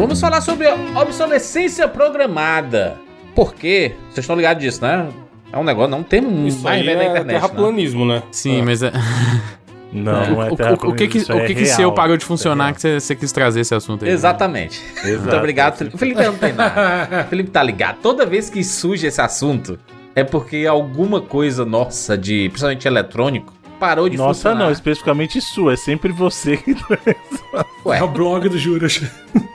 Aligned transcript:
Vamos 0.00 0.18
falar 0.18 0.40
sobre 0.40 0.66
obsolescência 0.96 1.86
programada. 1.86 2.96
Por 3.34 3.52
quê? 3.54 3.92
Vocês 4.08 4.20
estão 4.24 4.34
ligados 4.34 4.62
disso, 4.62 4.82
né? 4.82 5.06
É 5.52 5.58
um 5.58 5.62
negócio, 5.62 5.90
não 5.90 6.02
tem 6.02 6.24
um 6.24 6.46
Isso 6.46 6.62
mais 6.62 6.80
aí 6.80 6.86
velho 6.86 6.96
na 6.96 7.04
é 7.04 7.06
internet. 7.08 7.26
né? 7.26 7.34
terraplanismo, 7.34 8.06
né? 8.06 8.22
Sim, 8.30 8.62
Ah. 8.62 8.64
mas 8.64 8.82
é. 8.82 8.92
Não, 9.92 10.12
não 10.30 10.42
é 10.42 10.48
o, 10.48 10.86
o, 10.86 10.90
o 10.90 10.94
que 10.94 11.08
que, 11.08 11.18
isso 11.18 11.32
o 11.32 11.38
é 11.40 11.46
que, 11.46 11.54
que 11.54 11.66
seu 11.66 11.90
parou 11.90 12.16
de 12.16 12.22
é 12.24 12.26
funcionar 12.26 12.66
real. 12.66 12.74
que 12.76 12.80
você, 12.80 13.00
você 13.00 13.16
quis 13.16 13.32
trazer 13.32 13.60
esse 13.60 13.74
assunto 13.74 14.04
aí? 14.04 14.10
Exatamente. 14.12 14.80
Muito 15.04 15.34
obrigado, 15.36 15.76
Felipe. 15.76 15.96
O 15.96 15.98
Felipe 15.98 16.22
não 16.22 16.34
tem 16.36 16.52
nada. 16.52 17.24
O 17.26 17.28
Felipe 17.28 17.50
tá 17.50 17.60
ligado. 17.60 17.96
Toda 18.00 18.24
vez 18.24 18.48
que 18.48 18.62
surge 18.62 19.08
esse 19.08 19.20
assunto, 19.20 19.78
é 20.14 20.22
porque 20.22 20.64
alguma 20.64 21.20
coisa 21.20 21.64
nossa, 21.66 22.16
de 22.16 22.48
principalmente 22.50 22.86
eletrônico, 22.86 23.52
parou 23.80 24.08
de 24.08 24.16
Nossa, 24.16 24.34
funcionar. 24.50 24.64
não, 24.66 24.70
especificamente 24.70 25.40
sua, 25.40 25.72
é 25.72 25.76
sempre 25.76 26.12
você 26.12 26.56
que 26.58 26.76
Ué, 27.84 27.98
É 27.98 28.02
o 28.02 28.08
blog 28.08 28.48
do 28.48 28.58
Juras. 28.58 29.00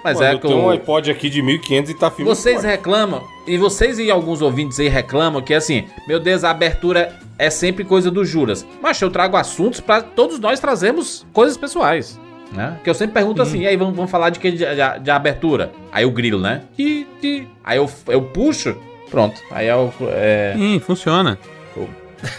mas 0.03 0.15
Mano, 0.17 0.27
é 0.27 0.33
eu 0.33 0.39
que 0.39 0.47
tenho 0.47 0.59
um 0.59 0.69
iPod 0.69 1.11
aqui 1.11 1.29
de 1.29 1.41
1500 1.41 1.91
e 1.91 1.93
tá 1.93 2.09
filme 2.09 2.25
Vocês 2.29 2.55
forte. 2.55 2.67
reclamam, 2.67 3.23
e 3.45 3.57
vocês 3.57 3.99
e 3.99 4.09
alguns 4.09 4.41
ouvintes 4.41 4.79
aí 4.79 4.87
reclamam 4.89 5.41
que 5.41 5.53
assim, 5.53 5.85
meu 6.07 6.19
Deus, 6.19 6.43
a 6.43 6.49
abertura 6.49 7.17
é 7.37 7.49
sempre 7.49 7.83
coisa 7.85 8.09
do 8.09 8.25
Juras. 8.25 8.65
Mas 8.81 8.99
eu 9.01 9.11
trago 9.11 9.37
assuntos 9.37 9.79
pra 9.79 10.01
todos 10.01 10.39
nós 10.39 10.59
trazermos 10.59 11.25
coisas 11.31 11.55
pessoais. 11.55 12.19
Né? 12.51 12.79
Que 12.83 12.89
eu 12.89 12.93
sempre 12.93 13.13
pergunto 13.13 13.41
assim, 13.41 13.61
e 13.61 13.67
aí 13.67 13.75
vamos, 13.75 13.95
vamos 13.95 14.09
falar 14.09 14.29
de 14.29 14.39
que 14.39 14.49
de, 14.51 14.57
de- 14.59 14.99
de 15.01 15.11
abertura? 15.11 15.71
Aí 15.91 16.05
o 16.05 16.11
grilo, 16.11 16.39
né? 16.39 16.61
Ti, 16.75 17.05
ti. 17.19 17.47
Aí 17.63 17.77
eu, 17.77 17.89
eu 18.07 18.21
puxo, 18.21 18.75
pronto. 19.11 19.41
Aí 19.51 19.67
é 19.67 19.75
o, 19.75 19.91
é, 20.09 20.53
Sim, 20.55 20.79
funciona. 20.79 21.37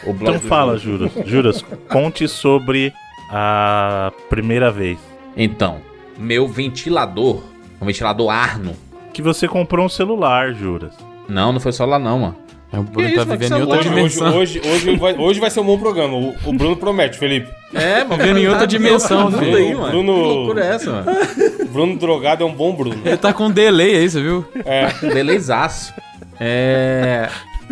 Então 0.06 0.38
fala, 0.40 0.76
Juras. 0.78 1.10
Juras. 1.24 1.64
Conte 1.90 2.26
sobre 2.28 2.92
a 3.30 4.12
primeira 4.30 4.70
vez 4.70 4.98
Então, 5.36 5.78
meu 6.16 6.46
ventilador, 6.48 7.42
um 7.80 7.86
ventilador 7.86 8.30
Arno. 8.30 8.74
que 9.12 9.20
você 9.22 9.46
comprou 9.48 9.84
um 9.86 9.88
celular, 9.88 10.52
Juras. 10.54 10.92
Não, 11.28 11.52
não 11.52 11.60
foi 11.60 11.72
só 11.72 11.84
lá 11.84 11.98
não, 11.98 12.18
mano. 12.20 12.36
O 12.72 12.82
Bruno 12.82 13.14
tá 13.14 13.24
vivendo 13.24 13.56
em 13.58 13.60
outra 13.62 13.82
celular? 13.82 13.88
Hoje, 13.88 13.88
hoje, 13.88 13.94
dimensão. 13.94 14.36
hoje, 14.36 14.60
hoje, 14.64 14.96
vai, 14.96 15.14
hoje 15.16 15.40
vai 15.40 15.50
ser 15.50 15.60
um 15.60 15.64
bom 15.64 15.78
programa. 15.78 16.14
O, 16.16 16.34
o 16.44 16.52
Bruno 16.52 16.76
promete, 16.76 17.16
Felipe. 17.18 17.48
É, 17.72 18.04
mano. 18.04 18.16
Vivendo 18.22 18.38
em 18.38 18.48
outra 18.48 18.66
dimensão, 18.66 19.30
Tudo 19.30 19.38
filho. 19.38 19.56
aí, 19.56 19.74
mano. 19.74 19.90
Bruno- 19.90 20.12
Que 20.14 20.20
loucura 20.20 20.64
é 20.64 20.68
essa, 20.74 20.90
mano? 20.92 21.06
Bruno 21.72 21.96
drogado 21.98 22.42
é 22.42 22.46
um 22.46 22.52
bom 22.52 22.74
Bruno. 22.74 23.00
Ele 23.04 23.16
tá 23.16 23.32
com 23.32 23.44
um 23.46 23.50
delay 23.50 23.96
aí, 23.96 24.10
você 24.10 24.20
viu? 24.20 24.44
É. 24.64 24.88
Belezaço. 25.12 25.94
É. 26.38 27.28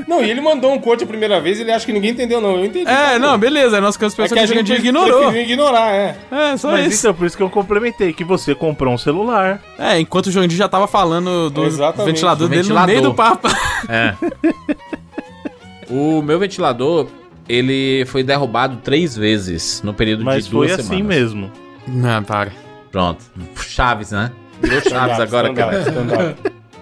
Não, 0.09 0.23
e 0.23 0.31
ele 0.31 0.41
mandou 0.41 0.73
um 0.73 0.79
corte 0.79 1.05
a 1.05 1.07
primeira 1.07 1.41
vez 1.41 1.61
ele 1.61 1.71
acha 1.71 1.87
que 1.87 1.93
ninguém 1.93 2.11
entendeu, 2.11 2.41
não. 2.41 2.57
Eu 2.57 2.65
entendi. 2.65 2.89
É, 2.91 3.19
não, 3.19 3.39
beleza. 3.39 3.81
Nós 3.81 3.97
que 3.97 4.05
as 4.05 4.13
É 4.13 4.17
pessoas 4.17 4.33
que 4.33 4.39
a 4.39 4.47
que 4.47 4.53
a 4.53 4.65
gente 4.65 4.81
ignorou. 4.81 5.33
ignorar, 5.35 5.93
é. 5.95 6.17
É, 6.31 6.57
só 6.57 6.73
Mas 6.73 6.87
isso. 6.93 7.07
então, 7.07 7.15
por 7.15 7.27
isso 7.27 7.37
que 7.37 7.43
eu 7.43 7.49
complementei, 7.51 8.13
que 8.13 8.25
você 8.25 8.55
comprou 8.55 8.93
um 8.93 8.99
celular. 8.99 9.61
É, 9.79 9.99
enquanto 10.01 10.27
o 10.27 10.31
Jandir 10.33 10.57
já 10.59 10.69
tava 10.69 10.87
falando 10.87 11.49
do 11.51 11.65
Exatamente, 11.65 12.07
ventilador 12.13 12.49
do 12.49 12.51
dele 12.51 12.69
no 12.69 12.87
meio 12.87 13.03
do 13.03 13.15
papo. 13.15 13.49
É. 13.89 14.15
o 15.89 16.23
meu 16.23 16.39
ventilador, 16.39 17.07
ele 17.49 18.05
foi 18.07 18.23
derrubado 18.23 18.79
três 18.83 19.17
vezes 19.17 19.83
no 19.83 19.93
período 19.95 20.25
Mas 20.25 20.45
de 20.47 20.51
duas 20.51 20.71
foi 20.73 20.81
assim 20.81 20.89
semanas. 20.97 21.07
mesmo. 21.17 21.53
Não, 21.87 22.23
para. 22.23 22.51
Pronto. 22.91 23.25
Chaves, 23.57 24.11
né? 24.11 24.31
Virou 24.61 24.81
Chaves 24.83 25.21
agora, 25.21 25.53
cara. 25.53 26.37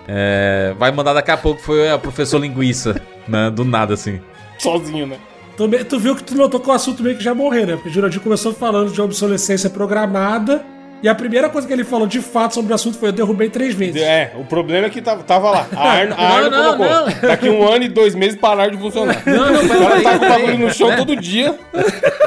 É, 0.09 0.75
vai 0.79 0.91
mandar 0.91 1.13
daqui 1.13 1.31
a 1.31 1.37
pouco, 1.37 1.61
foi 1.63 1.91
a 1.91 1.99
professor 1.99 2.39
linguiça, 2.41 3.01
né? 3.29 3.51
Do 3.51 3.65
nada, 3.65 3.95
assim. 3.95 4.21
Sozinho, 4.59 5.07
né? 5.07 5.17
Tu, 5.57 5.69
tu 5.85 5.99
viu 5.99 6.17
que 6.17 6.25
tu 6.25 6.35
notou 6.35 6.59
que 6.59 6.69
o 6.69 6.73
assunto 6.73 7.03
meio 7.03 7.17
que 7.17 7.23
já 7.23 7.35
morreu, 7.35 7.67
né? 7.67 7.75
Porque 7.75 7.89
o 7.89 7.93
Jurandir 7.93 8.21
começou 8.21 8.53
falando 8.53 8.91
de 8.91 9.01
obsolescência 9.01 9.69
programada. 9.71 10.65
E 11.03 11.09
a 11.09 11.15
primeira 11.17 11.49
coisa 11.49 11.67
que 11.67 11.73
ele 11.73 11.83
falou 11.83 12.07
de 12.07 12.21
fato 12.21 12.55
sobre 12.55 12.71
o 12.73 12.75
assunto 12.77 12.97
foi: 12.97 13.09
eu 13.09 13.13
derrubei 13.13 13.51
três 13.51 13.75
vezes. 13.75 14.01
É, 14.01 14.33
o 14.37 14.45
problema 14.45 14.87
é 14.87 14.91
que 14.91 15.03
tava, 15.03 15.23
tava 15.25 15.51
lá. 15.51 15.67
A 15.77 15.89
Arno, 15.91 16.15
a 16.17 16.23
Arno 16.37 16.51
não, 16.51 16.77
colocou. 16.77 16.87
não. 16.87 17.29
Daqui 17.29 17.49
um 17.51 17.69
ano 17.69 17.85
e 17.85 17.89
dois 17.89 18.15
meses 18.15 18.39
parar 18.39 18.71
de 18.71 18.79
funcionar. 18.79 19.21
Não, 19.27 19.53
não, 19.53 19.65
O 19.65 19.69
cara 19.69 20.01
tá 20.03 20.19
com 20.19 20.25
o 20.25 20.29
bagulho 20.29 20.59
no 20.59 20.73
chão 20.73 20.89
né? 20.89 20.97
todo 20.97 21.17
dia. 21.17 21.59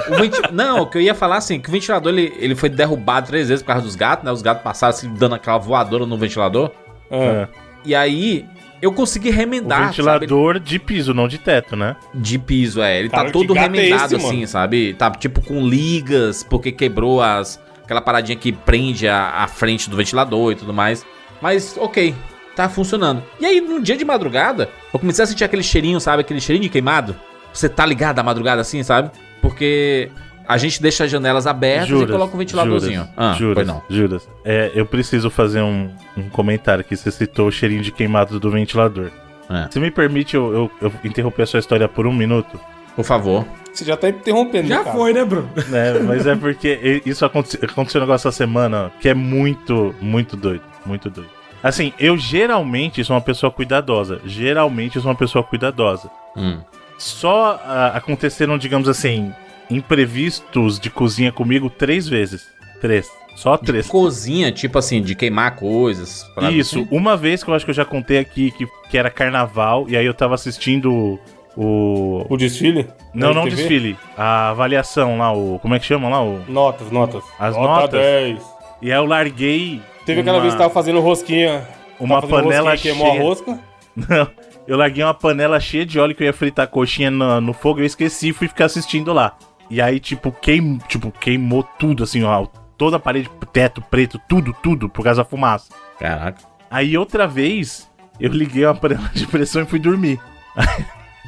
O 0.09 0.15
venti- 0.15 0.41
Não, 0.51 0.81
o 0.81 0.87
que 0.87 0.97
eu 0.97 1.01
ia 1.01 1.15
falar 1.15 1.37
assim, 1.37 1.57
que 1.59 1.69
o 1.69 1.71
ventilador 1.71 2.11
ele, 2.11 2.33
ele 2.37 2.53
foi 2.53 2.67
derrubado 2.69 3.27
três 3.27 3.47
vezes 3.47 3.63
por 3.63 3.67
causa 3.69 3.83
dos 3.85 3.95
gatos, 3.95 4.25
né? 4.25 4.31
Os 4.31 4.41
gatos 4.41 4.61
passaram 4.61 4.93
assim, 4.93 5.09
dando 5.13 5.35
aquela 5.35 5.57
voadora 5.57 6.05
no 6.05 6.17
ventilador. 6.17 6.69
Ah, 7.09 7.47
E 7.85 7.93
aí, 7.93 8.45
eu 8.81 8.91
consegui 8.91 9.29
O 9.29 9.33
remendar, 9.33 9.79
sabe? 9.79 9.87
ventilador 9.89 10.59
de 10.59 10.79
piso, 10.79 11.13
não 11.13 11.27
de 11.27 11.37
teto, 11.37 11.75
né? 11.75 11.95
De 12.13 12.37
piso, 12.39 12.81
é. 12.81 12.99
Ele 12.99 13.09
Cara, 13.09 13.25
tá 13.25 13.31
todo 13.31 13.53
gato 13.53 13.65
é 13.75 13.77
remendado 13.81 14.15
esse, 14.15 14.15
assim, 14.15 14.35
mano? 14.37 14.47
sabe? 14.47 14.93
Tá 14.93 15.11
tipo 15.11 15.41
com 15.41 15.65
ligas, 15.67 16.43
porque 16.43 16.71
quebrou 16.71 17.21
as 17.21 17.63
aquela 17.83 18.01
paradinha 18.01 18.35
que 18.35 18.51
prende 18.51 19.07
a, 19.07 19.43
a 19.43 19.47
frente 19.47 19.89
do 19.89 19.95
ventilador 19.95 20.51
e 20.51 20.55
tudo 20.55 20.73
mais. 20.73 21.05
Mas, 21.39 21.77
ok, 21.77 22.15
tá 22.55 22.67
funcionando. 22.67 23.23
E 23.39 23.45
aí, 23.45 23.61
num 23.61 23.79
dia 23.79 23.95
de 23.95 24.03
madrugada, 24.03 24.69
eu 24.91 24.99
comecei 24.99 25.23
a 25.23 25.27
sentir 25.27 25.43
aquele 25.43 25.61
cheirinho, 25.61 25.99
sabe? 25.99 26.21
Aquele 26.21 26.41
cheirinho 26.41 26.63
de 26.63 26.69
queimado. 26.69 27.15
Você 27.53 27.69
tá 27.69 27.85
ligado 27.85 28.17
à 28.19 28.23
madrugada 28.23 28.61
assim, 28.61 28.81
sabe? 28.81 29.11
Porque 29.41 30.09
a 30.47 30.57
gente 30.57 30.81
deixa 30.81 31.03
as 31.05 31.11
janelas 31.11 31.47
abertas 31.47 31.89
e 31.89 32.07
coloca 32.07 32.35
um 32.35 32.39
ventiladorzinho. 32.39 33.01
Juras, 33.01 33.13
ah, 33.17 33.33
juras, 33.33 33.67
não. 33.67 33.81
Juras. 33.89 34.29
É, 34.43 34.71
eu 34.75 34.85
preciso 34.85 35.29
fazer 35.29 35.61
um, 35.61 35.89
um 36.17 36.29
comentário 36.29 36.81
aqui. 36.81 36.95
Você 36.95 37.11
citou 37.11 37.47
o 37.47 37.51
cheirinho 37.51 37.81
de 37.81 37.91
queimado 37.91 38.39
do 38.39 38.51
ventilador. 38.51 39.11
É. 39.49 39.67
Se 39.71 39.79
me 39.79 39.91
permite 39.91 40.35
eu, 40.35 40.53
eu, 40.53 40.71
eu 40.81 40.91
interromper 41.03 41.43
a 41.43 41.45
sua 41.45 41.59
história 41.59 41.87
por 41.87 42.07
um 42.07 42.13
minuto? 42.13 42.59
Por 42.95 43.03
favor. 43.03 43.45
Você 43.73 43.83
já 43.83 43.97
tá 43.97 44.07
interrompendo, 44.07 44.69
Já 44.69 44.83
cara. 44.83 44.95
foi, 44.95 45.11
né, 45.11 45.25
Bruno? 45.25 45.49
né? 45.67 45.99
Mas 45.99 46.25
é 46.25 46.35
porque 46.35 47.01
isso 47.05 47.25
aconteceu, 47.25 47.59
aconteceu 47.63 47.99
um 47.99 48.05
negócio 48.05 48.27
essa 48.27 48.37
semana 48.37 48.89
que 49.01 49.09
é 49.09 49.13
muito, 49.13 49.93
muito 49.99 50.37
doido. 50.37 50.63
Muito 50.85 51.09
doido. 51.09 51.29
Assim, 51.61 51.91
eu 51.99 52.17
geralmente 52.17 53.03
sou 53.03 53.15
uma 53.15 53.21
pessoa 53.21 53.51
cuidadosa. 53.51 54.21
Geralmente 54.23 54.95
eu 54.95 55.01
sou 55.01 55.11
uma 55.11 55.17
pessoa 55.17 55.43
cuidadosa. 55.43 56.09
Hum. 56.37 56.59
Só 56.97 57.59
ah, 57.65 57.87
aconteceram, 57.95 58.57
digamos 58.57 58.87
assim, 58.87 59.33
imprevistos 59.69 60.79
de 60.79 60.89
cozinha 60.89 61.31
comigo 61.31 61.69
três 61.69 62.07
vezes. 62.07 62.47
Três. 62.81 63.09
Só 63.35 63.57
três. 63.57 63.87
Cozinha, 63.87 64.51
tipo 64.51 64.77
assim, 64.77 65.01
de 65.01 65.13
queimar 65.13 65.55
coisas. 65.55 66.25
Isso, 66.51 66.79
assim. 66.79 66.87
uma 66.89 67.17
vez 67.17 67.43
que 67.43 67.49
eu 67.49 67.53
acho 67.53 67.65
que 67.65 67.71
eu 67.71 67.75
já 67.75 67.83
contei 67.85 68.17
aqui 68.17 68.51
que, 68.51 68.65
que 68.89 68.97
era 68.97 69.09
carnaval, 69.09 69.85
e 69.89 69.97
aí 69.97 70.05
eu 70.05 70.13
tava 70.13 70.35
assistindo 70.35 71.19
o. 71.57 72.25
O 72.29 72.37
desfile? 72.37 72.87
Não, 73.13 73.33
não 73.33 73.43
TV? 73.43 73.55
desfile. 73.55 73.97
A 74.17 74.49
avaliação 74.49 75.17
lá, 75.17 75.33
o. 75.33 75.59
Como 75.59 75.75
é 75.75 75.79
que 75.79 75.85
chama 75.85 76.07
lá? 76.09 76.23
O... 76.23 76.39
Notas, 76.47 76.89
notas. 76.91 77.23
As 77.37 77.55
Nota 77.55 77.67
notas? 77.81 77.99
10. 77.99 78.39
E 78.81 78.91
aí 78.91 78.97
eu 78.97 79.05
larguei. 79.05 79.81
Teve 80.05 80.21
aquela 80.21 80.37
uma- 80.37 80.41
vez 80.41 80.53
que 80.53 80.59
tava 80.59 80.73
fazendo 80.73 80.99
rosquinha. 81.01 81.67
Uma 81.99 82.21
fazendo 82.21 82.43
panela 82.43 82.71
rosquinha, 82.71 82.93
queimou 82.93 83.11
cheia. 83.11 83.21
a 83.21 83.25
rosca. 83.25 83.59
Não, 83.95 84.27
eu 84.67 84.77
larguei 84.77 85.03
uma 85.03 85.13
panela 85.13 85.59
cheia 85.59 85.85
de 85.85 85.99
óleo 85.99 86.13
que 86.15 86.23
eu 86.23 86.27
ia 86.27 86.33
fritar 86.33 86.65
a 86.65 86.67
coxinha 86.67 87.09
no, 87.09 87.39
no 87.39 87.53
fogo, 87.53 87.79
eu 87.79 87.85
esqueci 87.85 88.29
e 88.29 88.33
fui 88.33 88.47
ficar 88.47 88.65
assistindo 88.65 89.11
lá. 89.13 89.37
E 89.69 89.81
aí, 89.81 89.99
tipo, 89.99 90.31
queim, 90.31 90.77
tipo, 90.87 91.11
queimou 91.11 91.63
tudo, 91.63 92.03
assim, 92.03 92.23
ó. 92.23 92.45
Toda 92.77 92.97
a 92.97 92.99
parede, 92.99 93.29
teto 93.53 93.81
preto, 93.81 94.19
tudo, 94.27 94.53
tudo, 94.61 94.89
por 94.89 95.03
causa 95.03 95.23
da 95.23 95.29
fumaça. 95.29 95.73
Caraca. 95.99 96.41
Aí 96.69 96.97
outra 96.97 97.25
vez, 97.27 97.89
eu 98.19 98.29
liguei 98.31 98.65
uma 98.65 98.75
panela 98.75 99.09
de 99.13 99.25
pressão 99.25 99.61
e 99.61 99.65
fui 99.65 99.79
dormir. 99.79 100.19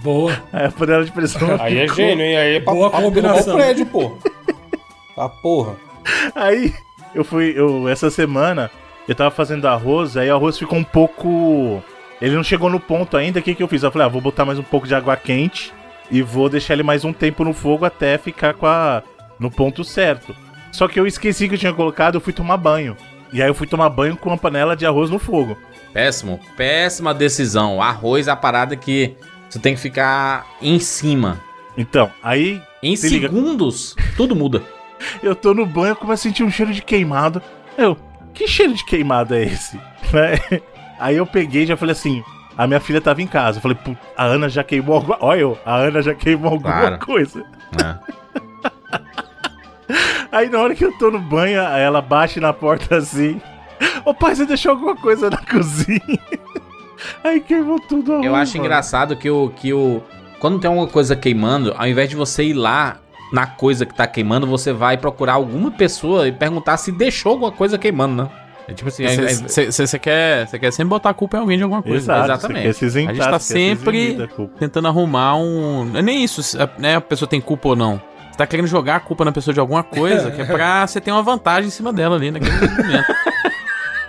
Boa. 0.03 0.31
Aí 0.52 0.66
a 0.66 0.72
panela 0.72 1.03
de 1.06 1.12
pressão. 1.12 1.56
Aí 1.59 1.78
é 1.78 1.81
ficou- 1.84 1.96
gênio, 1.96 2.25
hein? 2.25 2.38
Aí 2.38 2.56
é 2.56 2.59
pra, 2.59 2.74
Boa 2.74 2.90
pra 2.90 3.02
combinação. 3.02 3.53
o 3.53 3.58
prédio, 3.58 3.86
pô. 3.86 4.18
Tá 5.16 5.30
porra. 5.30 5.75
Aí 6.36 6.74
eu 7.16 7.24
fui, 7.24 7.54
eu, 7.56 7.88
essa 7.90 8.09
semana, 8.09 8.69
eu 9.08 9.16
tava 9.16 9.31
fazendo 9.31 9.68
arroz, 9.68 10.16
aí 10.18 10.30
o 10.30 10.36
arroz 10.36 10.58
ficou 10.59 10.78
um 10.78 10.84
pouco. 10.84 11.81
Ele 12.22 12.36
não 12.36 12.44
chegou 12.44 12.69
no 12.69 12.80
ponto 12.80 13.16
ainda, 13.16 13.40
o 13.40 13.44
que, 13.44 13.56
que 13.56 13.64
eu 13.64 13.68
fiz? 13.68 13.84
Eu 13.84 13.92
falei, 13.92 14.06
ah, 14.08 14.09
vou 14.09 14.22
botar 14.22 14.44
mais 14.46 14.59
um 14.59 14.64
pouco 14.64 14.88
de 14.88 14.94
água 14.96 15.16
quente 15.16 15.72
e 16.09 16.22
vou 16.22 16.50
deixar 16.50 16.73
ele 16.73 16.84
mais 16.84 17.03
um 17.06 17.13
tempo 17.13 17.44
no 17.44 17.53
fogo 17.53 17.85
até 17.85 18.18
ficar 18.18 18.53
com 18.53 18.66
a. 18.66 19.03
no 19.40 19.51
ponto 19.51 19.84
certo. 19.84 20.35
Só 20.72 20.88
que 20.88 21.00
eu 21.00 21.07
esqueci 21.07 21.47
que 21.47 21.56
eu 21.56 21.59
tinha 21.59 21.73
colocado, 21.73 22.16
eu 22.16 22.22
fui 22.22 22.34
tomar 22.34 22.57
banho. 22.57 22.95
E 23.34 23.42
aí 23.42 23.50
eu 23.50 23.54
fui 23.54 23.68
tomar 23.68 23.89
banho 23.89 24.15
com 24.15 24.30
uma 24.30 24.38
panela 24.38 24.75
de 24.75 24.86
arroz 24.86 25.09
no 25.09 25.19
fogo. 25.19 25.57
Péssimo, 25.94 26.39
péssima 26.56 27.13
decisão. 27.13 27.81
Arroz 27.81 28.27
é 28.27 28.31
a 28.31 28.36
parada 28.36 28.75
que 28.75 29.15
você 29.50 29.59
tem 29.59 29.74
que 29.75 29.81
ficar 29.81 30.45
em 30.62 30.80
cima. 30.80 31.39
Então, 31.77 32.12
aí 32.24 32.62
Em 32.81 32.95
Se 32.95 33.10
liga. 33.10 33.27
segundos, 33.27 33.95
tudo 34.15 34.36
muda. 34.36 34.63
eu 35.21 35.36
tô 35.36 35.53
no 35.53 35.65
banho, 35.65 35.89
eu 35.89 35.95
começo 35.95 36.27
a 36.27 36.30
sentir 36.30 36.44
um 36.44 36.51
cheiro 36.51 36.74
de 36.74 36.81
queimado. 36.81 37.42
Eu, 37.77 37.98
que 38.33 38.48
cheiro 38.48 38.74
de 38.74 38.86
queimado 38.86 39.33
é 39.36 39.44
esse? 39.44 39.77
Né? 40.13 40.62
Aí 41.00 41.18
eu 41.18 41.25
peguei 41.25 41.63
e 41.63 41.68
já 41.68 41.75
falei 41.75 41.92
assim. 41.92 42.24
A 42.57 42.65
minha 42.68 42.80
filha 42.80 43.00
tava 43.00 43.21
em 43.21 43.27
casa. 43.27 43.57
Eu 43.57 43.62
falei, 43.62 43.77
"Pô, 43.83 43.95
a 44.18 44.24
Ana 44.25 44.50
já 44.50 44.63
queimou 44.63 44.95
alguma 44.95 45.18
Olha 45.21 45.39
eu, 45.42 45.57
a 45.65 45.75
Ana 45.75 46.01
já 46.01 46.13
queimou 46.15 46.54
alguma 46.54 46.74
Claro. 46.74 47.00
coisa. 47.06 47.44
né? 47.80 48.00
Aí 50.31 50.50
na 50.50 50.59
hora 50.59 50.75
que 50.75 50.83
eu 50.83 50.92
tô 50.98 51.09
no 51.09 51.19
banho, 51.19 51.59
ela 51.59 52.01
bate 52.01 52.39
na 52.39 52.51
porta 52.51 52.98
assim. 52.98 53.42
Ô 54.04 54.13
pai, 54.13 54.36
você 54.36 54.45
deixou 54.45 54.71
alguma 54.71 54.95
coisa 54.95 55.30
na 55.30 55.38
cozinha? 55.50 56.01
Aí 57.24 57.39
queimou 57.39 57.80
tudo. 57.80 58.12
a 58.12 58.15
Eu 58.15 58.21
roupa. 58.24 58.38
acho 58.39 58.57
engraçado 58.57 59.15
que 59.15 59.30
o, 59.30 59.50
que 59.56 59.74
o. 59.74 60.01
Quando 60.39 60.60
tem 60.60 60.68
alguma 60.68 60.88
coisa 60.88 61.15
queimando, 61.15 61.74
ao 61.77 61.88
invés 61.88 62.10
de 62.10 62.15
você 62.15 62.44
ir 62.44 62.53
lá 62.53 62.98
na 63.31 63.45
coisa 63.48 63.86
que 63.86 63.94
tá 63.94 64.06
queimando, 64.06 64.45
você 64.48 64.74
vai 64.74 64.98
procurar 64.98 65.33
alguma 65.33 65.71
pessoa 65.71 66.27
e 66.27 66.31
perguntar 66.31 66.77
se 66.77 66.92
deixou 66.92 67.33
alguma 67.33 67.51
coisa 67.51 67.77
queimando, 67.77 68.24
né? 68.24 68.30
É 68.68 68.74
tipo 68.74 68.90
assim, 68.90 69.04
Você 69.48 69.98
quer, 70.00 70.48
cê 70.48 70.60
quer 70.60 70.72
sempre 70.72 70.90
botar 70.90 71.12
a 71.12 71.14
culpa 71.14 71.38
em 71.38 71.40
alguém 71.40 71.58
de 71.58 71.64
alguma 71.64 71.81
coisa. 71.81 71.98
Exato, 71.98 72.24
exatamente. 72.31 72.74
Se 72.74 72.86
isentar, 72.86 73.12
A 73.12 73.14
gente 73.16 73.30
tá 73.31 73.40
se 73.40 73.54
sempre 73.54 74.28
culpa. 74.36 74.54
tentando 74.60 74.88
arrumar 74.90 75.36
um. 75.38 75.86
Não 75.86 76.00
é 76.00 76.02
nem 76.02 76.24
isso, 76.24 76.44
se 76.44 76.58
né? 76.78 76.96
A 76.98 77.02
pessoa 77.02 77.30
tem 77.30 77.40
culpa 77.40 77.69
ou 77.69 77.75
não. 77.75 78.02
Você 78.30 78.38
tá 78.38 78.46
querendo 78.46 78.68
jogar 78.68 78.98
a 78.98 79.00
culpa 79.00 79.24
na 79.25 79.31
pessoa 79.31 79.54
de 79.54 79.60
alguma 79.60 79.84
coisa, 79.84 80.30
que 80.31 80.42
é 80.42 80.46
pra 80.46 80.86
você 80.88 81.00
ter 81.00 81.12
uma 81.12 81.24
vantagem 81.24 81.68
em 81.68 81.72
cima 81.72 81.94
dela 81.94 82.18
ali 82.18 82.30
naquele 82.30 82.52
momento. 82.52 83.06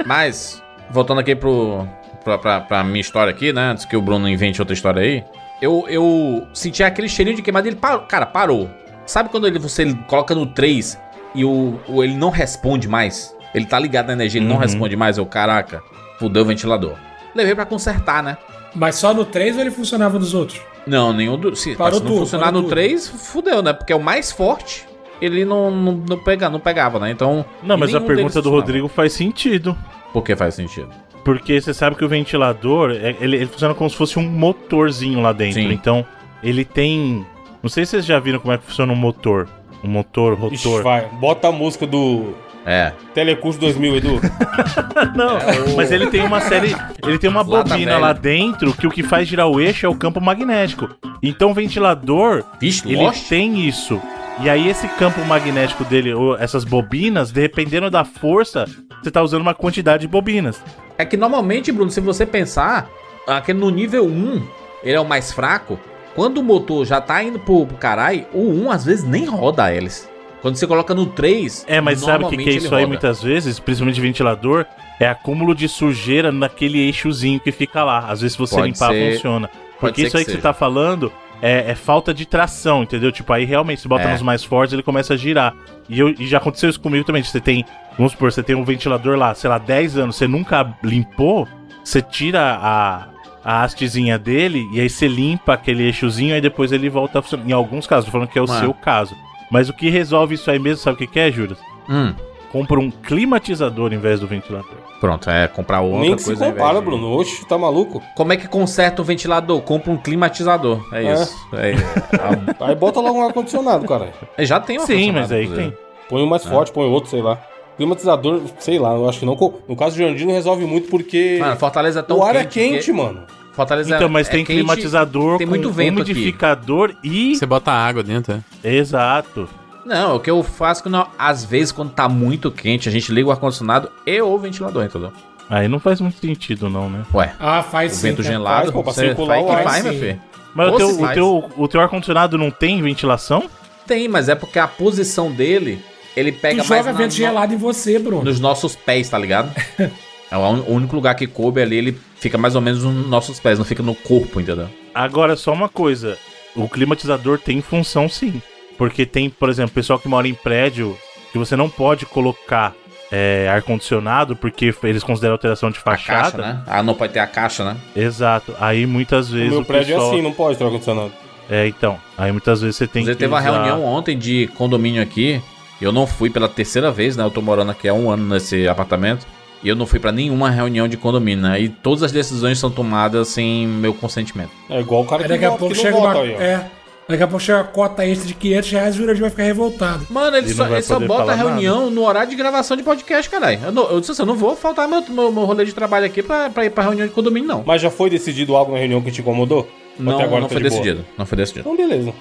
Mas, 0.04 0.62
voltando 0.90 1.20
aqui 1.20 1.34
pro, 1.34 1.86
pra, 2.24 2.38
pra, 2.38 2.60
pra 2.60 2.84
minha 2.84 3.00
história 3.00 3.30
aqui, 3.30 3.52
né? 3.52 3.70
Antes 3.72 3.84
que 3.84 3.96
o 3.96 4.02
Bruno 4.02 4.28
invente 4.28 4.60
outra 4.60 4.74
história 4.74 5.02
aí. 5.02 5.24
Eu, 5.60 5.86
eu 5.88 6.46
senti 6.54 6.82
aquele 6.82 7.08
cheirinho 7.08 7.36
de 7.36 7.42
queimado 7.42 7.66
e 7.66 7.70
ele 7.70 7.76
parou. 7.76 8.00
Cara, 8.00 8.26
parou. 8.26 8.68
Sabe 9.06 9.28
quando 9.28 9.46
ele, 9.46 9.58
você 9.58 9.92
coloca 10.06 10.34
no 10.34 10.46
3 10.46 10.98
e 11.34 11.44
o, 11.44 11.80
o- 11.88 12.04
ele 12.04 12.14
não 12.14 12.30
responde 12.30 12.86
mais? 12.86 13.34
Ele 13.54 13.64
tá 13.64 13.78
ligado 13.78 14.06
na 14.08 14.12
energia, 14.12 14.40
ele 14.40 14.48
não 14.48 14.56
Uhum. 14.56 14.62
responde 14.62 14.96
mais. 14.96 15.18
Eu, 15.18 15.26
caraca, 15.26 15.82
fudeu 16.18 16.42
o 16.42 16.46
ventilador. 16.46 16.94
Levei 17.34 17.54
pra 17.54 17.64
consertar, 17.66 18.22
né? 18.22 18.36
Mas 18.74 18.96
só 18.96 19.14
no 19.14 19.24
3 19.24 19.56
ou 19.56 19.62
ele 19.62 19.70
funcionava 19.70 20.18
nos 20.18 20.34
outros? 20.34 20.60
Não, 20.86 21.12
nenhum 21.12 21.38
do. 21.38 21.54
Se, 21.56 21.74
Parou 21.74 21.98
se 21.98 22.04
não 22.04 22.10
tudo, 22.10 22.20
funcionar 22.20 22.52
no 22.52 22.60
tudo. 22.62 22.70
3, 22.70 23.08
fudeu, 23.08 23.62
né? 23.62 23.72
Porque 23.72 23.92
é 23.92 23.96
o 23.96 24.00
mais 24.02 24.30
forte. 24.32 24.86
Ele 25.20 25.44
não, 25.44 25.70
não, 25.70 25.92
não, 26.08 26.18
pega, 26.18 26.48
não 26.48 26.60
pegava, 26.60 26.98
né? 27.00 27.10
Então. 27.10 27.44
Não, 27.62 27.76
mas 27.76 27.94
a 27.94 28.00
pergunta 28.00 28.40
do. 28.40 28.50
Rodrigo 28.50 28.86
faz 28.88 29.12
sentido. 29.12 29.76
Por 30.12 30.22
que 30.22 30.36
faz 30.36 30.54
sentido? 30.54 30.88
Porque 31.24 31.60
você 31.60 31.74
sabe 31.74 31.96
que 31.96 32.04
o 32.04 32.08
ventilador, 32.08 32.90
é- 32.92 33.16
ele, 33.20 33.36
ele 33.36 33.46
funciona 33.46 33.74
como 33.74 33.90
se 33.90 33.96
fosse 33.96 34.18
um 34.18 34.22
motorzinho 34.22 35.20
lá 35.20 35.32
dentro. 35.32 35.60
Sim. 35.60 35.70
Então, 35.72 36.06
ele 36.42 36.64
tem. 36.64 37.26
Não 37.62 37.68
sei 37.68 37.84
se 37.84 37.90
vocês 37.92 38.06
já 38.06 38.18
viram 38.20 38.38
como 38.38 38.52
é 38.54 38.58
que 38.58 38.64
funciona 38.64 38.92
um 38.92 38.96
motor. 38.96 39.48
Um 39.82 39.88
motor, 39.88 40.38
Ixi, 40.52 40.66
rotor. 40.68 40.82
vai. 40.84 41.06
Bota 41.20 41.48
a 41.48 41.52
música 41.52 41.86
do 41.86 42.34
É. 42.70 42.92
Telecurso 43.14 43.58
2000, 43.58 43.96
Edu. 43.96 44.20
Não, 45.16 45.38
mas 45.74 45.90
ele 45.90 46.08
tem 46.08 46.20
uma 46.20 46.38
série. 46.42 46.76
Ele 47.02 47.18
tem 47.18 47.30
uma 47.30 47.40
Lata 47.40 47.70
bobina 47.70 47.92
velha. 47.92 47.98
lá 47.98 48.12
dentro 48.12 48.74
que 48.74 48.86
o 48.86 48.90
que 48.90 49.02
faz 49.02 49.26
girar 49.26 49.48
o 49.48 49.58
eixo 49.58 49.86
é 49.86 49.88
o 49.88 49.94
campo 49.94 50.20
magnético. 50.20 50.86
Então 51.22 51.50
o 51.50 51.54
ventilador, 51.54 52.44
Vixe, 52.60 52.86
ele 52.86 53.02
Lost? 53.02 53.26
tem 53.26 53.66
isso. 53.66 53.98
E 54.42 54.50
aí 54.50 54.68
esse 54.68 54.86
campo 54.86 55.24
magnético 55.24 55.82
dele, 55.82 56.12
ou 56.12 56.36
essas 56.36 56.62
bobinas, 56.62 57.32
dependendo 57.32 57.90
da 57.90 58.04
força, 58.04 58.66
você 59.02 59.10
tá 59.10 59.22
usando 59.22 59.40
uma 59.40 59.54
quantidade 59.54 60.02
de 60.02 60.08
bobinas. 60.08 60.62
É 60.98 61.06
que 61.06 61.16
normalmente, 61.16 61.72
Bruno, 61.72 61.90
se 61.90 62.00
você 62.02 62.26
pensar, 62.26 62.86
aquele 63.26 63.58
no 63.58 63.70
nível 63.70 64.04
1, 64.04 64.42
ele 64.84 64.96
é 64.96 65.00
o 65.00 65.08
mais 65.08 65.32
fraco. 65.32 65.80
Quando 66.14 66.38
o 66.38 66.44
motor 66.44 66.84
já 66.84 67.00
tá 67.00 67.22
indo 67.22 67.38
pro, 67.38 67.64
pro 67.66 67.78
caralho, 67.78 68.26
o 68.34 68.42
1 68.66 68.70
às 68.70 68.84
vezes 68.84 69.04
nem 69.04 69.24
roda 69.24 69.64
a 69.64 69.72
hélice. 69.74 70.06
Quando 70.40 70.56
você 70.56 70.66
coloca 70.66 70.94
no 70.94 71.06
3. 71.06 71.64
É, 71.68 71.80
mas 71.80 72.00
sabe 72.00 72.24
o 72.24 72.28
que, 72.28 72.36
que 72.36 72.48
é 72.48 72.52
isso 72.52 72.74
aí 72.74 72.86
muitas 72.86 73.22
vezes, 73.22 73.58
principalmente 73.58 74.00
ventilador? 74.00 74.64
É 75.00 75.08
acúmulo 75.08 75.54
de 75.54 75.68
sujeira 75.68 76.30
naquele 76.32 76.78
eixozinho 76.80 77.40
que 77.40 77.50
fica 77.52 77.82
lá. 77.84 78.00
Às 78.08 78.20
vezes 78.20 78.32
se 78.34 78.38
você 78.38 78.54
Pode 78.56 78.68
limpar, 78.72 78.92
ser- 78.92 79.14
funciona. 79.14 79.50
Porque 79.80 80.02
isso 80.02 80.16
aí 80.16 80.24
que 80.24 80.30
que 80.32 80.36
você 80.36 80.42
tá 80.42 80.52
falando 80.52 81.12
é, 81.40 81.70
é 81.70 81.74
falta 81.74 82.12
de 82.12 82.26
tração, 82.26 82.82
entendeu? 82.82 83.12
Tipo, 83.12 83.32
aí 83.32 83.44
realmente 83.44 83.80
se 83.80 83.86
bota 83.88 84.04
É. 84.04 84.12
nos 84.12 84.22
mais 84.22 84.42
fortes, 84.42 84.72
ele 84.72 84.82
começa 84.82 85.14
a 85.14 85.16
girar. 85.16 85.54
E, 85.88 85.98
eu- 86.00 86.10
e 86.18 86.26
já 86.26 86.38
aconteceu 86.38 86.68
isso 86.68 86.80
comigo 86.80 87.04
também. 87.04 87.22
Você 87.22 87.40
tem, 87.40 87.64
vamos 87.96 88.12
supor, 88.12 88.30
você 88.32 88.42
tem 88.42 88.56
um 88.56 88.64
ventilador 88.64 89.16
lá, 89.16 89.34
sei 89.34 89.48
lá, 89.50 89.58
10 89.58 89.96
anos, 89.98 90.16
você 90.16 90.26
nunca 90.26 90.76
limpou, 90.82 91.46
você 91.84 92.02
tira 92.02 92.58
a, 92.60 93.06
a 93.44 93.62
hastezinha 93.62 94.18
dele 94.18 94.68
e 94.72 94.80
aí 94.80 94.88
você 94.90 95.06
limpa 95.06 95.54
aquele 95.54 95.84
eixozinho 95.84 96.36
e 96.36 96.40
depois 96.40 96.72
ele 96.72 96.88
volta 96.88 97.20
a 97.20 97.22
funcionar. 97.22 97.48
Em 97.48 97.52
alguns 97.52 97.86
casos, 97.86 98.06
tô 98.06 98.10
falando 98.12 98.28
que 98.28 98.38
é 98.38 98.42
o 98.42 98.46
Mano. 98.48 98.60
seu 98.60 98.74
caso. 98.74 99.14
Mas 99.50 99.68
o 99.68 99.72
que 99.72 99.88
resolve 99.88 100.34
isso 100.34 100.50
aí 100.50 100.58
mesmo, 100.58 100.78
sabe 100.82 100.94
o 100.94 100.98
que, 100.98 101.06
que 101.06 101.18
é, 101.20 101.30
Juras? 101.30 101.58
Hum, 101.88 102.14
Compra 102.52 102.78
um 102.80 102.90
climatizador 102.90 103.92
em 103.92 103.98
vez 103.98 104.20
do 104.20 104.26
ventilador. 104.26 104.70
pronto, 105.00 105.28
é 105.28 105.46
comprar 105.48 105.80
outra 105.82 106.00
Nem 106.00 106.14
que 106.16 106.22
se 106.22 106.26
coisa. 106.28 106.44
ao 106.46 106.50
invés 106.50 106.62
compara, 106.62 106.80
de- 106.80 106.86
Bruno. 106.86 107.12
Oxe, 107.18 107.46
tá 107.46 107.58
maluco? 107.58 108.02
Como 108.16 108.32
é 108.32 108.36
que 108.38 108.48
conserta 108.48 109.02
um 109.02 109.04
ventilador? 109.04 109.60
Compra 109.60 109.90
um 109.92 109.96
climatizador. 109.98 110.80
É, 110.92 111.04
É. 111.04 111.12
isso. 111.12 111.36
É, 111.52 111.74
Aí 112.64 112.74
bota 112.74 113.00
logo 113.00 113.18
um 113.18 113.26
ar-condicionado, 113.26 113.86
cara. 113.86 114.12
é, 114.36 114.44
já 114.46 114.58
tem 114.60 114.78
um 114.80 114.86
Sim, 114.86 115.12
mas 115.12 115.30
aí 115.30 115.46
tem. 115.46 115.76
Põe 116.08 116.22
um 116.22 116.26
mais 116.26 116.44
forte, 116.44 116.72
põe 116.72 116.86
outro, 116.88 117.10
sei 117.10 117.20
lá. 117.20 117.38
Climatizador, 117.76 118.40
sei 118.58 118.78
lá, 118.78 118.94
eu 118.94 119.08
acho 119.08 119.20
que 119.20 119.26
não. 119.26 119.36
No 119.68 119.76
caso 119.76 119.94
do 119.96 120.02
Jandir 120.02 120.26
não 120.26 120.34
resolve 120.34 120.64
muito 120.64 120.88
porque 120.88 121.36
Mano, 121.40 121.56
Fortaleza 121.56 122.00
é 122.00 122.02
tão 122.02 122.18
o 122.18 122.24
ar 122.24 122.34
é 122.34 122.44
quente 122.44 122.70
quente, 122.72 122.84
que- 122.86 122.92
mano. 122.92 123.22
Fortaleza 123.58 123.94
Então, 123.96 124.08
mas 124.08 124.28
é 124.28 124.30
tem 124.30 124.44
quente, 124.44 124.56
climatizador 124.58 125.38
tem 125.38 125.46
com 125.46 125.50
muito 125.52 125.70
vento 125.72 126.00
aqui. 126.02 126.12
umidificador 126.12 126.94
e... 127.02 127.36
Você 127.36 127.44
bota 127.46 127.70
água 127.72 128.02
dentro, 128.02 128.42
é. 128.62 128.74
Exato. 128.76 129.48
Não, 129.84 130.16
o 130.16 130.20
que 130.20 130.30
eu 130.30 130.42
faço 130.42 130.82
que 130.82 130.88
não, 130.88 131.06
às 131.18 131.44
vezes 131.44 131.72
quando 131.72 131.90
tá 131.90 132.08
muito 132.08 132.50
quente, 132.50 132.88
a 132.88 132.92
gente 132.92 133.10
liga 133.12 133.28
o 133.28 133.30
ar-condicionado 133.32 133.90
e 134.06 134.20
o 134.22 134.38
ventilador, 134.38 134.84
entendeu? 134.84 135.12
Aí 135.50 135.66
não 135.66 135.80
faz 135.80 136.00
muito 136.00 136.18
sentido 136.20 136.68
não, 136.70 136.88
né? 136.90 137.02
Ué, 137.14 137.32
Ah, 137.40 137.62
faz 137.62 137.92
o 137.92 137.96
sim. 137.96 138.08
vento 138.08 138.22
cara. 138.22 138.28
gelado, 138.34 138.60
Faz, 138.60 138.70
pô, 138.70 138.82
pra 138.84 138.92
você 138.92 139.06
circular 139.06 139.34
faz 139.34 139.42
o 139.42 139.46
que 139.48 139.52
ar, 139.54 139.64
vai, 139.64 139.82
meu 139.82 139.92
filho. 139.94 140.20
Mas 140.54 140.68
Ou 140.68 140.74
o 140.74 140.76
teu, 140.76 140.88
o, 140.90 140.98
faz. 141.00 141.14
teu, 141.14 141.50
o 141.56 141.68
teu 141.68 141.80
ar-condicionado 141.80 142.36
não 142.38 142.50
tem 142.50 142.80
ventilação? 142.82 143.48
Tem, 143.86 144.06
mas 144.08 144.28
é 144.28 144.34
porque 144.34 144.58
a 144.58 144.68
posição 144.68 145.30
dele, 145.32 145.82
ele 146.16 146.32
Tu 146.32 146.40
pega 146.40 146.56
mais 146.56 146.68
joga 146.68 146.92
na- 146.92 146.98
vento 146.98 147.10
no- 147.12 147.16
gelado 147.16 147.54
em 147.54 147.56
você, 147.56 147.98
Bruno. 147.98 148.22
nos 148.24 148.38
nossos 148.38 148.76
pés, 148.76 149.08
tá 149.08 149.16
ligado? 149.18 149.50
é 150.30 150.36
o 150.36 150.40
o 150.40 150.72
único 150.74 150.94
lugar 150.94 151.14
que 151.14 151.26
coube 151.26 151.60
ali, 151.62 151.76
ele 151.76 151.98
fica 152.16 152.36
mais 152.38 152.54
ou 152.54 152.60
menos 152.60 152.82
nos 152.84 153.06
nossos 153.06 153.38
pés, 153.40 153.58
não 153.58 153.64
fica 153.64 153.82
no 153.82 153.94
corpo, 153.94 154.40
entendeu? 154.40 154.68
Agora, 154.94 155.36
só 155.36 155.52
uma 155.52 155.68
coisa. 155.68 156.16
O 156.56 156.68
climatizador 156.68 157.38
tem 157.38 157.60
função 157.60 158.08
sim. 158.08 158.40
Porque 158.76 159.04
tem, 159.06 159.28
por 159.30 159.48
exemplo, 159.48 159.72
pessoal 159.74 159.98
que 159.98 160.08
mora 160.08 160.28
em 160.28 160.34
prédio 160.34 160.96
que 161.32 161.38
você 161.38 161.56
não 161.56 161.68
pode 161.68 162.06
colocar 162.06 162.74
é, 163.10 163.48
ar-condicionado 163.50 164.36
porque 164.36 164.72
eles 164.84 165.02
consideram 165.02 165.34
alteração 165.34 165.70
de 165.70 165.78
A 165.78 165.80
fachada. 165.80 166.22
caixa, 166.22 166.36
né? 166.38 166.62
Ah, 166.66 166.82
não 166.82 166.94
pode 166.94 167.12
ter 167.12 167.18
a 167.20 167.26
caixa, 167.26 167.64
né? 167.64 167.76
Exato. 167.96 168.54
Aí 168.60 168.86
muitas 168.86 169.30
O 169.30 169.34
vezes 169.34 169.50
meu 169.50 169.60
o 169.60 169.64
prédio 169.64 169.94
pessoal... 169.94 170.10
é 170.10 170.14
assim, 170.14 170.22
não 170.22 170.32
pode 170.32 170.56
ter 170.58 170.64
ar-condicionado. 170.64 171.12
É, 171.50 171.66
então. 171.66 171.98
Aí 172.16 172.30
muitas 172.30 172.60
vezes 172.60 172.76
você 172.76 172.86
tem 172.86 173.02
Inclusive, 173.02 173.16
que 173.16 173.20
teve 173.20 173.32
uma 173.32 173.40
usar- 173.40 173.50
reunião 173.64 173.84
ontem 173.84 174.16
de 174.18 174.46
condomínio 174.54 175.02
aqui. 175.02 175.40
Eu 175.80 175.92
não 175.92 176.06
fui 176.06 176.28
pela 176.28 176.48
terceira 176.48 176.90
vez, 176.90 177.16
né? 177.16 177.24
Eu 177.24 177.30
tô 177.30 177.40
morando 177.40 177.70
aqui 177.70 177.88
há 177.88 177.94
um 177.94 178.10
ano 178.10 178.26
nesse 178.34 178.66
apartamento. 178.68 179.26
E 179.62 179.68
eu 179.68 179.74
não 179.74 179.86
fui 179.86 179.98
pra 179.98 180.12
nenhuma 180.12 180.50
reunião 180.50 180.86
de 180.86 180.96
condomínio, 180.96 181.42
né? 181.42 181.60
E 181.60 181.68
todas 181.68 182.02
as 182.04 182.12
decisões 182.12 182.58
são 182.58 182.70
tomadas 182.70 183.28
sem 183.28 183.66
meu 183.66 183.92
consentimento. 183.92 184.50
É 184.70 184.80
igual 184.80 185.02
o 185.02 185.06
cara 185.06 185.22
que, 185.22 185.28
daqui 185.28 185.44
a 185.44 185.50
pouco 185.52 185.74
chega 185.74 185.96
uma. 185.96 186.12
aí, 186.12 186.34
ó. 186.36 186.40
É. 186.40 186.70
Daqui 187.08 187.22
a 187.22 187.26
pouco 187.26 187.42
chega 187.42 187.58
uma 187.60 187.64
cota 187.64 188.06
extra 188.06 188.28
de 188.28 188.34
500 188.34 188.70
reais 188.70 188.94
e 188.94 188.98
o 188.98 189.00
Jurandir 189.00 189.20
vai 189.22 189.30
ficar 189.30 189.42
revoltado. 189.44 190.06
Mano, 190.10 190.36
ele 190.36 190.46
Ele 190.46 190.54
só, 190.54 190.66
ele 190.66 190.82
só 190.82 191.00
bota 191.00 191.32
a 191.32 191.34
reunião 191.34 191.90
no 191.90 192.04
horário 192.04 192.28
de 192.28 192.36
gravação 192.36 192.76
de 192.76 192.82
podcast, 192.82 193.30
caralho. 193.30 193.58
Eu, 193.64 193.72
não- 193.72 193.90
eu 193.90 193.98
disse 193.98 194.12
assim, 194.12 194.22
eu 194.22 194.26
não 194.26 194.36
vou 194.36 194.54
faltar 194.54 194.86
meu, 194.86 195.02
meu, 195.08 195.32
meu 195.32 195.44
rolê 195.44 195.64
de 195.64 195.72
trabalho 195.72 196.04
aqui 196.04 196.22
pra, 196.22 196.50
pra 196.50 196.66
ir 196.66 196.70
pra 196.70 196.84
reunião 196.84 197.06
de 197.06 197.12
condomínio, 197.14 197.48
não. 197.48 197.64
Mas 197.66 197.80
já 197.80 197.90
foi 197.90 198.10
decidido 198.10 198.54
algo 198.54 198.72
na 198.72 198.78
reunião 198.78 199.00
que 199.00 199.10
te 199.10 199.22
incomodou? 199.22 199.60
Ou 199.98 200.04
Não, 200.04 200.16
até 200.16 200.24
agora 200.24 200.42
não 200.42 200.48
tá 200.48 200.52
foi 200.54 200.62
de 200.62 200.68
boa? 200.68 200.80
decidido. 200.82 201.06
Não 201.16 201.24
foi 201.24 201.36
decidido. 201.38 201.60
Então, 201.72 201.76
beleza. 201.88 202.12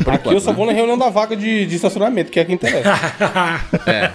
Aqui 0.00 0.02
enquanto, 0.02 0.32
eu 0.32 0.40
só 0.40 0.50
né? 0.50 0.56
vou 0.56 0.66
na 0.66 0.72
reunião 0.72 0.96
da 0.98 1.08
vaga 1.10 1.36
de, 1.36 1.66
de 1.66 1.76
estacionamento, 1.76 2.30
que 2.30 2.38
é 2.40 2.44
que 2.44 2.52
interessa. 2.52 2.88
É. 3.86 4.10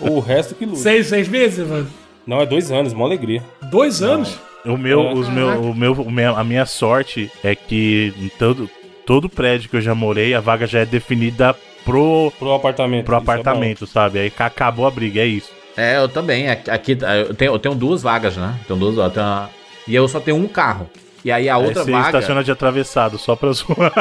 o 0.00 0.20
resto 0.20 0.54
que 0.54 0.64
luta. 0.66 0.78
seis, 0.78 1.06
seis 1.06 1.28
meses, 1.28 1.66
mano? 1.66 1.88
Não, 2.26 2.40
é 2.40 2.46
dois 2.46 2.70
anos, 2.72 2.92
mó 2.92 3.04
alegria. 3.04 3.42
Dois 3.70 4.02
anos? 4.02 4.38
O 4.64 4.76
meu, 4.76 5.00
É. 5.00 5.12
os 5.14 5.28
meu, 5.28 5.92
o 6.02 6.10
meu, 6.10 6.36
a 6.36 6.42
minha 6.44 6.66
sorte 6.66 7.30
é 7.44 7.54
que 7.54 8.12
em 8.20 8.28
todo, 8.28 8.68
todo 9.04 9.28
prédio 9.28 9.70
que 9.70 9.76
eu 9.76 9.80
já 9.80 9.94
morei, 9.94 10.34
a 10.34 10.40
vaga 10.40 10.66
já 10.66 10.80
é 10.80 10.86
definida 10.86 11.54
pro, 11.84 12.32
Pro 12.38 12.52
apartamento. 12.52 13.04
pro 13.06 13.14
é 13.14 13.18
apartamento, 13.18 13.86
sabe? 13.86 14.18
Aí 14.18 14.30
ca- 14.30 14.46
acabou 14.46 14.86
a 14.86 14.90
briga, 14.90 15.20
é 15.20 15.26
isso. 15.26 15.50
É, 15.76 15.98
eu 15.98 16.08
também. 16.08 16.48
Aqui, 16.50 16.70
aqui, 16.70 16.98
eu, 17.28 17.34
tenho, 17.34 17.52
eu 17.54 17.58
tenho 17.58 17.74
duas 17.74 18.02
vagas, 18.02 18.36
né? 18.36 18.54
Tenho 18.66 18.78
duas, 18.78 18.96
eu 18.96 19.10
tenho 19.10 19.24
uma- 19.26 19.50
E 19.86 19.94
eu 19.94 20.08
só 20.08 20.18
tenho 20.18 20.36
um 20.36 20.48
carro. 20.48 20.88
E 21.26 21.32
aí 21.32 21.48
a 21.48 21.58
outra 21.58 21.80
Aí 21.80 21.84
você 21.86 21.90
vaga. 21.90 22.06
estaciona 22.06 22.44
de 22.44 22.52
atravessado, 22.52 23.18
só 23.18 23.34
pra 23.34 23.50
zoar. 23.52 23.92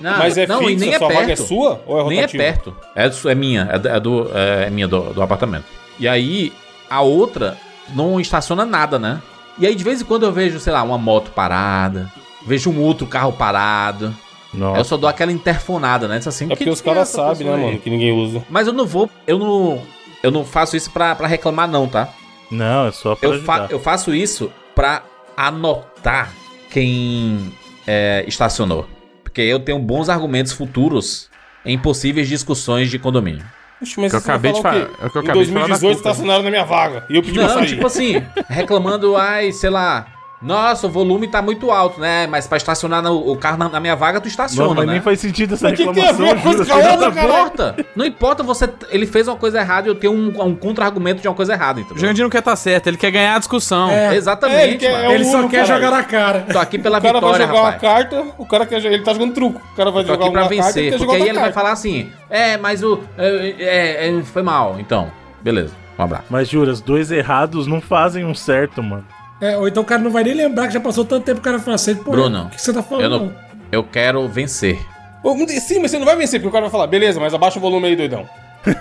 Não, 0.00 0.18
Mas 0.18 0.36
é 0.36 0.48
não, 0.48 0.62
e 0.62 0.66
fixa, 0.72 0.80
nem 0.84 0.94
é 0.94 0.98
sua 0.98 1.06
perto. 1.06 1.20
vaga 1.20 1.32
é 1.32 1.36
sua 1.36 1.80
ou 1.86 2.00
é 2.00 2.04
Nem 2.08 2.18
é 2.18 2.20
rotativa? 2.22 2.42
perto. 2.42 2.76
É, 2.96 3.30
é 3.30 3.34
minha. 3.36 3.68
É, 3.70 3.78
do- 3.78 3.88
é 3.88 4.00
do, 4.00 4.30
é 4.34 4.68
minha 4.70 4.88
do, 4.88 5.00
do 5.14 5.22
apartamento. 5.22 5.66
E 5.96 6.08
aí, 6.08 6.52
a 6.90 7.00
outra 7.00 7.56
não 7.94 8.18
estaciona 8.18 8.64
nada, 8.66 8.98
né? 8.98 9.22
E 9.60 9.64
aí, 9.64 9.76
de 9.76 9.84
vez 9.84 10.00
em 10.00 10.04
quando, 10.04 10.24
eu 10.24 10.32
vejo, 10.32 10.58
sei 10.58 10.72
lá, 10.72 10.82
uma 10.82 10.98
moto 10.98 11.30
parada. 11.30 12.10
Vejo 12.44 12.68
um 12.68 12.80
outro 12.80 13.06
carro 13.06 13.32
parado. 13.32 14.06
Aí 14.06 14.12
Eu 14.52 14.58
Nossa. 14.58 14.84
só 14.84 14.96
dou 14.96 15.08
aquela 15.08 15.30
interfonada, 15.30 16.08
né? 16.08 16.16
Assim, 16.26 16.46
É 16.46 16.48
"Que 16.48 16.56
porque 16.56 16.70
os 16.70 16.80
que 16.80 16.88
caras 16.88 17.08
sabem, 17.10 17.46
né, 17.46 17.54
aí?" 17.54 17.60
mano, 17.64 17.78
que 17.78 17.88
ninguém 17.90 18.10
usa. 18.10 18.42
Mas 18.50 18.66
eu 18.66 18.72
não 18.72 18.86
vou. 18.86 19.08
Eu 19.24 19.38
não. 19.38 19.80
Eu 20.20 20.32
não 20.32 20.44
faço 20.44 20.76
isso 20.76 20.90
pra, 20.90 21.14
pra 21.14 21.28
reclamar, 21.28 21.68
não, 21.68 21.86
tá? 21.86 22.08
Não, 22.50 22.88
é 22.88 22.92
só 22.92 23.14
pra 23.14 23.28
Eu, 23.28 23.42
fa- 23.44 23.66
eu 23.70 23.78
faço 23.78 24.12
isso 24.12 24.50
pra 24.74 25.02
anotar 25.36 26.32
quem 26.72 27.52
é, 27.86 28.24
estacionou. 28.26 28.88
Porque 29.22 29.42
eu 29.42 29.60
tenho 29.60 29.78
bons 29.78 30.08
argumentos 30.08 30.52
futuros 30.52 31.28
em 31.64 31.78
possíveis 31.78 32.28
discussões 32.28 32.90
de 32.90 32.98
condomínio. 32.98 33.44
Oxe, 33.80 34.00
mas 34.00 34.10
Que 34.10 34.16
eu 34.16 34.20
acabei 34.20 34.52
de 34.52 34.62
falar 34.62 34.76
é 34.76 34.80
eu 34.80 34.86
Em 34.86 35.06
acabei 35.06 35.44
de 35.44 35.52
falar 35.52 35.66
2018 35.66 35.96
estacionaram 35.98 36.42
na 36.42 36.50
minha 36.50 36.64
vaga 36.64 37.04
e 37.10 37.16
eu 37.16 37.22
pedi 37.22 37.34
pra 37.34 37.48
Não, 37.48 37.54
sair. 37.54 37.66
tipo 37.66 37.86
assim, 37.86 38.22
reclamando, 38.48 39.16
ai, 39.16 39.52
sei 39.52 39.70
lá, 39.70 40.06
Nossa, 40.42 40.86
o 40.86 40.90
volume 40.90 41.28
tá 41.28 41.40
muito 41.40 41.70
alto, 41.70 42.00
né? 42.00 42.26
Mas 42.26 42.46
pra 42.46 42.56
estacionar 42.56 43.00
no- 43.02 43.30
o 43.30 43.36
carro 43.36 43.56
na, 43.58 43.68
na 43.68 43.78
minha 43.80 43.94
vaga, 43.94 44.20
tu 44.20 44.26
estaciona, 44.28 44.68
Mano, 44.70 44.80
mas 44.80 44.86
né? 44.86 44.92
nem 44.94 45.02
faz 45.02 45.20
sentido 45.20 45.54
essa 45.54 45.68
Mas 45.68 45.76
que 45.78 45.84
que 45.86 46.00
reclamação, 46.00 46.26
uma 46.26 46.36
coisa 46.42 46.64
juro. 46.64 46.78
cara? 46.80 46.96
Não 46.96 47.08
importa. 47.08 47.76
Não 47.94 48.04
importa 48.06 48.42
você. 48.42 48.68
Ele 48.90 49.06
fez 49.06 49.28
uma 49.28 49.36
coisa 49.36 49.60
errada 49.60 49.86
e 49.86 49.90
eu 49.90 49.94
tenho 49.94 50.12
um, 50.12 50.42
um 50.44 50.54
contra-argumento 50.56 51.22
de 51.22 51.28
uma 51.28 51.34
coisa 51.34 51.52
errada, 51.52 51.78
O 51.78 51.82
entendeu? 51.82 52.00
Jandir 52.08 52.22
não 52.24 52.30
quer 52.30 52.40
estar 52.40 52.56
certo, 52.56 52.88
ele 52.88 52.96
quer 52.96 53.10
ganhar 53.12 53.36
a 53.36 53.38
discussão. 53.38 53.90
É. 53.90 54.16
Exatamente, 54.16 54.58
É, 54.60 54.66
ele 54.68 54.76
quer- 54.78 55.04
é 55.04 55.08
o 55.08 55.12
Ele 55.12 55.24
só 55.24 55.46
quer 55.48 55.62
caralho. 55.66 55.84
jogar 55.84 55.90
na 55.96 56.02
cara. 56.04 56.46
Tô 56.52 56.58
aqui 56.58 56.78
pela 56.78 56.98
O 56.98 57.02
cara 57.02 57.12
vai 57.20 57.20
vitória, 57.22 57.46
jogar 57.46 57.58
uma 57.60 57.70
rapaz. 57.70 57.80
carta, 58.10 58.24
o 58.36 58.46
cara 58.46 58.66
quer 58.66 58.80
jogar. 58.80 58.94
Ele 58.94 59.04
tá 59.04 59.12
jogando 59.12 59.34
truco. 59.34 59.60
O 59.72 59.76
cara 59.76 59.90
vai 59.90 60.02
Tô 60.02 60.08
jogar 60.12 60.24
aqui 60.24 60.32
pra 60.32 60.42
uma 60.42 60.48
carta, 60.48 60.64
vencer. 60.64 60.82
quer 60.84 60.98
Porque 60.98 61.04
jogar 61.04 61.14
aí 61.14 61.22
ele 61.22 61.32
vai 61.34 61.42
carta. 61.44 61.54
falar 61.54 61.72
assim: 61.72 62.10
É, 62.28 62.56
mas 62.56 62.82
o. 62.82 63.00
É, 63.16 63.54
é, 63.58 64.08
é, 64.18 64.22
foi 64.24 64.42
mal. 64.42 64.76
Então, 64.80 65.10
beleza. 65.40 65.72
Um 65.98 66.02
abraço. 66.02 66.24
Mas 66.30 66.48
juras, 66.48 66.80
dois 66.80 67.12
errados 67.12 67.66
não 67.66 67.80
fazem 67.80 68.24
um 68.24 68.34
certo, 68.34 68.82
mano. 68.82 69.04
É, 69.42 69.56
ou 69.58 69.66
então 69.66 69.82
o 69.82 69.86
cara 69.86 70.00
não 70.00 70.10
vai 70.10 70.22
nem 70.22 70.34
lembrar 70.34 70.68
que 70.68 70.74
já 70.74 70.80
passou 70.80 71.04
tanto 71.04 71.24
tempo 71.24 71.40
que 71.40 71.48
o 71.48 71.50
cara 71.52 71.58
fala 71.58 71.74
assim, 71.74 71.96
pô, 71.96 72.12
Bruno, 72.12 72.44
o 72.44 72.48
que 72.50 72.62
você 72.62 72.72
tá 72.72 72.82
falando? 72.82 73.02
Eu 73.04 73.10
não. 73.10 73.32
Eu 73.72 73.82
quero 73.82 74.26
vencer. 74.28 74.78
Pô, 75.22 75.36
Sim, 75.48 75.80
mas 75.80 75.90
você 75.90 75.98
não 75.98 76.06
vai 76.06 76.14
vencer, 76.16 76.38
porque 76.38 76.48
o 76.48 76.52
cara 76.52 76.62
vai 76.66 76.70
falar, 76.70 76.86
beleza, 76.86 77.18
mas 77.18 77.34
abaixa 77.34 77.58
o 77.58 77.62
volume 77.62 77.88
aí, 77.88 77.96
doidão. 77.96 78.24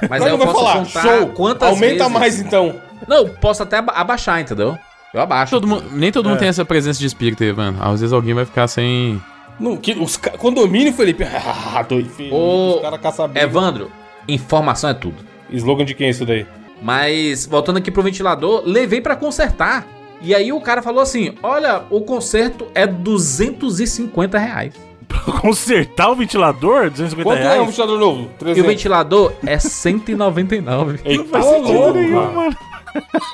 Mas 0.08 0.22
Aí 0.22 0.28
eu 0.30 0.38
não 0.38 0.46
vai 0.46 0.54
posso 0.54 0.60
falar, 0.66 0.78
contar 0.86 1.02
show, 1.02 1.28
quantas 1.30 1.70
aumenta 1.70 1.96
vezes... 2.04 2.12
mais 2.14 2.40
então. 2.40 2.76
Não, 3.08 3.28
posso 3.28 3.64
até 3.64 3.78
aba- 3.78 3.94
abaixar, 3.94 4.40
entendeu? 4.40 4.78
Eu 5.12 5.20
abaixo. 5.22 5.50
Todo 5.52 5.66
mundo- 5.68 5.86
nem 5.92 6.12
todo 6.12 6.26
mundo 6.30 6.38
É. 6.38 6.40
tem 6.42 6.48
essa 6.48 6.64
presença 6.64 7.00
de 7.00 7.08
espírito 7.08 7.44
aí, 7.44 7.52
mano. 7.52 7.80
Às 7.82 8.00
vezes 8.00 8.14
alguém 8.14 8.36
vai 8.36 8.46
ficar 8.46 8.68
sem. 8.68 9.20
Não, 9.60 9.76
que, 9.76 9.94
os 9.94 10.18
condomínio, 10.18 10.94
Felipe. 10.94 11.24
Ah, 11.76 11.82
doido, 11.82 12.10
filho. 12.10 12.34
Ô, 12.34 12.76
Os 12.76 12.82
caras 12.82 13.02
caçam. 13.02 13.32
Evandro, 13.34 13.92
informação 14.28 14.90
é 14.92 14.94
tudo. 14.94 15.16
Slogan 15.50 15.84
de 15.86 15.96
quem 15.96 16.08
é 16.08 16.10
isso 16.12 16.26
daí? 16.26 16.46
Mas, 16.82 17.46
voltando 17.48 17.78
aqui 17.78 17.90
pro 17.92 18.04
ventilador, 18.04 18.62
levei 18.66 19.02
pra 19.02 19.16
consertar. 19.16 19.86
E 20.24 20.36
aí 20.36 20.52
o 20.54 20.62
cara 20.62 20.82
falou 20.82 21.02
assim: 21.02 21.34
Olha, 21.42 21.84
o 21.90 22.02
conserto 22.02 22.68
é 22.76 22.86
250 22.86 24.38
reais. 24.38 24.74
Pra 25.08 25.20
consertar 25.42 26.10
o 26.10 26.16
ventilador, 26.16 26.90
250 26.90 27.24
Quanto 27.24 27.40
é 27.40 27.46
um 27.46 27.54
reais. 27.54 27.66
ventilador 27.68 28.00
novo? 28.00 28.22
E 28.22 28.26
o 28.26 28.38
300. 28.40 28.66
ventilador 28.72 29.34
é 29.46 29.60
199. 29.60 31.00
Eita, 31.04 31.24
Faz 31.26 31.46
sentido 31.46 31.74
louco, 31.74 31.94
nenhum, 32.00 32.34
mano. 32.34 32.58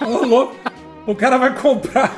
Ô, 0.05 0.25
louco. 0.25 0.55
O 1.05 1.15
cara 1.15 1.37
vai 1.37 1.55
comprar 1.55 2.13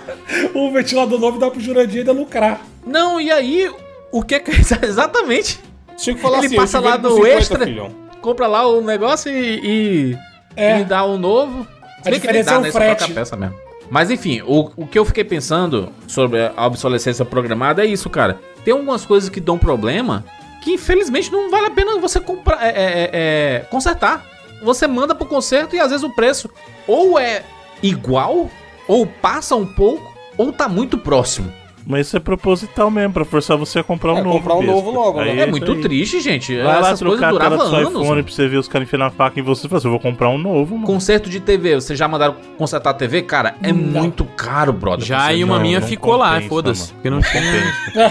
um 0.56 0.72
ventilador 0.72 1.20
novo 1.20 1.38
e 1.38 1.40
dar 1.40 1.52
pro 1.52 1.60
Jurandir 1.60 1.98
e 1.98 2.00
ainda 2.00 2.12
lucrar. 2.12 2.62
Não, 2.86 3.20
e 3.22 3.32
aí, 3.32 3.70
o 4.12 4.24
que 4.24 4.36
é 4.36 4.40
que. 4.40 4.52
Exatamente. 4.86 5.60
Tinha 5.98 6.16
que 6.16 6.22
falar 6.22 6.38
Ele 6.40 6.48
assim, 6.48 6.56
passa 6.56 6.80
lá 6.80 6.98
no 6.98 7.12
50, 7.16 7.30
extra. 7.38 7.66
filhão. 7.66 7.92
Compra 8.22 8.48
lá 8.48 8.66
o 8.68 8.82
negócio 8.82 9.32
e. 9.32 9.60
e 9.64 10.18
É. 10.56 10.78
me 10.78 10.86
dá 10.86 11.06
um 11.06 11.18
novo. 11.18 11.68
Se 12.02 12.10
A 12.10 12.12
diferença 12.12 12.54
é 12.54 12.58
o 12.58 12.62
né? 12.62 12.72
Só 12.72 12.78
frete. 12.80 12.98
troca 12.98 13.12
a 13.12 13.16
peça 13.16 13.36
mesmo. 13.36 13.56
Mas 13.90 14.12
enfim, 14.12 14.42
o, 14.46 14.72
o 14.76 14.88
que 14.88 15.00
eu 15.00 15.06
fiquei 15.06 15.24
pensando 15.24 15.92
sobre 16.08 16.52
a 16.56 16.66
obsolescência 16.66 17.26
programada 17.26 17.84
é 17.84 17.88
isso, 17.88 18.10
cara. 18.10 18.40
Tem 18.64 18.74
algumas 18.74 19.06
coisas 19.06 19.30
que 19.30 19.40
dão 19.40 19.58
problema 19.58 20.24
que 20.62 20.74
infelizmente 20.74 21.32
não 21.32 21.50
vale 21.50 21.68
a 21.68 21.72
pena 21.72 21.98
você 21.98 22.20
comprar, 22.20 22.64
é, 22.64 22.70
é, 22.70 22.72
é, 22.72 23.10
é, 23.14 23.60
consertar. 23.72 24.26
Você 24.64 24.88
manda 24.88 25.16
pro 25.16 25.26
conserto 25.26 25.76
e 25.76 25.80
às 25.80 25.90
vezes 25.90 26.04
o 26.04 26.10
preço 26.10 26.50
ou 26.86 27.18
é 27.18 27.44
igual, 27.82 28.50
ou 28.88 29.08
passa 29.08 29.56
um 29.56 29.66
pouco, 29.66 30.14
ou 30.38 30.52
tá 30.52 30.68
muito 30.68 30.98
próximo. 30.98 31.52
Mas 31.92 32.06
isso 32.06 32.18
é 32.18 32.20
proposital 32.20 32.92
mesmo, 32.92 33.12
pra 33.14 33.26
forçar 33.26 33.58
você 33.58 33.80
a 33.80 33.84
comprar 33.84 34.14
um 34.14 34.20
É, 34.20 34.22
novo. 34.22 34.38
comprar 34.38 34.54
um 34.54 34.60
besta. 34.60 34.74
novo 34.76 34.92
logo, 34.92 35.22
né? 35.22 35.30
É, 35.32 35.42
isso 35.42 35.50
muito 35.50 35.72
aí. 35.72 35.82
triste, 35.82 36.22
gente. 36.22 36.56
Vai 36.56 36.64
lá 36.66 36.72
Essas 36.92 37.00
coisas 37.02 37.18
trocar 37.20 37.36
a 37.36 37.40
tela 37.40 37.50
duravam 37.50 37.58
do 37.58 37.70
seu 37.78 37.88
anos. 37.88 38.02
iPhone 38.04 38.24
pra 38.24 38.32
você 38.32 38.48
ver 38.48 38.58
os 38.58 38.68
caras 38.68 38.88
enfiando 38.88 39.06
a 39.06 39.10
faca 39.10 39.40
em 39.40 39.44
você 39.44 39.66
e 39.66 39.70
falar 39.70 39.78
assim, 39.80 39.88
eu 39.88 39.92
vou 39.92 40.00
comprar 40.00 40.30
um 40.30 40.38
novo, 40.38 40.76
mano. 40.76 40.86
Conserto 40.86 41.32
de 41.32 41.40
TV, 41.40 41.74
vocês 41.76 41.98
já 41.98 42.08
mandaram 42.08 42.36
consertar 42.60 42.92
a 42.92 42.94
TV? 42.94 43.24
Cara, 43.24 43.56
é 43.64 43.74
muito 43.74 44.24
caro, 44.24 44.72
brother. 44.72 45.04
Já 45.04 45.34
e 45.34 45.44
uma 45.44 45.56
não- 45.56 45.62
minha 45.64 45.80
não 45.80 45.88
ficou 45.88 46.16
lá, 46.16 46.40
foda-se. 46.42 46.94
mano. 46.94 46.94
Porque 46.94 47.10
não 47.10 47.22
tinha. 47.22 48.10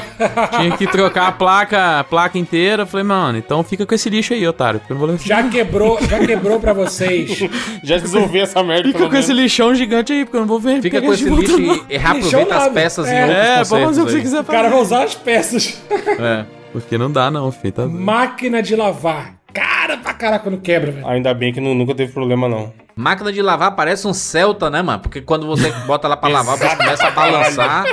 tinha 0.59 0.77
que 0.77 0.87
trocar 0.89 1.29
a 1.29 1.33
placa, 1.33 2.01
a 2.01 2.05
placa 2.05 2.37
inteira. 2.37 2.83
Eu 2.83 2.87
Falei, 2.89 3.05
mano, 3.07 3.39
então 3.39 3.63
fica 3.63 3.87
com 3.87 3.95
esse 3.95 4.11
lixo 4.11 4.33
aí, 4.35 4.45
otário. 4.49 4.81
Porque 4.81 4.93
eu 4.93 4.95
não 4.95 5.01
vou 5.01 5.07
levar 5.07 5.21
esse- 5.21 5.29
Já 5.29 5.43
quebrou, 5.49 5.99
já 6.05 6.19
quebrou 6.19 6.59
pra 6.59 6.73
vocês. 6.73 7.39
Já 7.85 7.97
resolvi 7.99 8.41
essa 8.41 8.61
merda. 8.63 8.89
Fica 8.89 9.09
com 9.09 9.17
esse 9.17 9.29
menos. 9.29 9.43
lixão 9.45 9.73
gigante 9.75 10.13
aí, 10.13 10.25
porque 10.25 10.37
eu 10.37 10.41
não 10.41 10.49
vou 10.49 10.59
ver. 10.59 10.83
Fica 10.83 11.01
com 11.01 11.13
esse 11.13 11.29
lixo 11.29 11.59
não. 11.59 11.75
e, 11.89 11.97
reaproveita 11.97 12.57
as 12.57 12.69
peças 12.73 13.07
em 13.09 13.13
É. 13.15 13.23
outros 13.23 13.39
É, 13.39 13.65
pode 13.69 13.85
fazer 13.85 14.03
o 14.03 14.07
que 14.07 14.13
você 14.13 14.21
quiser 14.21 14.41
O 14.41 14.45
cara 14.45 14.59
fazer. 14.65 14.71
vai 14.75 14.83
usar 14.83 15.05
as 15.05 15.15
peças. 15.15 15.83
É. 16.21 16.45
Porque 16.73 16.99
não 16.99 17.11
dá, 17.11 17.31
não, 17.31 17.51
filho. 17.51 17.73
Tá... 17.73 17.87
Máquina 17.87 18.63
de 18.63 18.77
lavar. 18.77 19.35
Cara 19.53 19.97
pra 19.97 20.13
caraca 20.13 20.45
quando 20.45 20.61
quebra, 20.61 20.93
velho. 20.93 21.07
Ainda 21.09 21.33
bem 21.33 21.53
que 21.53 21.61
nu- 21.61 21.75
nunca 21.75 21.95
teve 21.95 22.13
problema, 22.13 22.49
não. 22.49 22.73
Máquina 22.95 23.33
de 23.33 23.41
lavar 23.41 23.75
parece 23.75 24.07
um 24.07 24.13
Celta, 24.13 24.69
né, 24.69 24.83
mano? 24.83 24.99
Porque 25.01 25.21
quando 25.23 25.47
você 25.47 25.71
bota 25.87 26.07
lá 26.07 26.17
pra 26.17 26.29
lavar, 26.29 26.57
o 26.57 26.59
bicho 26.59 26.77
começa 26.77 27.07
a 27.07 27.11
balançar. 27.11 27.85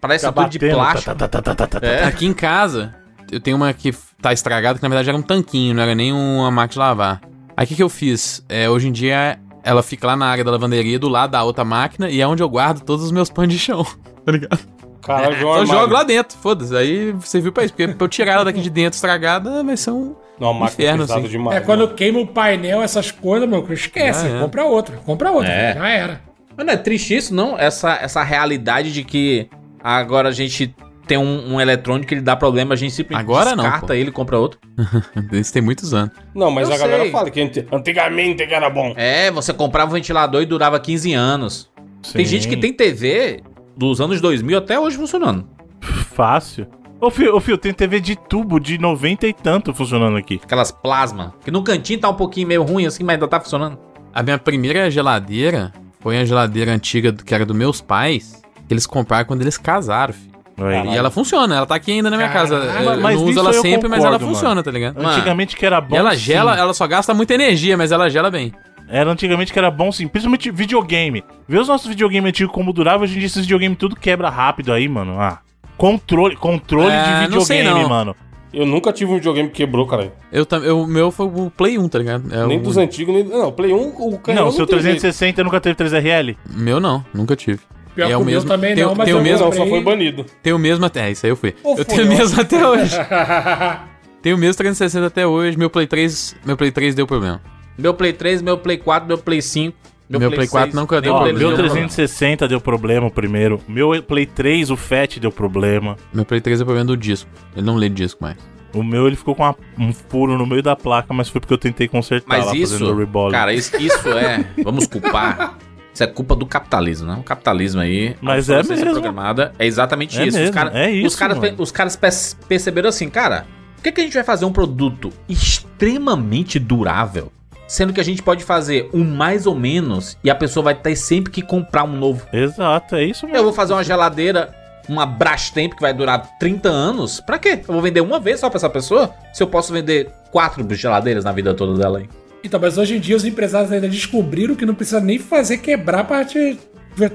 Parece 0.00 0.30
tudo 0.32 0.48
de 0.48 0.58
plástico. 0.58 1.14
tá, 1.14 1.28
tá, 1.28 1.42
tá, 1.42 1.54
tá, 1.54 1.66
tá, 1.66 1.80
tá. 1.80 1.86
É. 1.86 2.04
Aqui 2.04 2.26
em 2.26 2.32
casa, 2.34 2.94
eu 3.30 3.38
tenho 3.40 3.56
uma 3.56 3.72
que 3.72 3.94
tá 4.20 4.32
estragada, 4.32 4.78
que 4.78 4.82
na 4.82 4.88
verdade 4.88 5.08
era 5.08 5.16
um 5.18 5.22
tanquinho, 5.22 5.74
não 5.74 5.82
era 5.82 5.94
nem 5.94 6.12
uma 6.12 6.50
máquina 6.50 6.72
de 6.72 6.78
lavar. 6.78 7.20
Aí 7.56 7.64
o 7.64 7.68
que, 7.68 7.74
que 7.76 7.82
eu 7.82 7.88
fiz? 7.88 8.44
É, 8.48 8.68
hoje 8.68 8.88
em 8.88 8.92
dia, 8.92 9.38
ela 9.62 9.82
fica 9.82 10.06
lá 10.06 10.16
na 10.16 10.26
área 10.26 10.42
da 10.44 10.50
lavanderia, 10.50 10.98
do 10.98 11.08
lado 11.08 11.30
da 11.30 11.42
outra 11.42 11.64
máquina, 11.64 12.10
e 12.10 12.20
é 12.20 12.26
onde 12.26 12.42
eu 12.42 12.48
guardo 12.48 12.80
todos 12.82 13.04
os 13.04 13.12
meus 13.12 13.30
pães 13.30 13.48
de 13.48 13.58
chão. 13.58 13.86
Tá 14.26 14.32
ligado? 14.32 14.58
Então 15.36 15.58
eu 15.58 15.66
jogo 15.66 15.92
lá 15.92 16.02
dentro, 16.02 16.36
foda-se. 16.38 16.76
Aí 16.76 17.14
serviu 17.20 17.52
pra 17.52 17.64
isso. 17.64 17.72
Porque 17.74 17.94
pra 17.94 18.04
eu 18.04 18.08
tirar 18.08 18.32
ela 18.32 18.44
daqui 18.44 18.60
de 18.60 18.70
dentro 18.70 18.96
estragada, 18.96 19.62
vai 19.62 19.76
ser 19.76 19.90
um. 19.90 20.14
Não, 20.38 20.50
a 20.50 20.52
máquina 20.52 20.70
Inferno, 20.72 21.04
assim. 21.04 21.22
demais. 21.22 21.56
É 21.56 21.60
quando 21.60 21.88
queima 21.94 22.18
o 22.18 22.26
painel, 22.26 22.82
essas 22.82 23.10
coisas, 23.10 23.48
meu, 23.48 23.66
esquece. 23.72 24.28
Já 24.28 24.36
é. 24.36 24.40
Compra 24.40 24.64
outra. 24.64 24.96
Compra 24.98 25.30
outra. 25.30 25.50
É. 25.50 25.74
Já 25.74 25.88
era. 25.88 26.20
Mas 26.56 26.66
não 26.66 26.72
é 26.72 26.76
triste 26.76 27.14
isso, 27.16 27.34
não? 27.34 27.58
Essa, 27.58 27.94
essa 27.94 28.22
realidade 28.22 28.92
de 28.92 29.04
que 29.04 29.48
agora 29.82 30.28
a 30.28 30.32
gente 30.32 30.74
tem 31.06 31.16
um, 31.16 31.54
um 31.54 31.60
eletrônico 31.60 32.08
que 32.08 32.14
ele 32.14 32.20
dá 32.20 32.34
problema, 32.34 32.74
a 32.74 32.76
gente 32.76 32.92
simplesmente 32.92 33.24
Agora 33.24 33.50
não, 33.54 33.62
descarta 33.62 33.86
pô. 33.88 33.92
ele 33.92 34.08
e 34.08 34.12
compra 34.12 34.38
outro. 34.38 34.58
Isso 35.32 35.52
tem 35.52 35.62
muitos 35.62 35.94
anos. 35.94 36.10
Não, 36.34 36.50
mas 36.50 36.68
Eu 36.68 36.74
a 36.74 36.78
galera 36.78 37.02
sei. 37.04 37.12
fala 37.12 37.30
que 37.30 37.40
antigamente 37.72 38.42
era 38.42 38.68
bom. 38.68 38.92
É, 38.96 39.30
você 39.30 39.52
comprava 39.52 39.90
um 39.90 39.94
ventilador 39.94 40.42
e 40.42 40.46
durava 40.46 40.80
15 40.80 41.12
anos. 41.14 41.70
Tem 42.12 42.24
Sim. 42.24 42.32
gente 42.32 42.48
que 42.48 42.56
tem 42.56 42.72
TV 42.72 43.42
dos 43.76 44.00
anos 44.00 44.20
2000 44.20 44.58
até 44.58 44.78
hoje 44.78 44.96
funcionando. 44.96 45.46
Fácil. 45.80 46.66
Ô, 47.00 47.10
Fio, 47.10 47.36
ô, 47.36 47.40
Fio, 47.40 47.58
tem 47.58 47.72
TV 47.74 48.00
de 48.00 48.16
tubo 48.16 48.58
de 48.58 48.78
90 48.78 49.26
e 49.26 49.32
tanto 49.32 49.74
funcionando 49.74 50.16
aqui. 50.16 50.40
Aquelas 50.42 50.70
plasma. 50.72 51.34
Que 51.44 51.50
no 51.50 51.62
cantinho 51.62 52.00
tá 52.00 52.08
um 52.08 52.14
pouquinho 52.14 52.48
meio 52.48 52.62
ruim 52.62 52.86
assim, 52.86 53.04
mas 53.04 53.14
ainda 53.14 53.28
tá 53.28 53.38
funcionando. 53.38 53.78
A 54.14 54.22
minha 54.22 54.38
primeira 54.38 54.90
geladeira 54.90 55.72
foi 56.00 56.18
a 56.18 56.24
geladeira 56.24 56.72
antiga 56.72 57.12
do- 57.12 57.22
que 57.22 57.34
era 57.34 57.44
dos 57.44 57.54
meus 57.54 57.82
pais, 57.82 58.42
que 58.66 58.72
eles 58.72 58.86
compraram 58.86 59.26
quando 59.26 59.42
eles 59.42 59.58
casaram, 59.58 60.14
filho. 60.14 60.34
Aí. 60.58 60.94
E 60.94 60.96
ela 60.96 61.10
funciona, 61.10 61.54
ela 61.54 61.66
tá 61.66 61.74
aqui 61.74 61.92
ainda 61.92 62.08
na 62.08 62.16
minha 62.16 62.30
casa. 62.30 62.54
Eu 62.54 62.98
Mas 62.98 63.14
não 63.20 63.26
uso 63.26 63.38
ela 63.38 63.52
sempre, 63.52 63.90
mas 63.90 64.02
ela 64.02 64.14
concordo, 64.14 64.34
funciona, 64.34 64.62
tá 64.62 64.70
ligado? 64.70 64.96
Mano, 64.96 65.10
Antigamente 65.10 65.54
que 65.54 65.66
era 65.66 65.78
bom. 65.82 65.94
E 65.94 65.98
ela 65.98 66.12
sim. 66.12 66.16
gela, 66.20 66.56
ela 66.56 66.72
só 66.72 66.86
gasta 66.86 67.12
muita 67.12 67.34
energia, 67.34 67.76
mas 67.76 67.92
ela 67.92 68.08
gela 68.08 68.30
bem. 68.30 68.54
Era 68.88 69.10
antigamente 69.10 69.52
que 69.52 69.58
era 69.58 69.70
bom 69.70 69.90
sim, 69.90 70.06
principalmente 70.06 70.50
videogame. 70.50 71.24
Vê 71.48 71.58
os 71.58 71.68
nossos 71.68 71.88
videogames 71.88 72.28
antigos 72.28 72.52
como 72.54 72.72
durava, 72.72 73.04
hoje 73.04 73.14
em 73.16 73.18
dia 73.18 73.26
esses 73.26 73.42
videogames 73.42 73.78
tudo 73.78 73.96
quebra 73.96 74.28
rápido 74.30 74.72
aí, 74.72 74.88
mano. 74.88 75.20
Ah. 75.20 75.40
Controle, 75.76 76.36
controle 76.36 76.90
É, 76.92 77.24
de 77.26 77.28
não 77.34 77.40
sei 77.42 77.58
videogame, 77.58 77.82
não. 77.82 77.88
mano. 77.90 78.16
Eu 78.52 78.64
nunca 78.64 78.92
tive 78.92 79.10
um 79.10 79.16
videogame 79.16 79.50
que 79.50 79.56
quebrou, 79.56 79.86
cara. 79.86 80.12
Eu, 80.32 80.46
tam- 80.46 80.62
eu, 80.62 80.80
o 80.80 80.86
meu 80.86 81.10
foi 81.10 81.26
o 81.26 81.50
Play 81.50 81.76
1, 81.78 81.88
tá 81.88 81.98
ligado? 81.98 82.32
É 82.32 82.46
Nem 82.46 82.58
o- 82.58 82.62
dos 82.62 82.78
antigos, 82.78 83.12
nem. 83.14 83.24
Não, 83.24 83.52
Play 83.52 83.72
1, 83.72 83.88
o 83.98 84.18
canhão 84.18 84.44
não, 84.46 84.52
seu 84.52 84.66
tem 84.66 84.78
jeito. 84.80 85.00
360 85.00 85.44
nunca 85.44 85.60
teve 85.60 85.74
3RL? 85.74 86.36
Meu 86.48 86.80
não, 86.80 87.04
nunca 87.12 87.36
tive. 87.36 87.58
Pior 87.94 88.06
É 88.06 88.08
que 88.10 88.14
o 88.14 88.24
mesmo- 88.24 88.48
também 88.48 88.74
tem- 88.74 88.84
não, 88.84 88.94
mas 88.94 89.04
tem 89.06 89.14
o 89.14 89.18
eu 89.18 89.22
mesmo- 89.22 89.44
Não, 89.46 89.52
só 89.52 89.66
foi 89.66 89.82
banido. 89.82 90.24
Tenho 90.42 90.56
o 90.56 90.58
mesmo 90.58 90.84
até. 90.86 91.08
É, 91.08 91.10
isso 91.10 91.26
aí 91.26 91.32
eu 91.32 91.36
fui. 91.36 91.54
Ô, 91.62 91.74
eu 91.76 91.84
tenho 91.84 92.04
o 92.04 92.08
mesmo 92.08 92.40
até 92.40 92.66
hoje. 92.66 92.94
Tenho 94.22 94.36
o 94.36 94.38
mesmo 94.38 94.56
360 94.56 95.06
até 95.06 95.26
hoje. 95.26 95.56
Meu 95.56 95.70
Play 95.70 95.86
3, 95.86 96.34
meu 96.44 96.56
Play 96.56 96.70
3 96.72 96.94
deu 96.94 97.06
problema. 97.06 97.40
Meu 97.78 97.92
Play 97.94 98.12
3, 98.12 98.42
meu 98.42 98.58
Play 98.58 98.76
4, 98.78 99.06
meu 99.06 99.18
Play 99.18 99.42
5. 99.42 99.76
Meu 100.08 100.30
Play 100.30 100.46
4 100.46 100.74
nunca 100.76 101.00
deu 101.00 101.14
problema. 101.14 101.38
meu 101.38 101.48
Deu 101.48 101.56
360 101.58 102.46
deu 102.48 102.60
problema 102.60 103.06
o 103.08 103.10
primeiro. 103.10 103.60
Meu 103.66 104.00
Play 104.02 104.24
3, 104.24 104.70
o 104.70 104.76
Fat, 104.76 105.18
deu 105.18 105.32
problema. 105.32 105.96
Meu 106.12 106.24
Play 106.24 106.40
3 106.40 106.60
é 106.60 106.64
problema 106.64 106.86
do 106.86 106.96
disco. 106.96 107.28
Ele 107.56 107.66
não 107.66 107.74
lê 107.74 107.88
disco 107.88 108.22
mais. 108.22 108.36
O 108.72 108.82
meu, 108.84 109.06
ele 109.06 109.16
ficou 109.16 109.34
com 109.34 109.42
uma- 109.42 109.56
um 109.78 109.92
furo 109.92 110.36
no 110.38 110.46
meio 110.46 110.62
da 110.62 110.76
placa, 110.76 111.12
mas 111.14 111.28
foi 111.28 111.40
porque 111.40 111.52
eu 111.54 111.58
tentei 111.58 111.88
consertar 111.88 112.36
Mas 112.38 112.46
lá 112.46 112.54
isso, 112.54 112.72
fazendo 112.78 113.18
o 113.18 113.30
cara, 113.30 113.52
isso, 113.54 113.74
isso 113.80 114.08
é. 114.10 114.44
Vamos 114.62 114.86
culpar. 114.86 115.56
Isso 115.94 116.02
é 116.04 116.06
culpa 116.06 116.36
do 116.36 116.44
capitalismo, 116.44 117.06
né? 117.08 117.16
O 117.18 117.22
capitalismo 117.22 117.80
aí. 117.80 118.14
Mas 118.20 118.50
é 118.50 118.62
mesmo. 118.62 118.90
programada 118.90 119.52
é 119.58 119.66
exatamente 119.66 120.20
É 120.20 120.26
isso. 120.26 120.36
mesmo, 120.36 120.50
os, 120.50 120.54
cara- 120.54 120.78
é 120.78 120.90
isso, 120.90 121.06
os 121.06 121.16
caras, 121.16 121.38
mano. 121.38 121.54
os 121.58 121.70
caras 121.72 121.96
pe- 121.96 122.44
perceberam 122.46 122.90
assim, 122.90 123.08
cara, 123.08 123.46
por 123.76 123.82
que, 123.82 123.92
que 123.92 124.00
a 124.02 124.04
gente 124.04 124.12
vai 124.12 124.24
fazer 124.24 124.44
um 124.44 124.52
produto 124.52 125.10
extremamente 125.26 126.58
durável? 126.58 127.32
Sendo 127.66 127.92
que 127.92 128.00
a 128.00 128.04
gente 128.04 128.22
pode 128.22 128.44
fazer 128.44 128.88
um 128.92 129.04
mais 129.04 129.46
ou 129.46 129.54
menos 129.54 130.16
e 130.22 130.30
a 130.30 130.34
pessoa 130.34 130.64
vai 130.64 130.74
ter 130.74 130.94
sempre 130.96 131.32
que 131.32 131.42
comprar 131.42 131.84
um 131.84 131.96
novo. 131.96 132.26
Exato, 132.32 132.94
é 132.94 133.04
isso 133.04 133.26
mesmo. 133.26 133.38
Eu 133.38 133.44
vou 133.44 133.52
fazer 133.52 133.72
uma 133.72 133.82
geladeira, 133.82 134.54
uma 134.88 135.04
Brastemp 135.04 135.74
que 135.74 135.80
vai 135.80 135.92
durar 135.92 136.38
30 136.38 136.68
anos. 136.68 137.20
Pra 137.20 137.38
quê? 137.38 137.60
Eu 137.66 137.74
vou 137.74 137.82
vender 137.82 138.00
uma 138.00 138.20
vez 138.20 138.40
só 138.40 138.48
pra 138.48 138.58
essa 138.58 138.70
pessoa? 138.70 139.12
Se 139.32 139.42
eu 139.42 139.48
posso 139.48 139.72
vender 139.72 140.10
quatro 140.30 140.64
geladeiras 140.74 141.24
na 141.24 141.32
vida 141.32 141.54
toda 141.54 141.76
dela 141.76 141.98
aí. 141.98 142.08
Então, 142.44 142.60
mas 142.60 142.78
hoje 142.78 142.96
em 142.96 143.00
dia 143.00 143.16
os 143.16 143.24
empresários 143.24 143.72
ainda 143.72 143.88
descobriram 143.88 144.54
que 144.54 144.64
não 144.64 144.74
precisa 144.74 145.00
nem 145.00 145.18
fazer 145.18 145.58
quebrar 145.58 146.04
pra 146.04 146.24
te... 146.24 146.58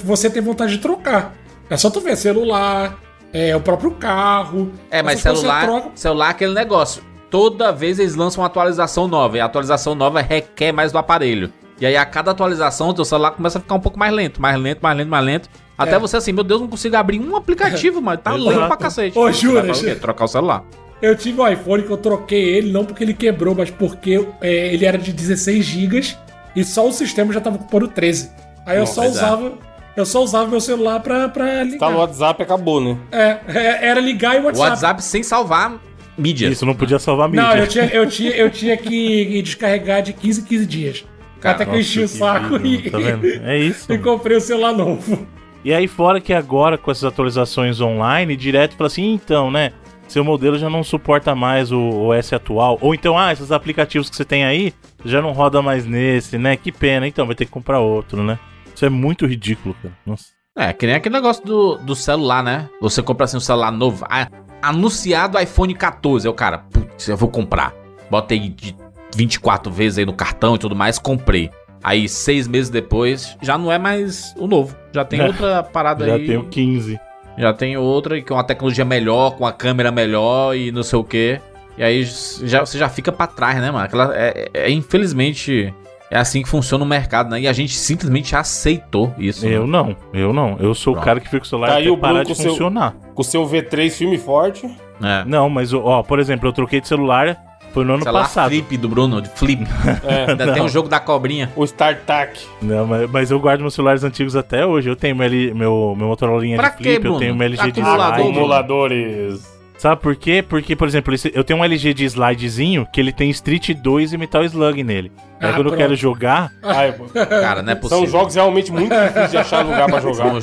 você 0.03 0.29
ter 0.29 0.41
vontade 0.41 0.73
de 0.73 0.79
trocar. 0.79 1.33
É 1.69 1.77
só 1.77 1.89
tu 1.89 2.01
ver 2.01 2.17
celular, 2.17 2.99
é, 3.31 3.55
o 3.55 3.61
próprio 3.61 3.91
carro. 3.91 4.73
É, 4.89 5.01
mas 5.01 5.21
celular, 5.21 5.65
troca. 5.65 5.91
celular 5.95 6.27
é 6.27 6.31
aquele 6.31 6.53
negócio. 6.53 7.01
Toda 7.31 7.71
vez 7.71 7.97
eles 7.97 8.13
lançam 8.13 8.41
uma 8.41 8.47
atualização 8.47 9.07
nova. 9.07 9.37
E 9.37 9.39
a 9.39 9.45
atualização 9.45 9.95
nova 9.95 10.21
requer 10.21 10.71
mais 10.71 10.91
do 10.91 10.97
aparelho. 10.99 11.51
E 11.79 11.85
aí, 11.85 11.97
a 11.97 12.05
cada 12.05 12.29
atualização, 12.29 12.89
o 12.89 12.93
teu 12.93 13.03
celular 13.03 13.31
começa 13.31 13.57
a 13.57 13.61
ficar 13.61 13.73
um 13.73 13.79
pouco 13.79 13.97
mais 13.97 14.13
lento, 14.13 14.39
mais 14.39 14.55
lento, 14.59 14.81
mais 14.83 14.95
lento, 14.97 15.09
mais 15.09 15.25
lento. 15.25 15.49
Até 15.75 15.95
É. 15.95 15.99
você 15.99 16.17
assim, 16.17 16.31
meu 16.31 16.43
Deus, 16.43 16.61
não 16.61 16.67
consigo 16.67 16.95
abrir 16.95 17.19
um 17.19 17.35
aplicativo, 17.35 17.99
mas 18.03 18.19
tá 18.21 18.33
lento 18.33 18.67
pra 18.67 18.77
cacete. 18.77 19.17
Ô, 19.17 19.31
Você 19.31 19.47
o 19.47 19.73
quê? 19.73 19.95
Trocar 19.95 20.25
o 20.25 20.27
celular. 20.27 20.63
Eu 21.01 21.15
tive 21.15 21.41
um 21.41 21.47
iPhone 21.47 21.81
que 21.81 21.89
eu 21.89 21.97
troquei 21.97 22.43
ele, 22.43 22.71
não 22.71 22.85
porque 22.85 23.03
ele 23.03 23.15
quebrou, 23.15 23.55
mas 23.55 23.71
porque 23.71 24.23
é, 24.41 24.71
ele 24.71 24.85
era 24.85 24.99
de 24.99 25.11
16 25.11 25.65
GB 25.65 26.15
e 26.55 26.63
só 26.63 26.87
o 26.87 26.91
sistema 26.91 27.33
já 27.33 27.41
tava 27.41 27.55
ocupando 27.55 27.87
13. 27.87 28.29
Aí 28.67 28.77
eu 28.77 28.85
só 28.85 29.01
pois 29.01 29.15
é. 29.15 29.17
usava. 29.17 29.53
Eu 29.95 30.05
só 30.05 30.21
usava 30.23 30.47
meu 30.47 30.61
celular 30.61 30.99
pra, 30.99 31.27
pra 31.29 31.63
ligar. 31.63 31.79
Tá 31.79 31.89
no 31.89 31.97
WhatsApp 31.97 32.43
acabou, 32.43 32.79
né? 32.79 32.97
É, 33.11 33.37
é, 33.47 33.87
era 33.87 33.99
ligar 33.99 34.35
e 34.35 34.39
o 34.39 34.43
O 34.43 34.45
WhatsApp. 34.45 34.69
WhatsApp 34.69 35.03
sem 35.03 35.23
salvar 35.23 35.73
mídia. 36.17 36.47
Isso 36.49 36.65
não 36.65 36.75
podia 36.75 36.99
salvar 36.99 37.27
mídia. 37.29 37.43
Não, 37.43 37.55
eu 37.55 37.67
tinha, 37.67 37.85
eu, 37.85 38.07
tinha, 38.07 38.31
eu 38.31 38.49
tinha 38.49 38.77
que 38.77 39.41
descarregar 39.41 40.01
de 40.01 40.13
15 40.13 40.41
em 40.41 40.45
15 40.45 40.65
dias. 40.65 41.05
Cara, 41.39 41.55
Até 41.55 41.65
que 41.65 41.75
eu 41.75 41.79
enchi 41.79 41.99
o 42.01 42.07
saco 42.07 42.55
e, 42.65 42.89
Tá 42.89 42.97
vendo? 42.99 43.25
É 43.25 43.57
isso. 43.57 43.91
e 43.91 43.97
comprei 43.97 44.37
o 44.37 44.41
celular 44.41 44.73
novo. 44.73 45.27
E 45.63 45.73
aí, 45.73 45.87
fora 45.87 46.19
que 46.21 46.33
agora, 46.33 46.77
com 46.77 46.89
essas 46.91 47.03
atualizações 47.03 47.79
online, 47.81 48.35
direto 48.35 48.75
fala 48.75 48.87
assim, 48.87 49.13
então, 49.13 49.49
né? 49.51 49.71
Seu 50.07 50.23
modelo 50.23 50.57
já 50.57 50.69
não 50.69 50.83
suporta 50.83 51.33
mais 51.33 51.71
o 51.71 51.79
OS 52.09 52.33
atual. 52.33 52.77
Ou 52.81 52.93
então, 52.93 53.17
ah, 53.17 53.31
esses 53.31 53.51
aplicativos 53.51 54.09
que 54.09 54.15
você 54.15 54.25
tem 54.25 54.43
aí 54.43 54.73
já 55.05 55.21
não 55.21 55.31
roda 55.31 55.61
mais 55.61 55.85
nesse, 55.85 56.37
né? 56.37 56.57
Que 56.57 56.71
pena. 56.71 57.07
Então, 57.07 57.25
vai 57.25 57.35
ter 57.35 57.45
que 57.45 57.51
comprar 57.51 57.79
outro, 57.79 58.21
né? 58.23 58.37
Isso 58.75 58.85
é 58.85 58.89
muito 58.89 59.25
ridículo, 59.25 59.75
cara. 59.81 59.95
Nossa. 60.05 60.25
É, 60.57 60.73
que 60.73 60.85
nem 60.85 60.95
aquele 60.95 61.15
negócio 61.15 61.45
do, 61.45 61.77
do 61.77 61.95
celular, 61.95 62.43
né? 62.43 62.67
Você 62.81 63.01
compra 63.01 63.23
assim 63.23 63.37
um 63.37 63.39
celular 63.39 63.71
novo. 63.71 64.05
ah, 64.09 64.27
anunciado 64.61 65.39
iPhone 65.39 65.73
14. 65.73 66.27
Eu, 66.27 66.33
cara, 66.33 66.59
putz, 66.59 67.07
eu 67.07 67.17
vou 67.17 67.29
comprar. 67.29 67.73
Botei 68.09 68.39
de 68.49 68.75
24 69.15 69.71
vezes 69.71 69.97
aí 69.99 70.05
no 70.05 70.13
cartão 70.13 70.55
e 70.55 70.59
tudo 70.59 70.75
mais, 70.75 70.97
comprei. 70.99 71.49
Aí, 71.83 72.07
seis 72.07 72.47
meses 72.47 72.69
depois, 72.69 73.35
já 73.41 73.57
não 73.57 73.71
é 73.71 73.79
mais 73.79 74.35
o 74.37 74.45
novo. 74.47 74.75
Já 74.93 75.03
tem 75.03 75.19
É, 75.19 75.25
outra 75.27 75.63
parada 75.63 76.05
Já 76.05 76.13
aí. 76.15 76.27
tem 76.27 76.37
o 76.37 76.43
15. 76.45 76.99
Já 77.37 77.53
tem 77.53 77.75
outra 77.77 78.17
e 78.17 78.21
com 78.21 78.35
uma 78.35 78.43
tecnologia 78.43 78.85
melhor, 78.85 79.31
com 79.35 79.45
a 79.47 79.51
câmera 79.51 79.91
melhor 79.91 80.55
e 80.55 80.71
não 80.71 80.83
sei 80.83 80.99
o 80.99 81.03
que. 81.03 81.39
E 81.77 81.83
aí 81.83 82.03
já, 82.43 82.59
você 82.63 82.77
já 82.77 82.87
fica 82.89 83.11
pra 83.11 83.25
trás, 83.25 83.55
né, 83.59 83.71
mano? 83.71 83.85
Aquela, 83.85 84.15
é, 84.15 84.49
é- 84.53 84.65
é, 84.65 84.69
infelizmente, 84.71 85.73
é 86.11 86.17
assim 86.19 86.43
que 86.43 86.49
funciona 86.49 86.83
o 86.83 86.87
mercado, 86.87 87.29
né? 87.31 87.39
E 87.41 87.47
a 87.47 87.53
gente 87.53 87.73
simplesmente 87.73 88.35
aceitou 88.35 89.13
isso. 89.17 89.47
Eu 89.47 89.65
né? 89.65 89.71
não, 89.71 89.95
eu 90.13 90.31
não. 90.33 90.57
Eu 90.59 90.75
sou 90.75 90.91
o 90.91 90.95
Pronto. 90.95 91.05
cara 91.05 91.19
que 91.19 91.25
fica 91.25 91.39
com 91.39 91.45
o 91.45 91.49
celular 91.49 91.67
Tá 91.69 91.77
até 91.79 91.89
o 91.89 91.97
parar 91.97 92.23
de 92.23 92.35
seu- 92.35 92.51
funcionar. 92.51 92.93
Com 93.15 93.21
o 93.21 93.25
seu 93.25 93.43
V3 93.47 93.89
filme 93.91 94.17
forte. 94.17 94.69
É. 95.01 95.23
Não, 95.25 95.49
mas, 95.49 95.73
ó, 95.73 96.03
por 96.03 96.19
exemplo, 96.19 96.47
eu 96.47 96.53
troquei 96.53 96.79
de 96.81 96.87
celular, 96.87 97.35
foi 97.73 97.83
no 97.85 97.93
ano 97.93 98.03
Celular 98.03 98.23
passado. 98.23 98.49
flip 98.49 98.75
do 98.77 98.89
Bruno, 98.89 99.21
de 99.21 99.29
flip. 99.29 99.65
É, 100.05 100.25
Ainda 100.31 100.53
tem 100.53 100.61
o 100.61 100.67
jogo 100.67 100.87
da 100.89 100.99
cobrinha. 100.99 101.49
o 101.55 101.63
StarTAC. 101.63 102.41
Não, 102.61 102.85
mas, 102.85 103.09
mas 103.09 103.31
eu 103.31 103.39
guardo 103.39 103.61
meus 103.61 103.73
celulares 103.73 104.03
antigos 104.03 104.35
até 104.35 104.65
hoje. 104.65 104.89
Eu 104.89 104.95
tenho 104.95 105.15
meu, 105.15 105.29
meu, 105.55 105.95
meu 105.97 106.07
Motorola 106.07 106.41
de 106.41 106.47
quê, 106.55 106.61
flip, 106.77 106.95
eu 106.95 107.01
Bruno? 107.01 107.19
tenho 107.19 107.35
meu 107.35 107.45
LG 107.47 107.71
de 107.71 107.81
Acumulador, 107.81 108.03
slide. 108.05 108.21
Bruno. 108.21 108.29
Acumuladores. 108.37 109.50
Sabe 109.81 109.99
por 109.99 110.15
quê? 110.15 110.45
Porque, 110.47 110.75
por 110.75 110.87
exemplo, 110.87 111.11
eu 111.33 111.43
tenho 111.43 111.59
um 111.59 111.65
LG 111.65 111.91
de 111.95 112.05
slidezinho 112.05 112.85
que 112.93 113.01
ele 113.01 113.11
tem 113.11 113.31
Street 113.31 113.71
2 113.73 114.13
e 114.13 114.17
Metal 114.17 114.43
Slug 114.45 114.83
nele. 114.83 115.11
Aí 115.39 115.49
Ah, 115.49 115.53
quando 115.53 115.71
eu 115.71 115.75
quero 115.75 115.95
jogar, 115.95 116.51
Ai, 116.61 116.91
pô. 116.91 117.05
Cara, 117.05 117.63
não 117.63 117.71
é 117.71 117.75
possível. 117.75 118.03
São 118.03 118.07
jogos 118.07 118.35
realmente 118.35 118.71
muito 118.71 118.93
difíceis 118.93 119.31
de 119.31 119.37
achar 119.37 119.65
lugar 119.65 119.89
pra 119.89 119.99
jogar. 120.05 120.33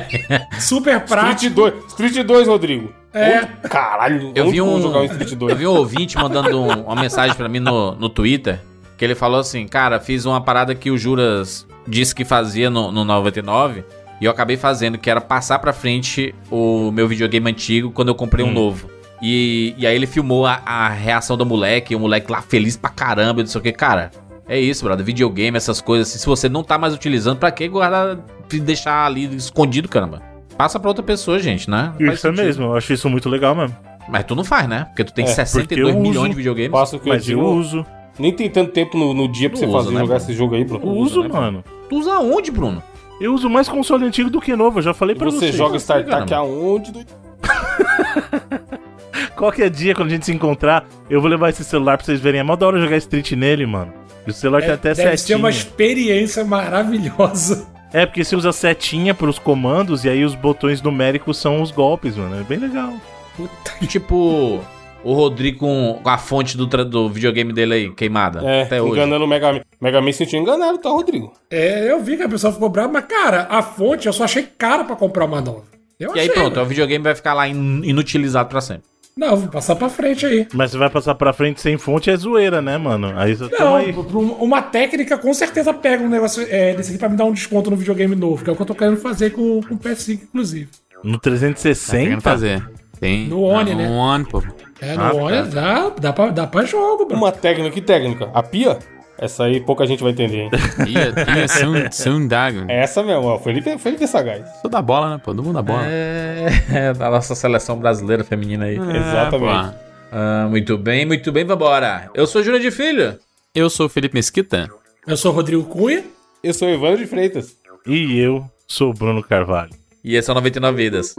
Super 0.58 0.96
Street 0.96 1.08
prático. 1.08 1.54
2, 1.56 1.74
Street 1.88 2.26
2, 2.26 2.48
Rodrigo. 2.48 2.90
É. 3.12 3.40
Onde- 3.40 3.68
Caralho, 3.68 4.32
Eu 4.34 4.50
vi 4.50 4.62
um, 4.62 4.80
jogar 4.80 5.00
um 5.00 5.04
Street 5.04 5.34
2? 5.34 5.52
eu 5.52 5.58
vi 5.58 5.66
um 5.66 5.72
ouvinte 5.76 6.16
mandando 6.16 6.58
um- 6.58 6.84
uma 6.84 6.96
mensagem 6.96 7.36
pra 7.36 7.50
mim 7.50 7.60
no, 7.60 7.94
no 7.96 8.08
Twitter, 8.08 8.60
que 8.96 9.04
ele 9.04 9.14
falou 9.14 9.40
assim, 9.40 9.68
cara, 9.68 10.00
fiz 10.00 10.24
uma 10.24 10.40
parada 10.40 10.74
que 10.74 10.90
o 10.90 10.96
Juras 10.96 11.66
disse 11.86 12.14
que 12.14 12.24
fazia 12.24 12.70
no, 12.70 12.90
no 12.90 13.04
99, 13.04 13.84
e 14.20 14.24
eu 14.24 14.30
acabei 14.30 14.56
fazendo, 14.56 14.98
que 14.98 15.08
era 15.10 15.20
passar 15.20 15.58
pra 15.58 15.72
frente 15.72 16.34
o 16.50 16.90
meu 16.92 17.08
videogame 17.08 17.50
antigo 17.50 17.90
quando 17.90 18.08
eu 18.08 18.14
comprei 18.14 18.44
um 18.44 18.52
novo. 18.52 18.88
E, 19.22 19.74
e 19.76 19.86
aí 19.86 19.94
ele 19.94 20.06
filmou 20.06 20.46
a, 20.46 20.60
a 20.64 20.88
reação 20.88 21.36
do 21.36 21.44
moleque, 21.44 21.94
o 21.94 22.00
moleque 22.00 22.30
lá 22.30 22.40
feliz 22.42 22.76
pra 22.76 22.90
caramba, 22.90 23.40
e 23.40 23.44
não 23.44 23.50
sei 23.50 23.60
o 23.60 23.62
que, 23.64 23.72
cara... 23.72 24.10
É 24.48 24.58
isso, 24.58 24.84
brother. 24.84 25.06
Videogame, 25.06 25.56
essas 25.56 25.80
coisas. 25.80 26.08
assim, 26.08 26.18
se 26.18 26.26
você 26.26 26.48
não 26.48 26.64
tá 26.64 26.76
mais 26.76 26.92
utilizando, 26.92 27.38
pra 27.38 27.52
que 27.52 27.68
guardar, 27.68 28.18
deixar 28.48 29.06
ali 29.06 29.36
escondido, 29.36 29.88
caramba? 29.88 30.20
Passa 30.58 30.80
pra 30.80 30.88
outra 30.90 31.04
pessoa, 31.04 31.38
gente, 31.38 31.70
né? 31.70 31.92
Não 32.00 32.12
isso 32.12 32.26
é 32.26 32.32
mesmo. 32.32 32.64
Eu 32.64 32.76
acho 32.76 32.92
isso 32.92 33.08
muito 33.08 33.28
legal 33.28 33.54
mesmo. 33.54 33.76
Mas 34.08 34.24
tu 34.24 34.34
não 34.34 34.42
faz, 34.42 34.66
né? 34.68 34.86
Porque 34.86 35.04
tu 35.04 35.14
tem 35.14 35.24
É, 35.24 35.28
62 35.28 35.68
porque 35.68 35.80
eu 35.96 36.02
milhões 36.02 36.16
uso. 36.16 36.28
de 36.30 36.34
videogames. 36.34 36.72
Faço 36.72 36.96
o 36.96 36.98
que 36.98 37.08
Mas 37.10 37.28
eu 37.28 37.38
eu 37.38 37.44
uso. 37.46 37.86
Nem 38.18 38.32
tem 38.32 38.50
tanto 38.50 38.72
tempo 38.72 38.98
no, 38.98 39.14
no 39.14 39.28
dia 39.30 39.48
pra 39.48 39.60
Não 39.60 39.68
você 39.68 39.72
usa, 39.72 39.84
fazer 39.84 39.94
né, 39.94 40.00
jogar 40.00 40.14
Bruno? 40.16 40.16
esse 40.30 40.32
jogo 40.36 40.54
aí, 40.56 40.60
Eu 40.62 40.66
Bruno. 40.66 40.92
uso, 40.96 41.22
né, 41.22 41.28
mano. 41.28 41.64
Tu 41.88 41.96
usa 41.96 42.18
onde, 42.18 42.50
Bruno? 42.50 42.82
Eu 43.20 43.34
uso 43.34 43.50
mais 43.50 43.68
console 43.68 44.06
antigo 44.06 44.30
do 44.30 44.40
que 44.40 44.56
novo. 44.56 44.78
Eu 44.78 44.82
já 44.82 44.94
falei 44.94 45.14
E 45.14 45.18
pra 45.18 45.26
você 45.30 45.38
vocês. 45.38 45.54
joga 45.54 45.76
StarTAC 45.76 46.28
caramba. 46.28 46.36
aonde? 46.36 46.90
doido? 46.92 47.10
Qualquer 49.36 49.70
dia, 49.70 49.94
quando 49.94 50.08
a 50.08 50.10
gente 50.12 50.26
se 50.26 50.32
encontrar, 50.32 50.86
eu 51.08 51.20
vou 51.20 51.30
levar 51.30 51.48
esse 51.50 51.64
celular 51.64 51.96
pra 51.96 52.04
vocês 52.06 52.20
verem. 52.20 52.40
É 52.40 52.42
mó 52.42 52.56
da 52.56 52.66
hora 52.66 52.80
jogar 52.80 52.96
Street 52.98 53.32
nele, 53.32 53.66
mano. 53.66 53.92
E 54.26 54.30
o 54.30 54.32
celular 54.34 54.60
tem 54.62 54.70
até 54.72 54.90
É, 54.90 54.94
Deve 54.94 55.10
ser 55.10 55.16
setinha. 55.18 55.38
uma 55.38 55.50
experiência 55.50 56.44
maravilhosa. 56.44 57.66
É, 57.92 58.06
porque 58.06 58.22
você 58.22 58.36
usa 58.36 58.52
setinha 58.52 59.12
pros 59.12 59.36
comandos 59.36 60.04
e 60.04 60.08
aí 60.08 60.24
os 60.24 60.36
botões 60.36 60.80
numéricos 60.80 61.38
são 61.38 61.60
os 61.60 61.72
golpes, 61.72 62.14
mano. 62.16 62.38
É 62.38 62.44
bem 62.44 62.56
legal. 62.56 62.92
Puta 63.36 63.84
Tipo, 63.88 64.60
o 65.02 65.12
Rodrigo 65.14 65.58
com, 65.60 66.00
a 66.04 66.18
fonte 66.18 66.56
do, 66.56 66.66
do 66.66 67.08
videogame 67.08 67.52
dele 67.52 67.74
aí, 67.74 67.90
queimada. 67.94 68.40
É, 68.44 68.62
até 68.62 68.82
hoje. 68.82 68.92
enganando 68.92 69.24
o 69.24 69.28
Mega 69.28 69.52
Man. 69.52 69.60
Mega 69.80 70.00
Man 70.00 70.12
sentiu 70.12 70.40
enganado, 70.40 70.78
tá, 70.78 70.90
Rodrigo? 70.90 71.32
É, 71.50 71.90
eu 71.90 72.00
vi 72.02 72.16
que 72.16 72.22
a 72.22 72.28
pessoa 72.28 72.52
ficou 72.52 72.68
brava, 72.68 72.92
mas, 72.92 73.04
cara, 73.06 73.46
a 73.50 73.62
fonte 73.62 74.06
eu 74.06 74.12
só 74.12 74.24
achei 74.24 74.42
cara 74.58 74.84
pra 74.84 74.96
comprar 74.96 75.24
uma 75.24 75.40
nova. 75.40 75.64
Eu 75.98 76.14
E 76.16 76.20
aí 76.20 76.28
achei, 76.28 76.34
pronto, 76.40 76.56
né? 76.56 76.62
o 76.62 76.66
videogame 76.66 77.02
vai 77.04 77.14
ficar 77.14 77.34
lá 77.34 77.46
in- 77.48 77.82
inutilizado 77.84 78.48
pra 78.48 78.60
sempre. 78.60 78.84
Não, 79.16 79.36
vou 79.36 79.48
passar 79.48 79.74
pra 79.76 79.88
frente 79.90 80.24
aí. 80.24 80.46
Mas 80.54 80.70
você 80.70 80.78
vai 80.78 80.88
passar 80.88 81.14
pra 81.14 81.32
frente 81.32 81.60
sem 81.60 81.76
fonte 81.76 82.08
é 82.08 82.16
zoeira, 82.16 82.62
né, 82.62 82.78
mano? 82.78 83.12
Aí 83.16 83.34
você 83.34 83.54
Não, 83.58 83.76
aí. 83.76 83.92
um- 83.92 84.32
uma 84.44 84.62
técnica 84.62 85.18
com 85.18 85.34
certeza 85.34 85.74
pega 85.74 86.02
um 86.02 86.08
negócio 86.08 86.46
é, 86.48 86.72
desse 86.74 86.90
aqui 86.90 86.98
pra 86.98 87.08
me 87.08 87.16
dar 87.16 87.24
um 87.24 87.32
desconto 87.32 87.70
no 87.70 87.76
videogame 87.76 88.14
novo, 88.14 88.42
que 88.42 88.48
é 88.48 88.52
o 88.52 88.56
que 88.56 88.62
eu 88.62 88.66
tô 88.66 88.74
querendo 88.74 88.96
fazer 88.98 89.30
com, 89.30 89.60
com 89.62 89.74
o 89.74 89.78
PS5, 89.78 90.20
inclusive. 90.22 90.68
No 91.02 91.18
Tá 91.18 91.30
querendo 91.30 91.54
360? 91.54 92.20
fazer. 92.20 92.66
Tem. 92.98 93.26
No 93.28 93.42
One, 93.42 93.74
né? 93.74 93.88
No 93.88 93.94
One, 93.96 94.24
pô. 94.24 94.42
É, 94.80 94.94
no 94.94 95.02
Ah, 95.02 95.14
olha, 95.14 95.42
dá, 95.44 95.90
dá, 95.90 96.12
pra, 96.12 96.28
dá 96.30 96.46
pra 96.46 96.64
jogo, 96.64 97.06
bro. 97.06 97.16
Uma 97.16 97.32
técnica, 97.32 97.70
que 97.70 97.80
técnica? 97.80 98.30
A 98.32 98.42
pia? 98.42 98.78
Essa 99.18 99.44
aí 99.44 99.60
pouca 99.60 99.86
gente 99.86 100.02
vai 100.02 100.12
entender, 100.12 100.44
hein? 100.44 100.50
Ia, 100.88 101.36
ia 101.38 101.46
ser 101.46 101.92
ser 101.92 102.08
um 102.08 102.26
dago. 102.26 102.64
É 102.68 102.80
essa 102.80 103.02
mesmo, 103.02 103.24
ó. 103.24 103.38
Felipe, 103.38 103.76
Felipe 103.76 104.06
Sagaz. 104.06 104.46
Sou 104.62 104.70
da 104.70 104.80
bola, 104.80 105.10
né, 105.10 105.20
pô? 105.22 105.34
Do 105.34 105.42
mundo 105.42 105.56
da 105.56 105.62
bola. 105.62 105.82
É, 105.84 106.46
é 106.72 106.92
da 106.94 107.10
nossa 107.10 107.34
seleção 107.34 107.76
brasileira 107.78 108.24
feminina 108.24 108.64
aí. 108.64 108.76
Exatamente. 108.76 109.72
pô. 109.72 109.78
Ah, 110.10 110.46
muito 110.48 110.78
bem, 110.78 111.04
muito 111.04 111.30
bem, 111.30 111.44
vambora. 111.44 112.10
Eu 112.14 112.26
sou 112.26 112.42
Júnior 112.42 112.62
de 112.62 112.70
Filho. 112.70 113.18
Eu 113.54 113.68
sou 113.68 113.86
o 113.86 113.88
Felipe 113.90 114.14
Mesquita. 114.14 114.70
Eu 115.06 115.16
sou 115.18 115.32
o 115.32 115.34
Rodrigo 115.34 115.64
Cunha. 115.64 116.02
Eu 116.42 116.54
sou 116.54 116.66
o 116.66 116.70
Evandro 116.70 116.96
de 116.96 117.06
Freitas. 117.06 117.54
E 117.86 118.18
eu 118.18 118.44
sou 118.66 118.90
o 118.90 118.94
Bruno 118.94 119.22
Carvalho. 119.22 119.70
E 120.02 120.16
esse 120.16 120.30
é 120.30 120.32
o 120.32 120.34
99 120.34 120.76
Vidas. 120.82 121.14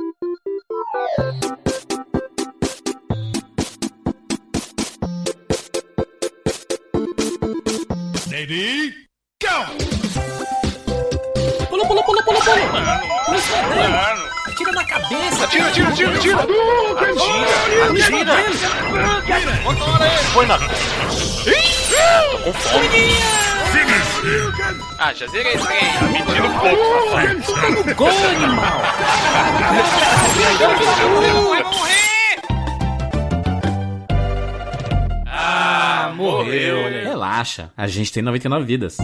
Pula, 11.70 11.86
pula, 11.86 12.04
pula, 12.04 12.24
pula, 12.24 12.42
pula. 12.42 12.62
Pula 13.26 13.38
esse 13.38 13.52
pedreiro. 13.52 14.32
Atira 14.48 14.72
na 14.72 14.86
cabeça. 14.86 15.44
Atira, 15.44 15.68
atira, 15.68 15.90
atira, 15.90 16.16
atira. 16.16 16.38
Atira, 16.40 18.06
atira. 18.10 18.36
Põe 20.34 20.46
na... 20.46 20.58
Tô 20.58 22.38
com 22.44 22.54
fome. 22.54 22.88
Ah, 25.00 25.14
já 25.14 25.28
zerei 25.28 25.54
esse 25.54 25.66
trem. 25.66 25.80
Tá 26.00 26.06
mentindo 26.06 26.48
um 26.48 26.60
pouco. 26.60 27.96
Gol, 27.96 28.08
animal. 28.10 28.82
Vai 31.50 31.64
morrer. 31.64 32.42
Ah, 35.26 36.12
morreu. 36.16 36.78
Relaxa, 37.04 37.72
a 37.76 37.88
gente 37.88 38.14
tem 38.14 38.22
99 38.24 38.66
vidas. 38.66 38.98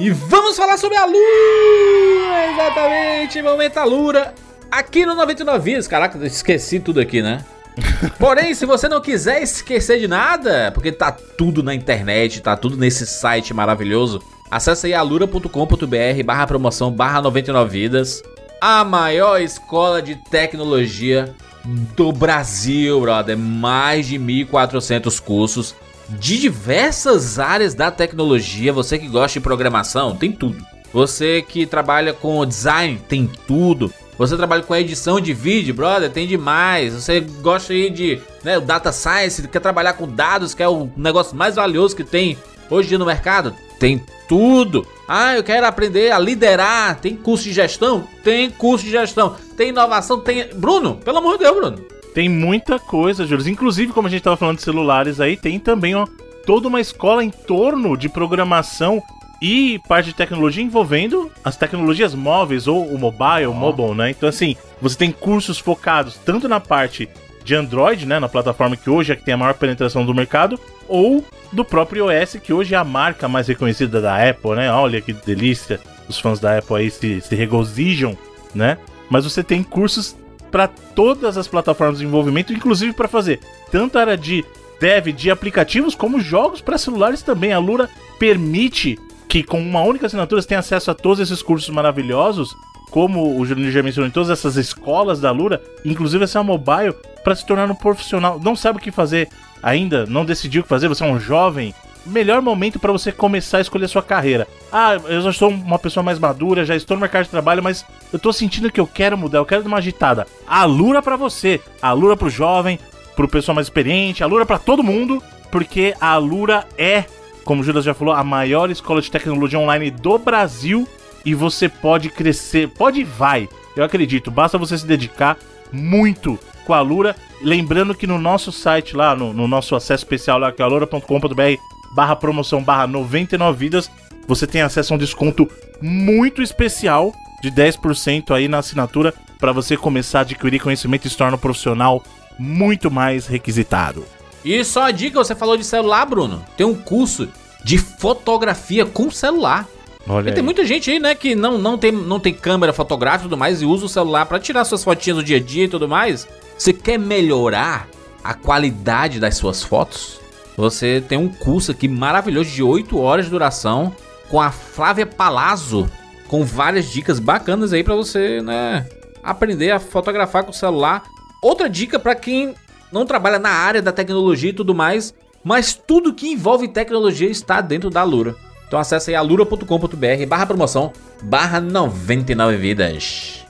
E 0.00 0.10
vamos 0.10 0.56
falar 0.56 0.78
sobre 0.78 0.96
a 0.96 1.04
Lura! 1.04 2.52
Exatamente, 2.52 3.42
momento 3.42 3.76
a 3.76 3.84
Lura. 3.84 4.34
Aqui 4.70 5.04
no 5.04 5.14
99 5.14 5.58
Vidas, 5.62 5.86
caraca, 5.86 6.18
esqueci 6.26 6.80
tudo 6.80 7.00
aqui, 7.00 7.20
né? 7.20 7.44
Porém, 8.18 8.54
se 8.54 8.64
você 8.64 8.88
não 8.88 9.00
quiser 9.00 9.42
esquecer 9.42 10.00
de 10.00 10.08
nada, 10.08 10.72
porque 10.72 10.90
tá 10.90 11.12
tudo 11.12 11.62
na 11.62 11.74
internet, 11.74 12.40
tá 12.40 12.56
tudo 12.56 12.76
nesse 12.76 13.06
site 13.06 13.52
maravilhoso, 13.52 14.22
Acesse 14.50 14.88
aí 14.88 14.94
alura.com.br 14.94 16.24
barra 16.24 16.46
promoção 16.46 16.90
barra 16.90 17.22
99 17.22 17.70
vidas. 17.70 18.20
A 18.60 18.84
maior 18.84 19.40
escola 19.40 20.02
de 20.02 20.16
tecnologia 20.16 21.32
do 21.64 22.10
Brasil, 22.10 23.00
brother. 23.00 23.38
Mais 23.38 24.08
de 24.08 24.18
1.400 24.18 25.20
cursos 25.20 25.76
de 26.18 26.38
diversas 26.38 27.38
áreas 27.38 27.74
da 27.74 27.90
tecnologia. 27.90 28.72
Você 28.72 28.98
que 28.98 29.08
gosta 29.08 29.38
de 29.38 29.42
programação, 29.42 30.16
tem 30.16 30.32
tudo. 30.32 30.64
Você 30.92 31.42
que 31.42 31.66
trabalha 31.66 32.12
com 32.12 32.44
design, 32.44 33.00
tem 33.08 33.30
tudo. 33.46 33.92
Você 34.18 34.36
trabalha 34.36 34.62
com 34.62 34.76
edição 34.76 35.20
de 35.20 35.32
vídeo, 35.32 35.72
brother, 35.72 36.10
tem 36.10 36.26
demais. 36.26 36.92
Você 36.92 37.20
gosta 37.20 37.72
aí 37.72 37.88
de 37.88 38.20
né, 38.44 38.60
data 38.60 38.92
science, 38.92 39.48
quer 39.48 39.60
trabalhar 39.60 39.94
com 39.94 40.06
dados, 40.06 40.52
que 40.52 40.62
é 40.62 40.68
o 40.68 40.90
negócio 40.96 41.36
mais 41.36 41.54
valioso 41.54 41.96
que 41.96 42.04
tem 42.04 42.36
hoje 42.68 42.98
no 42.98 43.06
mercado? 43.06 43.54
Tem 43.78 44.04
tudo. 44.28 44.86
Ah, 45.08 45.34
eu 45.34 45.42
quero 45.42 45.66
aprender 45.66 46.12
a 46.12 46.18
liderar. 46.18 47.00
Tem 47.00 47.16
curso 47.16 47.44
de 47.44 47.52
gestão? 47.52 48.06
Tem 48.22 48.50
curso 48.50 48.84
de 48.84 48.90
gestão. 48.90 49.36
Tem 49.56 49.70
inovação? 49.70 50.20
Tem. 50.20 50.48
Bruno, 50.54 50.96
pelo 50.96 51.18
amor 51.18 51.38
de 51.38 51.44
Deus, 51.44 51.56
Bruno. 51.56 51.89
Tem 52.14 52.28
muita 52.28 52.78
coisa, 52.78 53.26
Júlio. 53.26 53.48
Inclusive, 53.48 53.92
como 53.92 54.08
a 54.08 54.10
gente 54.10 54.22
tava 54.22 54.36
falando 54.36 54.56
de 54.56 54.62
celulares 54.62 55.20
aí, 55.20 55.36
tem 55.36 55.58
também 55.58 55.94
ó, 55.94 56.06
toda 56.44 56.68
uma 56.68 56.80
escola 56.80 57.22
em 57.22 57.30
torno 57.30 57.96
de 57.96 58.08
programação 58.08 59.02
e 59.40 59.80
parte 59.88 60.06
de 60.06 60.14
tecnologia 60.14 60.62
envolvendo 60.62 61.30
as 61.42 61.56
tecnologias 61.56 62.14
móveis 62.14 62.66
ou 62.66 62.86
o 62.86 62.98
mobile, 62.98 63.46
o 63.46 63.54
mobile, 63.54 63.94
né? 63.94 64.10
Então, 64.10 64.28
assim, 64.28 64.56
você 64.80 64.98
tem 64.98 65.10
cursos 65.10 65.58
focados 65.58 66.16
tanto 66.16 66.48
na 66.48 66.60
parte 66.60 67.08
de 67.42 67.54
Android, 67.54 68.04
né, 68.04 68.18
na 68.18 68.28
plataforma 68.28 68.76
que 68.76 68.90
hoje 68.90 69.12
é 69.12 69.16
que 69.16 69.24
tem 69.24 69.32
a 69.32 69.36
maior 69.36 69.54
penetração 69.54 70.04
do 70.04 70.14
mercado, 70.14 70.60
ou 70.86 71.24
do 71.50 71.64
próprio 71.64 72.10
iOS, 72.10 72.36
que 72.42 72.52
hoje 72.52 72.74
é 72.74 72.78
a 72.78 72.84
marca 72.84 73.28
mais 73.28 73.48
reconhecida 73.48 74.00
da 74.00 74.28
Apple, 74.28 74.56
né? 74.56 74.70
Olha 74.70 75.00
que 75.00 75.12
delícia, 75.12 75.80
os 76.08 76.18
fãs 76.18 76.38
da 76.38 76.58
Apple 76.58 76.76
aí 76.76 76.90
se, 76.90 77.20
se 77.20 77.34
regozijam, 77.34 78.16
né? 78.54 78.76
Mas 79.08 79.24
você 79.24 79.42
tem 79.42 79.62
cursos 79.62 80.16
para 80.50 80.68
todas 80.68 81.38
as 81.38 81.46
plataformas 81.46 81.98
de 81.98 82.04
desenvolvimento, 82.04 82.52
inclusive 82.52 82.92
para 82.92 83.08
fazer 83.08 83.40
tanto 83.70 83.98
área 83.98 84.16
de 84.16 84.44
dev 84.80 85.08
de 85.08 85.30
aplicativos 85.30 85.94
como 85.94 86.20
jogos 86.20 86.60
para 86.60 86.78
celulares 86.78 87.22
também. 87.22 87.52
A 87.52 87.58
Lura 87.58 87.88
permite 88.18 88.98
que 89.28 89.42
com 89.42 89.60
uma 89.60 89.82
única 89.82 90.06
assinatura 90.06 90.42
você 90.42 90.48
tenha 90.48 90.60
acesso 90.60 90.90
a 90.90 90.94
todos 90.94 91.20
esses 91.20 91.42
cursos 91.42 91.68
maravilhosos, 91.70 92.54
como 92.90 93.38
o 93.38 93.46
Juninho 93.46 93.70
já 93.70 93.82
mencionou, 93.82 94.08
em 94.08 94.12
todas 94.12 94.30
essas 94.30 94.56
escolas 94.56 95.20
da 95.20 95.30
Lura, 95.30 95.62
inclusive 95.84 96.24
essa 96.24 96.42
mobile, 96.42 96.94
para 97.22 97.36
se 97.36 97.46
tornar 97.46 97.70
um 97.70 97.74
profissional. 97.74 98.40
Não 98.42 98.56
sabe 98.56 98.78
o 98.78 98.82
que 98.82 98.90
fazer 98.90 99.28
ainda, 99.62 100.04
não 100.06 100.24
decidiu 100.24 100.60
o 100.60 100.62
que 100.64 100.68
fazer, 100.68 100.88
você 100.88 101.04
é 101.04 101.06
um 101.06 101.20
jovem, 101.20 101.72
melhor 102.06 102.40
momento 102.40 102.78
para 102.78 102.92
você 102.92 103.12
começar 103.12 103.58
a 103.58 103.60
escolher 103.60 103.88
sua 103.88 104.02
carreira. 104.02 104.46
Ah, 104.72 104.94
eu 104.94 105.20
já 105.20 105.32
sou 105.32 105.50
uma 105.50 105.78
pessoa 105.78 106.02
mais 106.02 106.18
madura, 106.18 106.64
já 106.64 106.76
estou 106.76 106.96
no 106.96 107.00
mercado 107.00 107.24
de 107.24 107.30
trabalho, 107.30 107.62
mas 107.62 107.84
eu 108.12 108.18
tô 108.18 108.32
sentindo 108.32 108.70
que 108.70 108.80
eu 108.80 108.86
quero 108.86 109.18
mudar, 109.18 109.38
eu 109.38 109.46
quero 109.46 109.62
dar 109.62 109.68
uma 109.68 109.78
agitada. 109.78 110.26
A 110.46 110.64
Lura 110.64 111.02
para 111.02 111.16
você, 111.16 111.60
a 111.80 111.92
Lura 111.92 112.16
pro 112.16 112.30
jovem, 112.30 112.78
pro 113.14 113.28
pessoal 113.28 113.54
mais 113.54 113.66
experiente, 113.66 114.22
a 114.22 114.26
Lura 114.26 114.46
para 114.46 114.58
todo 114.58 114.82
mundo, 114.82 115.22
porque 115.50 115.94
a 116.00 116.16
Lura 116.16 116.66
é, 116.78 117.04
como 117.44 117.62
o 117.62 117.64
Judas 117.64 117.84
já 117.84 117.94
falou, 117.94 118.14
a 118.14 118.22
maior 118.22 118.70
escola 118.70 119.00
de 119.00 119.10
tecnologia 119.10 119.58
online 119.58 119.90
do 119.90 120.18
Brasil 120.18 120.86
e 121.24 121.34
você 121.34 121.68
pode 121.68 122.08
crescer, 122.08 122.68
pode 122.68 123.00
e 123.00 123.04
vai. 123.04 123.48
Eu 123.76 123.84
acredito, 123.84 124.30
basta 124.30 124.58
você 124.58 124.76
se 124.76 124.86
dedicar 124.86 125.36
muito 125.72 126.38
com 126.64 126.74
a 126.74 126.80
Lura. 126.80 127.16
Lembrando 127.42 127.94
que 127.94 128.06
no 128.06 128.18
nosso 128.18 128.52
site 128.52 128.96
lá, 128.96 129.14
no, 129.14 129.32
no 129.32 129.48
nosso 129.48 129.74
acesso 129.74 130.04
especial 130.04 130.38
lá, 130.38 130.52
que 130.52 130.62
é 130.62 130.64
alura.com.br 130.64 131.79
barra 131.94 132.16
promoção 132.16 132.62
barra 132.62 132.86
99 132.86 133.58
vidas, 133.58 133.90
você 134.26 134.46
tem 134.46 134.62
acesso 134.62 134.92
a 134.92 134.96
um 134.96 134.98
desconto 134.98 135.48
muito 135.80 136.42
especial 136.42 137.12
de 137.42 137.50
10% 137.50 138.34
aí 138.34 138.48
na 138.48 138.58
assinatura 138.58 139.14
para 139.38 139.52
você 139.52 139.76
começar 139.76 140.20
a 140.20 140.22
adquirir 140.22 140.60
conhecimento 140.60 141.06
e 141.06 141.10
se 141.10 141.16
tornar 141.16 141.34
um 141.34 141.38
profissional 141.38 142.02
muito 142.38 142.90
mais 142.90 143.26
requisitado. 143.26 144.04
E 144.44 144.62
só 144.64 144.84
a 144.84 144.90
dica, 144.90 145.18
você 145.18 145.34
falou 145.34 145.56
de 145.56 145.64
celular, 145.64 146.06
Bruno. 146.06 146.44
Tem 146.56 146.66
um 146.66 146.74
curso 146.74 147.28
de 147.64 147.78
fotografia 147.78 148.86
com 148.86 149.10
celular. 149.10 149.66
Olha 150.06 150.22
Porque 150.22 150.32
tem 150.32 150.42
muita 150.42 150.64
gente 150.64 150.90
aí, 150.90 150.98
né, 150.98 151.14
que 151.14 151.34
não, 151.34 151.58
não, 151.58 151.76
tem, 151.76 151.92
não 151.92 152.18
tem 152.18 152.32
câmera 152.32 152.72
fotográfica 152.72 153.24
e 153.24 153.28
tudo 153.28 153.36
mais 153.36 153.60
e 153.60 153.66
usa 153.66 153.84
o 153.84 153.88
celular 153.88 154.24
pra 154.24 154.38
tirar 154.38 154.64
suas 154.64 154.82
fotinhas 154.82 155.18
do 155.18 155.24
dia 155.24 155.36
a 155.36 155.40
dia 155.40 155.64
e 155.64 155.68
tudo 155.68 155.86
mais. 155.86 156.26
Você 156.56 156.72
quer 156.72 156.98
melhorar 156.98 157.86
a 158.24 158.32
qualidade 158.34 159.20
das 159.20 159.36
suas 159.36 159.62
fotos? 159.62 160.20
Você 160.60 161.00
tem 161.00 161.16
um 161.16 161.26
curso 161.26 161.72
aqui 161.72 161.88
maravilhoso 161.88 162.50
de 162.50 162.62
8 162.62 162.98
horas 162.98 163.24
de 163.24 163.30
duração 163.30 163.96
com 164.28 164.38
a 164.38 164.50
Flávia 164.50 165.06
Palazzo, 165.06 165.90
com 166.28 166.44
várias 166.44 166.90
dicas 166.90 167.18
bacanas 167.18 167.72
aí 167.72 167.82
pra 167.82 167.94
você, 167.94 168.42
né, 168.42 168.86
aprender 169.22 169.70
a 169.70 169.80
fotografar 169.80 170.44
com 170.44 170.50
o 170.50 170.54
celular. 170.54 171.04
Outra 171.42 171.66
dica 171.66 171.98
pra 171.98 172.14
quem 172.14 172.54
não 172.92 173.06
trabalha 173.06 173.38
na 173.38 173.48
área 173.48 173.80
da 173.80 173.90
tecnologia 173.90 174.50
e 174.50 174.52
tudo 174.52 174.74
mais, 174.74 175.14
mas 175.42 175.72
tudo 175.72 176.12
que 176.12 176.28
envolve 176.28 176.68
tecnologia 176.68 177.30
está 177.30 177.62
dentro 177.62 177.88
da 177.88 178.02
Lura. 178.02 178.36
Então 178.68 178.78
acesse 178.78 179.08
aí 179.08 179.16
alura.com.br 179.16 180.26
barra 180.28 180.44
promoção 180.44 180.92
barra 181.22 181.58
99 181.58 182.58
vidas. 182.58 183.46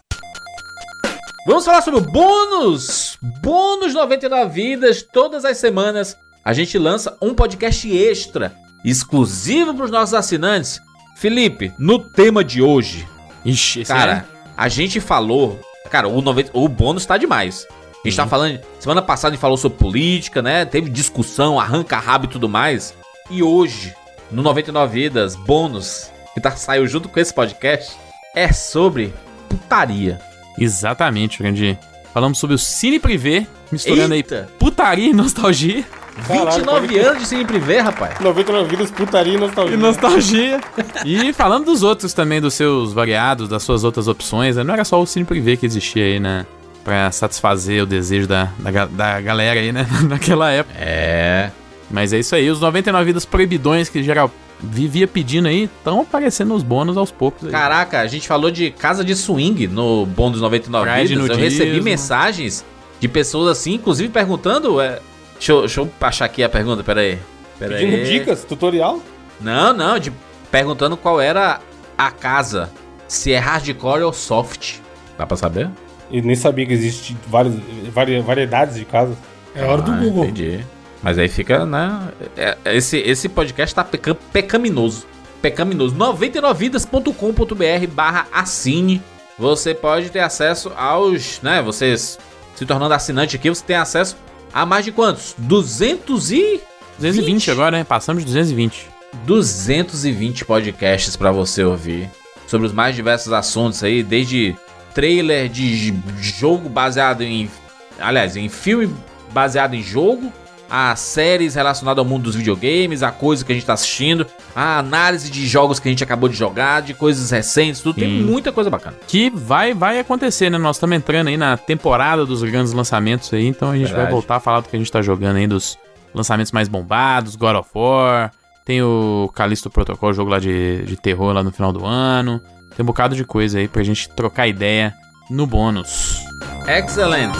Vamos 1.44 1.64
falar 1.64 1.82
sobre 1.82 1.98
o 1.98 2.04
bônus! 2.04 3.18
Bônus 3.42 3.94
99 3.94 4.48
vidas. 4.52 5.02
Todas 5.02 5.44
as 5.44 5.58
semanas 5.58 6.16
a 6.44 6.52
gente 6.52 6.78
lança 6.78 7.16
um 7.20 7.34
podcast 7.34 7.90
extra, 7.94 8.54
exclusivo 8.84 9.74
para 9.74 9.84
os 9.84 9.90
nossos 9.90 10.14
assinantes. 10.14 10.80
Felipe, 11.16 11.72
no 11.78 11.98
tema 11.98 12.42
de 12.42 12.62
hoje, 12.62 13.06
Ixi, 13.44 13.80
esse 13.80 13.92
cara, 13.92 14.26
a 14.56 14.68
gente 14.68 15.00
falou... 15.00 15.60
Cara, 15.90 16.08
o, 16.08 16.22
90, 16.22 16.50
o 16.54 16.68
bônus 16.68 17.04
tá 17.04 17.18
demais. 17.18 17.66
A 18.04 18.08
gente 18.08 18.16
tá 18.16 18.26
falando... 18.26 18.60
Semana 18.78 19.02
passada 19.02 19.32
a 19.32 19.34
gente 19.34 19.40
falou 19.40 19.56
sobre 19.56 19.78
política, 19.78 20.40
né? 20.40 20.64
Teve 20.64 20.88
discussão, 20.88 21.58
arranca-rabo 21.58 22.26
e 22.26 22.28
tudo 22.28 22.48
mais. 22.48 22.94
E 23.28 23.42
hoje, 23.42 23.92
no 24.30 24.42
99 24.42 24.92
Vidas, 24.92 25.34
bônus, 25.36 26.10
que 26.32 26.40
tá, 26.40 26.52
saiu 26.52 26.86
junto 26.86 27.08
com 27.08 27.18
esse 27.20 27.34
podcast, 27.34 27.96
é 28.34 28.52
sobre 28.52 29.12
putaria. 29.48 30.20
é- 30.58 30.64
Exatamente, 30.64 31.38
grande. 31.38 31.78
Falamos 32.14 32.38
sobre 32.38 32.54
o 32.54 32.58
Cine 32.58 32.98
Privé, 32.98 33.46
misturando 33.70 34.14
Eita. 34.14 34.48
aí 34.50 34.58
putaria 34.58 35.08
e 35.10 35.12
nostalgia. 35.12 35.84
Caralho, 36.26 36.50
29 36.50 36.86
pode- 36.86 36.98
anos 36.98 37.18
de 37.22 37.28
Cine 37.28 37.44
Privé, 37.44 37.78
rapaz. 37.80 38.18
99 38.20 38.68
vidas, 38.68 38.90
putaria 38.90 39.34
e 39.34 39.38
nostalgia. 39.38 39.74
E 39.74 39.78
nostalgia. 39.78 40.60
e 41.04 41.32
falando 41.32 41.66
dos 41.66 41.82
outros 41.82 42.12
também, 42.12 42.40
dos 42.40 42.54
seus 42.54 42.92
variados, 42.92 43.48
das 43.48 43.62
suas 43.62 43.84
outras 43.84 44.08
opções, 44.08 44.56
né? 44.56 44.64
não 44.64 44.74
era 44.74 44.84
só 44.84 45.00
o 45.00 45.06
Cine 45.06 45.24
Privé 45.24 45.56
que 45.56 45.66
existia 45.66 46.04
aí, 46.04 46.20
né? 46.20 46.46
Pra 46.84 47.10
satisfazer 47.12 47.82
o 47.82 47.86
desejo 47.86 48.26
da, 48.26 48.50
da, 48.58 48.86
da 48.86 49.20
galera 49.20 49.60
aí, 49.60 49.70
né? 49.72 49.86
Naquela 50.08 50.50
época. 50.50 50.78
É. 50.78 51.50
Mas 51.90 52.12
é 52.12 52.18
isso 52.18 52.34
aí, 52.34 52.48
os 52.48 52.60
99 52.60 53.04
vidas 53.04 53.24
proibidões 53.24 53.88
que 53.88 54.02
geral 54.02 54.30
vivia 54.62 55.08
pedindo 55.08 55.48
aí, 55.48 55.64
estão 55.64 56.02
aparecendo 56.02 56.48
nos 56.48 56.62
bônus 56.62 56.96
aos 56.96 57.10
poucos 57.10 57.46
aí. 57.46 57.50
Caraca, 57.50 58.00
a 58.00 58.06
gente 58.06 58.28
falou 58.28 58.50
de 58.50 58.70
casa 58.70 59.02
de 59.02 59.16
swing 59.16 59.66
no 59.66 60.06
bônus 60.06 60.40
99 60.40 60.90
Pride 60.90 61.14
Vidas. 61.14 61.30
Eu 61.30 61.36
recebi 61.36 61.80
mensagens 61.80 62.64
de 63.00 63.08
pessoas 63.08 63.48
assim, 63.58 63.74
inclusive 63.74 64.10
perguntando. 64.10 64.80
É... 64.80 65.00
Deixa, 65.40 65.52
eu, 65.52 65.60
deixa 65.60 65.80
eu 65.80 65.90
achar 66.00 66.26
aqui 66.26 66.44
a 66.44 66.48
pergunta, 66.48 66.84
pera 66.84 67.00
aí. 67.00 67.18
Pera 67.58 67.76
Pedindo 67.76 67.96
aí. 67.96 68.04
dicas, 68.04 68.44
tutorial? 68.44 69.00
Não, 69.40 69.72
não, 69.72 69.98
de 69.98 70.12
perguntando 70.50 70.96
qual 70.96 71.18
era 71.20 71.60
a 71.96 72.10
casa. 72.10 72.70
Se 73.08 73.32
é 73.32 73.38
hardcore 73.38 74.02
ou 74.02 74.12
soft. 74.12 74.76
Dá 75.18 75.26
pra 75.26 75.36
saber? 75.36 75.68
Eu 76.12 76.22
nem 76.22 76.34
sabia 76.36 76.66
que 76.66 76.72
existe 76.72 77.16
várias, 77.26 77.54
vari- 77.92 78.20
variedades 78.20 78.76
de 78.76 78.84
casas. 78.84 79.16
É 79.54 79.64
hora 79.64 79.80
do 79.82 79.90
Ah, 79.92 79.96
Google. 79.96 80.24
Entendi. 80.26 80.64
Mas 81.02 81.18
aí 81.18 81.28
fica, 81.28 81.64
né? 81.64 82.08
é- 82.36 82.58
é- 82.64 82.76
Esse, 82.76 82.98
esse 82.98 83.28
podcast 83.28 83.74
tá 83.74 83.82
peca- 83.82 84.14
pecaminoso. 84.32 85.06
Pecaminoso. 85.40 85.94
99vidas.com.br 85.96 87.86
barra 87.92 88.26
assine. 88.32 89.02
Você 89.38 89.74
pode 89.74 90.10
ter 90.10 90.20
acesso 90.20 90.70
aos, 90.76 91.40
né? 91.42 91.62
Vocês 91.62 92.18
se 92.54 92.66
tornando 92.66 92.92
assinante 92.92 93.36
aqui, 93.36 93.48
você 93.48 93.64
tem 93.64 93.76
acesso 93.76 94.16
a 94.52 94.66
mais 94.66 94.84
de 94.84 94.92
quantos? 94.92 95.34
200 95.38 96.32
e... 96.32 96.60
220 96.98 97.50
agora, 97.50 97.78
né? 97.78 97.84
Passamos 97.84 98.22
de 98.22 98.26
220. 98.26 98.88
220 99.24 100.44
podcasts 100.44 101.16
pra 101.16 101.32
você 101.32 101.64
ouvir 101.64 102.08
sobre 102.46 102.66
os 102.66 102.72
mais 102.72 102.94
diversos 102.94 103.32
assuntos 103.32 103.82
aí, 103.82 104.02
desde 104.02 104.56
trailer 104.94 105.48
de 105.48 105.94
jogo 106.20 106.68
baseado 106.68 107.22
em, 107.22 107.50
aliás, 107.98 108.36
em 108.36 108.48
filme 108.48 108.92
baseado 109.32 109.74
em 109.74 109.82
jogo, 109.82 110.32
a 110.70 110.94
séries 110.94 111.56
relacionadas 111.56 111.98
ao 111.98 112.04
mundo 112.04 112.22
dos 112.22 112.36
videogames, 112.36 113.02
a 113.02 113.10
coisa 113.10 113.44
que 113.44 113.50
a 113.50 113.54
gente 113.54 113.66
tá 113.66 113.72
assistindo, 113.72 114.26
a 114.54 114.78
análise 114.78 115.30
de 115.30 115.46
jogos 115.46 115.80
que 115.80 115.88
a 115.88 115.90
gente 115.90 116.04
acabou 116.04 116.28
de 116.28 116.36
jogar, 116.36 116.80
de 116.80 116.94
coisas 116.94 117.30
recentes, 117.30 117.80
tudo 117.80 117.98
tem 117.98 118.08
Sim. 118.08 118.22
muita 118.24 118.52
coisa 118.52 118.70
bacana. 118.70 118.96
Que 119.08 119.28
vai, 119.30 119.74
vai 119.74 119.98
acontecer, 119.98 120.48
né? 120.48 120.58
Nós 120.58 120.76
estamos 120.76 120.96
entrando 120.96 121.28
aí 121.28 121.36
na 121.36 121.56
temporada 121.56 122.24
dos 122.24 122.42
grandes 122.42 122.72
lançamentos 122.72 123.32
aí, 123.34 123.46
então 123.46 123.70
a 123.70 123.74
gente 123.76 123.86
vai 123.88 123.96
Verdade. 123.96 124.12
voltar 124.12 124.36
a 124.36 124.40
falar 124.40 124.60
do 124.60 124.68
que 124.68 124.76
a 124.76 124.78
gente 124.78 124.92
tá 124.92 125.02
jogando 125.02 125.36
aí, 125.36 125.46
dos 125.46 125.76
lançamentos 126.14 126.52
mais 126.52 126.68
bombados, 126.68 127.34
God 127.36 127.56
of 127.56 127.70
War, 127.74 128.32
Tem 128.64 128.82
o 128.82 129.30
Callisto 129.34 129.68
Protocol, 129.70 130.12
jogo 130.12 130.30
lá 130.30 130.38
de, 130.38 130.84
de 130.84 130.96
terror 130.96 131.32
lá 131.32 131.42
no 131.42 131.50
final 131.50 131.72
do 131.72 131.84
ano. 131.84 132.40
Tem 132.76 132.84
um 132.84 132.86
bocado 132.86 133.16
de 133.16 133.24
coisa 133.24 133.58
aí 133.58 133.66
pra 133.66 133.82
gente 133.82 134.08
trocar 134.10 134.46
ideia 134.46 134.94
no 135.28 135.46
bônus. 135.46 136.20
Excellent. 136.68 137.32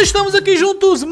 Estamos 0.00 0.32
aqui 0.32 0.56
juntos 0.56 1.02
hum, 1.02 1.10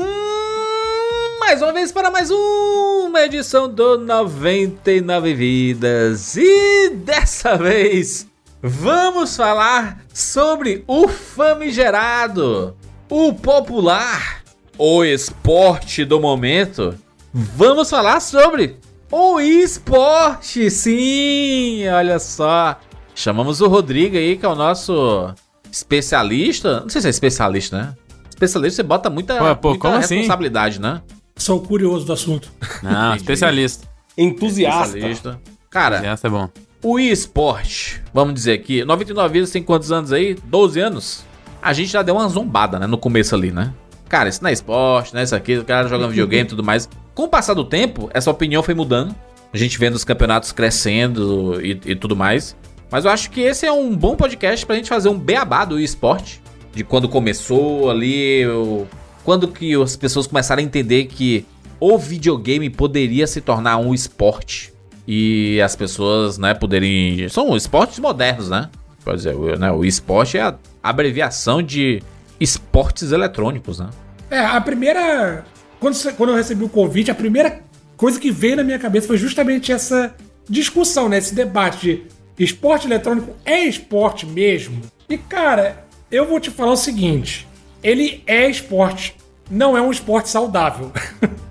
mais 1.40 1.60
uma 1.60 1.72
vez 1.72 1.90
para 1.90 2.08
mais 2.08 2.30
uma 2.30 3.20
edição 3.22 3.68
do 3.68 3.98
99 3.98 5.34
Vidas. 5.34 6.36
E 6.36 6.90
dessa 6.90 7.56
vez 7.56 8.28
vamos 8.62 9.36
falar 9.36 10.04
sobre 10.14 10.84
o 10.86 11.08
famigerado, 11.08 12.76
o 13.10 13.34
popular, 13.34 14.44
o 14.78 15.04
esporte 15.04 16.04
do 16.04 16.20
momento. 16.20 16.94
Vamos 17.34 17.90
falar 17.90 18.20
sobre 18.20 18.76
o 19.10 19.40
esporte, 19.40 20.70
sim, 20.70 21.88
olha 21.88 22.20
só. 22.20 22.78
Chamamos 23.16 23.60
o 23.60 23.66
Rodrigo 23.66 24.16
aí, 24.16 24.36
que 24.36 24.46
é 24.46 24.48
o 24.48 24.54
nosso 24.54 25.34
especialista. 25.72 26.82
Não 26.82 26.88
sei 26.88 27.00
se 27.00 27.08
é 27.08 27.10
especialista, 27.10 27.76
né? 27.76 27.96
Especialista, 28.36 28.76
você 28.76 28.82
bota 28.82 29.08
muita, 29.08 29.34
Pô, 29.38 29.56
pô, 29.56 29.68
muita 29.70 29.80
como 29.82 29.96
assim? 29.96 30.16
responsabilidade, 30.16 30.78
né? 30.78 31.00
Sou 31.36 31.58
curioso 31.60 32.04
do 32.04 32.12
assunto. 32.12 32.50
Não, 32.82 33.14
especialista. 33.16 33.88
Entusiasta. 34.16 34.86
Especialista. 34.98 35.40
Cara, 35.70 35.96
Essa 36.06 36.26
é 36.26 36.30
bom. 36.30 36.48
o 36.82 36.98
eSport, 36.98 37.96
vamos 38.12 38.34
dizer 38.34 38.52
aqui, 38.52 38.84
99 38.84 39.32
vidas 39.32 39.50
tem 39.50 39.62
quantos 39.62 39.90
anos 39.90 40.12
aí? 40.12 40.34
12 40.44 40.80
anos? 40.80 41.24
A 41.62 41.72
gente 41.72 41.90
já 41.90 42.02
deu 42.02 42.14
uma 42.14 42.28
zombada, 42.28 42.78
né, 42.78 42.86
no 42.86 42.96
começo 42.98 43.34
ali, 43.34 43.50
né? 43.50 43.72
Cara, 44.08 44.28
isso 44.28 44.42
não 44.42 44.50
é 44.50 44.52
esporte, 44.52 45.14
né? 45.14 45.22
Isso 45.24 45.34
aqui, 45.34 45.56
o 45.58 45.64
cara 45.64 45.88
jogando 45.88 46.10
videogame 46.10 46.44
e 46.44 46.48
tudo 46.48 46.62
mais. 46.62 46.88
Com 47.14 47.24
o 47.24 47.28
passar 47.28 47.54
do 47.54 47.64
tempo, 47.64 48.08
essa 48.14 48.30
opinião 48.30 48.62
foi 48.62 48.74
mudando. 48.74 49.14
A 49.52 49.56
gente 49.56 49.78
vendo 49.78 49.94
os 49.94 50.04
campeonatos 50.04 50.52
crescendo 50.52 51.60
e, 51.64 51.80
e 51.86 51.96
tudo 51.96 52.14
mais. 52.14 52.54
Mas 52.90 53.04
eu 53.04 53.10
acho 53.10 53.30
que 53.30 53.40
esse 53.40 53.66
é 53.66 53.72
um 53.72 53.96
bom 53.96 54.14
podcast 54.14 54.64
pra 54.64 54.76
gente 54.76 54.88
fazer 54.88 55.08
um 55.08 55.18
beabá 55.18 55.64
do 55.64 55.80
esporte. 55.80 56.40
De 56.76 56.84
quando 56.84 57.08
começou 57.08 57.90
ali, 57.90 58.46
o- 58.46 58.86
quando 59.24 59.48
que 59.48 59.74
as 59.80 59.96
pessoas 59.96 60.26
começaram 60.26 60.60
a 60.60 60.62
entender 60.62 61.06
que 61.06 61.46
o 61.80 61.96
videogame 61.96 62.68
poderia 62.68 63.26
se 63.26 63.40
tornar 63.40 63.78
um 63.78 63.94
esporte. 63.94 64.74
E 65.08 65.58
as 65.62 65.74
pessoas, 65.74 66.36
né, 66.36 66.52
poderem... 66.52 67.26
São 67.30 67.56
esportes 67.56 67.98
modernos, 67.98 68.50
né? 68.50 68.68
Quer 69.02 69.14
dizer, 69.16 69.34
o, 69.34 69.56
né, 69.58 69.72
o 69.72 69.86
esporte 69.86 70.36
é 70.36 70.42
a 70.42 70.54
abreviação 70.82 71.62
de 71.62 72.02
esportes 72.38 73.10
eletrônicos, 73.10 73.78
né? 73.78 73.88
É, 74.30 74.40
a 74.40 74.60
primeira. 74.60 75.46
Quando, 75.80 75.96
quando 76.14 76.30
eu 76.30 76.36
recebi 76.36 76.62
o 76.62 76.68
convite, 76.68 77.10
a 77.10 77.14
primeira 77.14 77.62
coisa 77.96 78.20
que 78.20 78.30
veio 78.30 78.56
na 78.56 78.62
minha 78.64 78.78
cabeça 78.78 79.06
foi 79.06 79.16
justamente 79.16 79.72
essa 79.72 80.14
discussão, 80.46 81.08
né? 81.08 81.16
Esse 81.16 81.34
debate 81.34 82.02
de 82.36 82.44
esporte 82.44 82.86
eletrônico 82.86 83.34
é 83.46 83.64
esporte 83.64 84.26
mesmo? 84.26 84.82
E, 85.08 85.16
cara, 85.16 85.85
eu 86.10 86.26
vou 86.26 86.38
te 86.40 86.50
falar 86.50 86.72
o 86.72 86.76
seguinte: 86.76 87.46
ele 87.82 88.22
é 88.26 88.48
esporte, 88.48 89.16
não 89.50 89.76
é 89.76 89.80
um 89.82 89.90
esporte 89.90 90.28
saudável. 90.28 90.90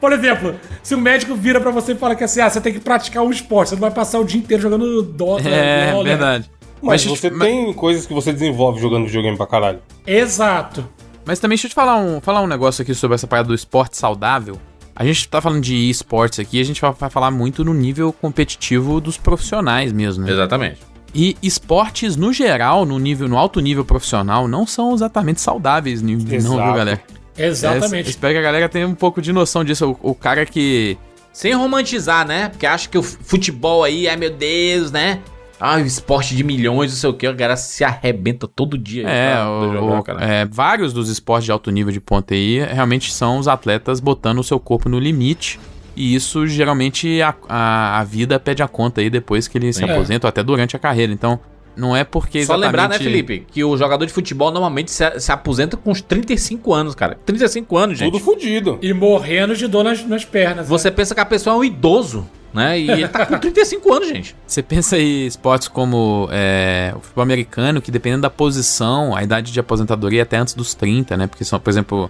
Por 0.00 0.12
exemplo, 0.12 0.56
se 0.82 0.94
o 0.94 0.98
médico 0.98 1.34
vira 1.36 1.60
pra 1.60 1.70
você 1.70 1.92
e 1.92 1.94
fala 1.96 2.16
que 2.16 2.24
assim, 2.24 2.40
ah, 2.40 2.50
você 2.50 2.60
tem 2.60 2.72
que 2.72 2.80
praticar 2.80 3.22
um 3.22 3.30
esporte, 3.30 3.68
você 3.70 3.74
não 3.76 3.80
vai 3.82 3.90
passar 3.92 4.18
o 4.18 4.24
dia 4.24 4.38
inteiro 4.40 4.60
jogando 4.62 5.02
Dota, 5.02 5.48
É, 5.48 5.92
né? 5.94 6.02
verdade. 6.02 6.50
Mas, 6.82 7.02
deixa 7.04 7.08
eu 7.12 7.16
você 7.16 7.30
te- 7.30 7.38
tem 7.38 7.72
coisas 7.72 8.04
que 8.06 8.12
você 8.12 8.32
desenvolve 8.32 8.80
jogando 8.80 9.06
videogame 9.06 9.36
pra 9.36 9.46
caralho. 9.46 9.78
Exato. 10.06 10.88
Mas 11.24 11.38
também 11.38 11.54
deixa 11.56 11.66
eu 11.66 11.70
te 11.70 11.74
falar 11.74 11.96
um, 11.96 12.20
falar 12.20 12.40
um 12.40 12.46
negócio 12.46 12.82
aqui 12.82 12.94
sobre 12.94 13.14
essa 13.14 13.26
parada 13.26 13.48
do 13.48 13.54
esporte 13.54 13.96
saudável. 13.96 14.58
A 14.96 15.04
gente 15.04 15.28
tá 15.28 15.40
falando 15.40 15.60
de 15.62 15.88
esportes 15.88 16.40
aqui, 16.40 16.60
a 16.60 16.64
gente 16.64 16.80
vai, 16.80 16.92
vai 16.92 17.10
falar 17.10 17.30
muito 17.30 17.64
no 17.64 17.72
nível 17.72 18.12
competitivo 18.12 19.00
dos 19.00 19.16
profissionais 19.16 19.92
mesmo, 19.92 20.24
né? 20.24 20.32
Exatamente. 20.32 20.80
E 21.14 21.36
esportes, 21.42 22.16
no 22.16 22.32
geral, 22.32 22.84
no 22.84 22.98
nível, 22.98 23.28
no 23.28 23.38
alto 23.38 23.60
nível 23.60 23.84
profissional, 23.84 24.46
não 24.46 24.66
são 24.66 24.94
exatamente 24.94 25.40
saudáveis, 25.40 26.02
não, 26.02 26.16
viu, 26.18 26.56
galera? 26.56 27.00
Exatamente. 27.36 28.06
É, 28.08 28.10
espero 28.10 28.34
que 28.34 28.38
a 28.38 28.42
galera 28.42 28.68
tenha 28.68 28.86
um 28.86 28.94
pouco 28.94 29.22
de 29.22 29.32
noção 29.32 29.64
disso. 29.64 29.96
O, 30.02 30.10
o 30.10 30.14
cara 30.14 30.44
que. 30.44 30.98
Sem 31.32 31.54
romantizar, 31.54 32.26
né? 32.26 32.48
Porque 32.48 32.66
acha 32.66 32.88
que 32.88 32.98
o 32.98 33.02
futebol 33.02 33.84
aí, 33.84 34.08
ai 34.08 34.16
meu 34.16 34.30
Deus, 34.30 34.90
né? 34.90 35.20
Ah, 35.60 35.76
o 35.76 35.80
esporte 35.80 36.36
de 36.36 36.44
milhões, 36.44 36.90
não 36.92 36.98
sei 36.98 37.10
o 37.10 37.14
que, 37.14 37.26
a 37.26 37.32
galera 37.32 37.56
se 37.56 37.82
arrebenta 37.84 38.46
todo 38.46 38.76
dia. 38.78 39.08
É, 39.08 39.34
pra 39.34 39.50
o- 39.50 39.72
jogar, 39.72 39.98
o- 39.98 40.02
cara. 40.02 40.24
é, 40.24 40.44
vários 40.44 40.92
dos 40.92 41.08
esportes 41.08 41.46
de 41.46 41.52
alto 41.52 41.70
nível 41.70 41.92
de 41.92 42.00
ponta 42.00 42.34
aí 42.34 42.60
realmente 42.64 43.12
são 43.12 43.38
os 43.38 43.48
atletas 43.48 43.98
botando 43.98 44.38
o 44.38 44.44
seu 44.44 44.58
corpo 44.60 44.88
no 44.88 44.98
limite. 44.98 45.58
E 45.98 46.14
isso 46.14 46.46
geralmente 46.46 47.20
a, 47.20 47.34
a, 47.48 47.98
a 47.98 48.04
vida 48.04 48.38
pede 48.38 48.62
a 48.62 48.68
conta 48.68 49.00
aí 49.00 49.10
depois 49.10 49.48
que 49.48 49.58
ele 49.58 49.72
se 49.72 49.80
Sim. 49.80 49.90
aposenta 49.90 50.26
ou 50.26 50.28
até 50.28 50.44
durante 50.44 50.76
a 50.76 50.78
carreira. 50.78 51.12
Então, 51.12 51.40
não 51.76 51.96
é 51.96 52.04
porque 52.04 52.44
Só 52.44 52.54
exatamente... 52.54 52.66
lembrar, 52.66 52.88
né, 52.88 52.98
Felipe, 52.98 53.44
que 53.50 53.64
o 53.64 53.76
jogador 53.76 54.06
de 54.06 54.12
futebol 54.12 54.52
normalmente 54.52 54.92
se, 54.92 55.18
se 55.18 55.32
aposenta 55.32 55.76
com 55.76 55.90
uns 55.90 56.00
35 56.00 56.72
anos, 56.72 56.94
cara. 56.94 57.18
35 57.26 57.76
anos, 57.76 57.98
gente. 57.98 58.12
Tudo 58.12 58.22
fudido. 58.22 58.78
E 58.80 58.92
morrendo 58.92 59.56
de 59.56 59.66
dor 59.66 59.82
nas, 59.82 60.04
nas 60.06 60.24
pernas. 60.24 60.56
né? 60.58 60.62
Você 60.64 60.88
pensa 60.88 61.16
que 61.16 61.20
a 61.20 61.26
pessoa 61.26 61.56
é 61.56 61.58
um 61.58 61.64
idoso, 61.64 62.24
né? 62.54 62.78
E 62.78 62.88
ele 62.88 63.08
tá 63.08 63.26
com 63.26 63.36
35 63.36 63.92
anos, 63.92 64.08
gente. 64.08 64.36
Você 64.46 64.62
pensa 64.62 64.96
em 64.96 65.26
esportes 65.26 65.66
como 65.66 66.28
é, 66.30 66.92
o 66.96 67.00
futebol 67.00 67.22
americano, 67.22 67.82
que 67.82 67.90
dependendo 67.90 68.22
da 68.22 68.30
posição, 68.30 69.16
a 69.16 69.24
idade 69.24 69.50
de 69.50 69.58
aposentadoria 69.58 70.20
é 70.20 70.22
até 70.22 70.36
antes 70.36 70.54
dos 70.54 70.74
30, 70.74 71.16
né? 71.16 71.26
Porque 71.26 71.44
são, 71.44 71.58
por 71.58 71.70
exemplo, 71.70 72.08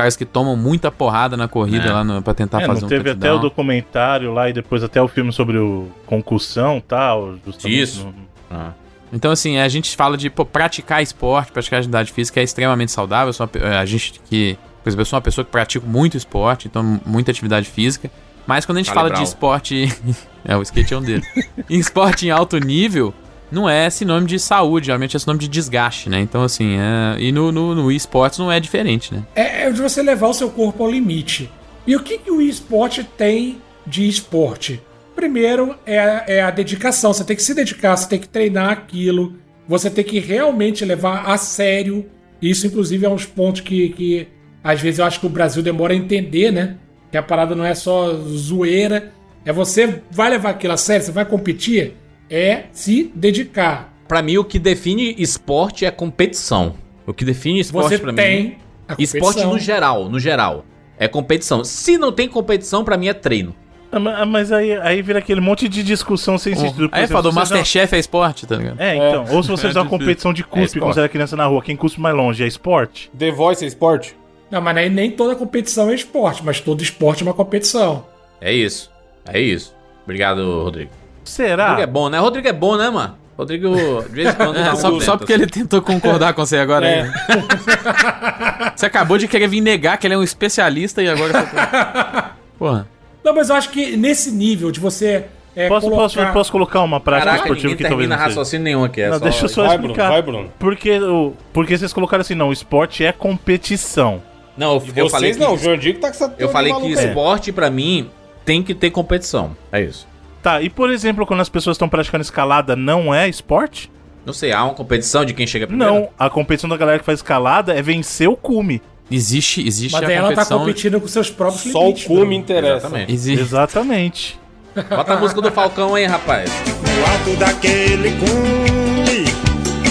caras 0.00 0.16
que 0.16 0.24
tomam 0.24 0.56
muita 0.56 0.90
porrada 0.90 1.36
na 1.36 1.46
corrida 1.48 1.86
É. 1.88 1.92
lá 1.92 2.02
no, 2.04 2.22
pra 2.22 2.34
tentar 2.34 2.62
É, 2.62 2.66
fazer 2.66 2.80
não 2.80 2.86
um 2.86 2.88
teve 2.90 3.10
até 3.10 3.32
o 3.32 3.38
documentário 3.38 4.32
lá 4.32 4.48
e 4.48 4.52
depois 4.52 4.82
até 4.82 5.00
o 5.00 5.06
filme 5.08 5.32
sobre 5.32 5.58
o 5.58 5.88
concussão 6.06 6.78
e 6.78 6.80
tal. 6.82 7.34
Isso. 7.64 8.04
no- 8.06 8.14
Ah. 8.50 8.72
Então, 9.12 9.30
assim, 9.32 9.58
a 9.58 9.68
gente 9.68 9.94
fala 9.96 10.16
de 10.16 10.30
pô, 10.30 10.44
praticar 10.44 11.02
esporte, 11.02 11.50
praticar 11.52 11.78
atividade 11.80 12.12
física 12.12 12.40
é 12.40 12.42
extremamente 12.44 12.92
saudável. 12.92 13.32
Uma 13.38 13.78
a 13.80 13.84
gente 13.84 14.20
que, 14.28 14.56
por 14.82 14.88
exemplo, 14.88 15.02
eu 15.02 15.06
sou 15.06 15.16
uma 15.16 15.22
pessoa 15.22 15.44
que 15.44 15.50
pratica 15.50 15.84
muito 15.86 16.16
esporte, 16.16 16.66
então 16.68 17.00
muita 17.04 17.30
atividade 17.30 17.68
física. 17.68 18.10
Mas 18.46 18.64
quando 18.64 18.78
a 18.78 18.80
gente 18.80 18.86
Charlie 18.86 19.02
fala 19.02 19.08
Brown. 19.10 19.22
de 19.22 19.28
esporte. 19.28 20.16
é, 20.44 20.56
o 20.56 20.62
skate 20.62 20.94
é 20.94 20.96
um 20.96 21.02
dele. 21.02 21.22
em 21.68 21.78
esporte 21.78 22.26
em 22.26 22.30
alto 22.30 22.56
nível, 22.58 23.12
não 23.50 23.68
é 23.68 23.88
sinônimo 23.90 24.26
de 24.26 24.38
saúde, 24.38 24.86
geralmente 24.86 25.16
é 25.16 25.18
sinônimo 25.18 25.40
de 25.40 25.48
desgaste, 25.48 26.08
né? 26.08 26.20
Então, 26.20 26.42
assim, 26.42 26.76
é... 26.78 27.16
e 27.20 27.32
no, 27.32 27.50
no, 27.50 27.74
no 27.74 27.92
esportes 27.92 28.38
não 28.38 28.50
é 28.50 28.58
diferente, 28.60 29.12
né? 29.14 29.22
É, 29.34 29.64
é 29.64 29.70
de 29.70 29.80
você 29.80 30.02
levar 30.02 30.28
o 30.28 30.34
seu 30.34 30.50
corpo 30.50 30.84
ao 30.84 30.90
limite. 30.90 31.50
E 31.86 31.96
o 31.96 32.00
que, 32.02 32.18
que 32.18 32.30
o 32.30 32.40
esporte 32.40 33.02
tem 33.04 33.60
de 33.86 34.08
esporte? 34.08 34.80
Primeiro 35.16 35.74
é, 35.84 35.98
a- 35.98 36.24
é 36.28 36.42
a 36.42 36.50
dedicação. 36.50 37.12
Você 37.12 37.24
tem 37.24 37.36
que 37.36 37.42
se 37.42 37.54
dedicar, 37.54 37.96
você 37.96 38.08
tem 38.08 38.18
que 38.18 38.28
treinar 38.28 38.70
aquilo, 38.70 39.34
você 39.68 39.90
tem 39.90 40.04
que 40.04 40.18
realmente 40.20 40.84
levar 40.84 41.24
a 41.26 41.36
sério. 41.36 42.06
Isso, 42.40 42.66
inclusive, 42.66 43.04
é 43.04 43.08
uns 43.08 43.26
pontos 43.26 43.60
que, 43.60 43.88
que 43.90 44.28
às 44.62 44.80
vezes 44.80 44.98
eu 44.98 45.04
acho 45.04 45.20
que 45.20 45.26
o 45.26 45.30
Brasil 45.30 45.62
demora 45.62 45.92
a 45.92 45.96
entender, 45.96 46.50
né? 46.50 46.76
Que 47.10 47.18
a 47.18 47.22
parada 47.22 47.54
não 47.54 47.64
é 47.64 47.74
só 47.74 48.14
zoeira. 48.14 49.12
É 49.44 49.52
você 49.52 50.00
vai 50.10 50.30
levar 50.30 50.50
aquilo 50.50 50.72
a 50.74 50.76
sério, 50.76 51.04
você 51.04 51.12
vai 51.12 51.24
competir, 51.24 51.94
é 52.30 52.64
se 52.72 53.10
dedicar. 53.14 53.92
Pra 54.08 54.22
mim, 54.22 54.38
o 54.38 54.44
que 54.44 54.58
define 54.58 55.14
esporte 55.18 55.84
é 55.84 55.90
competição. 55.90 56.74
O 57.06 57.12
que 57.14 57.24
define 57.24 57.60
esporte 57.60 57.98
pra 57.98 58.12
mim. 58.12 58.16
tem 58.16 58.58
a 58.88 58.94
Esporte 58.98 59.44
no 59.44 59.58
geral, 59.58 60.08
no 60.08 60.18
geral. 60.18 60.64
É 60.98 61.06
competição. 61.08 61.64
Se 61.64 61.96
não 61.96 62.12
tem 62.12 62.28
competição, 62.28 62.84
pra 62.84 62.96
mim 62.96 63.08
é 63.08 63.14
treino. 63.14 63.54
Ah, 63.92 63.98
ma- 63.98 64.24
Mas 64.26 64.52
aí, 64.52 64.72
aí 64.80 65.00
vira 65.02 65.18
aquele 65.18 65.40
monte 65.40 65.68
de 65.68 65.82
discussão 65.82 66.36
sem 66.38 66.54
sentido. 66.54 66.88
Aí 66.92 67.04
exemplo, 67.04 67.22
falou, 67.22 67.32
Masterchef 67.32 67.94
é 67.94 67.98
esporte, 67.98 68.46
tá 68.46 68.56
ligado? 68.56 68.74
uma- 68.74 68.84
É, 68.84 68.96
então. 68.96 69.26
Ou 69.34 69.42
se 69.42 69.48
você 69.50 69.66
É 69.66 69.68
fizer 69.68 69.80
uma 69.80 69.84
difícil. 69.86 69.98
competição 69.98 70.32
de 70.32 70.42
É 70.42 70.44
cuspe 70.44 70.64
esporte. 70.64 70.80
quando 70.80 70.94
você 70.94 71.00
era 71.00 71.08
criança 71.08 71.36
na 71.36 71.46
rua, 71.46 71.62
quem 71.62 71.74
cuspe 71.76 72.00
mais 72.00 72.14
longe 72.14 72.42
é 72.44 72.46
esporte? 72.46 73.10
The 73.18 73.30
Voice 73.32 73.64
é 73.64 73.68
esporte? 73.68 74.14
Não, 74.50 74.60
mas 74.60 74.74
nem, 74.74 74.90
nem 74.90 75.10
toda 75.10 75.34
competição 75.36 75.90
é 75.90 75.94
esporte, 75.94 76.44
mas 76.44 76.60
todo 76.60 76.82
esporte 76.82 77.22
é 77.22 77.26
uma 77.26 77.34
competição. 77.34 78.04
É 78.40 78.52
isso. 78.52 78.90
É 79.26 79.40
isso. 79.40 79.74
Obrigado, 80.04 80.62
Rodrigo. 80.62 80.90
Será? 81.24 81.68
Rodrigo 81.68 81.82
é 81.82 81.92
bom, 81.92 82.08
né? 82.08 82.18
Rodrigo 82.18 82.48
é 82.48 82.52
bom, 82.52 82.76
né, 82.76 82.90
mano? 82.90 83.16
Rodrigo, 83.36 83.74
de 84.02 84.08
vez 84.10 84.28
em 84.28 84.34
quando, 84.34 84.58
É, 84.58 84.74
só, 84.76 85.00
só 85.00 85.16
porque 85.16 85.32
ele 85.32 85.46
tentou 85.46 85.80
concordar 85.80 86.34
com 86.34 86.44
você 86.44 86.58
agora. 86.58 86.86
É. 86.86 87.02
aí. 87.02 87.10
Você 88.76 88.86
acabou 88.86 89.16
de 89.18 89.26
querer 89.28 89.48
vir 89.48 89.60
negar 89.60 89.96
que 89.98 90.06
ele 90.06 90.14
é 90.14 90.18
um 90.18 90.22
especialista 90.22 91.02
e 91.02 91.08
agora 91.08 91.32
você 91.32 91.46
tá... 91.54 92.34
Porra. 92.58 92.88
Não, 93.22 93.34
mas 93.34 93.50
eu 93.50 93.56
acho 93.56 93.68
que 93.70 93.96
nesse 93.96 94.30
nível 94.30 94.70
de 94.70 94.80
você 94.80 95.26
é, 95.54 95.68
Posso, 95.68 95.90
posso, 95.90 96.14
colocar- 96.16 96.32
posso 96.32 96.52
colocar 96.52 96.80
uma 96.82 97.00
prática 97.00 97.26
Caraca, 97.32 97.44
esportiva 97.44 97.74
que 97.76 97.82
talvez 97.82 97.98
termina 97.98 98.16
não 98.16 98.22
seja? 98.22 98.28
raciocínio 98.40 98.64
nenhum 98.64 98.84
aqui. 98.84 99.00
É 99.02 99.08
Não, 99.10 99.18
só... 99.18 99.24
deixa 99.24 99.44
eu 99.44 99.48
só 99.48 99.66
Vai, 99.66 99.76
Bruno, 99.78 99.92
explicar. 99.92 100.08
vai, 100.10 100.22
Bruno. 100.22 100.52
Porque, 100.58 100.98
o, 101.00 101.32
porque 101.52 101.76
vocês 101.76 101.92
colocaram 101.92 102.20
assim, 102.22 102.34
não, 102.34 102.48
o 102.48 102.52
esporte 102.52 103.04
é 103.04 103.12
competição. 103.12 104.22
Não, 104.56 104.74
eu, 104.74 104.74
eu 104.74 104.80
vocês 104.80 105.10
falei 105.10 105.32
que, 105.32 105.38
não, 105.40 105.54
o 105.54 105.58
Jordi 105.58 105.94
que 105.94 105.98
tá 105.98 106.08
com 106.08 106.14
essa 106.14 106.34
eu 106.38 106.48
falei 106.50 106.72
que 106.72 106.86
esporte, 106.92 107.52
pra 107.52 107.68
mim, 107.70 108.08
tem 108.44 108.62
que 108.62 108.74
ter 108.74 108.90
competição. 108.90 109.56
É 109.72 109.82
isso. 109.82 110.06
Tá, 110.42 110.62
e 110.62 110.70
por 110.70 110.90
exemplo, 110.90 111.26
quando 111.26 111.40
as 111.40 111.48
pessoas 111.48 111.74
estão 111.74 111.88
praticando 111.88 112.22
escalada, 112.22 112.74
não 112.74 113.14
é 113.14 113.28
esporte? 113.28 113.90
Não 114.24 114.32
sei, 114.32 114.52
há 114.52 114.64
uma 114.64 114.74
competição 114.74 115.24
de 115.24 115.34
quem 115.34 115.46
chega 115.46 115.66
primeiro? 115.66 115.92
Não, 115.92 116.08
a 116.18 116.28
competição 116.30 116.68
da 116.68 116.76
galera 116.76 116.98
que 116.98 117.04
faz 117.04 117.18
escalada 117.18 117.74
é 117.74 117.82
vencer 117.82 118.28
o 118.28 118.36
cume. 118.36 118.80
Existe, 119.10 119.66
existe 119.66 119.92
Mas 119.92 120.08
a 120.08 120.12
ela 120.12 120.34
tá 120.34 120.44
competindo 120.46 121.00
com 121.00 121.08
seus 121.08 121.28
próprios 121.30 121.72
Só 121.72 121.80
o 121.80 121.86
limites. 121.86 122.04
cume 122.06 122.18
Bruno. 122.20 122.32
interessa. 122.34 122.76
Exatamente. 122.86 123.12
Existe. 123.12 123.42
Exatamente. 123.42 124.40
Bota 124.88 125.14
a 125.14 125.16
música 125.18 125.40
do 125.42 125.50
Falcão 125.50 125.94
aí, 125.96 126.06
rapaz. 126.06 126.48
No 126.48 127.12
alto 127.12 127.36
daquele 127.40 128.10
cume 128.20 129.24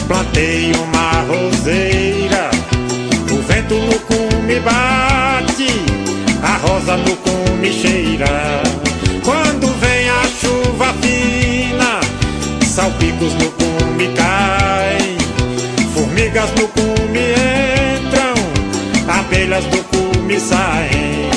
Plantei 0.08 0.72
uma 0.72 1.22
roseira 1.24 2.50
O 3.32 3.42
vento 3.42 3.76
no 3.76 4.00
cume 4.00 4.60
bate 4.62 5.68
A 6.42 6.58
rosa 6.58 6.96
no 6.98 7.16
cume 7.18 7.72
cheira 7.74 8.64
Quando 9.24 9.68
chuva 10.80 10.94
fina 11.02 12.00
Salpicos 12.66 13.34
no 13.34 13.52
cume 13.52 14.08
caem 14.16 15.18
Formigas 15.94 16.50
no 16.52 16.68
cume 16.70 17.34
entram 17.98 18.34
Abelhas 19.08 19.66
do 19.66 19.84
cume 19.84 20.40
saem 20.40 21.30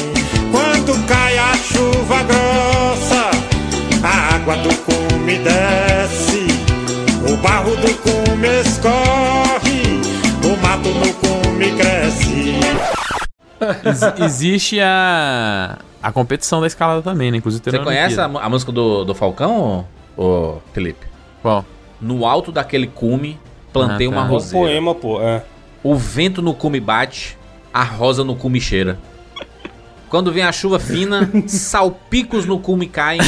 Quando 0.53 1.07
cai 1.07 1.39
a 1.39 1.57
chuva 1.57 2.23
grossa 2.23 3.31
a 4.05 4.35
água 4.35 4.57
do 4.57 4.75
cume 4.79 5.39
desce, 5.39 6.45
o 7.33 7.37
barro 7.37 7.71
do 7.77 7.95
cume 7.99 8.49
escorre, 8.61 10.01
o 10.43 10.57
mato 10.61 10.89
no 10.89 11.13
cume 11.15 11.71
cresce. 11.77 13.02
Ex- 13.85 14.21
existe 14.21 14.81
a, 14.81 15.79
a 16.03 16.13
competição 16.13 16.61
da 16.61 16.67
escalada 16.67 17.03
também, 17.03 17.31
né? 17.31 17.37
Inclusive 17.39 17.63
Você 17.65 17.79
conhece 17.79 18.21
a, 18.21 18.25
a 18.25 18.49
música 18.49 18.71
do, 18.73 19.05
do 19.05 19.15
Falcão, 19.15 19.87
ô, 20.17 20.23
ô, 20.23 20.59
Felipe? 20.73 21.07
Qual? 21.41 21.65
No 22.01 22.27
alto 22.27 22.51
daquele 22.53 22.87
cume, 22.87 23.39
plantei 23.73 24.09
Ah, 24.09 24.11
tá. 24.11 24.17
uma 24.17 24.23
um 24.23 24.25
É 24.25 24.29
um 24.29 24.33
roseira. 24.33 24.67
poema, 24.67 24.95
pô. 24.95 25.21
É. 25.23 25.45
O 25.83 25.95
vento 25.95 26.41
no 26.43 26.55
cume 26.55 26.81
bate, 26.81 27.37
a 27.73 27.83
rosa 27.83 28.23
no 28.25 28.35
cume 28.37 28.61
cheira. 28.61 28.99
Quando 30.09 30.31
vem 30.31 30.43
a 30.45 30.53
chuva 30.53 30.79
fina, 30.79 31.29
salpicos 31.47 32.45
no 32.47 32.59
cume 32.59 32.87
caem, 32.87 33.21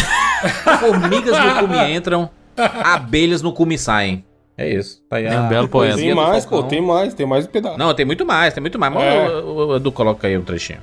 formigas 0.80 1.36
no 1.38 1.54
cume 1.66 1.94
entram, 1.94 2.28
abelhas 2.56 3.40
no 3.42 3.52
cume 3.52 3.78
saem. 3.78 4.24
É 4.56 4.68
isso. 4.72 5.02
Tá 5.08 5.16
aí 5.16 5.26
É 5.26 5.38
um 5.40 5.48
belo 5.48 5.68
poema. 5.68 5.96
Tem 5.96 6.14
mais, 6.14 6.46
pô, 6.46 6.62
tem 6.62 6.80
mais, 6.80 7.12
tem 7.14 7.26
mais 7.26 7.44
um 7.46 7.48
pedaço. 7.48 7.78
Não, 7.78 7.92
tem 7.94 8.06
muito 8.06 8.24
mais, 8.24 8.54
tem 8.54 8.60
muito 8.60 8.78
mais. 8.78 8.92
Mas 8.92 9.02
É. 9.04 9.28
o, 9.28 9.44
o- 9.46 9.66
o 9.68 9.76
Edu 9.76 9.90
coloca 9.90 10.26
aí 10.28 10.36
um 10.38 10.42
trechinho. 10.42 10.78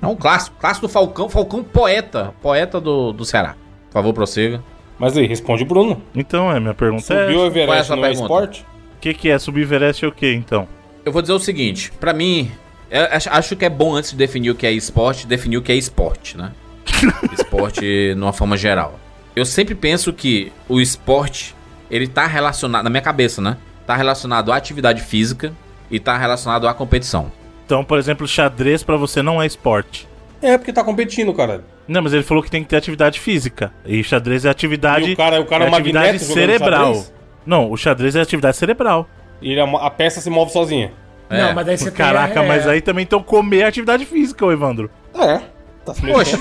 É 0.00 0.06
um 0.06 0.14
clássico, 0.16 0.56
clássico 0.60 0.86
do 0.86 0.92
Falcão, 0.92 1.28
Falcão 1.28 1.62
poeta, 1.62 2.32
poeta 2.42 2.80
do, 2.80 3.12
do 3.12 3.24
Ceará. 3.24 3.54
Por 3.88 3.92
favor, 3.94 4.12
prossiga. 4.12 4.62
Mas 4.98 5.16
aí, 5.16 5.26
responde 5.26 5.62
o 5.62 5.66
Bruno. 5.66 6.00
Então, 6.14 6.50
é, 6.50 6.58
minha 6.60 6.74
pergunta 6.74 7.02
Subiu 7.02 7.40
o 7.40 7.42
é... 7.42 7.46
É 7.46 7.60
a 7.60 7.62
Everest 7.64 7.92
é 7.92 7.96
pergunta? 7.96 8.22
esporte? 8.22 8.66
O 8.96 9.00
que, 9.00 9.14
que 9.14 9.28
é? 9.30 9.38
Subvereste 9.38 10.04
é 10.04 10.08
o 10.08 10.12
que, 10.12 10.32
então? 10.32 10.68
Eu 11.04 11.10
vou 11.12 11.20
dizer 11.20 11.32
o 11.34 11.38
seguinte, 11.40 11.90
pra 11.98 12.12
mim, 12.12 12.50
eu 12.88 13.04
acho- 13.10 13.28
acho 13.30 13.56
que 13.56 13.64
é 13.64 13.68
bom 13.70 13.94
antes 13.96 14.10
de 14.12 14.16
definir 14.16 14.50
o 14.50 14.54
que 14.54 14.64
é 14.66 14.70
esporte, 14.72 15.26
definir 15.26 15.56
o 15.56 15.62
que 15.62 15.72
é 15.72 15.74
esporte, 15.74 16.36
né? 16.36 16.52
esporte 17.32 18.14
numa 18.16 18.32
forma 18.32 18.56
geral. 18.56 18.98
Eu 19.34 19.44
sempre 19.44 19.74
penso 19.74 20.12
que 20.12 20.52
o 20.68 20.80
esporte, 20.80 21.54
ele 21.92 22.08
tá 22.08 22.26
relacionado, 22.26 22.82
na 22.82 22.90
minha 22.90 23.02
cabeça, 23.02 23.40
né? 23.40 23.56
Tá 23.86 23.94
relacionado 23.94 24.50
à 24.50 24.56
atividade 24.56 25.02
física 25.02 25.52
e 25.90 26.00
tá 26.00 26.16
relacionado 26.16 26.66
à 26.66 26.72
competição. 26.74 27.30
Então, 27.66 27.84
por 27.84 27.98
exemplo, 27.98 28.26
xadrez 28.26 28.82
pra 28.82 28.96
você 28.96 29.22
não 29.22 29.40
é 29.40 29.46
esporte. 29.46 30.08
É, 30.40 30.56
porque 30.58 30.72
tá 30.72 30.82
competindo, 30.82 31.32
cara. 31.34 31.64
Não, 31.86 32.00
mas 32.02 32.12
ele 32.12 32.22
falou 32.22 32.42
que 32.42 32.50
tem 32.50 32.62
que 32.62 32.68
ter 32.70 32.76
atividade 32.76 33.20
física. 33.20 33.72
E 33.84 34.02
xadrez 34.02 34.44
é 34.44 34.50
atividade, 34.50 35.10
E 35.10 35.12
o 35.12 35.16
cara- 35.16 35.40
o 35.40 35.44
cara 35.44 35.64
é 35.64 35.68
é 35.68 35.70
um 35.70 35.74
atividade 35.74 36.18
cerebral. 36.18 36.94
xadrez? 36.94 37.12
Não, 37.44 37.70
o 37.70 37.76
xadrez 37.76 38.16
é 38.16 38.20
atividade 38.20 38.56
cerebral. 38.56 39.08
E 39.40 39.50
ele 39.52 39.60
é 39.60 39.64
a 39.64 39.90
peça 39.90 40.20
se 40.20 40.30
move 40.30 40.50
sozinha. 40.52 40.92
É. 41.28 41.42
Não, 41.42 41.54
mas 41.54 41.66
daí 41.66 41.76
você 41.78 41.84
tem, 41.86 41.94
Caraca, 41.94 42.42
é, 42.42 42.48
mas 42.48 42.66
aí 42.66 42.80
também 42.80 43.02
então 43.04 43.22
comer 43.22 43.60
é 43.60 43.66
atividade 43.66 44.04
física, 44.06 44.44
ô 44.46 44.52
Evandro. 44.52 44.90
É. 45.14 45.40
Tá 45.84 45.94
se 45.94 46.00
Poxa, 46.00 46.38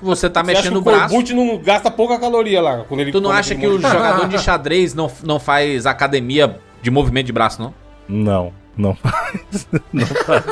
você 0.00 0.30
tá 0.30 0.42
Você 0.42 0.52
acha 0.52 0.70
mexendo 0.70 0.72
que 0.72 0.78
o 0.78 0.80
o 0.80 0.82
braço. 0.82 1.08
Corbucci 1.10 1.34
não 1.34 1.58
gasta 1.58 1.90
pouca 1.90 2.18
caloria 2.18 2.62
lá 2.62 2.84
quando 2.88 3.00
ele 3.00 3.12
Tu 3.12 3.20
não 3.20 3.30
acha 3.30 3.54
que 3.54 3.66
o 3.66 3.78
jogador 3.78 4.26
de 4.28 4.38
xadrez 4.38 4.94
não, 4.94 5.10
não 5.22 5.38
faz 5.38 5.84
academia 5.86 6.58
de 6.80 6.90
movimento 6.90 7.26
de 7.26 7.32
braço, 7.32 7.60
não? 7.60 7.74
Não, 8.08 8.52
não 8.76 8.94
faz. 8.94 9.68
não 9.92 10.06
faz. 10.06 10.44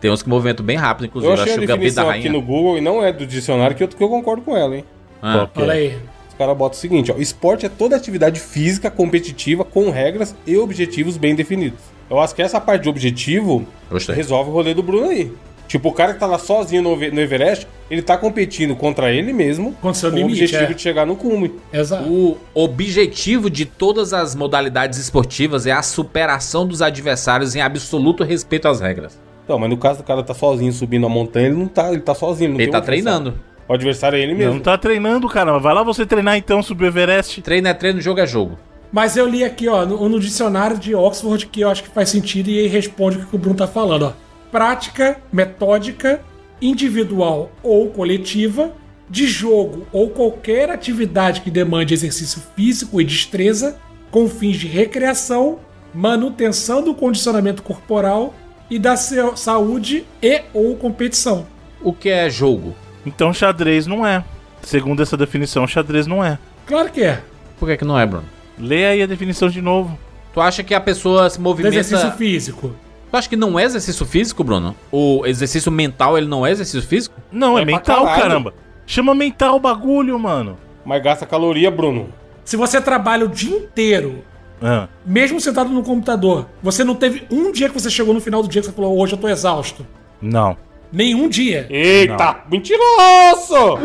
Tem 0.00 0.10
uns 0.10 0.22
que 0.22 0.28
movimentam 0.28 0.64
bem 0.64 0.76
rápido, 0.76 1.06
inclusive. 1.06 1.32
Eu 1.32 1.34
achei 1.34 1.52
a 1.52 1.56
acho 1.56 1.58
que 1.58 1.64
o 1.64 1.68
Gabi 1.68 1.90
da 1.90 2.02
definição 2.02 2.10
aqui 2.10 2.28
no 2.28 2.40
Google 2.40 2.78
e 2.78 2.80
não 2.80 3.02
é 3.02 3.12
do 3.12 3.26
dicionário 3.26 3.76
que 3.76 3.82
eu, 3.82 3.88
que 3.88 4.02
eu 4.02 4.08
concordo 4.08 4.42
com 4.42 4.56
ela, 4.56 4.76
hein? 4.76 4.84
Ah. 5.22 5.48
É? 5.54 5.60
Olha 5.60 5.72
aí. 5.72 5.98
Os 6.28 6.34
caras 6.34 6.56
botam 6.56 6.76
o 6.76 6.80
seguinte, 6.80 7.10
ó. 7.10 7.16
Esporte 7.18 7.66
é 7.66 7.68
toda 7.68 7.96
atividade 7.96 8.38
física 8.38 8.90
competitiva 8.90 9.64
com 9.64 9.90
regras 9.90 10.36
e 10.46 10.56
objetivos 10.56 11.16
bem 11.16 11.34
definidos. 11.34 11.80
Eu 12.08 12.20
acho 12.20 12.34
que 12.34 12.40
essa 12.40 12.60
parte 12.60 12.84
de 12.84 12.88
objetivo 12.88 13.66
Gostei. 13.90 14.14
resolve 14.14 14.50
o 14.50 14.52
rolê 14.52 14.72
do 14.72 14.82
Bruno 14.82 15.10
aí. 15.10 15.32
Tipo, 15.68 15.90
o 15.90 15.92
cara 15.92 16.14
que 16.14 16.18
tá 16.18 16.26
lá 16.26 16.38
sozinho 16.38 16.82
no, 16.82 16.94
Eve- 16.94 17.10
no 17.10 17.20
Everest, 17.20 17.68
ele 17.90 18.00
tá 18.02 18.16
competindo 18.16 18.74
contra 18.74 19.12
ele 19.12 19.32
mesmo 19.34 19.74
Contra 19.82 20.00
seu 20.00 20.10
com 20.10 20.16
o 20.16 20.18
limite, 20.18 20.42
objetivo 20.44 20.72
é. 20.72 20.74
de 20.74 20.80
chegar 20.82 21.06
no 21.06 21.14
cume. 21.14 21.52
Exato. 21.72 22.08
O 22.10 22.36
objetivo 22.54 23.50
de 23.50 23.66
todas 23.66 24.12
as 24.14 24.34
modalidades 24.34 24.98
esportivas 24.98 25.66
é 25.66 25.72
a 25.72 25.82
superação 25.82 26.66
dos 26.66 26.80
adversários 26.80 27.54
em 27.54 27.60
absoluto 27.60 28.24
respeito 28.24 28.66
às 28.66 28.80
regras. 28.80 29.20
Então, 29.44 29.58
mas 29.58 29.68
no 29.68 29.76
caso 29.76 29.98
do 29.98 30.04
cara 30.04 30.22
tá 30.22 30.32
sozinho 30.34 30.72
subindo 30.72 31.04
a 31.06 31.08
montanha, 31.08 31.46
ele 31.48 31.56
não 31.56 31.68
tá, 31.68 31.92
ele 31.92 32.00
tá 32.00 32.14
sozinho. 32.14 32.50
Não 32.50 32.56
Ele 32.56 32.64
tem 32.64 32.72
tá 32.72 32.80
treinando. 32.80 33.34
O 33.68 33.74
adversário 33.74 34.16
é 34.18 34.22
ele 34.22 34.34
mesmo. 34.34 34.54
Não 34.54 34.60
tá 34.60 34.78
treinando, 34.78 35.28
caramba. 35.28 35.58
Vai 35.58 35.74
lá 35.74 35.82
você 35.82 36.06
treinar 36.06 36.36
então, 36.38 36.62
subir 36.62 36.84
o 36.84 36.86
Everest. 36.86 37.42
Treino 37.42 37.68
é 37.68 37.74
treino, 37.74 38.00
jogo 38.00 38.20
é 38.20 38.26
jogo. 38.26 38.58
Mas 38.90 39.18
eu 39.18 39.28
li 39.28 39.44
aqui, 39.44 39.68
ó, 39.68 39.84
no, 39.84 40.08
no 40.08 40.18
dicionário 40.18 40.78
de 40.78 40.94
Oxford, 40.94 41.44
que 41.46 41.60
eu 41.60 41.68
acho 41.68 41.82
que 41.82 41.90
faz 41.90 42.08
sentido 42.08 42.48
e 42.48 42.58
aí 42.60 42.66
responde 42.68 43.18
o 43.18 43.26
que 43.26 43.36
o 43.36 43.38
Bruno 43.38 43.56
tá 43.56 43.66
falando, 43.66 44.04
ó. 44.06 44.12
Prática, 44.50 45.18
metódica, 45.32 46.20
individual 46.60 47.50
ou 47.62 47.88
coletiva, 47.90 48.72
de 49.10 49.26
jogo 49.26 49.86
ou 49.92 50.10
qualquer 50.10 50.70
atividade 50.70 51.40
que 51.40 51.50
demande 51.50 51.94
exercício 51.94 52.42
físico 52.54 53.00
e 53.00 53.04
destreza, 53.04 53.78
com 54.10 54.28
fins 54.28 54.56
de 54.56 54.66
recreação, 54.66 55.58
manutenção 55.94 56.82
do 56.82 56.94
condicionamento 56.94 57.62
corporal 57.62 58.34
e 58.70 58.78
da 58.78 58.96
saúde 58.96 60.04
e 60.22 60.42
ou 60.52 60.76
competição. 60.76 61.46
O 61.80 61.92
que 61.92 62.08
é 62.08 62.28
jogo? 62.28 62.74
Então 63.06 63.32
xadrez 63.32 63.86
não 63.86 64.06
é. 64.06 64.22
Segundo 64.62 65.02
essa 65.02 65.16
definição, 65.16 65.66
xadrez 65.66 66.06
não 66.06 66.22
é. 66.24 66.38
Claro 66.66 66.90
que 66.90 67.02
é. 67.02 67.22
Por 67.58 67.68
que, 67.68 67.78
que 67.78 67.84
não 67.84 67.98
é, 67.98 68.04
Bruno? 68.04 68.26
Lê 68.58 68.86
aí 68.86 69.02
a 69.02 69.06
definição 69.06 69.48
de 69.48 69.62
novo. 69.62 69.98
Tu 70.34 70.40
acha 70.40 70.62
que 70.62 70.74
a 70.74 70.80
pessoa 70.80 71.30
se 71.30 71.38
Do 71.38 71.42
movimenta. 71.42 71.76
exercício 71.76 72.12
físico. 72.12 72.74
Tu 73.10 73.16
acha 73.16 73.28
que 73.28 73.36
não 73.36 73.58
é 73.58 73.64
exercício 73.64 74.04
físico, 74.04 74.44
Bruno? 74.44 74.74
O 74.92 75.24
exercício 75.24 75.72
mental, 75.72 76.18
ele 76.18 76.26
não 76.26 76.46
é 76.46 76.50
exercício 76.50 76.82
físico? 76.86 77.14
Não, 77.32 77.58
é, 77.58 77.62
É 77.62 77.64
mental, 77.64 78.04
caramba. 78.04 78.52
Chama 78.86 79.14
mental 79.14 79.56
o 79.56 79.60
bagulho, 79.60 80.18
mano. 80.18 80.58
Mas 80.84 81.02
gasta 81.02 81.26
caloria, 81.26 81.70
Bruno. 81.70 82.08
Se 82.44 82.56
você 82.56 82.80
trabalha 82.80 83.24
o 83.26 83.28
dia 83.28 83.54
inteiro 83.56 84.24
Ah, 84.62 84.88
mesmo 85.04 85.40
sentado 85.40 85.70
no 85.70 85.82
computador, 85.82 86.46
você 86.62 86.82
não 86.82 86.94
teve 86.94 87.24
um 87.30 87.52
dia 87.52 87.68
que 87.68 87.74
você 87.78 87.90
chegou 87.90 88.12
no 88.14 88.20
final 88.20 88.42
do 88.42 88.48
dia 88.48 88.60
que 88.62 88.66
você 88.66 88.72
falou, 88.72 88.98
hoje 88.98 89.12
eu 89.12 89.18
tô 89.18 89.28
exausto. 89.28 89.86
não. 90.20 90.56
Nenhum 90.90 91.28
dia. 91.28 91.66
Eita, 91.68 92.44
mentiroso! 92.50 93.78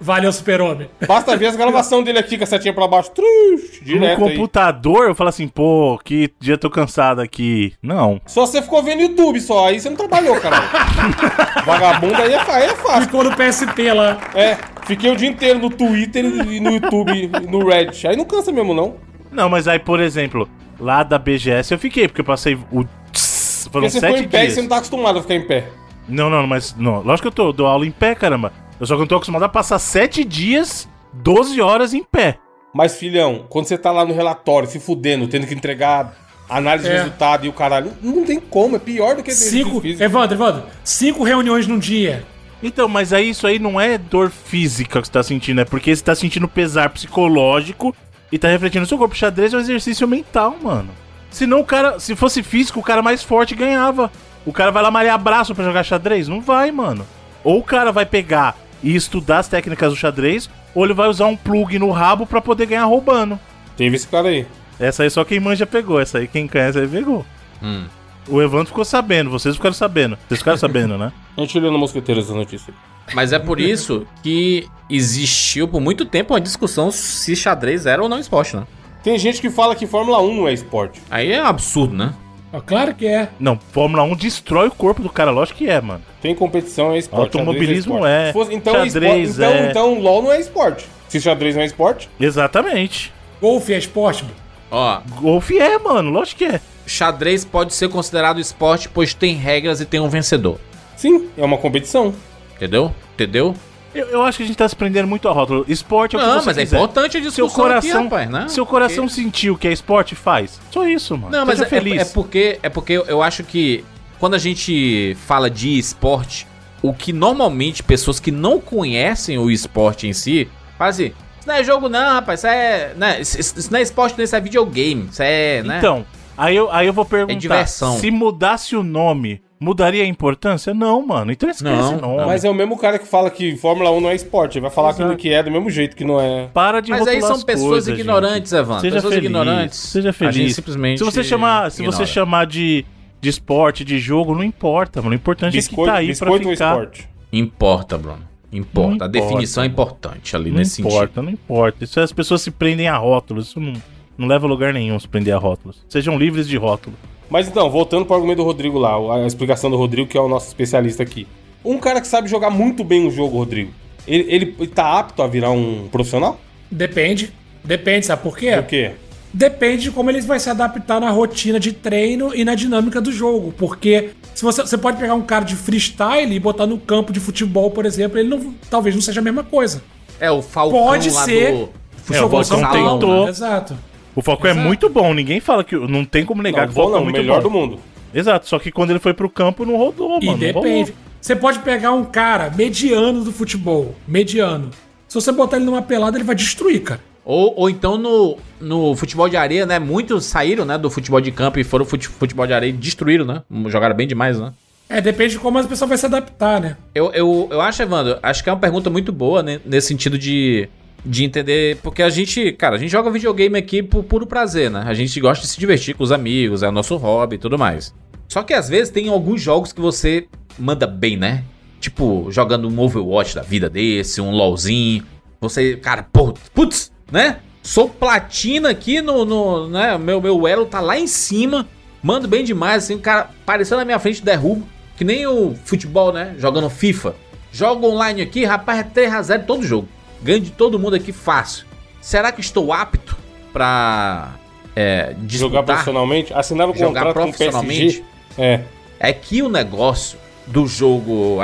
Valeu, 0.00 0.32
super-homem. 0.32 0.88
Basta 1.06 1.36
ver 1.36 1.46
as 1.46 1.56
gravações 1.56 2.04
dele 2.04 2.18
aqui 2.18 2.36
com 2.36 2.44
a 2.44 2.46
setinha 2.46 2.74
pra 2.74 2.88
baixo. 2.88 3.10
Trux, 3.12 3.80
No 3.80 3.84
direto 3.86 4.24
aí. 4.24 4.30
computador, 4.30 5.08
eu 5.08 5.14
falo 5.14 5.28
assim, 5.28 5.46
pô, 5.46 5.98
que 6.04 6.30
dia 6.40 6.58
tô 6.58 6.68
cansado 6.68 7.20
aqui. 7.20 7.72
Não. 7.80 8.20
Só 8.26 8.44
você 8.46 8.60
ficou 8.60 8.82
vendo 8.82 9.02
YouTube 9.02 9.40
só, 9.40 9.68
aí 9.68 9.80
você 9.80 9.88
não 9.88 9.96
trabalhou, 9.96 10.40
caralho. 10.40 10.68
Vagabundo 11.64 12.16
aí 12.16 12.32
é, 12.32 12.40
aí 12.50 12.64
é 12.64 12.74
fácil. 12.74 13.02
Ficou 13.02 13.24
no 13.24 13.36
PSP 13.36 13.92
lá. 13.92 14.18
É, 14.34 14.56
fiquei 14.84 15.10
o 15.10 15.16
dia 15.16 15.28
inteiro 15.28 15.58
no 15.60 15.70
Twitter 15.70 16.24
e 16.24 16.58
no 16.60 16.72
YouTube, 16.72 17.12
e 17.12 17.46
no 17.46 17.66
Reddit. 17.68 18.06
Aí 18.08 18.16
não 18.16 18.24
cansa 18.24 18.50
mesmo, 18.50 18.74
não. 18.74 18.96
Não, 19.30 19.48
mas 19.48 19.68
aí, 19.68 19.78
por 19.78 20.00
exemplo, 20.00 20.48
lá 20.78 21.02
da 21.02 21.18
BGS 21.18 21.72
eu 21.72 21.78
fiquei, 21.78 22.08
porque 22.08 22.20
eu 22.20 22.24
passei 22.24 22.58
o. 22.70 22.84
tss, 23.12 23.68
Foram 23.70 23.86
Porque 23.86 23.90
você 23.90 24.00
ficou 24.00 24.18
em 24.18 24.28
pé 24.28 24.46
e 24.46 24.50
você 24.50 24.60
não 24.60 24.68
tá 24.68 24.76
acostumado 24.78 25.18
a 25.18 25.22
ficar 25.22 25.34
em 25.34 25.46
pé. 25.46 25.66
Não, 26.08 26.28
não, 26.28 26.46
mas. 26.46 26.74
Não, 26.76 27.00
lógico 27.02 27.22
que 27.30 27.40
eu 27.40 27.44
tô, 27.46 27.52
dou 27.52 27.66
aula 27.66 27.86
em 27.86 27.90
pé, 27.90 28.14
caramba. 28.14 28.52
Eu 28.80 28.86
só 28.86 28.94
que 28.94 29.00
não 29.00 29.06
tô 29.06 29.14
acostumado 29.16 29.44
a 29.44 29.48
passar 29.48 29.78
sete 29.78 30.24
dias, 30.24 30.88
12 31.12 31.60
horas 31.60 31.94
em 31.94 32.02
pé. 32.02 32.38
Mas, 32.74 32.96
filhão, 32.96 33.44
quando 33.48 33.66
você 33.66 33.76
tá 33.78 33.90
lá 33.92 34.04
no 34.04 34.14
relatório, 34.14 34.68
se 34.68 34.80
fudendo, 34.80 35.28
tendo 35.28 35.46
que 35.46 35.54
entregar 35.54 36.16
análise 36.48 36.88
de 36.88 36.94
É. 36.94 36.98
resultado 36.98 37.46
e 37.46 37.48
o 37.48 37.52
caralho, 37.52 37.92
não 38.02 38.24
tem 38.24 38.40
como, 38.40 38.76
é 38.76 38.78
pior 38.78 39.14
do 39.16 39.22
que 39.22 39.30
Cinco. 39.32 39.80
físico. 39.80 40.02
Evandro, 40.02 40.36
Evandro, 40.36 40.62
cinco 40.82 41.22
reuniões 41.22 41.66
num 41.66 41.78
dia. 41.78 42.24
Então, 42.62 42.88
mas 42.88 43.12
aí 43.12 43.30
isso 43.30 43.46
aí 43.46 43.58
não 43.58 43.80
é 43.80 43.96
dor 43.98 44.30
física 44.30 45.00
que 45.00 45.06
você 45.06 45.12
tá 45.12 45.22
sentindo, 45.22 45.60
é 45.60 45.64
porque 45.64 45.94
você 45.94 46.02
tá 46.02 46.14
sentindo 46.14 46.46
pesar 46.48 46.88
psicológico 46.90 47.94
e 48.30 48.38
tá 48.38 48.48
refletindo 48.48 48.80
no 48.82 48.86
seu 48.86 48.98
corpo. 48.98 49.14
Xadrez 49.16 49.52
é 49.52 49.56
um 49.56 49.60
exercício 49.60 50.06
mental, 50.08 50.56
mano. 50.62 50.90
Senão 51.30 51.60
o 51.60 51.64
cara, 51.64 51.98
se 51.98 52.14
fosse 52.14 52.42
físico, 52.42 52.80
o 52.80 52.82
cara 52.82 53.02
mais 53.02 53.22
forte 53.22 53.54
ganhava. 53.54 54.10
O 54.44 54.52
cara 54.52 54.70
vai 54.70 54.82
lá 54.82 54.90
malhar 54.90 55.18
braço 55.18 55.54
pra 55.54 55.64
jogar 55.64 55.84
xadrez? 55.84 56.28
Não 56.28 56.40
vai, 56.40 56.70
mano. 56.70 57.06
Ou 57.44 57.58
o 57.58 57.62
cara 57.62 57.92
vai 57.92 58.06
pegar 58.06 58.56
e 58.82 58.94
estudar 58.94 59.38
as 59.38 59.48
técnicas 59.48 59.92
do 59.92 59.96
xadrez, 59.96 60.50
ou 60.74 60.84
ele 60.84 60.94
vai 60.94 61.08
usar 61.08 61.26
um 61.26 61.36
plug 61.36 61.78
no 61.78 61.90
rabo 61.90 62.26
pra 62.26 62.40
poder 62.40 62.66
ganhar 62.66 62.84
roubando. 62.84 63.38
Teve 63.76 63.96
esse 63.96 64.08
cara 64.08 64.28
aí. 64.28 64.46
Essa 64.80 65.04
aí 65.04 65.10
só 65.10 65.24
quem 65.24 65.38
manja 65.38 65.66
pegou, 65.66 66.00
essa 66.00 66.18
aí 66.18 66.26
quem 66.26 66.48
conhece 66.48 66.78
aí 66.78 66.88
pegou. 66.88 67.24
Hum. 67.62 67.84
O 68.28 68.40
Evandro 68.40 68.66
ficou 68.66 68.84
sabendo, 68.84 69.30
vocês 69.30 69.56
ficaram 69.56 69.74
sabendo. 69.74 70.18
Vocês 70.28 70.40
ficaram 70.40 70.58
sabendo, 70.58 70.96
né? 70.98 71.12
A 71.36 71.40
gente 71.40 71.58
leu 71.58 71.70
no 71.70 71.78
Mosqueteiro 71.78 72.20
essa 72.20 72.34
notícia. 72.34 72.72
Mas 73.14 73.32
é 73.32 73.38
por 73.38 73.60
isso 73.60 74.06
que 74.22 74.68
existiu 74.88 75.66
por 75.66 75.80
muito 75.80 76.04
tempo 76.04 76.34
uma 76.34 76.40
discussão 76.40 76.90
se 76.90 77.34
xadrez 77.34 77.84
era 77.86 78.02
ou 78.02 78.08
não 78.08 78.18
esporte, 78.18 78.56
né? 78.56 78.64
Tem 79.02 79.18
gente 79.18 79.40
que 79.40 79.50
fala 79.50 79.74
que 79.74 79.86
Fórmula 79.86 80.22
1 80.22 80.36
não 80.36 80.48
é 80.48 80.52
esporte. 80.52 81.00
Aí 81.10 81.32
é 81.32 81.40
absurdo, 81.40 81.94
né? 81.94 82.14
Ó, 82.52 82.60
Claro 82.60 82.94
que 82.94 83.06
é. 83.06 83.28
Não, 83.40 83.58
Fórmula 83.72 84.02
1 84.02 84.14
destrói 84.16 84.68
o 84.68 84.72
corpo 84.72 85.02
do 85.02 85.08
cara, 85.10 85.30
lógico 85.30 85.58
que 85.58 85.68
é, 85.70 85.80
mano. 85.80 86.02
Tem 86.20 86.34
competição, 86.34 86.92
é 86.92 86.98
esporte. 86.98 87.36
Automobilismo 87.38 87.94
xadrez 87.94 88.12
é, 88.14 88.26
Se 88.26 88.32
fosse- 88.32 88.54
então, 88.54 88.74
xadrez 88.74 89.30
esporte- 89.30 89.30
então, 89.30 89.50
é. 89.52 89.70
então 89.70 89.98
LOL 90.00 90.22
não 90.22 90.32
é 90.32 90.40
esporte. 90.40 90.86
Se 91.08 91.20
xadrez 91.20 91.54
não 91.54 91.62
é 91.62 91.66
esporte, 91.66 92.08
Exatamente. 92.20 93.12
Golfe 93.40 93.72
é 93.74 93.78
esporte, 93.78 94.24
Bruno. 94.24 94.40
Ó, 94.70 95.00
Golfe 95.20 95.58
é, 95.58 95.78
mano, 95.78 96.10
lógico 96.10 96.38
que 96.38 96.44
é. 96.44 96.60
xadrez 96.86 97.44
pode 97.44 97.74
ser 97.74 97.88
considerado 97.88 98.40
esporte, 98.40 98.88
pois 98.88 99.12
tem 99.14 99.34
regras 99.34 99.80
e 99.80 99.84
tem 99.86 100.00
um 100.00 100.08
vencedor. 100.08 100.58
sim, 100.96 101.28
é 101.36 101.44
uma 101.44 101.58
competição. 101.58 102.14
Entendeu? 102.56 102.92
Entendeu? 103.14 103.54
Eu, 103.94 104.06
eu 104.08 104.22
acho 104.22 104.38
que 104.38 104.44
a 104.44 104.46
gente 104.46 104.56
tá 104.56 104.68
se 104.68 104.74
prendendo 104.76 105.06
muito 105.06 105.28
a 105.28 105.32
rótulo. 105.32 105.64
Esporte 105.68 106.16
é 106.16 106.18
o 106.18 106.22
que 106.22 106.26
Não, 106.26 106.40
você 106.40 106.46
mas 106.46 106.58
é 106.58 106.62
quiser. 106.62 106.76
importante 106.76 107.16
a 107.18 107.20
Seu 107.20 107.30
discussão 107.30 107.48
coração, 107.64 107.90
aqui, 107.90 108.02
rapaz, 108.04 108.30
né? 108.30 108.48
seu 108.48 108.64
coração 108.66 109.08
sentiu 109.08 109.56
que 109.56 109.68
é 109.68 109.72
esporte, 109.72 110.14
faz. 110.14 110.60
Só 110.70 110.86
isso, 110.86 111.16
mano. 111.16 111.30
Não, 111.30 111.44
mas 111.44 111.56
Seja 111.58 111.66
é, 111.66 111.68
feliz. 111.68 112.00
é 112.00 112.04
porque 112.06 112.58
é 112.62 112.68
porque 112.68 112.92
eu- 113.06 113.22
acho 113.22 113.44
que 113.44 113.84
quando 114.18 114.34
a 114.34 114.38
gente 114.38 115.16
fala 115.26 115.50
de 115.50 115.78
esporte, 115.78 116.46
o 116.80 116.92
que 116.94 117.12
normalmente 117.12 117.82
pessoas 117.82 118.18
que 118.18 118.30
não 118.30 118.58
conhecem 118.60 119.36
o 119.38 119.50
esporte 119.50 120.06
em 120.06 120.12
si 120.12 120.48
fazem, 120.78 121.08
assim, 121.08 121.16
isso 121.40 121.48
não 121.48 121.54
é 121.54 121.62
jogo 121.64 121.88
não, 121.88 122.14
rapaz, 122.14 122.40
isso 122.40 122.46
é, 122.46 122.92
né, 122.96 123.20
isso, 123.20 123.38
isso- 123.40 123.70
não 123.70 123.78
é 123.78 123.82
esporte, 123.82 124.16
não, 124.16 124.24
isso 124.24 124.34
é 124.34 124.40
videogame, 124.40 125.08
isso 125.10 125.22
é, 125.22 125.62
né? 125.62 125.78
Então, 125.78 126.06
aí 126.36 126.56
eu, 126.56 126.70
aí 126.72 126.86
eu 126.86 126.92
vou 126.92 127.04
perguntar. 127.04 127.38
diversão. 127.38 127.98
Se 127.98 128.10
mudasse 128.10 128.74
o 128.74 128.82
nome, 128.82 129.42
mudaria 129.62 130.02
a 130.02 130.06
importância? 130.06 130.74
Não, 130.74 131.06
mano. 131.06 131.30
Então 131.32 131.48
esquece 131.48 131.64
Não, 131.92 132.00
nome. 132.00 132.16
não. 132.18 132.26
Mas 132.26 132.44
é 132.44 132.50
o 132.50 132.54
mesmo 132.54 132.76
cara 132.78 132.98
que 132.98 133.06
fala 133.06 133.30
que 133.30 133.56
Fórmula 133.56 133.90
1 133.92 134.00
não 134.00 134.10
é 134.10 134.14
esporte. 134.14 134.58
Ele 134.58 134.62
vai 134.62 134.70
falar 134.70 134.88
Exato. 134.90 135.04
aquilo 135.04 135.16
que 135.16 135.32
é 135.32 135.42
do 135.42 135.50
mesmo 135.50 135.70
jeito 135.70 135.96
que 135.96 136.04
não 136.04 136.20
é. 136.20 136.48
Para 136.52 136.80
de 136.80 136.90
Mas 136.90 137.06
aí 137.06 137.20
são 137.20 137.32
as 137.36 137.44
pessoas 137.44 137.68
coisas, 137.84 137.98
ignorantes, 137.98 138.50
gente. 138.50 138.60
Evandro. 138.60 138.80
Seja 138.82 138.94
pessoas 138.96 139.14
feliz, 139.14 139.26
ignorantes. 139.30 139.78
Seja 139.78 140.10
A 140.10 140.12
feliz. 140.12 140.34
gente 140.34 140.54
simplesmente 140.54 140.98
se 140.98 141.04
você 141.04 141.22
chamar, 141.24 141.70
se 141.70 141.82
você 141.84 142.04
chamar 142.04 142.46
de, 142.46 142.84
de 143.20 143.28
esporte, 143.28 143.84
de 143.84 143.98
jogo, 143.98 144.34
não 144.34 144.42
importa, 144.44 145.00
mano. 145.00 145.12
O 145.12 145.14
importante 145.14 145.56
é 145.56 145.62
que 145.62 145.68
tá 145.76 145.94
aí 145.94 146.06
pra 146.16 146.26
biscoito 146.26 146.48
ou 146.48 146.52
ficar. 146.52 146.70
esporte? 146.72 147.08
Importa, 147.32 147.96
Bruno. 147.96 148.32
Importa. 148.52 148.98
Não 148.98 149.04
A 149.06 149.08
definição 149.08 149.64
importa. 149.64 149.82
é 149.94 149.96
importante 150.06 150.36
ali 150.36 150.50
Não 150.50 150.58
nesse 150.58 150.82
importa, 150.82 150.98
sentido. 151.06 151.22
não 151.22 151.30
importa. 151.30 151.84
Isso 151.84 151.98
as 152.00 152.12
pessoas 152.12 152.42
se 152.42 152.50
prendem 152.50 152.86
a 152.88 152.96
rótulos. 152.98 153.48
Isso 153.48 153.58
não, 153.60 153.72
não 154.18 154.28
leva 154.28 154.46
a 154.46 154.48
lugar 154.48 154.74
nenhum 154.74 154.98
se 155.00 155.08
prender 155.08 155.32
a 155.34 155.38
rótulos. 155.38 155.82
Sejam 155.88 156.18
livres 156.18 156.46
de 156.46 156.56
rótulo. 156.58 156.94
Mas 157.32 157.48
então, 157.48 157.70
voltando 157.70 158.04
pro 158.04 158.14
argumento 158.14 158.36
do 158.36 158.44
Rodrigo 158.44 158.78
lá, 158.78 158.94
a 159.16 159.26
explicação 159.26 159.70
do 159.70 159.76
Rodrigo, 159.78 160.06
que 160.06 160.18
é 160.18 160.20
o 160.20 160.28
nosso 160.28 160.48
especialista 160.48 161.02
aqui. 161.02 161.26
Um 161.64 161.78
cara 161.78 161.98
que 161.98 162.06
sabe 162.06 162.28
jogar 162.28 162.50
muito 162.50 162.84
bem 162.84 163.06
o 163.06 163.10
jogo, 163.10 163.38
Rodrigo, 163.38 163.72
ele, 164.06 164.26
ele 164.28 164.66
tá 164.66 164.98
apto 164.98 165.22
a 165.22 165.26
virar 165.26 165.50
um 165.50 165.88
profissional? 165.90 166.38
Depende. 166.70 167.32
Depende, 167.64 168.04
sabe 168.04 168.22
por 168.22 168.36
quê? 168.36 168.52
Por 168.56 168.64
quê? 168.64 168.90
Depende 169.32 169.84
de 169.84 169.90
como 169.90 170.10
ele 170.10 170.20
vai 170.20 170.38
se 170.38 170.50
adaptar 170.50 171.00
na 171.00 171.08
rotina 171.08 171.58
de 171.58 171.72
treino 171.72 172.34
e 172.34 172.44
na 172.44 172.54
dinâmica 172.54 173.00
do 173.00 173.10
jogo. 173.10 173.54
Porque 173.56 174.10
se 174.34 174.42
você, 174.42 174.60
você 174.60 174.76
pode 174.76 174.98
pegar 174.98 175.14
um 175.14 175.22
cara 175.22 175.46
de 175.46 175.56
freestyle 175.56 176.34
e 176.34 176.38
botar 176.38 176.66
no 176.66 176.76
campo 176.76 177.14
de 177.14 177.20
futebol, 177.20 177.70
por 177.70 177.86
exemplo, 177.86 178.18
ele 178.18 178.28
não, 178.28 178.54
talvez 178.68 178.94
não 178.94 179.00
seja 179.00 179.20
a 179.20 179.24
mesma 179.24 179.42
coisa. 179.42 179.82
É 180.20 180.30
o 180.30 180.42
Falcão 180.42 180.78
Pode 180.78 181.10
lá 181.10 181.24
ser. 181.24 181.52
do 181.52 181.70
É, 182.14 182.22
o 182.22 182.28
Falcão 182.28 182.70
tentou. 182.70 183.24
né? 183.24 183.30
Exato. 183.30 183.74
O 184.14 184.22
Falcão 184.22 184.48
é 184.48 184.52
Exato. 184.52 184.66
muito 184.66 184.88
bom. 184.88 185.14
Ninguém 185.14 185.40
fala 185.40 185.64
que. 185.64 185.74
Não 185.76 186.04
tem 186.04 186.24
como 186.24 186.42
negar 186.42 186.62
Não, 186.62 186.66
que 186.68 186.72
o 186.72 186.74
Falcão 186.74 186.94
é 186.94 186.98
não, 186.98 187.04
muito 187.04 187.16
melhor 187.16 187.36
bom. 187.36 187.42
do 187.42 187.50
mundo. 187.50 187.78
Exato, 188.14 188.46
só 188.48 188.58
que 188.58 188.70
quando 188.70 188.90
ele 188.90 188.98
foi 188.98 189.14
pro 189.14 189.28
campo 189.30 189.64
não 189.64 189.76
rodou, 189.76 190.18
E 190.20 190.26
mano. 190.26 190.38
depende. 190.38 190.92
Você 191.20 191.34
pode 191.34 191.60
pegar 191.60 191.92
um 191.92 192.04
cara 192.04 192.50
mediano 192.54 193.22
do 193.24 193.32
futebol, 193.32 193.94
mediano. 194.06 194.70
Se 195.08 195.14
você 195.14 195.30
botar 195.32 195.56
ele 195.56 195.64
numa 195.66 195.80
pelada, 195.82 196.16
ele 196.18 196.24
vai 196.24 196.34
destruir, 196.34 196.82
cara. 196.82 197.00
Ou, 197.24 197.54
ou 197.56 197.70
então 197.70 197.96
no, 197.96 198.36
no 198.60 198.96
futebol 198.96 199.28
de 199.28 199.36
areia, 199.36 199.64
né? 199.64 199.78
Muitos 199.78 200.24
saíram, 200.26 200.64
né, 200.64 200.76
do 200.76 200.90
futebol 200.90 201.20
de 201.20 201.30
campo 201.30 201.58
e 201.60 201.64
foram 201.64 201.84
fute- 201.84 202.08
futebol 202.08 202.46
de 202.46 202.52
areia 202.52 202.70
e 202.70 202.72
destruíram, 202.72 203.24
né? 203.24 203.42
Jogaram 203.68 203.94
bem 203.94 204.06
demais, 204.08 204.38
né? 204.40 204.52
É, 204.88 205.00
depende 205.00 205.34
de 205.34 205.38
como 205.38 205.56
a 205.58 205.64
pessoa 205.64 205.88
vai 205.88 205.96
se 205.96 206.04
adaptar, 206.04 206.60
né? 206.60 206.76
Eu, 206.94 207.12
eu, 207.14 207.48
eu 207.50 207.60
acho, 207.60 207.80
Evandro, 207.80 208.18
acho 208.22 208.42
que 208.42 208.50
é 208.50 208.52
uma 208.52 208.58
pergunta 208.58 208.90
muito 208.90 209.12
boa, 209.12 209.42
né? 209.42 209.60
Nesse 209.64 209.86
sentido 209.88 210.18
de, 210.18 210.68
de 211.04 211.24
entender. 211.24 211.78
Porque 211.82 212.02
a 212.02 212.10
gente, 212.10 212.52
cara, 212.52 212.76
a 212.76 212.78
gente 212.78 212.90
joga 212.90 213.10
videogame 213.10 213.58
aqui 213.58 213.82
por 213.82 214.04
puro 214.04 214.26
prazer, 214.26 214.70
né? 214.70 214.84
A 214.86 214.94
gente 214.94 215.18
gosta 215.20 215.42
de 215.42 215.50
se 215.50 215.58
divertir 215.58 215.94
com 215.94 216.04
os 216.04 216.12
amigos, 216.12 216.62
é 216.62 216.68
o 216.68 216.72
nosso 216.72 216.96
hobby 216.96 217.36
e 217.36 217.38
tudo 217.38 217.58
mais. 217.58 217.94
Só 218.28 218.42
que 218.42 218.54
às 218.54 218.68
vezes 218.68 218.90
tem 218.90 219.08
alguns 219.08 219.42
jogos 219.42 219.72
que 219.72 219.80
você 219.80 220.26
manda 220.58 220.86
bem, 220.86 221.16
né? 221.16 221.44
Tipo, 221.80 222.28
jogando 222.30 222.68
um 222.68 222.80
Overwatch 222.80 223.34
da 223.34 223.42
vida 223.42 223.68
desse, 223.68 224.20
um 224.20 224.30
LOLzinho. 224.30 225.04
Você, 225.40 225.76
cara, 225.76 226.06
putz, 226.54 226.92
né? 227.10 227.38
Sou 227.62 227.88
platina 227.88 228.70
aqui 228.70 229.00
no, 229.00 229.24
no 229.24 229.68
né? 229.68 229.98
Meu, 229.98 230.20
meu 230.20 230.46
elo 230.46 230.66
tá 230.66 230.80
lá 230.80 230.98
em 230.98 231.06
cima. 231.06 231.68
Mando 232.02 232.26
bem 232.26 232.42
demais, 232.42 232.84
assim, 232.84 232.94
o 232.94 233.00
cara 233.00 233.30
apareceu 233.42 233.76
na 233.76 233.84
minha 233.84 233.98
frente, 233.98 234.22
derrubo. 234.22 234.66
Que 234.96 235.04
nem 235.04 235.26
o 235.26 235.54
futebol, 235.64 236.12
né? 236.12 236.34
Jogando 236.38 236.70
FIFA. 236.70 237.14
Jogo 237.52 237.86
online 237.86 238.22
aqui, 238.22 238.44
rapaz, 238.44 238.80
é 238.80 238.84
3x0 238.84 239.44
todo 239.44 239.62
jogo. 239.62 239.88
Ganho 240.22 240.40
de 240.40 240.50
todo 240.50 240.78
mundo 240.78 240.94
aqui 240.94 241.12
fácil. 241.12 241.66
Será 242.00 242.30
que 242.32 242.40
estou 242.40 242.72
apto 242.72 243.16
pra 243.52 244.34
é, 244.74 245.14
Jogar 245.26 245.62
profissionalmente, 245.62 246.32
assinar 246.32 246.66
Jogar 246.68 247.04
contrato 247.04 247.04
com 247.04 247.10
o 247.10 247.32
profissionalmente? 247.32 248.04
PSG. 248.36 248.38
É. 248.38 248.60
É 248.98 249.12
que 249.12 249.42
o 249.42 249.48
negócio 249.48 250.18
do 250.46 250.66
jogo. 250.66 251.38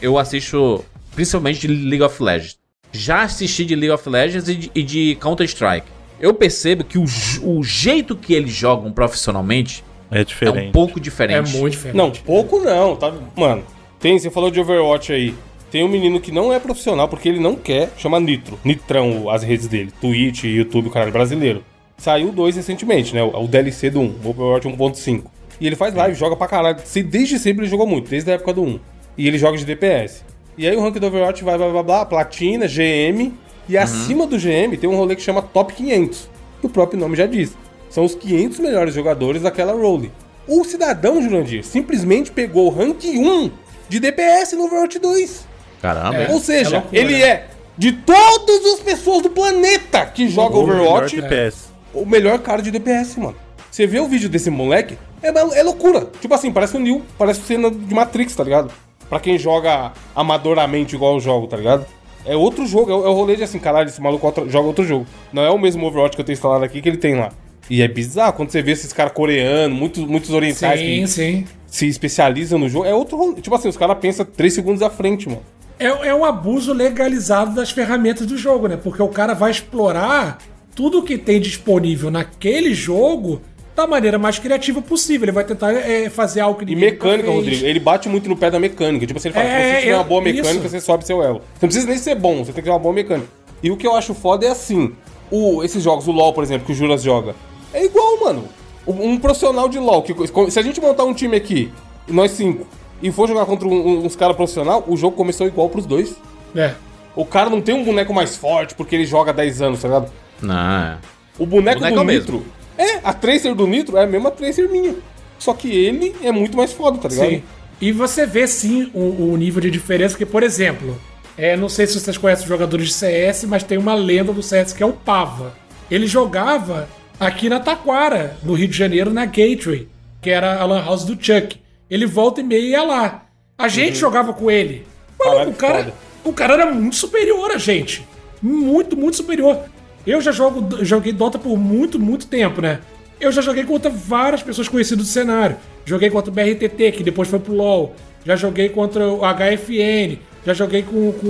Eu 0.00 0.18
assisto 0.18 0.84
principalmente 1.14 1.60
de 1.60 1.68
League 1.68 2.02
of 2.02 2.22
Legends. 2.22 2.58
Já 2.92 3.22
assisti 3.22 3.64
de 3.64 3.74
League 3.74 3.90
of 3.92 4.08
Legends 4.08 4.48
e 4.48 4.54
de, 4.54 4.70
e 4.74 4.82
de 4.82 5.14
Counter-Strike. 5.20 5.86
Eu 6.20 6.32
percebo 6.34 6.84
que 6.84 6.98
o, 6.98 7.04
o 7.42 7.62
jeito 7.62 8.16
que 8.16 8.32
eles 8.34 8.52
jogam 8.52 8.90
profissionalmente 8.90 9.84
É 10.10 10.18
é 10.18 10.20
um 10.20 10.24
diferente. 10.24 10.72
pouco 10.72 10.98
É 10.98 11.02
diferente. 11.02 11.56
muito 11.56 11.72
diferente. 11.72 11.96
Não, 11.96 12.10
pouco 12.10 12.58
não, 12.60 12.96
tá? 12.96 13.12
Mano, 13.36 13.62
tem, 14.00 14.18
você 14.18 14.30
falou 14.30 14.50
de 14.50 14.58
Overwatch 14.60 15.12
aí. 15.12 15.34
Tem 15.70 15.84
um 15.84 15.88
menino 15.88 16.20
que 16.20 16.32
não 16.32 16.52
é 16.52 16.58
profissional 16.58 17.08
porque 17.08 17.28
ele 17.28 17.38
não 17.38 17.54
quer, 17.54 17.90
chama 17.98 18.18
Nitro. 18.18 18.58
Nitrão, 18.64 19.28
as 19.28 19.42
redes 19.42 19.66
dele. 19.66 19.92
Twitch, 20.00 20.44
YouTube, 20.44 20.88
o 20.88 20.90
caralho 20.90 21.12
brasileiro. 21.12 21.62
Saiu 21.98 22.32
dois 22.32 22.56
recentemente, 22.56 23.14
né? 23.14 23.22
O 23.22 23.44
o 23.44 23.48
DLC 23.48 23.90
do 23.90 24.00
1, 24.00 24.14
o 24.24 24.30
Overwatch 24.30 24.68
1.5. 24.68 25.24
E 25.60 25.66
ele 25.66 25.76
faz 25.76 25.92
live, 25.94 26.14
joga 26.14 26.36
pra 26.36 26.46
caralho. 26.46 26.78
Desde 27.06 27.38
sempre 27.38 27.64
ele 27.64 27.70
jogou 27.70 27.86
muito, 27.86 28.08
desde 28.08 28.30
a 28.30 28.34
época 28.34 28.52
do 28.52 28.62
1. 28.62 28.80
E 29.18 29.26
ele 29.26 29.36
joga 29.36 29.58
de 29.58 29.64
DPS. 29.64 30.24
E 30.56 30.66
aí 30.66 30.76
o 30.76 30.80
rank 30.80 30.96
do 30.96 31.06
Overwatch 31.06 31.44
vai, 31.44 31.58
blá 31.58 31.68
blá 31.68 31.82
blá, 31.82 32.06
platina, 32.06 32.66
GM. 32.66 33.32
E 33.68 33.76
acima 33.76 34.26
do 34.26 34.38
GM 34.38 34.76
tem 34.80 34.88
um 34.88 34.96
rolê 34.96 35.14
que 35.14 35.22
chama 35.22 35.42
Top 35.42 35.72
500. 35.74 36.30
Que 36.60 36.66
o 36.66 36.70
próprio 36.70 36.98
nome 36.98 37.16
já 37.16 37.26
diz. 37.26 37.56
São 37.90 38.04
os 38.04 38.14
500 38.14 38.58
melhores 38.60 38.94
jogadores 38.94 39.42
daquela 39.42 39.72
role. 39.72 40.10
O 40.46 40.64
cidadão, 40.64 41.20
Jurandir, 41.20 41.64
simplesmente 41.64 42.30
pegou 42.30 42.66
o 42.66 42.70
rank 42.70 43.04
1 43.04 43.50
de 43.88 44.00
DPS 44.00 44.54
no 44.56 44.64
Overwatch 44.64 44.98
2. 44.98 45.47
Caramba, 45.82 46.16
É. 46.16 46.32
Ou 46.32 46.40
seja, 46.40 46.78
loucura, 46.78 47.00
ele 47.00 47.14
né? 47.18 47.20
é 47.22 47.46
de 47.76 47.92
todas 47.92 48.64
as 48.74 48.80
pessoas 48.80 49.22
do 49.22 49.30
planeta 49.30 50.04
que 50.06 50.28
jogam 50.28 50.60
O 50.62 50.66
melhor 50.66 50.80
Overwatch, 50.82 51.20
DPS. 51.20 51.68
o 51.94 52.04
melhor 52.04 52.38
cara 52.40 52.60
de 52.62 52.70
DPS, 52.70 53.18
mano. 53.20 53.36
Você 53.70 53.86
vê 53.86 54.00
o 54.00 54.06
vídeo 54.08 54.28
desse 54.28 54.50
moleque, 54.50 54.98
é, 55.22 55.28
é 55.28 55.62
loucura. 55.62 56.08
Tipo 56.20 56.34
assim, 56.34 56.50
parece 56.50 56.76
o 56.76 56.80
Neo, 56.80 57.02
parece 57.16 57.40
cena 57.42 57.70
de 57.70 57.94
Matrix, 57.94 58.34
tá 58.34 58.42
ligado? 58.42 58.72
Pra 59.08 59.20
quem 59.20 59.38
joga 59.38 59.92
amadoramente 60.14 60.94
igual 60.96 61.14
eu 61.14 61.20
jogo, 61.20 61.46
tá 61.46 61.56
ligado? 61.56 61.86
É 62.26 62.34
outro 62.36 62.66
jogo, 62.66 62.90
é 62.90 62.94
o, 62.94 63.04
é 63.06 63.12
rolê 63.12 63.36
de 63.36 63.42
assim, 63.44 63.58
caralho, 63.58 63.88
esse 63.88 64.00
maluco 64.02 64.26
outra- 64.26 64.46
joga 64.48 64.66
outro 64.66 64.84
jogo. 64.84 65.06
Não 65.32 65.42
é 65.42 65.50
o 65.50 65.58
mesmo 65.58 65.86
Overwatch 65.86 66.16
que 66.16 66.20
eu 66.20 66.26
tenho 66.26 66.34
instalado 66.34 66.64
aqui 66.64 66.82
que 66.82 66.88
ele 66.88 66.98
tem 66.98 67.14
lá. 67.14 67.30
E 67.70 67.80
é 67.82 67.88
bizarro 67.88 68.32
quando 68.32 68.50
você 68.50 68.60
vê 68.62 68.72
esses 68.72 68.92
caras 68.92 69.12
coreanos, 69.12 69.78
muitos, 69.78 70.04
muitos 70.04 70.30
orientais 70.30 70.80
Sim, 70.80 70.86
que 71.02 71.06
sim. 71.06 71.44
se 71.66 71.86
especializam 71.86 72.58
no 72.58 72.68
jogo. 72.68 72.84
É 72.86 72.94
outro 72.94 73.16
rolê. 73.16 73.40
Tipo 73.40 73.54
assim, 73.54 73.68
os 73.68 73.76
caras 73.76 73.96
pensam 73.98 74.24
3 74.26 74.52
segundos 74.52 74.82
à 74.82 74.90
frente, 74.90 75.28
mano. 75.28 75.42
É, 75.78 75.86
é 76.08 76.14
um 76.14 76.24
abuso 76.24 76.72
legalizado 76.72 77.54
das 77.54 77.70
ferramentas 77.70 78.26
do 78.26 78.36
jogo, 78.36 78.66
né? 78.66 78.76
Porque 78.76 79.02
o 79.02 79.08
cara 79.08 79.34
vai 79.34 79.50
explorar 79.50 80.38
tudo 80.74 81.02
que 81.02 81.16
tem 81.18 81.40
disponível 81.40 82.10
naquele 82.10 82.74
jogo 82.74 83.40
da 83.76 83.86
maneira 83.86 84.18
mais 84.18 84.38
criativa 84.38 84.82
possível. 84.82 85.26
Ele 85.26 85.32
vai 85.32 85.44
tentar 85.44 85.72
é, 85.72 86.10
fazer 86.10 86.40
algo 86.40 86.58
que 86.64 86.70
E 86.72 86.74
mecânica. 86.76 87.30
Rodrigo. 87.30 87.64
Ele 87.64 87.78
bate 87.78 88.08
muito 88.08 88.28
no 88.28 88.36
pé 88.36 88.50
da 88.50 88.58
mecânica. 88.58 89.06
Tipo 89.06 89.18
assim, 89.18 89.28
ele 89.28 89.34
fala, 89.34 89.46
É, 89.46 89.50
se 89.50 89.70
você 89.74 89.80
tiver 89.80 89.92
eu- 89.92 89.96
uma 89.98 90.04
boa 90.04 90.20
mecânica, 90.22 90.50
isso. 90.66 90.68
você 90.68 90.80
sobe 90.80 91.06
seu 91.06 91.22
elo. 91.22 91.36
Você 91.38 91.42
não 91.62 91.68
precisa 91.68 91.86
nem 91.86 91.98
ser 91.98 92.14
bom, 92.16 92.38
você 92.38 92.46
tem 92.52 92.54
que 92.54 92.62
ter 92.62 92.70
uma 92.70 92.78
boa 92.78 92.94
mecânica. 92.94 93.28
E 93.62 93.70
o 93.70 93.76
que 93.76 93.86
eu 93.86 93.94
acho 93.94 94.14
foda 94.14 94.46
é 94.46 94.50
assim, 94.50 94.92
o, 95.30 95.62
esses 95.62 95.82
jogos, 95.82 96.08
o 96.08 96.12
LoL, 96.12 96.32
por 96.32 96.42
exemplo, 96.42 96.66
que 96.66 96.72
o 96.72 96.74
Juras 96.74 97.02
joga, 97.02 97.34
é 97.72 97.84
igual, 97.84 98.18
mano. 98.20 98.44
Um, 98.86 99.10
um 99.12 99.18
profissional 99.18 99.68
de 99.68 99.78
LoL, 99.78 100.02
que, 100.02 100.14
se 100.50 100.58
a 100.58 100.62
gente 100.62 100.80
montar 100.80 101.04
um 101.04 101.12
time 101.14 101.36
aqui, 101.36 101.70
nós 102.08 102.30
cinco, 102.32 102.66
e 103.02 103.10
for 103.12 103.28
jogar 103.28 103.46
contra 103.46 103.66
um- 103.68 104.04
uns 104.04 104.16
caras 104.16 104.36
profissional, 104.36 104.84
o 104.86 104.96
jogo 104.96 105.16
começou 105.16 105.46
igual 105.46 105.68
pros 105.68 105.86
dois. 105.86 106.16
É. 106.54 106.72
O 107.16 107.24
cara 107.24 107.50
não 107.50 107.60
tem 107.60 107.74
um 107.74 107.84
boneco 107.84 108.12
mais 108.14 108.36
forte 108.36 108.74
porque 108.74 108.94
ele 108.94 109.04
joga 109.06 109.30
há 109.30 109.34
10 109.34 109.60
anos, 109.62 109.80
tá 109.82 109.88
ligado? 109.88 110.12
Não, 110.40 110.54
é. 110.56 110.98
O 111.38 111.46
boneco, 111.46 111.78
Boneco 111.80 111.94
é 111.94 111.96
do 111.96 112.02
o 112.02 112.04
mesmo. 112.04 112.20
Nitro. 112.38 112.46
É, 112.76 113.00
a 113.02 113.12
Tracer 113.12 113.54
do 113.54 113.66
Nitro 113.66 113.96
é 113.96 114.04
a 114.04 114.06
mesma 114.06 114.30
Tracer 114.30 114.68
minha. 114.70 114.94
Só 115.38 115.52
que 115.54 115.68
ele 115.70 116.14
é 116.22 116.30
muito 116.32 116.56
mais 116.56 116.72
foda, 116.72 116.98
tá 116.98 117.08
ligado? 117.08 117.28
Sim. 117.28 117.42
E 117.80 117.92
você 117.92 118.26
vê 118.26 118.46
sim 118.46 118.90
o, 118.94 119.32
o 119.32 119.36
nível 119.36 119.60
de 119.60 119.70
diferença, 119.70 120.16
que, 120.16 120.26
por 120.26 120.42
exemplo, 120.42 120.98
é, 121.36 121.56
não 121.56 121.68
sei 121.68 121.86
se 121.86 121.98
vocês 121.98 122.16
conhecem 122.18 122.42
os 122.44 122.48
jogadores 122.48 122.88
de 122.88 122.92
CS, 122.94 123.44
mas 123.44 123.62
tem 123.62 123.78
uma 123.78 123.94
lenda 123.94 124.32
do 124.32 124.42
CS 124.42 124.72
que 124.72 124.82
é 124.82 124.86
o 124.86 124.92
Pava. 124.92 125.54
Ele 125.90 126.06
jogava 126.06 126.88
aqui 127.20 127.48
na 127.48 127.60
Taquara, 127.60 128.36
no 128.42 128.54
Rio 128.54 128.68
de 128.68 128.76
Janeiro, 128.76 129.12
na 129.12 129.24
Gateway, 129.26 129.88
que 130.20 130.28
era 130.30 130.60
a 130.60 130.64
Lan 130.64 130.84
House 130.84 131.04
do 131.04 131.12
Chuck. 131.14 131.60
Ele 131.90 132.06
volta 132.06 132.40
e 132.40 132.44
meia 132.44 132.60
ia 132.68 132.82
lá. 132.82 133.26
A 133.56 133.68
gente 133.68 133.96
jogava 133.98 134.32
com 134.32 134.50
ele. 134.50 134.86
O, 135.18 135.52
cara, 135.52 135.78
foda. 135.84 135.94
o 136.24 136.32
cara 136.32 136.54
era 136.54 136.72
muito 136.72 136.96
superior 136.96 137.50
a 137.50 137.58
gente. 137.58 138.06
Muito, 138.40 138.96
muito 138.96 139.16
superior. 139.16 139.60
Eu 140.06 140.20
já 140.20 140.30
jogo, 140.32 140.84
joguei 140.84 141.12
Dota 141.12 141.38
por 141.38 141.56
muito, 141.58 141.98
muito 141.98 142.26
tempo, 142.26 142.60
né? 142.60 142.80
Eu 143.20 143.32
já 143.32 143.42
joguei 143.42 143.64
contra 143.64 143.90
várias 143.90 144.42
pessoas 144.42 144.68
conhecidas 144.68 145.04
do 145.04 145.10
cenário. 145.10 145.56
Joguei 145.84 146.08
contra 146.08 146.30
o 146.30 146.34
BRTT, 146.34 146.92
que 146.92 147.02
depois 147.02 147.28
foi 147.28 147.40
pro 147.40 147.52
LoL. 147.52 147.94
Já 148.24 148.36
joguei 148.36 148.68
contra 148.68 149.08
o 149.08 149.20
HFN. 149.22 150.18
Já 150.46 150.54
joguei 150.54 150.82
com, 150.82 151.12
com 151.12 151.26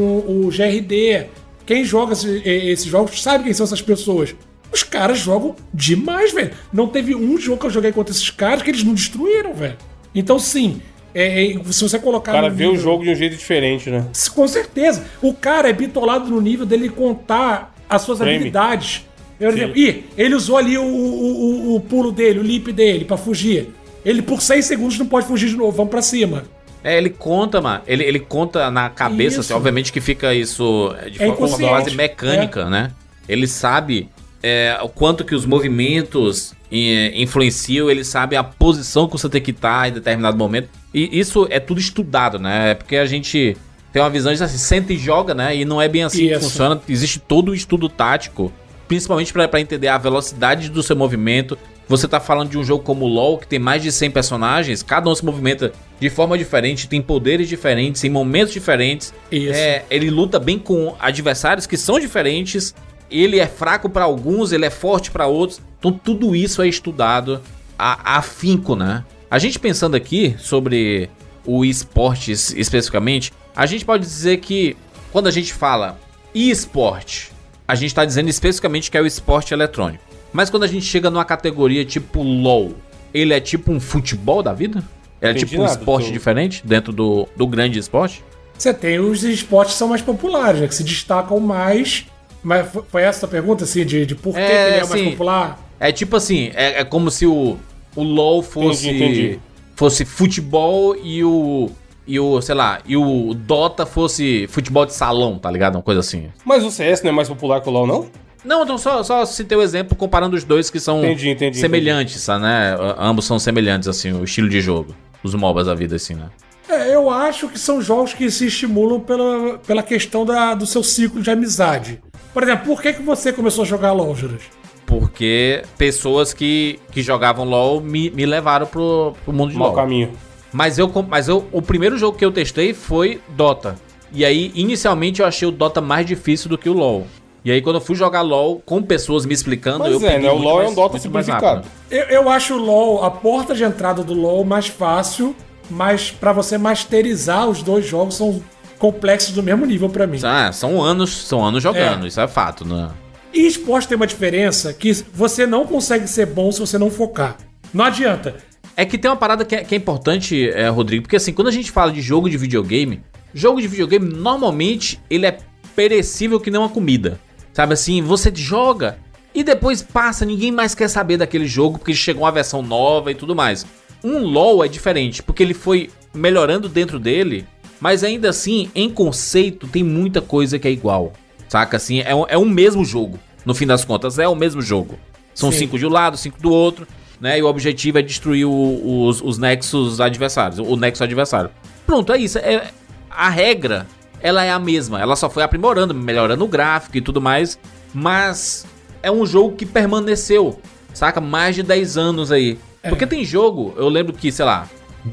o 0.46 0.50
GRD. 0.50 1.26
Quem 1.64 1.82
joga 1.84 2.12
esse- 2.12 2.42
esses 2.46 2.86
jogos 2.86 3.22
sabe 3.22 3.44
quem 3.44 3.52
são 3.54 3.64
essas 3.64 3.80
pessoas. 3.80 4.34
Os 4.70 4.82
caras 4.82 5.18
jogam 5.18 5.56
demais, 5.72 6.32
velho. 6.32 6.50
Não 6.70 6.86
teve 6.88 7.14
um 7.14 7.38
jogo 7.38 7.58
que 7.60 7.66
eu 7.66 7.70
joguei 7.70 7.90
contra 7.90 8.12
esses 8.12 8.28
caras 8.30 8.62
que 8.62 8.70
eles 8.70 8.84
não 8.84 8.92
destruíram, 8.92 9.54
velho. 9.54 9.76
Então, 10.18 10.38
sim, 10.38 10.80
é, 11.14 11.52
é, 11.52 11.62
se 11.70 11.82
você 11.82 11.98
colocar. 11.98 12.32
O 12.32 12.34
cara 12.34 12.50
vê 12.50 12.64
o 12.66 12.70
nível- 12.70 12.82
jogo 12.82 13.04
de 13.04 13.10
um 13.10 13.14
jeito 13.14 13.36
diferente, 13.36 13.88
né? 13.90 14.06
com 14.34 14.48
certeza. 14.48 15.04
O 15.22 15.32
cara 15.32 15.68
é 15.68 15.72
bitolado 15.72 16.28
no 16.30 16.40
nível 16.40 16.66
dele 16.66 16.88
contar 16.88 17.74
as 17.88 18.02
suas 18.02 18.18
Frame. 18.18 18.34
habilidades. 18.36 19.06
Por 19.38 19.48
exemplo, 19.48 19.78
ih, 19.78 20.04
ele 20.16 20.34
usou 20.34 20.56
ali 20.56 20.76
o, 20.76 20.82
o, 20.84 21.70
o- 21.72 21.76
o 21.76 21.80
pulo 21.80 22.10
dele, 22.10 22.40
o 22.40 22.42
leap 22.42 22.72
dele 22.72 23.04
pra 23.04 23.16
fugir. 23.16 23.68
Ele 24.04 24.20
por 24.22 24.40
6 24.42 24.64
segundos 24.64 24.98
não 24.98 25.06
pode 25.06 25.26
fugir 25.26 25.48
de 25.48 25.56
novo, 25.56 25.70
vamos 25.72 25.90
pra 25.90 26.02
cima. 26.02 26.42
É, 26.82 26.96
ele 26.96 27.10
conta, 27.10 27.60
mano. 27.60 27.82
Ele, 27.86 28.02
ele 28.04 28.18
conta 28.20 28.70
na 28.70 28.88
cabeça, 28.90 29.40
assim, 29.40 29.52
obviamente 29.52 29.92
que 29.92 30.00
fica 30.00 30.34
isso 30.34 30.94
de 31.10 31.22
É 31.22 31.26
forma 31.34 31.56
quase 31.58 31.94
mecânica, 31.94 32.68
né? 32.70 32.90
Ele 33.28 33.46
sabe 33.46 34.08
é, 34.42 34.76
o 34.82 34.88
quanto 34.88 35.24
que 35.24 35.34
os 35.34 35.44
movimentos 35.44 36.52
é, 36.52 36.56
influenciam, 36.70 37.90
ele 37.90 38.04
sabe 38.04 38.36
a 38.36 38.44
posição 38.44 39.06
que 39.06 39.12
você 39.12 39.28
tem 39.28 39.40
que 39.40 39.50
estar 39.50 39.88
em 39.88 39.92
determinado 39.92 40.36
momento. 40.36 40.68
E 40.92 41.18
isso 41.18 41.46
é 41.50 41.58
tudo 41.60 41.80
estudado, 41.80 42.38
né? 42.38 42.72
É 42.72 42.74
porque 42.74 42.96
a 42.96 43.06
gente 43.06 43.56
tem 43.92 44.02
uma 44.02 44.10
visão 44.10 44.32
de 44.32 44.42
assim, 44.42 44.58
senta 44.58 44.92
e 44.92 44.98
joga, 44.98 45.34
né? 45.34 45.56
E 45.56 45.64
não 45.64 45.80
é 45.80 45.88
bem 45.88 46.04
assim 46.04 46.26
que 46.28 46.32
Isso. 46.32 46.42
funciona. 46.42 46.80
Existe 46.88 47.18
todo 47.18 47.50
o 47.50 47.54
estudo 47.54 47.88
tático, 47.88 48.52
principalmente 48.86 49.32
pra 49.32 49.48
pra 49.48 49.60
entender 49.60 49.88
a 49.88 49.98
velocidade 49.98 50.68
do 50.68 50.82
seu 50.82 50.94
movimento. 50.94 51.58
Você 51.88 52.06
tá 52.06 52.20
falando 52.20 52.50
de 52.50 52.58
um 52.58 52.64
jogo 52.64 52.84
como 52.84 53.06
o 53.06 53.08
LoL, 53.08 53.38
que 53.38 53.46
tem 53.46 53.58
mais 53.58 53.82
de 53.82 53.90
100 53.90 54.10
personagens, 54.10 54.82
cada 54.82 55.08
um 55.08 55.14
se 55.14 55.24
movimenta 55.24 55.72
de 55.98 56.10
forma 56.10 56.36
diferente, 56.36 56.86
tem 56.86 57.00
poderes 57.00 57.48
diferentes, 57.48 58.04
em 58.04 58.10
momentos 58.10 58.52
diferentes. 58.52 59.14
Isso. 59.32 59.54
É, 59.54 59.84
ele 59.90 60.10
luta 60.10 60.38
bem 60.38 60.58
com 60.58 60.94
adversários 61.00 61.66
que 61.66 61.78
são 61.78 61.98
diferentes. 61.98 62.74
Ele 63.10 63.38
é 63.38 63.46
fraco 63.46 63.88
pra 63.88 64.04
alguns, 64.04 64.52
ele 64.52 64.64
é 64.66 64.70
forte 64.70 65.10
pra 65.10 65.26
outros. 65.26 65.60
Então 65.78 65.92
tudo 65.92 66.34
isso 66.36 66.60
é 66.62 66.68
estudado 66.68 67.40
a, 67.78 68.18
afinco, 68.18 68.74
né? 68.76 69.04
A 69.30 69.38
gente 69.38 69.58
pensando 69.58 69.94
aqui 69.96 70.34
sobre 70.38 71.08
o 71.46 71.64
esportes 71.64 72.52
especificamente, 72.54 73.32
a 73.54 73.64
gente 73.66 73.84
pode 73.84 74.04
dizer 74.04 74.38
que 74.38 74.76
quando 75.12 75.26
a 75.26 75.30
gente 75.30 75.52
fala 75.52 75.98
esporte, 76.34 77.30
a 77.66 77.74
gente 77.74 77.94
tá 77.94 78.04
dizendo 78.04 78.28
especificamente 78.28 78.90
que 78.90 78.96
é 78.96 79.00
o 79.00 79.06
esporte 79.06 79.52
eletrônico. 79.52 80.02
Mas 80.32 80.50
quando 80.50 80.64
a 80.64 80.66
gente 80.66 80.84
chega 80.84 81.10
numa 81.10 81.24
categoria 81.24 81.84
tipo 81.84 82.22
LoL, 82.22 82.74
ele 83.14 83.32
é 83.32 83.40
tipo 83.40 83.72
um 83.72 83.80
futebol 83.80 84.42
da 84.42 84.52
vida? 84.52 84.82
É 85.20 85.30
Entendi 85.30 85.46
tipo 85.46 85.60
um 85.62 85.64
nada, 85.64 85.78
esporte 85.78 86.06
tô- 86.06 86.12
diferente 86.12 86.62
dentro 86.66 86.92
do, 86.92 87.26
do 87.36 87.46
grande 87.46 87.78
esporte? 87.78 88.22
Você 88.56 88.74
tem 88.74 88.98
os 88.98 89.22
esportes 89.24 89.74
que 89.74 89.78
são 89.78 89.88
mais 89.88 90.02
populares, 90.02 90.60
né, 90.60 90.68
que 90.68 90.74
se 90.74 90.84
destacam 90.84 91.38
mais. 91.40 92.06
Mas 92.42 92.70
fo- 92.70 92.84
foi 92.88 93.02
essa 93.02 93.26
a 93.26 93.28
pergunta, 93.28 93.64
assim, 93.64 93.84
de, 93.84 94.06
de 94.06 94.14
por 94.14 94.34
que, 94.34 94.40
É, 94.40 94.46
que 94.46 94.52
ele 94.52 94.76
é 94.76 94.86
mais 94.86 95.00
sim. 95.00 95.10
popular? 95.12 95.58
É 95.80 95.92
tipo 95.92 96.16
assim, 96.16 96.50
é, 96.54 96.80
é 96.80 96.84
como 96.84 97.10
se 97.10 97.26
o, 97.26 97.56
o 97.94 98.02
LoL 98.02 98.42
fosse 98.42 98.88
Entendi, 98.88 99.04
entendi. 99.04 99.40
fosse 99.76 100.04
futebol 100.04 100.96
e 101.02 101.22
o 101.24 101.70
e 102.06 102.18
o, 102.18 102.40
sei 102.40 102.54
lá, 102.54 102.80
e 102.86 102.96
o 102.96 103.34
Dota 103.34 103.84
fosse 103.84 104.46
futebol 104.48 104.86
de 104.86 104.94
salão, 104.94 105.38
tá 105.38 105.50
ligado? 105.50 105.74
Uma 105.74 105.82
coisa 105.82 106.00
assim. 106.00 106.30
Mas 106.42 106.64
o 106.64 106.70
CS 106.70 107.02
não 107.02 107.10
é 107.10 107.12
mais 107.12 107.28
popular 107.28 107.60
que 107.60 107.68
o 107.68 107.72
LoL, 107.72 107.86
não? 107.86 108.06
Não, 108.42 108.62
então 108.62 108.78
só, 108.78 109.02
só 109.02 109.26
citei 109.26 109.58
o 109.58 109.60
exemplo 109.60 109.94
comparando 109.94 110.34
os 110.34 110.42
dois 110.42 110.70
que 110.70 110.80
são 110.80 111.00
Entendi, 111.04 111.28
entendi, 111.28 111.58
semelhantes, 111.58 112.18
sabe, 112.22 112.44
né? 112.44 112.74
Ambos 112.98 113.26
são 113.26 113.38
semelhantes, 113.38 113.88
assim, 113.88 114.10
o 114.12 114.24
estilo 114.24 114.48
de 114.48 114.58
jogo. 114.60 114.94
Os 115.22 115.34
MOBAs 115.34 115.66
da 115.66 115.74
vida, 115.74 115.96
assim, 115.96 116.14
né? 116.14 116.30
É, 116.66 116.94
eu 116.94 117.10
acho 117.10 117.46
que 117.48 117.58
são 117.58 117.80
jogos 117.82 118.14
que 118.14 118.30
se 118.30 118.46
estimulam 118.46 119.00
pela, 119.00 119.58
pela 119.58 119.82
questão 119.82 120.24
da, 120.24 120.54
do 120.54 120.64
seu 120.66 120.82
ciclo 120.82 121.20
de 121.20 121.30
amizade. 121.30 122.00
Por 122.32 122.42
exemplo, 122.42 122.66
por 122.66 122.82
que, 122.82 122.92
que 122.92 123.02
você 123.02 123.32
começou 123.32 123.62
a 123.62 123.66
jogar 123.66 123.92
LOL, 123.92 124.14
Juras? 124.14 124.42
Porque 124.86 125.62
pessoas 125.76 126.32
que, 126.32 126.78
que 126.90 127.02
jogavam 127.02 127.44
LoL 127.44 127.80
me, 127.80 128.10
me 128.10 128.24
levaram 128.24 128.66
pro, 128.66 129.14
pro 129.24 129.32
mundo 129.34 129.50
de 129.50 129.56
Mau 129.56 129.68
LoL. 129.68 129.76
caminho. 129.76 130.12
Mas 130.52 130.78
eu, 130.78 130.90
mas 131.08 131.28
eu, 131.28 131.46
o 131.52 131.60
primeiro 131.60 131.98
jogo 131.98 132.16
que 132.16 132.24
eu 132.24 132.32
testei 132.32 132.72
foi 132.72 133.20
Dota. 133.30 133.76
E 134.12 134.24
aí, 134.24 134.50
inicialmente, 134.54 135.20
eu 135.20 135.26
achei 135.26 135.46
o 135.46 135.50
Dota 135.50 135.80
mais 135.82 136.06
difícil 136.06 136.48
do 136.48 136.56
que 136.56 136.68
o 136.70 136.72
LoL. 136.72 137.06
E 137.44 137.50
aí, 137.52 137.60
quando 137.60 137.76
eu 137.76 137.80
fui 137.82 137.94
jogar 137.94 138.22
LoL 138.22 138.62
com 138.64 138.82
pessoas 138.82 139.26
me 139.26 139.34
explicando, 139.34 139.80
Mas 139.80 139.92
eu 139.92 139.98
é, 140.08 140.12
peguei 140.12 140.28
né? 140.28 140.30
O 140.34 140.38
LoL 140.38 140.60
é 140.60 140.62
mais- 140.64 140.72
um 140.72 140.74
Dota 140.74 140.98
simplificado. 140.98 141.68
Eu, 141.90 142.04
eu 142.04 142.28
acho 142.30 142.54
o 142.54 142.58
LoL, 142.58 143.04
a 143.04 143.10
porta 143.10 143.54
de 143.54 143.64
entrada 143.64 144.02
do 144.02 144.14
LoL 144.14 144.42
mais 144.44 144.68
fácil, 144.68 145.36
mas 145.70 146.10
pra 146.10 146.32
você 146.32 146.56
masterizar 146.56 147.46
os 147.46 147.62
dois 147.62 147.84
jogos 147.86 148.16
são 148.16 148.42
complexos 148.78 149.32
do 149.34 149.42
mesmo 149.42 149.66
nível 149.66 149.88
pra 149.88 150.06
mim. 150.06 150.18
Ah, 150.22 150.52
são 150.52 150.80
anos, 150.80 151.10
são 151.10 151.44
anos 151.44 151.62
jogando, 151.62 152.06
isso 152.06 152.20
é 152.20 152.28
fato, 152.28 152.64
né? 152.64 152.90
E 153.32 153.46
esporte 153.46 153.88
tem 153.88 153.96
uma 153.96 154.06
diferença 154.06 154.72
que 154.72 154.92
você 155.12 155.46
não 155.46 155.66
consegue 155.66 156.08
ser 156.08 156.26
bom 156.26 156.50
se 156.50 156.60
você 156.60 156.78
não 156.78 156.90
focar. 156.90 157.36
Não 157.72 157.84
adianta. 157.84 158.36
É 158.76 158.84
que 158.84 158.96
tem 158.96 159.10
uma 159.10 159.16
parada 159.16 159.44
que 159.44 159.54
é, 159.54 159.64
que 159.64 159.74
é 159.74 159.78
importante, 159.78 160.48
é, 160.50 160.68
Rodrigo, 160.68 161.02
porque 161.02 161.16
assim, 161.16 161.32
quando 161.32 161.48
a 161.48 161.52
gente 161.52 161.70
fala 161.70 161.92
de 161.92 162.00
jogo 162.00 162.30
de 162.30 162.36
videogame, 162.36 163.02
jogo 163.34 163.60
de 163.60 163.66
videogame 163.66 164.08
normalmente 164.08 165.00
ele 165.10 165.26
é 165.26 165.38
perecível 165.74 166.40
que 166.40 166.50
nem 166.50 166.60
uma 166.60 166.68
comida. 166.68 167.20
Sabe 167.52 167.74
assim, 167.74 168.00
você 168.00 168.32
joga 168.34 168.98
e 169.34 169.42
depois 169.42 169.82
passa, 169.82 170.24
ninguém 170.24 170.52
mais 170.52 170.74
quer 170.74 170.88
saber 170.88 171.16
daquele 171.16 171.46
jogo 171.46 171.78
porque 171.78 171.94
chegou 171.94 172.22
uma 172.22 172.32
versão 172.32 172.62
nova 172.62 173.10
e 173.10 173.14
tudo 173.14 173.34
mais. 173.34 173.66
Um 174.02 174.18
LoL 174.20 174.64
é 174.64 174.68
diferente, 174.68 175.22
porque 175.22 175.42
ele 175.42 175.54
foi 175.54 175.90
melhorando 176.14 176.68
dentro 176.68 176.98
dele, 176.98 177.44
mas 177.80 178.02
ainda 178.04 178.28
assim, 178.30 178.70
em 178.74 178.88
conceito, 178.90 179.66
tem 179.66 179.82
muita 179.82 180.20
coisa 180.20 180.58
que 180.58 180.66
é 180.68 180.70
igual. 180.70 181.12
Saca 181.48 181.76
assim, 181.76 182.00
é, 182.00 182.14
um- 182.14 182.26
é 182.28 182.36
o 182.36 182.44
mesmo 182.44 182.84
jogo. 182.84 183.18
No 183.44 183.54
fim 183.54 183.66
das 183.66 183.84
contas, 183.84 184.18
é 184.18 184.28
o 184.28 184.34
mesmo 184.34 184.60
jogo. 184.60 184.98
São 185.34 185.50
Sim. 185.52 185.58
cinco 185.60 185.78
de 185.78 185.86
um 185.86 185.90
lado, 185.90 186.16
cinco 186.16 186.40
do 186.42 186.50
outro, 186.50 186.86
né? 187.20 187.38
E 187.38 187.42
o 187.42 187.46
objetivo 187.46 187.98
é 187.98 188.02
destruir 188.02 188.44
o- 188.46 189.06
os, 189.06 189.22
os 189.22 189.38
nexos 189.38 190.00
adversários, 190.00 190.58
o 190.58 190.76
nexo 190.76 191.02
adversário. 191.04 191.50
Pronto, 191.86 192.12
é 192.12 192.18
isso. 192.18 192.38
É, 192.38 192.70
a 193.10 193.30
regra, 193.30 193.86
ela 194.20 194.44
é 194.44 194.50
a 194.50 194.58
mesma. 194.58 195.00
Ela 195.00 195.16
só 195.16 195.30
foi 195.30 195.42
aprimorando, 195.42 195.94
melhorando 195.94 196.44
o 196.44 196.48
gráfico 196.48 196.96
e 196.98 197.00
tudo 197.00 197.20
mais. 197.20 197.58
Mas 197.94 198.66
é 199.02 199.10
um 199.10 199.24
jogo 199.24 199.56
que 199.56 199.64
permaneceu, 199.64 200.60
saca? 200.92 201.20
Mais 201.20 201.54
de 201.54 201.62
10 201.62 201.96
anos 201.96 202.30
aí. 202.30 202.58
Porque 202.82 203.06
tem 203.06 203.24
jogo, 203.24 203.72
eu 203.76 203.88
lembro 203.88 204.12
que, 204.12 204.30
sei 204.30 204.44
lá, 204.44 204.68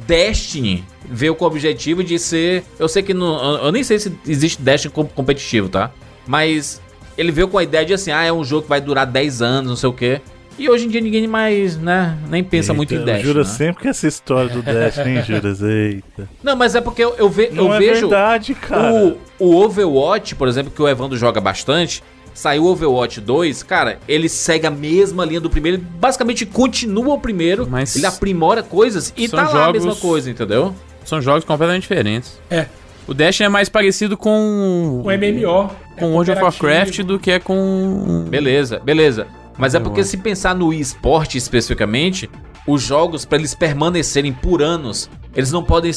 Destiny 0.07 0.83
veio 1.07 1.35
com 1.35 1.45
o 1.45 1.47
objetivo 1.47 2.03
de 2.03 2.17
ser. 2.19 2.63
Eu 2.79 2.87
sei 2.87 3.01
que 3.03 3.13
não. 3.13 3.63
Eu 3.63 3.71
nem 3.71 3.83
sei 3.83 3.99
se 3.99 4.11
existe 4.27 4.61
Destiny 4.61 4.93
com- 4.93 5.05
competitivo, 5.07 5.69
tá? 5.69 5.91
Mas 6.27 6.81
ele 7.17 7.31
veio 7.31 7.47
com 7.47 7.57
a 7.57 7.63
ideia 7.63 7.85
de 7.85 7.93
assim, 7.93 8.11
ah, 8.11 8.23
é 8.23 8.31
um 8.33 8.43
jogo 8.43 8.63
que 8.63 8.69
vai 8.69 8.81
durar 8.81 9.05
10 9.05 9.41
anos, 9.41 9.69
não 9.69 9.75
sei 9.75 9.89
o 9.89 9.93
quê. 9.93 10.21
E 10.57 10.69
hoje 10.69 10.85
em 10.85 10.89
dia 10.89 11.01
ninguém 11.01 11.27
mais, 11.27 11.75
né, 11.77 12.17
nem 12.29 12.41
pensa 12.41 12.73
muito 12.73 12.93
em 12.93 12.97
Eita, 12.99 13.05
Destiny. 13.07 13.27
Jura 13.33 13.43
né? 13.43 13.49
sempre 13.49 13.81
que 13.83 13.89
essa 13.89 14.07
história 14.07 14.49
do 14.49 14.61
Dash, 14.61 14.97
hein, 14.99 15.21
Juras? 15.21 15.61
Eita. 15.61 16.29
Não, 16.41 16.55
mas 16.55 16.75
é 16.75 16.79
porque 16.81 17.03
eu, 17.03 17.13
eu, 17.17 17.29
ve- 17.29 17.49
Não 17.51 17.65
eu 17.67 17.73
é 17.73 17.79
vejo. 17.79 18.07
verdade, 18.07 18.55
cara. 18.55 18.93
O, 18.93 19.17
o 19.37 19.55
Overwatch, 19.57 20.33
por 20.35 20.47
exemplo, 20.47 20.71
que 20.71 20.81
o 20.81 20.87
Evandro 20.87 21.17
joga 21.17 21.41
bastante, 21.41 22.01
saiu 22.35 22.65
o 22.65 22.67
Overwatch 22.67 23.19
2, 23.21 23.63
cara, 23.63 23.97
ele 24.07 24.29
segue 24.29 24.67
a 24.67 24.71
mesma 24.71 25.25
linha 25.25 25.41
do 25.41 25.49
primeiro, 25.49 25.77
ele 25.77 25.87
basicamente 25.99 26.45
continua 26.45 27.15
o 27.15 27.19
primeiro, 27.19 27.65
Mas 27.67 27.95
ele 27.95 28.05
aprimora 28.05 28.61
coisas 28.61 29.11
e 29.17 29.27
tá 29.27 29.49
lá 29.49 29.67
a 29.67 29.73
mesma 29.73 29.95
coisa, 29.95 30.29
entendeu? 30.29 30.75
São 31.03 31.21
jogos 31.21 31.43
completamente 31.45 31.83
diferentes. 31.83 32.39
É, 32.49 32.65
O 33.07 33.13
Destiny 33.13 33.45
é 33.45 33.49
mais 33.49 33.69
parecido 33.69 34.17
com. 34.17 35.01
o 35.03 35.09
MMO. 35.09 35.71
é 35.95 35.99
com 35.99 36.11
World 36.13 36.31
of. 36.31 36.41
Warcraft 36.41 36.99
do 37.03 37.17
que 37.17 37.31
é 37.31 37.39
com. 37.39 38.25
Beleza, 38.27 38.79
beleza. 38.83 39.27
Mas 39.57 39.73
é 39.73 39.79
porque 39.79 40.03
se 40.03 40.17
pensar 40.17 40.53
no 40.53 40.73
esporte 40.73 41.37
especificamente, 41.37 42.29
os 42.67 42.81
jogos, 42.81 43.23
pra 43.23 43.37
eles 43.37 43.55
permanecerem 43.55 44.33
por 44.33 44.61
anos, 44.61 45.09
eles 45.35 45.51
não 45.51 45.63
podem 45.63 45.93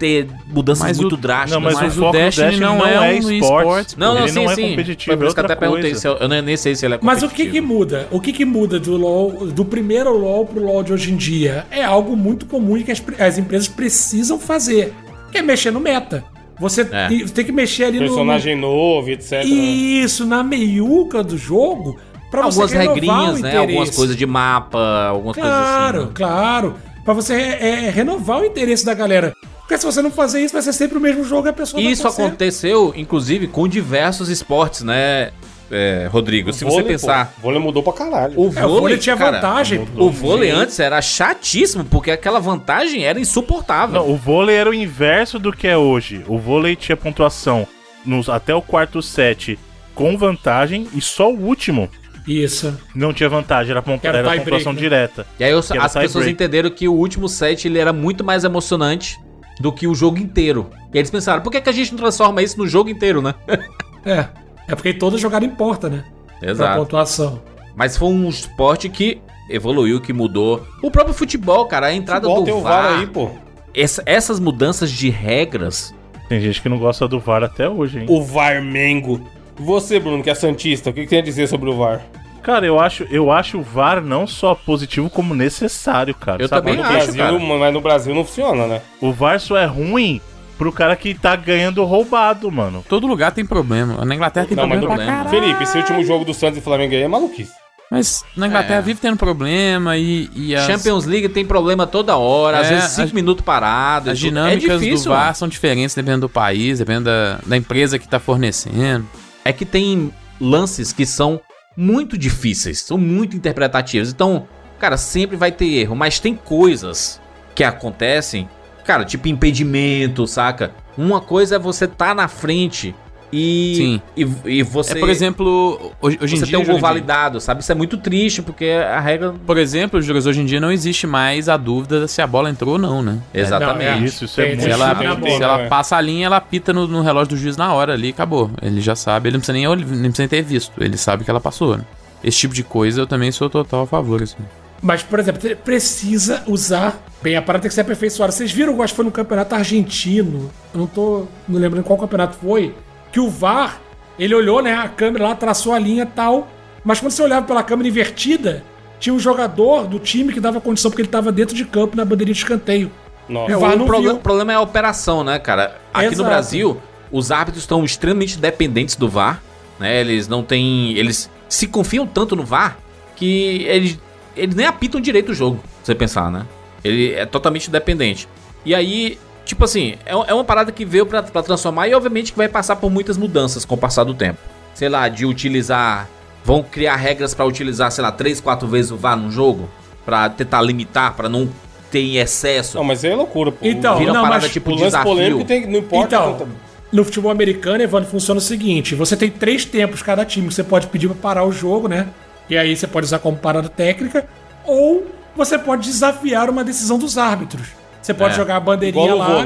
ter 0.00 0.26
mudanças 0.48 0.82
Mas 0.82 0.98
muito 0.98 1.12
o- 1.14 1.16
drásticas. 1.16 1.52
Não, 1.52 1.60
mas, 1.60 1.74
Mas 1.80 1.96
o 1.98 2.06
o 2.06 2.10
Destiny 2.10 2.46
Destiny 2.48 2.66
não 2.66 2.78
não, 2.78 2.86
é 2.86 3.16
é, 3.16 3.20
um 3.20 3.30
esportes, 3.30 3.96
Não, 3.96 4.14
não, 4.14 4.20
ele 4.22 4.28
sim, 4.32 4.34
não 4.44 4.50
é 4.50 4.54
sim. 4.56 4.70
competitivo, 4.70 5.04
Foi 5.12 5.16
por 5.16 5.22
é 5.22 5.26
isso 5.26 5.34
que 5.34 5.40
eu 5.40 5.44
até 5.44 5.54
perguntei 5.54 5.94
se 5.94 6.08
eu, 6.08 6.16
eu 6.16 6.28
nem 6.42 6.56
sei 6.56 6.74
se 6.74 6.84
ele 6.86 6.94
é 6.94 6.98
Mas 7.02 7.20
competitivo. 7.20 7.48
o 7.48 7.52
que 7.52 7.52
que 7.52 7.60
muda? 7.60 8.08
O 8.10 8.20
que 8.20 8.32
que 8.32 8.44
muda 8.44 8.80
do 8.80 8.96
LoL, 8.96 9.46
do 9.48 9.64
primeiro 9.64 10.16
LoL 10.16 10.46
pro 10.46 10.64
LoL 10.64 10.82
de 10.82 10.92
hoje 10.92 11.12
em 11.12 11.16
dia? 11.16 11.66
É 11.70 11.84
algo 11.84 12.16
muito 12.16 12.46
comum 12.46 12.76
e 12.78 12.82
que 12.82 12.90
as, 12.90 13.02
as 13.18 13.38
empresas 13.38 13.68
precisam 13.68 14.38
fazer, 14.40 14.92
que 15.30 15.38
é 15.38 15.42
mexer 15.42 15.70
no 15.70 15.78
meta. 15.80 16.24
Você 16.58 16.82
É. 16.90 17.08
tem, 17.08 17.26
tem 17.26 17.44
que 17.44 17.52
mexer 17.52 17.84
ali 17.84 17.98
no- 18.00 18.06
Personagem 18.06 18.56
novo, 18.56 19.08
etc. 19.10 19.44
Isso, 19.44 20.26
na 20.26 20.42
meiuca 20.42 21.22
do 21.22 21.36
jogo, 21.38 21.98
pra 22.30 22.42
você 22.42 22.60
Algumas 22.62 22.72
renovar 22.72 22.94
regrinhas, 22.94 23.38
o 23.38 23.42
né? 23.42 23.56
Algumas 23.56 23.90
coisas 23.96 24.16
de 24.16 24.26
mapa, 24.26 25.06
algumas 25.08 25.36
Claro, 25.36 25.50
coisas 25.52 25.96
assim. 25.98 26.06
né? 26.06 26.10
claro. 26.14 26.74
Pra 27.04 27.14
você 27.14 27.32
é, 27.34 27.86
é, 27.86 27.90
renovar 27.90 28.40
o 28.40 28.44
interesse 28.44 28.84
da 28.84 28.92
galera. 28.92 29.34
Porque 29.70 29.78
se 29.78 29.86
você 29.86 30.02
não 30.02 30.10
fazer 30.10 30.42
isso, 30.42 30.52
vai 30.52 30.62
ser 30.62 30.72
sempre 30.72 30.98
o 30.98 31.00
mesmo 31.00 31.22
jogo 31.22 31.46
e 31.46 31.50
a 31.50 31.52
pessoa 31.52 31.80
vai 31.80 31.92
Isso 31.92 32.08
aconteceu, 32.08 32.92
inclusive, 32.96 33.46
com 33.46 33.68
diversos 33.68 34.28
esportes, 34.28 34.82
né, 34.82 35.30
é, 35.70 36.08
Rodrigo? 36.10 36.52
Se 36.52 36.64
você 36.64 36.70
Vôlei, 36.78 36.86
pensar, 36.88 37.26
pô, 37.36 37.42
vôlei 37.42 37.60
mudou 37.60 37.80
pra 37.80 37.92
caralho. 37.92 38.32
o 38.36 38.46
É, 38.46 38.48
o 38.48 38.50
vôlei 38.50 38.80
vôlei 38.80 38.98
tinha 38.98 39.16
cara, 39.16 39.36
vantagem. 39.36 39.86
pô. 39.86 40.06
O 40.06 40.10
vôlei 40.10 40.50
antes 40.50 40.80
era 40.80 41.00
chatíssimo, 41.00 41.84
porque 41.84 42.10
aquela 42.10 42.40
vantagem 42.40 43.04
era 43.04 43.20
insuportável. 43.20 44.00
Não, 44.00 44.10
o 44.10 44.16
vôlei 44.16 44.56
era 44.56 44.68
o 44.68 44.74
inverso 44.74 45.38
do 45.38 45.52
que 45.52 45.68
é 45.68 45.76
hoje. 45.76 46.24
O 46.26 46.36
vôlei 46.36 46.74
tinha 46.74 46.96
pontuação 46.96 47.64
nos, 48.04 48.28
até 48.28 48.52
o 48.52 48.60
quarto 48.60 49.00
set 49.00 49.56
com 49.94 50.18
vantagem 50.18 50.88
e 50.92 51.00
só 51.00 51.30
o 51.32 51.40
último 51.40 51.88
Isso. 52.26 52.76
não 52.92 53.12
tinha 53.12 53.28
vantagem, 53.28 53.70
era, 53.70 53.80
pontu 53.82 54.04
era 54.04 54.18
era 54.18 54.28
pontuação 54.30 54.72
break, 54.72 54.74
né? 54.74 54.80
direta. 54.80 55.26
E 55.38 55.44
aí 55.44 55.52
eu- 55.52 55.60
as 55.60 55.68
pessoas 55.68 55.92
tie-break. 55.92 56.30
entenderam 56.32 56.70
que 56.70 56.88
o 56.88 56.92
último 56.92 57.28
set 57.28 57.68
ele 57.68 57.78
era 57.78 57.92
muito 57.92 58.24
mais 58.24 58.42
emocionante 58.42 59.16
do 59.60 59.70
que 59.70 59.86
o 59.86 59.94
jogo 59.94 60.18
inteiro. 60.18 60.68
E 60.92 60.96
aí 60.96 61.00
eles 61.00 61.10
pensaram, 61.10 61.42
por 61.42 61.52
que, 61.52 61.60
que 61.60 61.68
a 61.68 61.72
gente 61.72 61.92
não 61.92 61.98
transforma 61.98 62.42
isso 62.42 62.58
no 62.58 62.66
jogo 62.66 62.88
inteiro, 62.90 63.20
né? 63.22 63.34
É. 64.04 64.26
É 64.66 64.74
porque 64.74 64.94
toda 64.94 65.18
jogada 65.18 65.44
importa, 65.44 65.90
né? 65.90 66.04
Pra 66.40 66.50
Exato. 66.50 66.78
pontuação. 66.78 67.42
Mas 67.76 67.98
foi 67.98 68.08
um 68.08 68.28
esporte 68.30 68.88
que 68.88 69.20
evoluiu, 69.50 70.00
que 70.00 70.10
mudou. 70.12 70.66
O 70.82 70.90
próprio 70.90 71.12
futebol, 71.14 71.66
cara, 71.66 71.88
a 71.88 71.92
entrada 71.94 72.26
Futebol 72.26 72.42
do 72.42 72.46
tem 72.46 72.54
o 72.54 72.60
VAR, 72.62 72.82
VAR 72.92 72.98
aí, 73.00 73.06
pô. 73.06 73.28
essa- 73.74 74.02
essas 74.06 74.40
mudanças 74.40 74.90
de 74.90 75.10
regras 75.10 75.94
Tem 76.30 76.40
gente 76.40 76.62
que 76.62 76.68
não 76.68 76.78
gosta 76.78 77.06
do 77.06 77.18
VAR 77.20 77.42
até 77.42 77.68
hoje, 77.68 77.98
hein? 78.00 78.06
O 78.08 78.22
VAR 78.22 78.62
Mengo. 78.62 79.20
Você, 79.56 80.00
Bruno, 80.00 80.22
que 80.22 80.30
é 80.30 80.34
Santista, 80.34 80.88
o 80.88 80.92
que, 80.94 81.02
que 81.02 81.08
tem 81.08 81.18
a 81.18 81.22
dizer 81.22 81.46
sobre 81.48 81.68
o 81.68 81.76
VAR? 81.76 82.00
Cara, 82.42 82.64
eu 82.66 82.80
acho, 82.80 83.04
eu 83.10 83.30
acho 83.30 83.58
o 83.58 83.62
VAR 83.62 84.00
não 84.02 84.26
só 84.26 84.54
positivo 84.54 85.10
como 85.10 85.34
necessário, 85.34 86.14
cara. 86.14 86.42
Eu 86.42 86.48
Sabe? 86.48 86.62
também 86.62 86.76
no 86.76 86.82
acho, 86.82 86.92
Brasil, 86.92 87.22
cara. 87.24 87.38
Mas 87.58 87.72
no 87.74 87.80
Brasil 87.80 88.14
não 88.14 88.24
funciona, 88.24 88.66
né? 88.66 88.80
O 89.00 89.12
VAR 89.12 89.38
só 89.40 89.56
é 89.56 89.66
ruim 89.66 90.20
pro 90.56 90.72
cara 90.72 90.94
que 90.96 91.14
tá 91.14 91.34
ganhando 91.36 91.84
roubado, 91.84 92.50
mano. 92.50 92.84
Todo 92.88 93.06
lugar 93.06 93.32
tem 93.32 93.44
problema. 93.46 94.04
Na 94.04 94.14
Inglaterra 94.14 94.46
tem 94.46 94.56
Não, 94.56 94.66
mas 94.66 94.78
problema 94.78 95.02
no- 95.02 95.06
problema. 95.06 95.30
caralho. 95.30 95.42
Felipe, 95.54 95.62
esse 95.62 95.78
último 95.78 96.04
jogo 96.04 96.24
do 96.24 96.34
Santos 96.34 96.58
e 96.58 96.60
Flamengo 96.60 96.94
aí 96.94 97.02
é 97.02 97.08
maluquice. 97.08 97.52
Mas 97.90 98.22
na 98.36 98.46
Inglaterra 98.46 98.78
É. 98.78 98.82
vive 98.82 99.00
tendo 99.00 99.16
problema 99.16 99.96
e, 99.96 100.30
e 100.34 100.54
as, 100.54 100.64
Champions 100.64 101.06
League 101.06 101.28
tem 101.30 101.44
problema 101.44 101.86
toda 101.88 102.16
hora, 102.16 102.60
às 102.60 102.66
É, 102.70 102.74
vezes 102.74 102.90
5 102.90 103.06
as- 103.06 103.12
minutos 103.12 103.44
parados. 103.44 104.08
as 104.10 104.18
dinâmicas 104.18 104.70
é 104.70 104.78
difícil, 104.78 105.04
do 105.06 105.10
VAR 105.10 105.22
mano. 105.24 105.34
são 105.34 105.48
diferentes 105.48 105.94
dependendo 105.94 106.20
do 106.20 106.28
país, 106.28 106.78
dependendo 106.78 107.06
da, 107.06 107.38
da 107.44 107.56
empresa 107.56 107.98
que 107.98 108.06
tá 108.08 108.20
fornecendo. 108.20 109.04
É 109.44 109.52
que 109.52 109.64
tem 109.64 110.12
lances 110.40 110.92
que 110.92 111.04
são 111.04 111.40
muito 111.80 112.18
difíceis, 112.18 112.80
são 112.80 112.98
muito 112.98 113.34
interpretativos. 113.34 114.10
Então, 114.10 114.46
cara, 114.78 114.98
sempre 114.98 115.34
vai 115.34 115.50
ter 115.50 115.64
erro, 115.64 115.96
mas 115.96 116.20
tem 116.20 116.34
coisas 116.34 117.18
que 117.54 117.64
acontecem, 117.64 118.46
cara, 118.84 119.02
tipo 119.02 119.28
impedimento, 119.28 120.26
saca? 120.26 120.72
Uma 120.96 121.22
coisa 121.22 121.56
é 121.56 121.58
você 121.58 121.88
tá 121.88 122.14
na 122.14 122.28
frente 122.28 122.94
e 123.32 123.74
Sim. 123.76 124.02
e, 124.16 124.58
e 124.58 124.62
você 124.62 124.92
é, 124.92 125.00
por 125.00 125.08
exemplo, 125.08 125.92
hoje, 126.00 126.18
hoje 126.20 126.34
em 126.34 126.38
você 126.38 126.46
dia. 126.46 126.58
tem 126.58 126.66
um 126.66 126.68
gol 126.70 126.80
validado, 126.80 127.40
sabe? 127.40 127.60
Isso 127.62 127.70
é 127.70 127.74
muito 127.74 127.96
triste 127.96 128.42
porque 128.42 128.66
a 128.66 128.98
regra 128.98 129.32
Por 129.46 129.56
exemplo, 129.56 130.00
Juras, 130.02 130.26
hoje 130.26 130.40
em 130.40 130.44
dia 130.44 130.60
não 130.60 130.72
existe 130.72 131.06
mais 131.06 131.48
a 131.48 131.56
dúvida 131.56 132.08
se 132.08 132.20
a 132.20 132.26
bola 132.26 132.50
entrou 132.50 132.72
ou 132.74 132.78
não, 132.78 133.02
né? 133.02 133.18
exatamente. 133.32 133.90
Não, 133.90 133.96
é. 134.02 134.04
Isso, 134.04 134.24
isso 134.24 134.40
é 134.40 134.44
Tem- 134.44 134.56
muito 134.56 134.64
Se 134.64 134.70
ela, 134.70 134.88
se 134.96 135.16
bola, 135.16 135.44
ela 135.44 135.58
né? 135.58 135.68
passa 135.68 135.96
a 135.96 136.00
linha, 136.00 136.26
ela 136.26 136.36
apita 136.36 136.72
no, 136.72 136.86
no 136.86 137.02
relógio 137.02 137.30
do 137.30 137.36
juiz 137.36 137.56
na 137.56 137.72
hora 137.72 137.92
ali, 137.92 138.08
acabou. 138.10 138.50
Ele 138.60 138.80
já 138.80 138.96
sabe, 138.96 139.28
ele 139.28 139.36
não 139.36 139.40
precisa 139.40 139.52
nem, 139.52 139.76
nem 139.76 140.10
precisa 140.10 140.28
ter 140.28 140.42
visto, 140.42 140.72
ele 140.82 140.96
sabe 140.96 141.24
que 141.24 141.30
ela 141.30 141.40
passou. 141.40 141.76
Né? 141.76 141.84
Esse 142.22 142.38
tipo 142.38 142.54
de 142.54 142.62
coisa 142.64 143.00
eu 143.00 143.06
também 143.06 143.30
sou 143.32 143.48
total 143.48 143.82
a 143.82 143.86
favor. 143.86 144.22
Assim. 144.22 144.36
Mas, 144.82 145.02
por 145.02 145.18
exemplo, 145.18 145.56
precisa 145.56 146.42
usar. 146.46 147.02
Bem, 147.22 147.36
a 147.36 147.42
parada 147.42 147.62
tem 147.62 147.68
que 147.68 147.74
ser 147.74 147.82
aperfeiçoada. 147.82 148.32
Vocês 148.32 148.50
viram, 148.50 148.72
eu 148.72 148.82
acho 148.82 148.92
que 148.94 148.96
foi 148.96 149.04
no 149.04 149.10
campeonato 149.10 149.54
argentino. 149.54 150.50
Eu 150.72 150.80
não 150.80 150.86
tô 150.86 151.26
não 151.48 151.60
lembrando 151.60 151.84
qual 151.84 151.98
campeonato 151.98 152.36
foi. 152.36 152.74
Que 153.12 153.20
o 153.20 153.28
VAR, 153.28 153.80
ele 154.18 154.34
olhou, 154.34 154.62
né? 154.62 154.74
A 154.74 154.88
câmera 154.88 155.28
lá, 155.28 155.34
traçou 155.34 155.72
a 155.72 155.78
linha 155.78 156.04
e 156.04 156.06
tal. 156.06 156.48
Mas 156.84 157.00
quando 157.00 157.12
você 157.12 157.22
olhava 157.22 157.46
pela 157.46 157.62
câmera 157.62 157.88
invertida, 157.88 158.64
tinha 158.98 159.14
um 159.14 159.18
jogador 159.18 159.86
do 159.86 159.98
time 159.98 160.32
que 160.32 160.40
dava 160.40 160.60
condição, 160.60 160.90
porque 160.90 161.02
ele 161.02 161.08
tava 161.08 161.30
dentro 161.32 161.54
de 161.54 161.64
campo 161.64 161.96
na 161.96 162.04
bandeirinha 162.04 162.34
de 162.34 162.40
escanteio. 162.40 162.90
Nossa. 163.28 163.52
É, 163.52 163.54
É, 163.54 163.56
o 163.56 163.60
o, 163.82 163.86
proble- 163.86 164.00
viu. 164.08 164.14
o 164.14 164.18
problema 164.18 164.52
é 164.52 164.56
a 164.56 164.60
operação, 164.60 165.22
né, 165.24 165.38
cara? 165.38 165.76
Aqui 165.92 166.06
no 166.06 166.12
Exato. 166.12 166.28
Brasil, 166.28 166.80
os 167.12 167.30
árbitros 167.30 167.62
estão 167.64 167.84
extremamente 167.84 168.38
dependentes 168.38 168.96
do 168.96 169.08
VAR, 169.08 169.42
né? 169.78 170.00
Eles 170.00 170.26
não 170.28 170.42
têm. 170.42 170.92
Eles 170.96 171.30
se 171.48 171.66
confiam 171.66 172.06
tanto 172.06 172.34
no 172.36 172.44
VAR 172.44 172.78
que 173.16 173.64
eles, 173.68 173.98
eles 174.36 174.54
nem 174.54 174.66
apitam 174.66 175.00
direito 175.00 175.32
o 175.32 175.34
jogo, 175.34 175.60
se 175.82 175.86
você 175.86 175.94
pensar, 175.94 176.30
né? 176.30 176.46
Ele 176.82 177.12
é 177.12 177.26
totalmente 177.26 177.70
dependente. 177.70 178.26
E 178.64 178.74
aí, 178.74 179.18
tipo 179.44 179.64
assim, 179.64 179.94
é, 180.06 180.12
é 180.12 180.34
uma 180.34 180.44
parada 180.44 180.70
que 180.72 180.84
veio 180.84 181.06
pra, 181.06 181.22
pra 181.22 181.42
transformar 181.42 181.88
e 181.88 181.94
obviamente 181.94 182.32
que 182.32 182.38
vai 182.38 182.48
passar 182.48 182.76
por 182.76 182.90
muitas 182.90 183.16
mudanças 183.16 183.64
com 183.64 183.74
o 183.74 183.78
passar 183.78 184.04
do 184.04 184.14
tempo. 184.14 184.38
Sei 184.74 184.88
lá, 184.88 185.08
de 185.08 185.26
utilizar. 185.26 186.08
Vão 186.44 186.62
criar 186.62 186.96
regras 186.96 187.34
pra 187.34 187.44
utilizar, 187.44 187.90
sei 187.92 188.02
lá, 188.02 188.10
três, 188.10 188.40
quatro 188.40 188.66
vezes 188.66 188.90
o 188.90 188.96
VAR 188.96 189.16
num 189.16 189.30
jogo, 189.30 189.68
Pra 190.06 190.28
tentar 190.30 190.62
limitar, 190.62 191.14
pra 191.14 191.28
não 191.28 191.48
ter 191.90 192.00
em 192.00 192.16
excesso. 192.16 192.76
Não, 192.78 192.84
mas 192.84 193.04
aí 193.04 193.10
é 193.10 193.14
loucura, 193.14 193.52
pô. 193.52 193.58
Então, 193.62 193.98
Vira 193.98 194.10
uma 194.12 194.14
não, 194.20 194.22
parada 194.22 194.42
mas 194.44 194.52
tipo 194.52 194.70
o 194.70 194.72
lance 194.72 194.84
desafio. 194.86 195.10
polêmico 195.12 195.44
tem, 195.44 195.66
não 195.66 195.78
importa. 195.80 196.06
Então, 196.16 196.34
quanto- 196.36 196.48
no 196.92 197.04
futebol 197.04 197.30
americano, 197.30 197.82
Evandro, 197.82 198.08
funciona 198.08 198.38
o 198.38 198.42
seguinte: 198.42 198.94
você 198.94 199.16
tem 199.16 199.30
três 199.30 199.64
tempos 199.66 200.02
cada 200.02 200.24
time 200.24 200.48
que 200.48 200.54
você 200.54 200.64
pode 200.64 200.86
pedir 200.86 201.08
pra 201.08 201.16
parar 201.16 201.44
o 201.44 201.52
jogo, 201.52 201.86
né? 201.86 202.08
E 202.48 202.56
aí 202.56 202.74
você 202.74 202.86
pode 202.86 203.04
usar 203.06 203.18
como 203.18 203.36
parada 203.36 203.68
técnica, 203.68 204.26
ou 204.64 205.06
você 205.36 205.58
pode 205.58 205.82
desafiar 205.86 206.48
uma 206.48 206.64
decisão 206.64 206.98
dos 206.98 207.18
árbitros. 207.18 207.68
Você 208.02 208.14
pode 208.14 208.34
É, 208.34 208.36
jogar 208.36 208.56
a 208.56 208.60
bandeirinha 208.60 209.14
lá 209.14 209.44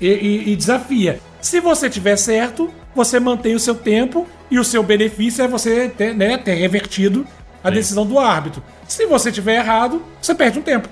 e, 0.00 0.06
e- 0.08 0.52
e 0.52 0.56
desafia. 0.56 1.20
Se 1.40 1.60
você 1.60 1.88
tiver 1.90 2.16
certo, 2.16 2.70
você 2.94 3.18
mantém 3.20 3.54
o 3.54 3.60
seu 3.60 3.74
tempo 3.74 4.26
e 4.50 4.58
o 4.58 4.64
seu 4.64 4.82
benefício 4.82 5.44
é 5.44 5.48
você 5.48 5.88
ter, 5.88 6.14
né, 6.14 6.36
ter 6.38 6.54
revertido 6.54 7.26
a 7.62 7.70
decisão 7.70 8.04
do 8.06 8.18
árbitro. 8.18 8.62
Se 8.86 9.06
você 9.06 9.32
tiver 9.32 9.56
errado, 9.56 10.02
você 10.20 10.34
perde 10.34 10.58
um 10.58 10.62
tempo. 10.62 10.88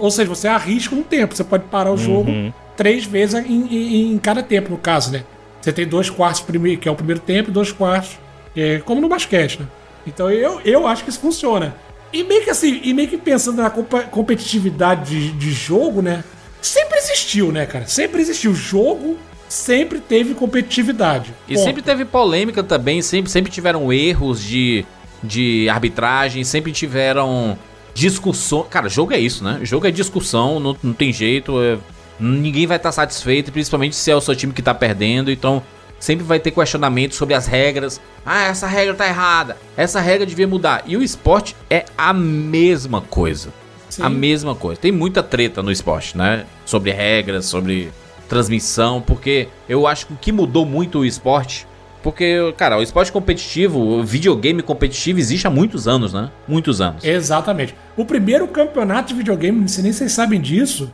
Ou 0.00 0.10
seja, 0.10 0.28
você 0.28 0.46
arrisca 0.46 0.94
um 0.94 1.02
tempo. 1.02 1.34
Você 1.34 1.42
pode 1.42 1.64
parar 1.64 1.90
o 1.92 1.96
jogo 1.96 2.30
três 2.76 3.04
vezes 3.04 3.34
em, 3.44 3.66
em- 3.66 4.12
em 4.12 4.18
cada 4.18 4.42
tempo, 4.42 4.70
no 4.70 4.78
caso, 4.78 5.10
né? 5.12 5.24
Você 5.60 5.72
tem 5.72 5.86
dois 5.86 6.08
quartos, 6.10 6.40
primeiro, 6.42 6.80
que 6.80 6.88
é 6.88 6.92
o 6.92 6.94
primeiro 6.94 7.20
tempo, 7.20 7.50
e 7.50 7.52
dois 7.52 7.72
quartos, 7.72 8.18
é 8.56 8.78
como 8.84 9.00
no 9.00 9.08
basquete, 9.08 9.60
né? 9.60 9.66
Então 10.06 10.30
eu, 10.30 10.60
eu 10.64 10.86
acho 10.86 11.02
que 11.02 11.10
isso 11.10 11.18
funciona. 11.18 11.74
E 12.12 12.22
meio 12.22 12.44
que 12.44 12.50
assim, 12.50 12.80
e 12.84 12.92
meio 12.94 13.08
que 13.08 13.16
pensando 13.18 13.60
na 13.62 13.70
competitividade 13.70 15.10
de, 15.10 15.32
de 15.32 15.50
jogo, 15.52 16.00
né? 16.02 16.22
Sempre 16.64 16.98
existiu, 16.98 17.52
né, 17.52 17.66
cara? 17.66 17.86
Sempre 17.86 18.22
existiu. 18.22 18.52
O 18.52 18.54
jogo 18.54 19.18
sempre 19.48 20.00
teve 20.00 20.32
competitividade. 20.32 21.34
E 21.46 21.54
Ponto. 21.54 21.64
sempre 21.64 21.82
teve 21.82 22.04
polêmica 22.06 22.62
também, 22.62 23.02
sempre, 23.02 23.30
sempre 23.30 23.52
tiveram 23.52 23.92
erros 23.92 24.42
de, 24.42 24.84
de 25.22 25.68
arbitragem, 25.68 26.42
sempre 26.42 26.72
tiveram 26.72 27.58
discussão. 27.92 28.62
Cara, 28.68 28.88
jogo 28.88 29.12
é 29.12 29.18
isso, 29.18 29.44
né? 29.44 29.60
Jogo 29.62 29.86
é 29.86 29.90
discussão, 29.90 30.58
não, 30.58 30.76
não 30.82 30.92
tem 30.94 31.12
jeito. 31.12 31.60
é- 31.60 31.76
ninguém 32.18 32.66
vai 32.66 32.78
estar 32.78 32.92
satisfeito, 32.92 33.52
principalmente 33.52 33.94
se 33.94 34.10
é 34.10 34.16
o 34.16 34.20
seu 34.20 34.34
time 34.34 34.52
que 34.52 34.62
tá 34.62 34.72
perdendo. 34.72 35.30
Então, 35.30 35.62
sempre 36.00 36.24
vai 36.24 36.38
ter 36.40 36.50
questionamento 36.50 37.14
sobre 37.14 37.34
as 37.34 37.46
regras. 37.46 38.00
Ah, 38.24 38.44
essa 38.44 38.66
regra 38.66 38.94
tá 38.94 39.06
errada. 39.06 39.58
Essa 39.76 40.00
regra 40.00 40.24
devia 40.24 40.48
mudar. 40.48 40.82
E 40.86 40.96
o 40.96 41.02
esporte 41.02 41.54
é 41.68 41.84
a 41.98 42.14
mesma 42.14 43.02
coisa. 43.02 43.52
Sim. 43.96 44.02
A 44.02 44.08
mesma 44.10 44.54
coisa. 44.54 44.80
Tem 44.80 44.90
muita 44.92 45.22
treta 45.22 45.62
no 45.62 45.70
esporte, 45.70 46.16
né? 46.16 46.44
Sobre 46.66 46.90
regras, 46.90 47.46
sobre 47.46 47.90
transmissão, 48.28 49.00
porque 49.00 49.48
eu 49.68 49.86
acho 49.86 50.06
que 50.06 50.12
o 50.14 50.16
que 50.16 50.32
mudou 50.32 50.64
muito 50.64 50.98
o 51.00 51.04
esporte 51.04 51.66
Porque, 52.02 52.52
cara, 52.58 52.76
o 52.78 52.82
esporte 52.82 53.10
competitivo, 53.10 53.78
o 53.78 54.04
videogame 54.04 54.62
competitivo 54.62 55.18
existe 55.18 55.46
há 55.46 55.50
muitos 55.50 55.88
anos, 55.88 56.12
né? 56.12 56.30
Muitos 56.46 56.80
anos. 56.82 57.02
Exatamente. 57.02 57.74
O 57.96 58.04
primeiro 58.04 58.46
campeonato 58.48 59.08
de 59.08 59.14
videogame, 59.14 59.58
não 59.60 59.68
sei 59.68 59.84
nem 59.84 59.92
se 59.92 59.98
vocês 60.00 60.12
sabem 60.12 60.38
disso, 60.38 60.92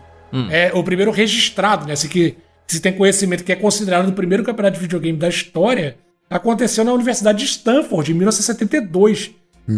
é 0.50 0.70
o 0.72 0.84
primeiro 0.84 1.10
registrado, 1.10 1.84
né? 1.86 1.96
Se, 1.96 2.08
que, 2.08 2.36
se 2.68 2.78
tem 2.80 2.92
conhecimento 2.92 3.42
que 3.42 3.50
é 3.50 3.56
considerado 3.56 4.08
o 4.08 4.12
primeiro 4.12 4.44
campeonato 4.44 4.76
de 4.76 4.80
videogame 4.82 5.18
da 5.18 5.28
história, 5.28 5.96
aconteceu 6.28 6.84
na 6.84 6.92
Universidade 6.92 7.38
de 7.38 7.44
Stanford, 7.46 8.12
em 8.12 8.14
1972, 8.14 9.32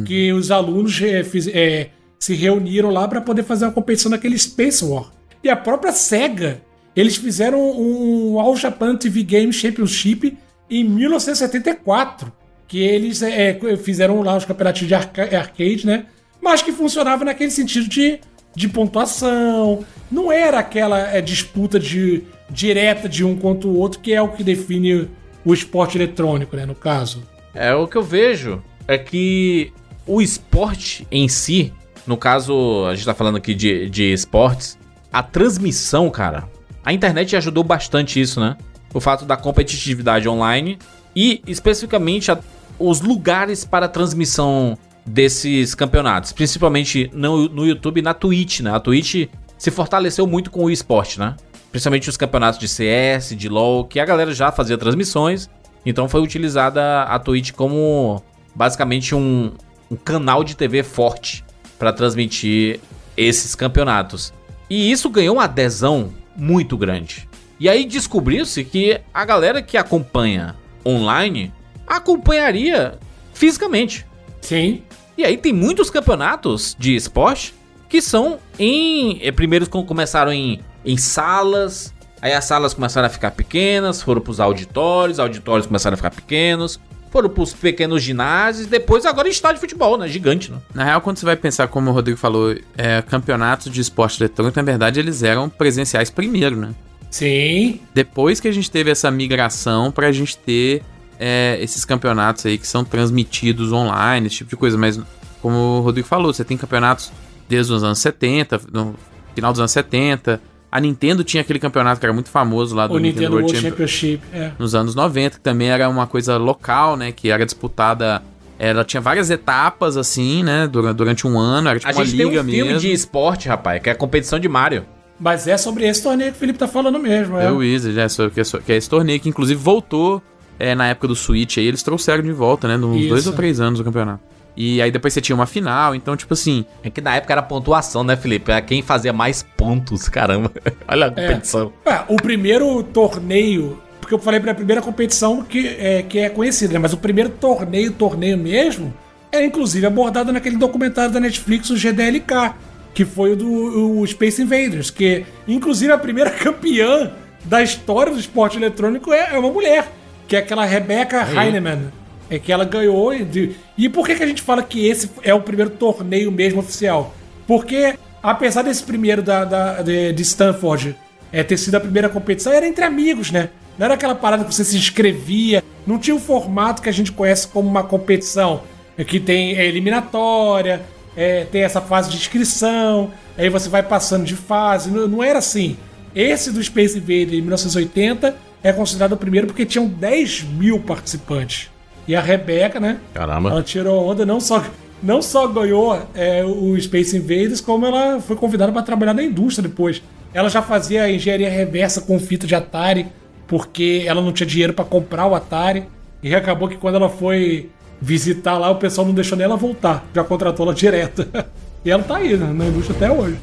que 0.04 0.32
os 0.34 0.50
alunos 0.50 1.00
eh, 1.00 1.24
fiz- 1.24 1.48
eh, 1.48 1.88
se 2.22 2.34
reuniram 2.34 2.90
lá 2.90 3.08
para 3.08 3.20
poder 3.20 3.42
fazer 3.42 3.64
uma 3.64 3.72
competição 3.72 4.08
daquele 4.08 4.38
Space 4.38 4.84
War. 4.84 5.10
E 5.42 5.50
a 5.50 5.56
própria 5.56 5.90
SEGA, 5.90 6.62
eles 6.94 7.16
fizeram 7.16 7.58
um 7.60 8.38
All 8.38 8.56
Japan 8.56 8.94
TV 8.94 9.24
Game 9.24 9.52
Championship 9.52 10.38
em 10.70 10.84
1974, 10.84 12.32
que 12.68 12.78
eles 12.78 13.22
eh, 13.22 13.58
fizeram 13.82 14.22
lá 14.22 14.36
os 14.36 14.44
campeonatos 14.44 14.86
de 14.86 14.94
arca- 14.94 15.36
arcade, 15.36 15.84
né? 15.84 16.06
Mas 16.40 16.62
que 16.62 16.70
funcionava 16.70 17.24
naquele 17.24 17.50
sentido 17.50 17.88
de, 17.88 18.20
de 18.54 18.68
pontuação. 18.68 19.84
Não 20.08 20.30
era 20.30 20.60
aquela 20.60 21.00
eh, 21.12 21.20
disputa 21.20 21.76
de, 21.76 22.22
direta 22.48 23.08
de 23.08 23.24
um 23.24 23.36
contra 23.36 23.68
o 23.68 23.76
outro, 23.76 23.98
que 23.98 24.12
é 24.12 24.22
o 24.22 24.28
que 24.28 24.44
define 24.44 25.08
o 25.44 25.52
esporte 25.52 25.98
eletrônico, 25.98 26.54
né? 26.54 26.64
No 26.64 26.76
caso. 26.76 27.24
É, 27.52 27.74
o 27.74 27.88
que 27.88 27.96
eu 27.96 28.02
vejo 28.04 28.62
é 28.86 28.96
que 28.96 29.72
o 30.06 30.22
esporte 30.22 31.04
em 31.10 31.26
si, 31.26 31.72
no 32.06 32.16
caso, 32.16 32.86
a 32.86 32.94
gente 32.94 33.04
tá 33.04 33.14
falando 33.14 33.36
aqui 33.36 33.54
de, 33.54 33.88
de 33.88 34.12
esportes, 34.12 34.78
a 35.12 35.22
transmissão, 35.22 36.10
cara, 36.10 36.48
a 36.84 36.92
internet 36.92 37.36
ajudou 37.36 37.62
bastante 37.62 38.20
isso, 38.20 38.40
né? 38.40 38.56
O 38.92 39.00
fato 39.00 39.24
da 39.24 39.36
competitividade 39.36 40.28
online 40.28 40.78
e 41.14 41.42
especificamente 41.46 42.30
a- 42.32 42.38
os 42.78 43.00
lugares 43.00 43.64
para 43.64 43.88
transmissão 43.88 44.76
desses 45.06 45.74
campeonatos, 45.74 46.32
principalmente 46.32 47.10
no, 47.12 47.48
no 47.48 47.66
YouTube 47.66 47.98
e 47.98 48.02
na 48.02 48.14
Twitch, 48.14 48.60
né? 48.60 48.74
A 48.74 48.80
Twitch 48.80 49.28
se 49.58 49.70
fortaleceu 49.70 50.26
muito 50.26 50.50
com 50.50 50.64
o 50.64 50.70
esporte, 50.70 51.18
né? 51.20 51.36
Principalmente 51.70 52.08
os 52.08 52.16
campeonatos 52.16 52.58
de 52.58 52.68
CS, 52.68 53.34
de 53.36 53.48
LoL, 53.48 53.84
que 53.84 53.98
a 54.00 54.04
galera 54.04 54.34
já 54.34 54.50
fazia 54.52 54.76
transmissões, 54.76 55.48
então 55.86 56.08
foi 56.08 56.20
utilizada 56.20 57.02
a 57.04 57.18
Twitch 57.18 57.52
como 57.52 58.22
basicamente 58.54 59.14
um, 59.14 59.52
um 59.90 59.96
canal 59.96 60.44
de 60.44 60.54
TV 60.56 60.82
forte 60.82 61.44
para 61.82 61.92
transmitir 61.92 62.78
esses 63.16 63.56
campeonatos. 63.56 64.32
E 64.70 64.92
isso 64.92 65.10
ganhou 65.10 65.34
uma 65.34 65.44
adesão 65.46 66.12
muito 66.36 66.76
grande. 66.76 67.28
E 67.58 67.68
aí 67.68 67.84
descobriu-se 67.84 68.62
que 68.62 69.00
a 69.12 69.24
galera 69.24 69.60
que 69.60 69.76
acompanha 69.76 70.54
online 70.86 71.52
acompanharia 71.84 73.00
fisicamente. 73.34 74.06
Sim. 74.40 74.82
E 75.18 75.24
aí 75.24 75.36
tem 75.36 75.52
muitos 75.52 75.90
campeonatos 75.90 76.76
de 76.78 76.94
esporte 76.94 77.52
que 77.88 78.00
são 78.00 78.38
em. 78.56 79.18
Primeiros 79.32 79.66
com- 79.66 79.84
começaram 79.84 80.32
em, 80.32 80.60
em 80.84 80.96
salas. 80.96 81.92
Aí 82.20 82.32
as 82.32 82.44
salas 82.44 82.74
começaram 82.74 83.08
a 83.08 83.10
ficar 83.10 83.32
pequenas, 83.32 84.00
foram 84.00 84.20
pros 84.20 84.38
auditórios, 84.38 85.18
auditórios 85.18 85.66
começaram 85.66 85.94
a 85.94 85.96
ficar 85.96 86.12
pequenos, 86.12 86.78
foram 87.12 87.28
pros 87.28 87.52
pequenos 87.52 88.02
ginásios, 88.02 88.66
depois 88.66 89.04
agora 89.04 89.28
estádio 89.28 89.56
de 89.56 89.60
futebol, 89.60 89.98
né? 89.98 90.08
Gigante, 90.08 90.50
né? 90.50 90.58
Na 90.74 90.82
real, 90.82 91.00
quando 91.02 91.18
você 91.18 91.26
vai 91.26 91.36
pensar, 91.36 91.68
como 91.68 91.90
o 91.90 91.92
Rodrigo 91.92 92.18
falou, 92.18 92.56
é, 92.76 93.02
campeonatos 93.02 93.70
de 93.70 93.80
esporte 93.80 94.20
eletrônico, 94.20 94.58
na 94.58 94.62
verdade, 94.62 94.98
eles 94.98 95.22
eram 95.22 95.48
presenciais 95.48 96.08
primeiro, 96.08 96.56
né? 96.56 96.70
Sim. 97.10 97.80
Depois 97.92 98.40
que 98.40 98.48
a 98.48 98.52
gente 98.52 98.70
teve 98.70 98.90
essa 98.90 99.10
migração 99.10 99.92
pra 99.92 100.10
gente 100.10 100.38
ter 100.38 100.82
é, 101.20 101.58
esses 101.60 101.84
campeonatos 101.84 102.46
aí 102.46 102.56
que 102.56 102.66
são 102.66 102.82
transmitidos 102.82 103.70
online, 103.70 104.26
esse 104.26 104.36
tipo 104.36 104.50
de 104.50 104.56
coisa. 104.56 104.78
Mas, 104.78 104.98
como 105.42 105.54
o 105.54 105.80
Rodrigo 105.82 106.08
falou, 106.08 106.32
você 106.32 106.42
tem 106.42 106.56
campeonatos 106.56 107.12
desde 107.46 107.70
os 107.70 107.84
anos 107.84 107.98
70, 107.98 108.62
no 108.72 108.94
final 109.34 109.52
dos 109.52 109.60
anos 109.60 109.72
70. 109.72 110.40
A 110.72 110.80
Nintendo 110.80 111.22
tinha 111.22 111.42
aquele 111.42 111.58
campeonato 111.58 112.00
que 112.00 112.06
era 112.06 112.12
muito 112.14 112.30
famoso 112.30 112.74
lá 112.74 112.86
do 112.86 112.94
O 112.94 112.98
Nintendo 112.98 113.32
World 113.34 113.52
Champion- 113.54 113.70
Championship. 113.70 114.22
É. 114.32 114.52
nos 114.58 114.74
anos 114.74 114.94
90, 114.94 115.36
que 115.36 115.42
também 115.42 115.68
era 115.70 115.86
uma 115.86 116.06
coisa 116.06 116.38
local, 116.38 116.96
né? 116.96 117.12
Que 117.12 117.28
era 117.30 117.44
disputada. 117.44 118.22
Ela 118.58 118.82
tinha 118.84 119.00
várias 119.00 119.28
etapas, 119.28 119.96
assim, 119.98 120.42
né? 120.42 120.66
Durante, 120.66 120.96
durante 120.96 121.26
um 121.26 121.38
ano. 121.38 121.68
Era 121.68 121.78
tipo 121.78 121.90
A 121.92 121.94
uma 121.94 122.04
gente 122.06 122.16
tem 122.16 122.26
liga 122.26 122.40
um 122.40 122.44
filme 122.44 122.64
mesmo. 122.64 122.80
de 122.80 122.90
esporte, 122.92 123.48
rapaz, 123.48 123.82
que 123.82 123.90
é 123.90 123.92
a 123.92 123.94
competição 123.94 124.38
de 124.38 124.48
Mario. 124.48 124.84
Mas 125.20 125.46
é 125.46 125.56
sobre 125.58 125.86
esse 125.86 126.02
torneio 126.02 126.30
que 126.32 126.36
o 126.38 126.40
Felipe 126.40 126.58
tá 126.58 126.66
falando 126.66 126.98
mesmo. 126.98 127.36
É. 127.38 127.46
É 127.46 127.50
o 127.50 127.56
Wizard, 127.58 127.98
é, 128.00 128.08
só- 128.08 128.30
que, 128.30 128.40
é, 128.40 128.44
é 128.68 128.76
esse 128.76 128.88
torneio 128.88 129.20
que 129.20 129.28
inclusive 129.28 129.60
voltou 129.60 130.22
é, 130.58 130.74
na 130.74 130.86
época 130.88 131.08
do 131.08 131.14
Switch 131.16 131.58
aí, 131.58 131.66
eles 131.66 131.82
trouxeram 131.82 132.22
de 132.22 132.32
volta, 132.32 132.66
né? 132.66 132.76
Nos 132.76 132.96
Isso. 132.98 133.08
dois 133.08 133.26
ou 133.26 133.32
três 133.32 133.60
anos 133.60 133.78
o 133.80 133.84
campeonato. 133.84 134.20
E 134.56 134.82
aí 134.82 134.90
depois 134.90 135.14
você 135.14 135.20
tinha 135.20 135.34
uma 135.34 135.46
final, 135.46 135.94
então, 135.94 136.16
tipo 136.16 136.34
assim, 136.34 136.64
É 136.82 136.90
que 136.90 137.00
na 137.00 137.16
época 137.16 137.32
era 137.32 137.42
pontuação, 137.42 138.04
né, 138.04 138.16
Felipe? 138.16 138.50
Era 138.50 138.60
quem 138.60 138.82
fazia 138.82 139.12
mais 139.12 139.42
pontos, 139.42 140.08
caramba. 140.10 140.50
Olha 140.86 141.06
a 141.06 141.10
competição. 141.10 141.72
Ah, 141.86 142.04
o 142.08 142.16
primeiro 142.16 142.82
torneio, 142.82 143.80
porque 144.00 144.14
eu 144.14 144.18
falei 144.18 144.40
pra 144.40 144.54
primeira 144.54 144.82
competição 144.82 145.42
que 145.42 145.68
é, 145.78 146.02
que 146.02 146.18
é 146.18 146.28
conhecida, 146.28 146.74
né? 146.74 146.78
Mas 146.78 146.92
o 146.92 146.98
primeiro 146.98 147.30
torneio, 147.30 147.92
torneio 147.92 148.36
mesmo, 148.36 148.92
é 149.30 149.44
inclusive 149.44 149.86
abordado 149.86 150.32
naquele 150.32 150.56
documentário 150.56 151.10
da 151.10 151.20
Netflix, 151.20 151.70
o 151.70 151.76
GDLK, 151.76 152.52
que 152.92 153.04
foi 153.06 153.32
o 153.32 153.36
do 153.36 154.00
o 154.00 154.06
Space 154.06 154.42
Invaders, 154.42 154.90
que 154.90 155.24
inclusive 155.48 155.90
a 155.90 155.98
primeira 155.98 156.28
campeã 156.30 157.10
da 157.44 157.62
história 157.62 158.12
do 158.12 158.20
esporte 158.20 158.58
eletrônico 158.58 159.12
é, 159.12 159.34
é 159.34 159.38
uma 159.38 159.50
mulher, 159.50 159.90
que 160.28 160.36
é 160.36 160.40
aquela 160.40 160.64
Rebecca 160.66 161.26
Heinemann. 161.26 161.90
É 162.34 162.38
que 162.38 162.50
ela 162.50 162.64
ganhou. 162.64 163.12
e 163.12 163.54
E 163.76 163.88
por 163.90 164.06
que, 164.06 164.14
que 164.14 164.22
a 164.22 164.26
gente 164.26 164.40
fala 164.40 164.62
que 164.62 164.86
esse 164.88 165.10
é 165.22 165.34
o 165.34 165.40
primeiro 165.42 165.70
torneio 165.70 166.32
mesmo 166.32 166.60
oficial? 166.60 167.14
Porque, 167.46 167.94
apesar 168.22 168.62
desse 168.62 168.82
primeiro 168.82 169.22
da, 169.22 169.44
da- 169.44 169.82
de, 169.82 170.14
de 170.14 170.22
Stanford 170.22 170.96
é, 171.30 171.42
ter 171.42 171.58
sido 171.58 171.74
a 171.74 171.80
primeira 171.80 172.08
competição, 172.08 172.50
era 172.50 172.66
entre 172.66 172.84
amigos, 172.84 173.30
né? 173.30 173.50
Não 173.78 173.84
era 173.84 173.94
aquela 173.94 174.14
parada 174.14 174.44
que 174.44 174.54
você 174.54 174.64
se 174.64 174.76
inscrevia, 174.78 175.62
não 175.86 175.98
tinha 175.98 176.14
o 176.16 176.18
formato 176.18 176.80
que 176.80 176.88
a 176.88 176.92
gente 176.92 177.12
conhece 177.12 177.46
como 177.48 177.68
uma 177.68 177.82
competição, 177.82 178.62
é, 178.96 179.04
que 179.04 179.20
tem 179.20 179.54
é, 179.56 179.66
eliminatória, 179.66 180.80
é, 181.14 181.44
tem 181.44 181.62
essa 181.62 181.82
fase 181.82 182.08
de 182.10 182.16
inscrição, 182.16 183.10
aí 183.36 183.50
você 183.50 183.68
vai 183.68 183.82
passando 183.82 184.24
de 184.24 184.36
fase, 184.36 184.90
não, 184.90 185.06
não 185.06 185.22
era 185.22 185.38
assim. 185.38 185.76
Esse 186.14 186.50
do 186.50 186.62
Space 186.62 186.96
Invader 186.96 187.34
em 187.34 187.42
1980 187.42 188.36
é 188.62 188.72
considerado 188.72 189.12
o 189.12 189.16
primeiro 189.18 189.46
porque 189.48 189.66
tinham 189.66 189.86
10 189.86 190.44
mil 190.44 190.80
participantes. 190.80 191.71
E 192.06 192.16
a 192.16 192.20
Rebeca, 192.20 192.80
né? 192.80 192.98
Caramba. 193.14 193.50
Ela 193.50 193.62
tirou 193.62 194.10
onda, 194.10 194.26
não 194.26 194.40
só, 194.40 194.64
não 195.02 195.22
só 195.22 195.46
ganhou 195.46 196.00
é, 196.14 196.44
o 196.44 196.78
Space 196.80 197.16
Invaders, 197.16 197.60
como 197.60 197.86
ela 197.86 198.20
foi 198.20 198.36
convidada 198.36 198.72
para 198.72 198.82
trabalhar 198.82 199.14
na 199.14 199.22
indústria 199.22 199.68
depois. 199.68 200.02
Ela 200.34 200.48
já 200.48 200.62
fazia 200.62 201.10
engenharia 201.10 201.50
reversa 201.50 202.00
com 202.00 202.18
fita 202.18 202.46
de 202.46 202.54
Atari, 202.54 203.06
porque 203.46 204.04
ela 204.06 204.20
não 204.20 204.32
tinha 204.32 204.46
dinheiro 204.46 204.72
para 204.72 204.84
comprar 204.84 205.26
o 205.26 205.34
Atari. 205.34 205.84
E 206.22 206.34
acabou 206.34 206.68
que 206.68 206.76
quando 206.76 206.94
ela 206.96 207.08
foi 207.08 207.68
visitar 208.00 208.58
lá, 208.58 208.70
o 208.70 208.76
pessoal 208.76 209.06
não 209.06 209.14
deixou 209.14 209.36
nem 209.36 209.44
ela 209.44 209.56
voltar. 209.56 210.04
Já 210.14 210.24
contratou 210.24 210.66
ela 210.66 210.74
direto. 210.74 211.26
e 211.84 211.90
ela 211.90 212.02
tá 212.02 212.16
aí, 212.16 212.36
né, 212.36 212.52
na 212.52 212.66
indústria 212.66 212.96
até 212.96 213.10
hoje. 213.10 213.38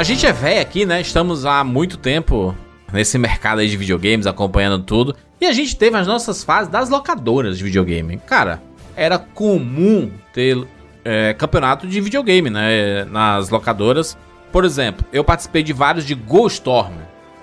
A 0.00 0.02
gente 0.02 0.24
é 0.24 0.32
velho 0.32 0.62
aqui, 0.62 0.86
né? 0.86 0.98
Estamos 1.02 1.44
há 1.44 1.62
muito 1.62 1.98
tempo 1.98 2.56
nesse 2.90 3.18
mercado 3.18 3.58
aí 3.58 3.68
de 3.68 3.76
videogames, 3.76 4.26
acompanhando 4.26 4.82
tudo. 4.82 5.14
E 5.38 5.44
a 5.44 5.52
gente 5.52 5.76
teve 5.76 5.94
as 5.94 6.06
nossas 6.06 6.42
fases 6.42 6.72
das 6.72 6.88
locadoras 6.88 7.58
de 7.58 7.64
videogame. 7.64 8.16
Cara, 8.16 8.62
era 8.96 9.18
comum 9.18 10.10
ter 10.32 10.66
é, 11.04 11.34
campeonato 11.34 11.86
de 11.86 12.00
videogame, 12.00 12.48
né? 12.48 13.04
Nas 13.10 13.50
locadoras. 13.50 14.16
Por 14.50 14.64
exemplo, 14.64 15.04
eu 15.12 15.22
participei 15.22 15.62
de 15.62 15.74
vários 15.74 16.06
de 16.06 16.14
Ghost 16.14 16.60
Storm. 16.60 16.94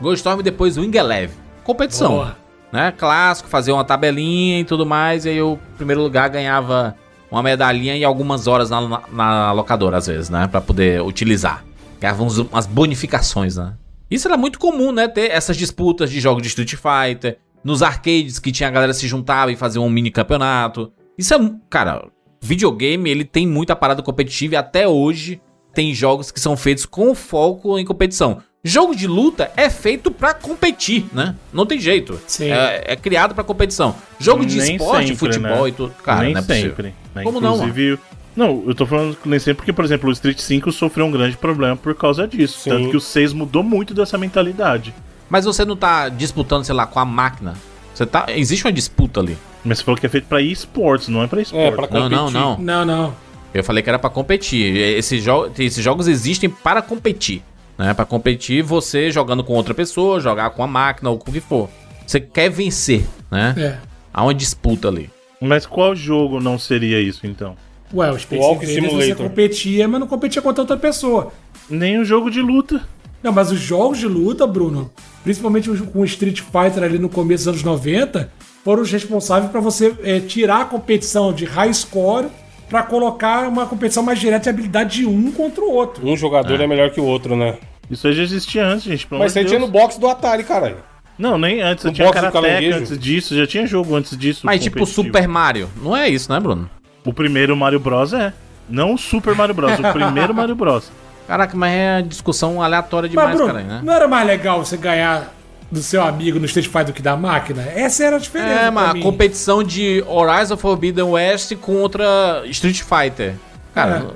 Ghost 0.01 0.15
Storm 0.15 0.39
e 0.39 0.43
depois 0.43 0.79
Wing 0.79 0.97
Eleven. 0.97 1.37
Competição. 1.63 2.09
Boa. 2.09 2.37
Né? 2.71 2.91
Clássico, 2.97 3.47
fazia 3.49 3.71
uma 3.71 3.85
tabelinha 3.85 4.61
e 4.61 4.63
tudo 4.63 4.83
mais. 4.83 5.27
E 5.27 5.29
aí 5.29 5.37
eu, 5.37 5.59
em 5.75 5.77
primeiro 5.77 6.01
lugar, 6.01 6.27
ganhava 6.27 6.95
uma 7.29 7.43
medalhinha 7.43 7.95
e 7.95 8.03
algumas 8.03 8.47
horas 8.47 8.71
na, 8.71 8.81
na, 8.81 9.01
na 9.11 9.51
locadora, 9.51 9.97
às 9.97 10.07
vezes, 10.07 10.31
né? 10.31 10.47
Pra 10.47 10.59
poder 10.59 11.03
utilizar. 11.03 11.66
Ganhava 11.99 12.23
uns- 12.23 12.37
umas 12.37 12.65
bonificações, 12.65 13.55
né? 13.57 13.73
Isso 14.09 14.27
era 14.27 14.37
muito 14.37 14.57
comum, 14.59 14.91
né? 14.91 15.07
Ter 15.07 15.31
essas 15.31 15.57
disputas 15.57 16.09
de 16.09 16.19
jogos 16.19 16.41
de 16.41 16.47
Street 16.49 16.75
Fighter. 16.75 17.37
Nos 17.63 17.81
arcades 17.83 18.39
que 18.39 18.51
tinha 18.51 18.69
a 18.69 18.71
galera 18.71 18.93
se 18.93 19.07
juntava 19.07 19.51
e 19.51 19.55
fazia 19.55 19.81
um 19.81 19.89
mini 19.89 20.09
campeonato. 20.11 20.91
Isso 21.17 21.33
é. 21.33 21.51
Cara, 21.69 22.05
videogame 22.41 23.09
ele 23.09 23.25
tem 23.25 23.45
muita 23.47 23.75
parada 23.75 24.01
competitiva 24.01 24.53
e 24.53 24.57
até 24.57 24.87
hoje 24.87 25.41
tem 25.73 25.93
jogos 25.93 26.31
que 26.31 26.39
são 26.39 26.55
feitos 26.55 26.85
com 26.85 27.13
foco 27.13 27.77
em 27.77 27.83
competição. 27.85 28.41
Jogo 28.63 28.95
de 28.95 29.07
luta 29.07 29.51
é 29.55 29.69
feito 29.69 30.09
pra 30.11 30.33
competir, 30.33 31.05
né? 31.13 31.35
Não 31.53 31.65
tem 31.65 31.79
jeito. 31.79 32.19
Sim. 32.27 32.49
É, 32.51 32.83
é 32.87 32.95
criado 32.95 33.33
pra 33.35 33.43
competição. 33.43 33.95
Jogo 34.19 34.45
de 34.45 34.57
Nem 34.57 34.75
esporte, 34.75 35.07
sempre, 35.09 35.15
futebol 35.17 35.63
né? 35.63 35.69
e 35.69 35.71
tudo. 35.71 35.93
Cara, 36.03 36.23
Nem 36.23 36.33
não 36.33 36.39
é 36.41 36.43
possível. 36.43 36.69
sempre. 36.69 36.95
né? 37.15 37.23
Como 37.23 37.39
não, 37.39 37.55
Inclusive, 37.55 37.99
Não, 38.37 38.63
eu 38.67 38.75
tô 38.75 38.85
falando 38.85 39.15
que 39.15 39.27
nem 39.27 39.39
sempre 39.39 39.55
porque, 39.57 39.73
por 39.73 39.83
exemplo, 39.83 40.07
o 40.09 40.13
Street 40.13 40.37
5 40.37 40.71
sofreu 40.71 41.07
um 41.07 41.11
grande 41.11 41.35
problema 41.35 41.75
por 41.75 41.95
causa 41.95 42.27
disso. 42.27 42.59
Sim. 42.59 42.69
Tanto 42.69 42.89
que 42.91 42.97
o 42.97 43.01
6 43.01 43.33
mudou 43.33 43.63
muito 43.63 43.95
dessa 43.95 44.15
mentalidade. 44.15 44.93
Mas 45.27 45.43
você 45.45 45.65
não 45.65 45.75
tá 45.75 46.07
disputando, 46.07 46.63
sei 46.63 46.75
lá, 46.75 46.85
com 46.85 46.99
a 46.99 47.05
máquina. 47.05 47.55
Você 47.95 48.05
tá. 48.05 48.27
Existe 48.29 48.63
uma 48.65 48.71
disputa 48.71 49.19
ali. 49.19 49.35
Mas 49.65 49.79
você 49.79 49.83
falou 49.83 49.99
que 49.99 50.05
é 50.05 50.09
feito 50.09 50.27
pra 50.27 50.39
esportes, 50.39 51.07
não 51.07 51.23
é 51.23 51.27
pra 51.27 51.41
esporte. 51.41 51.63
É, 51.65 51.71
pra 51.71 51.87
Não, 51.99 52.07
não, 52.07 52.19
competir. 52.19 52.33
não. 52.39 52.57
Não, 52.59 52.85
não. 52.85 53.13
Eu 53.53 53.63
falei 53.63 53.81
que 53.81 53.89
era 53.89 53.97
pra 53.97 54.09
competir. 54.11 54.75
Esses, 54.77 55.23
jo 55.23 55.49
esses 55.57 55.83
jogos 55.83 56.07
existem 56.07 56.47
para 56.47 56.79
competir. 56.81 57.41
Né? 57.75 57.91
Pra 57.95 58.05
competir, 58.05 58.61
você 58.61 59.09
jogando 59.09 59.43
com 59.43 59.53
outra 59.53 59.73
pessoa, 59.73 60.19
jogar 60.19 60.51
com 60.51 60.63
a 60.63 60.67
máquina 60.67 61.09
ou 61.09 61.17
com 61.17 61.31
o 61.31 61.33
que 61.33 61.41
for. 61.41 61.69
Você 62.05 62.19
quer 62.19 62.49
vencer, 62.49 63.03
né? 63.31 63.55
É. 63.57 63.77
Há 64.13 64.23
uma 64.23 64.33
disputa 64.33 64.87
ali. 64.87 65.09
Mas 65.41 65.65
qual 65.65 65.95
jogo 65.95 66.39
não 66.39 66.57
seria 66.59 67.01
isso, 67.01 67.25
então? 67.27 67.55
Ué, 67.93 68.11
o 68.11 68.19
Space 68.19 68.41
Walk 68.41 68.65
Invaders 68.65 68.85
você 68.85 69.01
Simulator. 69.01 69.29
competia, 69.29 69.87
mas 69.87 69.99
não 69.99 70.07
competia 70.07 70.41
contra 70.41 70.61
outra 70.61 70.77
pessoa. 70.77 71.31
Nem 71.69 71.99
o 71.99 72.05
jogo 72.05 72.29
de 72.29 72.41
luta. 72.41 72.81
Não, 73.23 73.31
mas 73.31 73.51
os 73.51 73.59
jogos 73.59 73.97
de 73.97 74.07
luta, 74.07 74.45
Bruno, 74.45 74.91
principalmente 75.23 75.69
com 75.69 75.99
o 75.99 76.05
Street 76.05 76.41
Fighter 76.41 76.83
ali 76.83 76.99
no 76.99 77.09
começo 77.09 77.45
dos 77.45 77.47
anos 77.47 77.63
90, 77.63 78.31
foram 78.63 78.83
os 78.83 78.91
responsáveis 78.91 79.51
para 79.51 79.59
você 79.59 79.95
é, 80.03 80.19
tirar 80.19 80.61
a 80.61 80.65
competição 80.65 81.33
de 81.33 81.45
high 81.45 81.73
score 81.73 82.27
para 82.69 82.83
colocar 82.83 83.47
uma 83.47 83.65
competição 83.65 84.03
mais 84.03 84.19
direta 84.19 84.43
de 84.43 84.49
habilidade 84.49 84.97
de 84.97 85.05
um 85.05 85.31
contra 85.31 85.63
o 85.63 85.71
outro. 85.71 86.07
Um 86.07 86.17
jogador 86.17 86.59
é. 86.59 86.67
melhor 86.67 86.91
que 86.91 86.99
o 86.99 87.05
outro, 87.05 87.35
né? 87.35 87.57
Isso 87.89 88.05
aí 88.07 88.13
já 88.13 88.23
existia 88.23 88.65
antes, 88.65 88.83
gente. 88.83 89.07
Pelo 89.07 89.19
Mas 89.19 89.31
isso 89.31 89.39
amor 89.39 89.45
aí 89.45 89.45
de 89.45 89.49
tinha 89.49 89.65
no 89.65 89.71
Deus. 89.71 89.83
box 89.83 89.97
do 89.97 90.07
Atari, 90.07 90.43
caralho. 90.43 90.77
Não, 91.17 91.37
nem 91.37 91.61
antes. 91.61 91.85
No 91.85 91.91
tinha 91.91 92.05
box 92.07 92.21
do 92.21 92.31
Karateka 92.31 92.75
antes 92.75 92.99
disso, 92.99 93.35
já 93.35 93.47
tinha 93.47 93.65
jogo 93.65 93.95
antes 93.95 94.15
disso. 94.17 94.45
Mas 94.45 94.61
tipo. 94.61 94.85
Super 94.85 95.27
Mario. 95.27 95.69
Não 95.81 95.95
é 95.95 96.07
isso, 96.09 96.31
né, 96.31 96.39
Bruno? 96.39 96.69
O 97.07 97.13
primeiro 97.13 97.55
Mario 97.55 97.79
Bros. 97.79 98.13
é. 98.13 98.33
Não 98.69 98.93
o 98.93 98.97
Super 98.97 99.33
Mario 99.33 99.55
Bros. 99.55 99.79
O 99.79 99.93
primeiro 99.93 100.33
Mario 100.33 100.55
Bros. 100.55 100.91
Caraca, 101.27 101.55
mas 101.57 101.73
é 101.73 102.01
discussão 102.01 102.61
aleatória 102.61 103.09
demais, 103.09 103.35
Bruno, 103.35 103.53
cara, 103.53 103.63
né? 103.65 103.81
não 103.83 103.91
era 103.93 104.07
mais 104.07 104.25
legal 104.25 104.63
você 104.63 104.77
ganhar 104.77 105.33
do 105.69 105.81
seu 105.81 106.01
amigo 106.01 106.39
no 106.39 106.45
Street 106.45 106.67
Fighter 106.67 106.85
do 106.85 106.93
que 106.93 107.01
da 107.01 107.17
máquina? 107.17 107.63
Essa 107.63 108.05
era 108.05 108.15
a 108.15 108.19
diferença. 108.19 108.49
É, 108.53 108.59
pra 108.61 108.71
mas 108.71 108.93
mim. 108.93 109.01
competição 109.01 109.61
de 109.61 110.01
Horizon 110.07 110.55
Forbidden 110.55 111.03
West 111.03 111.53
contra 111.57 112.43
Street 112.45 112.81
Fighter. 112.81 113.35
Cara, 113.73 114.07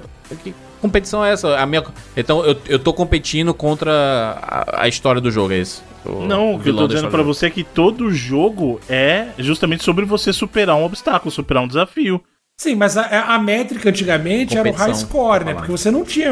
que 0.41 0.55
competição 0.81 1.23
é 1.25 1.33
essa? 1.33 1.57
A 1.59 1.65
minha... 1.65 1.83
Então 2.15 2.45
eu, 2.45 2.57
eu 2.67 2.79
tô 2.79 2.93
competindo 2.93 3.53
contra 3.53 3.91
a, 4.41 4.83
a 4.83 4.87
história 4.87 5.19
do 5.19 5.29
jogo, 5.29 5.51
é 5.53 5.57
isso? 5.57 5.83
O- 6.05 6.25
Não, 6.25 6.55
o 6.55 6.59
que 6.61 6.69
eu 6.69 6.75
tô 6.77 6.87
dizendo 6.87 7.09
pra 7.09 7.23
você 7.23 7.47
é 7.47 7.49
que 7.49 7.63
todo 7.65 8.09
jogo 8.11 8.79
é 8.89 9.27
justamente 9.37 9.83
sobre 9.83 10.05
você 10.05 10.31
superar 10.31 10.75
um 10.77 10.85
obstáculo, 10.85 11.29
superar 11.29 11.61
um 11.63 11.67
desafio. 11.67 12.21
Sim, 12.61 12.75
mas 12.75 12.95
a, 12.95 13.33
a 13.33 13.39
métrica 13.39 13.89
antigamente 13.89 14.55
era 14.55 14.69
o 14.69 14.71
high 14.71 14.85
Competição, 14.91 15.09
score, 15.09 15.45
né? 15.45 15.55
Porque 15.55 15.71
você 15.71 15.89
não 15.89 16.05
tinha 16.05 16.31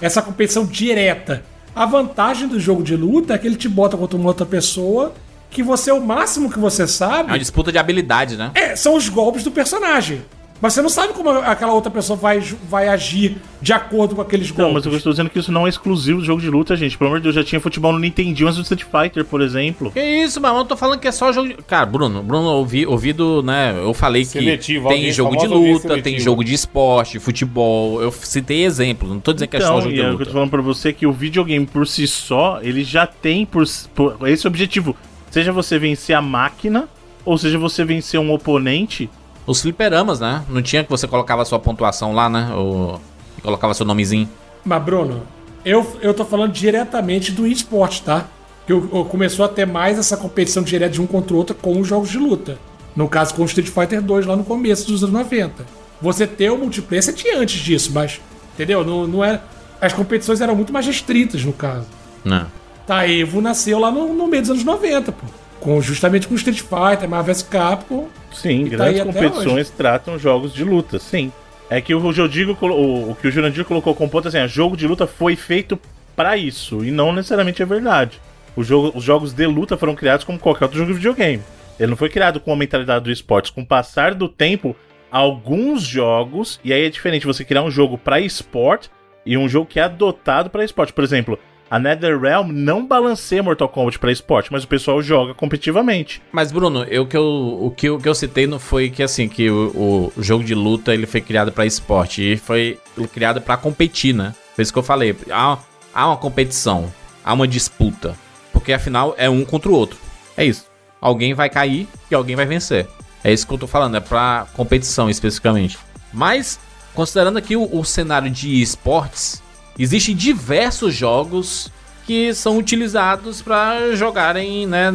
essa 0.00 0.20
competição 0.20 0.66
direta. 0.66 1.44
A 1.76 1.86
vantagem 1.86 2.48
do 2.48 2.58
jogo 2.58 2.82
de 2.82 2.96
luta 2.96 3.34
é 3.34 3.38
que 3.38 3.46
ele 3.46 3.54
te 3.54 3.68
bota 3.68 3.96
contra 3.96 4.16
uma 4.16 4.26
outra 4.26 4.44
pessoa 4.44 5.14
que 5.48 5.62
você, 5.62 5.92
o 5.92 6.00
máximo 6.00 6.50
que 6.50 6.58
você 6.58 6.82
É 6.82 6.84
uma 6.86 6.88
sabe, 6.88 7.38
disputa 7.38 7.70
de 7.70 7.78
habilidade, 7.78 8.36
né? 8.36 8.50
é, 8.52 8.74
são 8.74 8.96
os 8.96 9.08
golpes 9.08 9.44
do 9.44 9.52
personagem. 9.52 10.22
Mas 10.60 10.74
você 10.74 10.82
não 10.82 10.90
sabe 10.90 11.14
como 11.14 11.30
aquela 11.30 11.72
outra 11.72 11.90
pessoa 11.90 12.18
vai, 12.18 12.40
vai 12.68 12.86
agir 12.88 13.38
de 13.62 13.72
acordo 13.72 14.14
com 14.14 14.20
aqueles 14.20 14.48
Não, 14.52 14.66
mas 14.72 14.84
golpes. 14.84 14.92
eu 14.92 14.96
estou 14.98 15.12
dizendo 15.12 15.30
que 15.30 15.38
isso 15.38 15.50
não 15.50 15.66
é 15.66 15.70
exclusivo 15.70 16.20
do 16.20 16.24
jogo 16.26 16.40
de 16.40 16.50
luta, 16.50 16.76
gente. 16.76 16.98
Pelo 16.98 17.08
amor 17.08 17.18
de 17.20 17.24
Deus, 17.24 17.34
já 17.34 17.42
tinha 17.42 17.58
futebol 17.60 17.92
no 17.94 17.98
Nintendinho 17.98 18.46
antes 18.46 18.58
do 18.58 18.62
Street 18.62 18.84
Fighter, 18.84 19.24
por 19.24 19.40
exemplo. 19.40 19.90
Que 19.90 20.00
isso, 20.00 20.38
mano? 20.38 20.58
Eu 20.58 20.64
tô 20.66 20.76
falando 20.76 21.00
que 21.00 21.08
é 21.08 21.12
só 21.12 21.32
jogo 21.32 21.48
de... 21.48 21.54
Cara, 21.62 21.86
Bruno, 21.86 22.22
Bruno, 22.22 22.48
ouvi, 22.48 22.86
ouvido, 22.86 23.42
né? 23.42 23.74
Eu 23.82 23.94
falei 23.94 24.22
Seletivo, 24.24 24.88
que 24.88 24.94
tem 24.94 25.10
jogo 25.10 25.34
de 25.36 25.46
luta, 25.46 26.02
tem 26.02 26.18
jogo 26.20 26.44
de 26.44 26.52
esporte, 26.52 27.18
futebol. 27.18 28.02
Eu 28.02 28.12
citei 28.12 28.64
exemplos, 28.64 29.10
não 29.10 29.18
tô 29.20 29.32
dizendo 29.32 29.48
que 29.48 29.56
é 29.56 29.60
só 29.60 29.66
Então, 29.78 29.80
jogo 29.80 29.92
e 29.92 29.94
de 29.94 30.00
é 30.02 30.04
o 30.04 30.06
que 30.08 30.12
eu 30.12 30.16
tô 30.18 30.20
luta. 30.24 30.32
falando 30.32 30.50
pra 30.50 30.60
você 30.62 30.92
que 30.92 31.06
o 31.06 31.12
videogame 31.12 31.64
por 31.64 31.86
si 31.86 32.06
só, 32.06 32.58
ele 32.62 32.84
já 32.84 33.06
tem 33.06 33.46
por, 33.46 33.64
por 33.94 34.28
esse 34.28 34.46
objetivo. 34.46 34.94
Seja 35.30 35.52
você 35.52 35.78
vencer 35.78 36.14
a 36.14 36.20
máquina, 36.20 36.86
ou 37.24 37.38
seja 37.38 37.58
você 37.58 37.82
vencer 37.82 38.20
um 38.20 38.30
oponente. 38.32 39.08
Os 39.50 39.62
fliperamas, 39.62 40.20
né? 40.20 40.44
Não 40.48 40.62
tinha 40.62 40.84
que 40.84 40.88
você 40.88 41.08
colocava 41.08 41.42
a 41.42 41.44
sua 41.44 41.58
pontuação 41.58 42.14
lá, 42.14 42.28
né? 42.28 42.54
Ou... 42.54 43.00
E 43.36 43.40
colocava 43.40 43.74
seu 43.74 43.84
nomezinho. 43.84 44.28
Mas, 44.64 44.80
Bruno, 44.80 45.24
eu, 45.64 45.84
eu 46.00 46.14
tô 46.14 46.24
falando 46.24 46.52
diretamente 46.52 47.32
do 47.32 47.44
esporte, 47.44 48.00
tá? 48.00 48.26
Que 48.64 48.72
eu, 48.72 48.88
eu 48.92 49.04
começou 49.06 49.44
a 49.44 49.48
ter 49.48 49.66
mais 49.66 49.98
essa 49.98 50.16
competição 50.16 50.62
direta 50.62 50.92
de 50.92 51.02
um 51.02 51.06
contra 51.06 51.34
o 51.34 51.36
outro 51.36 51.56
com 51.56 51.80
os 51.80 51.88
jogos 51.88 52.10
de 52.10 52.16
luta. 52.16 52.58
No 52.94 53.08
caso, 53.08 53.34
com 53.34 53.42
o 53.42 53.44
Street 53.44 53.68
Fighter 53.68 54.00
2 54.00 54.24
lá 54.24 54.36
no 54.36 54.44
começo 54.44 54.86
dos 54.86 55.02
anos 55.02 55.12
90. 55.12 55.66
Você 56.00 56.28
ter 56.28 56.50
o 56.50 56.56
multiplayer, 56.56 57.02
você 57.02 57.12
tinha 57.12 57.36
antes 57.36 57.60
disso, 57.60 57.90
mas. 57.92 58.20
Entendeu? 58.54 58.84
Não, 58.84 59.08
não 59.08 59.24
era. 59.24 59.42
As 59.80 59.92
competições 59.92 60.40
eram 60.40 60.54
muito 60.54 60.72
mais 60.72 60.86
restritas, 60.86 61.44
no 61.44 61.52
caso. 61.52 61.86
Né? 62.24 62.46
Tá, 62.86 63.04
Evo 63.08 63.40
nasceu 63.40 63.80
lá 63.80 63.90
no, 63.90 64.14
no 64.14 64.28
meio 64.28 64.42
dos 64.42 64.50
anos 64.52 64.62
90, 64.62 65.10
pô. 65.10 65.26
Com, 65.58 65.82
justamente 65.82 66.28
com 66.28 66.36
Street 66.36 66.60
Fighter, 66.60 67.08
Marvel 67.08 67.34
vs 67.34 67.42
Capcom. 67.42 68.06
Sim, 68.32 68.66
E 68.66 68.70
tá 68.70 68.76
grandes 68.76 69.00
até 69.00 69.12
competições 69.12 69.70
tratam 69.70 70.18
jogos 70.18 70.52
de 70.52 70.64
luta, 70.64 70.98
sim. 70.98 71.32
É 71.68 71.80
que 71.80 71.94
o 71.94 72.12
Jodigo, 72.12 72.56
o, 72.60 73.10
o 73.10 73.14
que 73.14 73.28
o 73.28 73.30
Jurandir 73.30 73.64
colocou 73.64 73.94
como 73.94 74.10
ponto 74.10 74.28
assim, 74.28 74.38
é, 74.38 74.48
jogo 74.48 74.76
de 74.76 74.86
luta 74.86 75.06
foi 75.06 75.36
feito 75.36 75.78
pra 76.16 76.36
isso, 76.36 76.84
e 76.84 76.90
não 76.90 77.12
necessariamente 77.12 77.62
é 77.62 77.66
verdade. 77.66 78.20
Jogo, 78.58 78.96
os 78.96 79.04
jogos 79.04 79.32
de 79.32 79.46
luta 79.46 79.76
foram 79.76 79.94
criados 79.94 80.24
como 80.24 80.38
qualquer 80.38 80.64
outro 80.64 80.78
jogo 80.78 80.90
de 80.90 80.98
videogame. 80.98 81.42
Ele 81.78 81.90
não 81.90 81.96
foi 81.96 82.10
criado 82.10 82.40
com 82.40 82.52
a 82.52 82.56
mentalidade 82.56 83.04
do 83.04 83.10
esporte. 83.10 83.52
Com 83.52 83.62
o 83.62 83.66
passar 83.66 84.12
do 84.12 84.28
tempo, 84.28 84.76
alguns 85.10 85.82
jogos, 85.82 86.60
e 86.62 86.72
aí 86.72 86.84
é 86.84 86.90
diferente 86.90 87.26
você 87.26 87.44
criar 87.44 87.62
um 87.62 87.70
jogo 87.70 87.96
pra 87.96 88.20
esporte 88.20 88.90
e 89.24 89.38
um 89.38 89.48
jogo 89.48 89.66
que 89.66 89.80
é 89.80 89.84
adotado 89.84 90.50
pra 90.50 90.64
esporte. 90.64 90.92
Por 90.92 91.02
exemplo, 91.02 91.38
a 91.70 91.78
NetherRealm 91.78 92.50
não 92.50 92.84
balanceia 92.84 93.44
Mortal 93.44 93.68
Kombat 93.68 93.96
pra 94.00 94.10
esporte, 94.10 94.50
mas 94.50 94.64
o 94.64 94.68
pessoal 94.68 95.00
joga 95.00 95.32
competitivamente. 95.34 96.20
Mas, 96.32 96.50
Bruno, 96.50 96.82
eu, 96.82 97.06
que 97.06 97.16
eu, 97.16 97.22
o, 97.22 97.70
que 97.70 97.88
eu, 97.88 97.98
que 97.98 98.08
eu 98.08 98.14
citei 98.14 98.44
não 98.44 98.58
foi 98.58 98.90
que, 98.90 99.04
assim, 99.04 99.28
que 99.28 99.48
o, 99.48 100.12
o 100.16 100.22
jogo 100.22 100.42
de 100.42 100.52
luta 100.52 100.92
ele 100.92 101.06
foi 101.06 101.20
criado 101.20 101.52
pra 101.52 101.64
esporte. 101.64 102.32
E 102.32 102.36
foi 102.36 102.76
criado 103.12 103.40
pra 103.40 103.56
competir, 103.56 104.12
né? 104.12 104.34
Foi 104.56 104.62
isso 104.62 104.72
que 104.72 104.78
eu 104.80 104.82
falei. 104.82 105.16
Há, 105.30 105.58
há 105.94 106.06
uma 106.08 106.16
competição, 106.16 106.92
há 107.24 107.32
uma 107.32 107.46
disputa. 107.46 108.16
Porque, 108.52 108.72
afinal, 108.72 109.14
é 109.16 109.30
um 109.30 109.44
contra 109.44 109.70
o 109.70 109.74
outro. 109.74 109.96
É 110.36 110.44
isso. 110.44 110.66
Alguém 111.00 111.34
vai 111.34 111.48
cair 111.48 111.86
e 112.10 112.14
alguém 112.16 112.34
vai 112.34 112.46
vencer. 112.46 112.88
É 113.22 113.32
isso 113.32 113.46
que 113.46 113.54
eu 113.54 113.58
tô 113.58 113.68
falando, 113.68 113.96
é 113.96 114.00
pra 114.00 114.48
competição 114.54 115.08
especificamente. 115.08 115.78
Mas, 116.12 116.58
considerando 116.94 117.36
aqui 117.36 117.54
o, 117.54 117.68
o 117.78 117.84
cenário 117.84 118.28
de 118.28 118.60
esportes, 118.60 119.40
existem 119.78 120.14
diversos 120.14 120.94
jogos 120.94 121.70
que 122.06 122.34
são 122.34 122.58
utilizados 122.58 123.40
pra 123.42 123.94
jogarem, 123.94 124.66
né, 124.66 124.92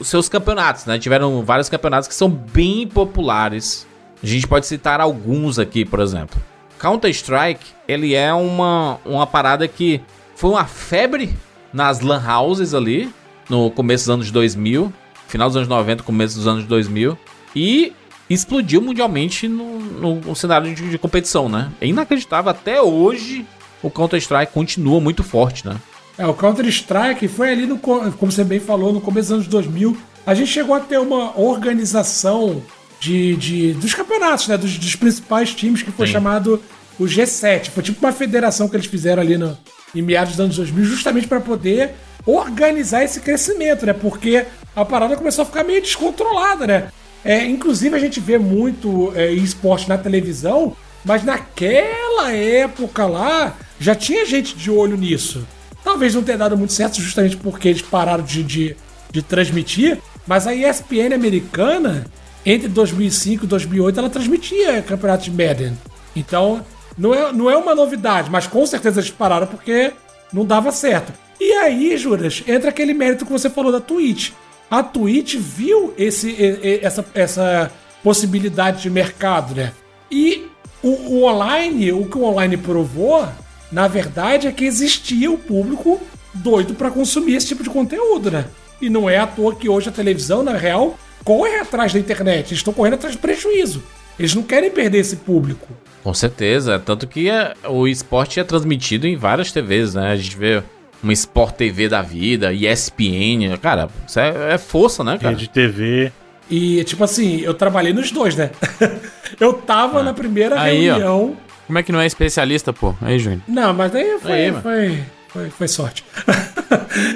os 0.00 0.08
seus 0.08 0.28
campeonatos, 0.28 0.86
né? 0.86 0.98
Tiveram 0.98 1.42
vários 1.44 1.68
campeonatos 1.68 2.08
que 2.08 2.14
são 2.14 2.28
bem 2.30 2.86
populares. 2.86 3.86
A 4.22 4.26
gente 4.26 4.46
pode 4.46 4.66
citar 4.66 5.00
alguns 5.00 5.58
aqui, 5.58 5.84
por 5.84 6.00
exemplo. 6.00 6.40
Counter-Strike, 6.80 7.64
ele 7.86 8.14
é 8.14 8.32
uma, 8.32 8.98
uma 9.04 9.26
parada 9.26 9.66
que 9.68 10.00
foi 10.36 10.50
uma 10.50 10.64
febre 10.64 11.34
nas 11.72 12.00
lan 12.00 12.22
houses 12.26 12.74
ali, 12.74 13.12
no 13.48 13.70
começo 13.70 14.04
dos 14.04 14.10
anos 14.14 14.30
2000, 14.30 14.92
final 15.26 15.48
dos 15.48 15.56
anos 15.56 15.68
90, 15.68 16.02
começo 16.02 16.36
dos 16.36 16.46
anos 16.46 16.64
2000, 16.64 17.18
e 17.54 17.92
explodiu 18.30 18.80
mundialmente 18.80 19.48
no, 19.48 19.78
no- 19.80 20.14
no 20.20 20.36
cenário 20.36 20.72
de, 20.74 20.88
de 20.90 20.98
competição, 20.98 21.48
né? 21.48 21.70
É 21.80 21.86
inacreditável, 21.86 22.50
até 22.50 22.80
hoje 22.80 23.44
o 23.82 23.90
Counter-Strike 23.90 24.52
continua 24.52 25.00
muito 25.00 25.22
forte, 25.22 25.66
né? 25.66 25.76
É, 26.16 26.26
o 26.26 26.34
Counter-Strike 26.34 27.28
foi 27.28 27.50
ali, 27.50 27.66
no, 27.66 27.78
co- 27.78 28.10
como 28.18 28.32
você 28.32 28.42
bem 28.44 28.58
falou, 28.58 28.92
no 28.92 29.00
começo 29.00 29.28
dos 29.28 29.34
anos 29.34 29.46
2000. 29.46 29.96
A 30.26 30.34
gente 30.34 30.50
chegou 30.50 30.74
a 30.74 30.80
ter 30.80 30.98
uma 30.98 31.38
organização 31.40 32.62
de, 33.00 33.36
de- 33.36 33.72
dos 33.74 33.94
campeonatos, 33.94 34.48
né? 34.48 34.56
Dos, 34.56 34.76
dos 34.76 34.96
principais 34.96 35.54
times, 35.54 35.82
que 35.82 35.92
foi 35.92 36.06
Sim. 36.06 36.14
chamado 36.14 36.60
o 36.98 37.04
G7. 37.04 37.70
Foi 37.70 37.82
tipo 37.82 38.04
uma 38.04 38.12
federação 38.12 38.68
que 38.68 38.74
eles 38.76 38.86
fizeram 38.86 39.22
ali 39.22 39.38
no, 39.38 39.56
em 39.94 40.02
meados 40.02 40.32
dos 40.32 40.40
anos 40.40 40.56
2000, 40.56 40.84
justamente 40.84 41.28
para 41.28 41.40
poder 41.40 41.94
organizar 42.26 43.04
esse 43.04 43.20
crescimento, 43.20 43.86
né? 43.86 43.92
Porque 43.92 44.44
a 44.74 44.84
parada 44.84 45.16
começou 45.16 45.42
a 45.42 45.46
ficar 45.46 45.62
meio 45.64 45.80
descontrolada, 45.80 46.66
né? 46.66 46.88
É, 47.24 47.44
inclusive, 47.44 47.94
a 47.94 47.98
gente 47.98 48.18
vê 48.20 48.38
muito 48.38 49.12
é, 49.14 49.30
esporte 49.32 49.88
na 49.88 49.96
televisão, 49.98 50.76
mas 51.04 51.22
naquela 51.24 52.32
época 52.32 53.06
lá 53.06 53.54
já 53.78 53.94
tinha 53.94 54.24
gente 54.26 54.56
de 54.56 54.70
olho 54.70 54.96
nisso. 54.96 55.46
Talvez 55.84 56.14
não 56.14 56.22
tenha 56.22 56.38
dado 56.38 56.56
muito 56.56 56.72
certo, 56.72 57.00
justamente 57.00 57.36
porque 57.36 57.68
eles 57.68 57.82
pararam 57.82 58.24
de, 58.24 58.42
de, 58.42 58.76
de 59.10 59.22
transmitir, 59.22 59.98
mas 60.26 60.46
a 60.46 60.54
ESPN 60.54 61.14
americana, 61.14 62.06
entre 62.44 62.68
2005 62.68 63.44
e 63.44 63.48
2008, 63.48 63.98
ela 63.98 64.10
transmitia 64.10 64.82
campeonato 64.82 65.24
de 65.24 65.30
Madden. 65.30 65.78
Então, 66.14 66.64
não 66.96 67.14
é, 67.14 67.32
não 67.32 67.50
é 67.50 67.56
uma 67.56 67.74
novidade, 67.74 68.30
mas 68.30 68.46
com 68.46 68.66
certeza 68.66 69.00
eles 69.00 69.10
pararam 69.10 69.46
porque 69.46 69.92
não 70.32 70.44
dava 70.44 70.72
certo. 70.72 71.12
E 71.40 71.52
aí, 71.52 71.96
Juras, 71.96 72.42
entra 72.46 72.70
aquele 72.70 72.92
mérito 72.92 73.24
que 73.24 73.32
você 73.32 73.48
falou 73.48 73.70
da 73.70 73.80
Twitch. 73.80 74.32
A 74.70 74.82
Twitch 74.82 75.36
viu 75.36 75.94
esse, 75.96 76.36
essa, 76.82 77.04
essa 77.14 77.72
possibilidade 78.02 78.82
de 78.82 78.90
mercado, 78.90 79.54
né? 79.54 79.72
E 80.10 80.46
o, 80.82 80.88
o 80.88 81.24
online, 81.24 81.92
o 81.92 82.04
que 82.04 82.18
o 82.18 82.24
online 82.24 82.56
provou, 82.56 83.26
na 83.70 83.86
verdade, 83.88 84.46
é 84.46 84.52
que 84.52 84.64
existia 84.64 85.30
o 85.30 85.38
público 85.38 86.00
doido 86.34 86.74
pra 86.74 86.90
consumir 86.90 87.34
esse 87.34 87.48
tipo 87.48 87.62
de 87.62 87.70
conteúdo, 87.70 88.30
né? 88.30 88.46
E 88.80 88.88
não 88.88 89.08
é 89.10 89.18
à 89.18 89.26
toa 89.26 89.54
que 89.54 89.68
hoje 89.68 89.88
a 89.88 89.92
televisão, 89.92 90.42
na 90.42 90.52
real, 90.52 90.98
corre 91.24 91.56
atrás 91.56 91.92
da 91.92 91.98
internet. 91.98 92.48
Eles 92.48 92.58
estão 92.60 92.72
correndo 92.72 92.94
atrás 92.94 93.16
do 93.16 93.20
prejuízo. 93.20 93.82
Eles 94.18 94.34
não 94.34 94.42
querem 94.42 94.70
perder 94.70 94.98
esse 94.98 95.16
público. 95.16 95.66
Com 96.02 96.14
certeza. 96.14 96.78
Tanto 96.78 97.06
que 97.06 97.28
é- 97.28 97.54
o 97.68 97.86
esporte 97.86 98.40
é 98.40 98.44
transmitido 98.44 99.06
em 99.06 99.16
várias 99.16 99.52
TVs, 99.52 99.94
né? 99.94 100.10
A 100.12 100.16
gente 100.16 100.36
vê 100.36 100.62
uma 101.02 101.12
Sport 101.12 101.54
TV 101.56 101.88
da 101.88 102.02
vida, 102.02 102.52
ESPN. 102.52 103.56
Cara, 103.60 103.88
isso 104.06 104.18
é, 104.18 104.54
é 104.54 104.58
força, 104.58 105.04
né, 105.04 105.18
cara? 105.18 105.34
Rede 105.34 105.48
TV. 105.48 106.12
E, 106.50 106.82
tipo 106.84 107.04
assim, 107.04 107.40
eu 107.40 107.52
trabalhei 107.54 107.92
nos 107.92 108.10
dois, 108.10 108.34
né? 108.34 108.50
eu 109.38 109.52
tava 109.52 110.02
na 110.02 110.14
primeira 110.14 110.58
Aí, 110.60 110.90
ó. 110.90 111.30
Como 111.68 111.78
é 111.78 111.82
que 111.84 111.92
não 111.92 112.00
é 112.00 112.06
especialista, 112.06 112.72
pô? 112.72 112.94
Aí, 113.00 113.18
Júnior. 113.20 113.42
Não, 113.46 113.72
mas 113.72 113.92
daí 113.92 114.18
foi, 114.20 114.32
Aí, 114.32 114.52
foi, 114.60 115.04
foi, 115.28 115.50
foi 115.50 115.68
sorte. 115.68 116.04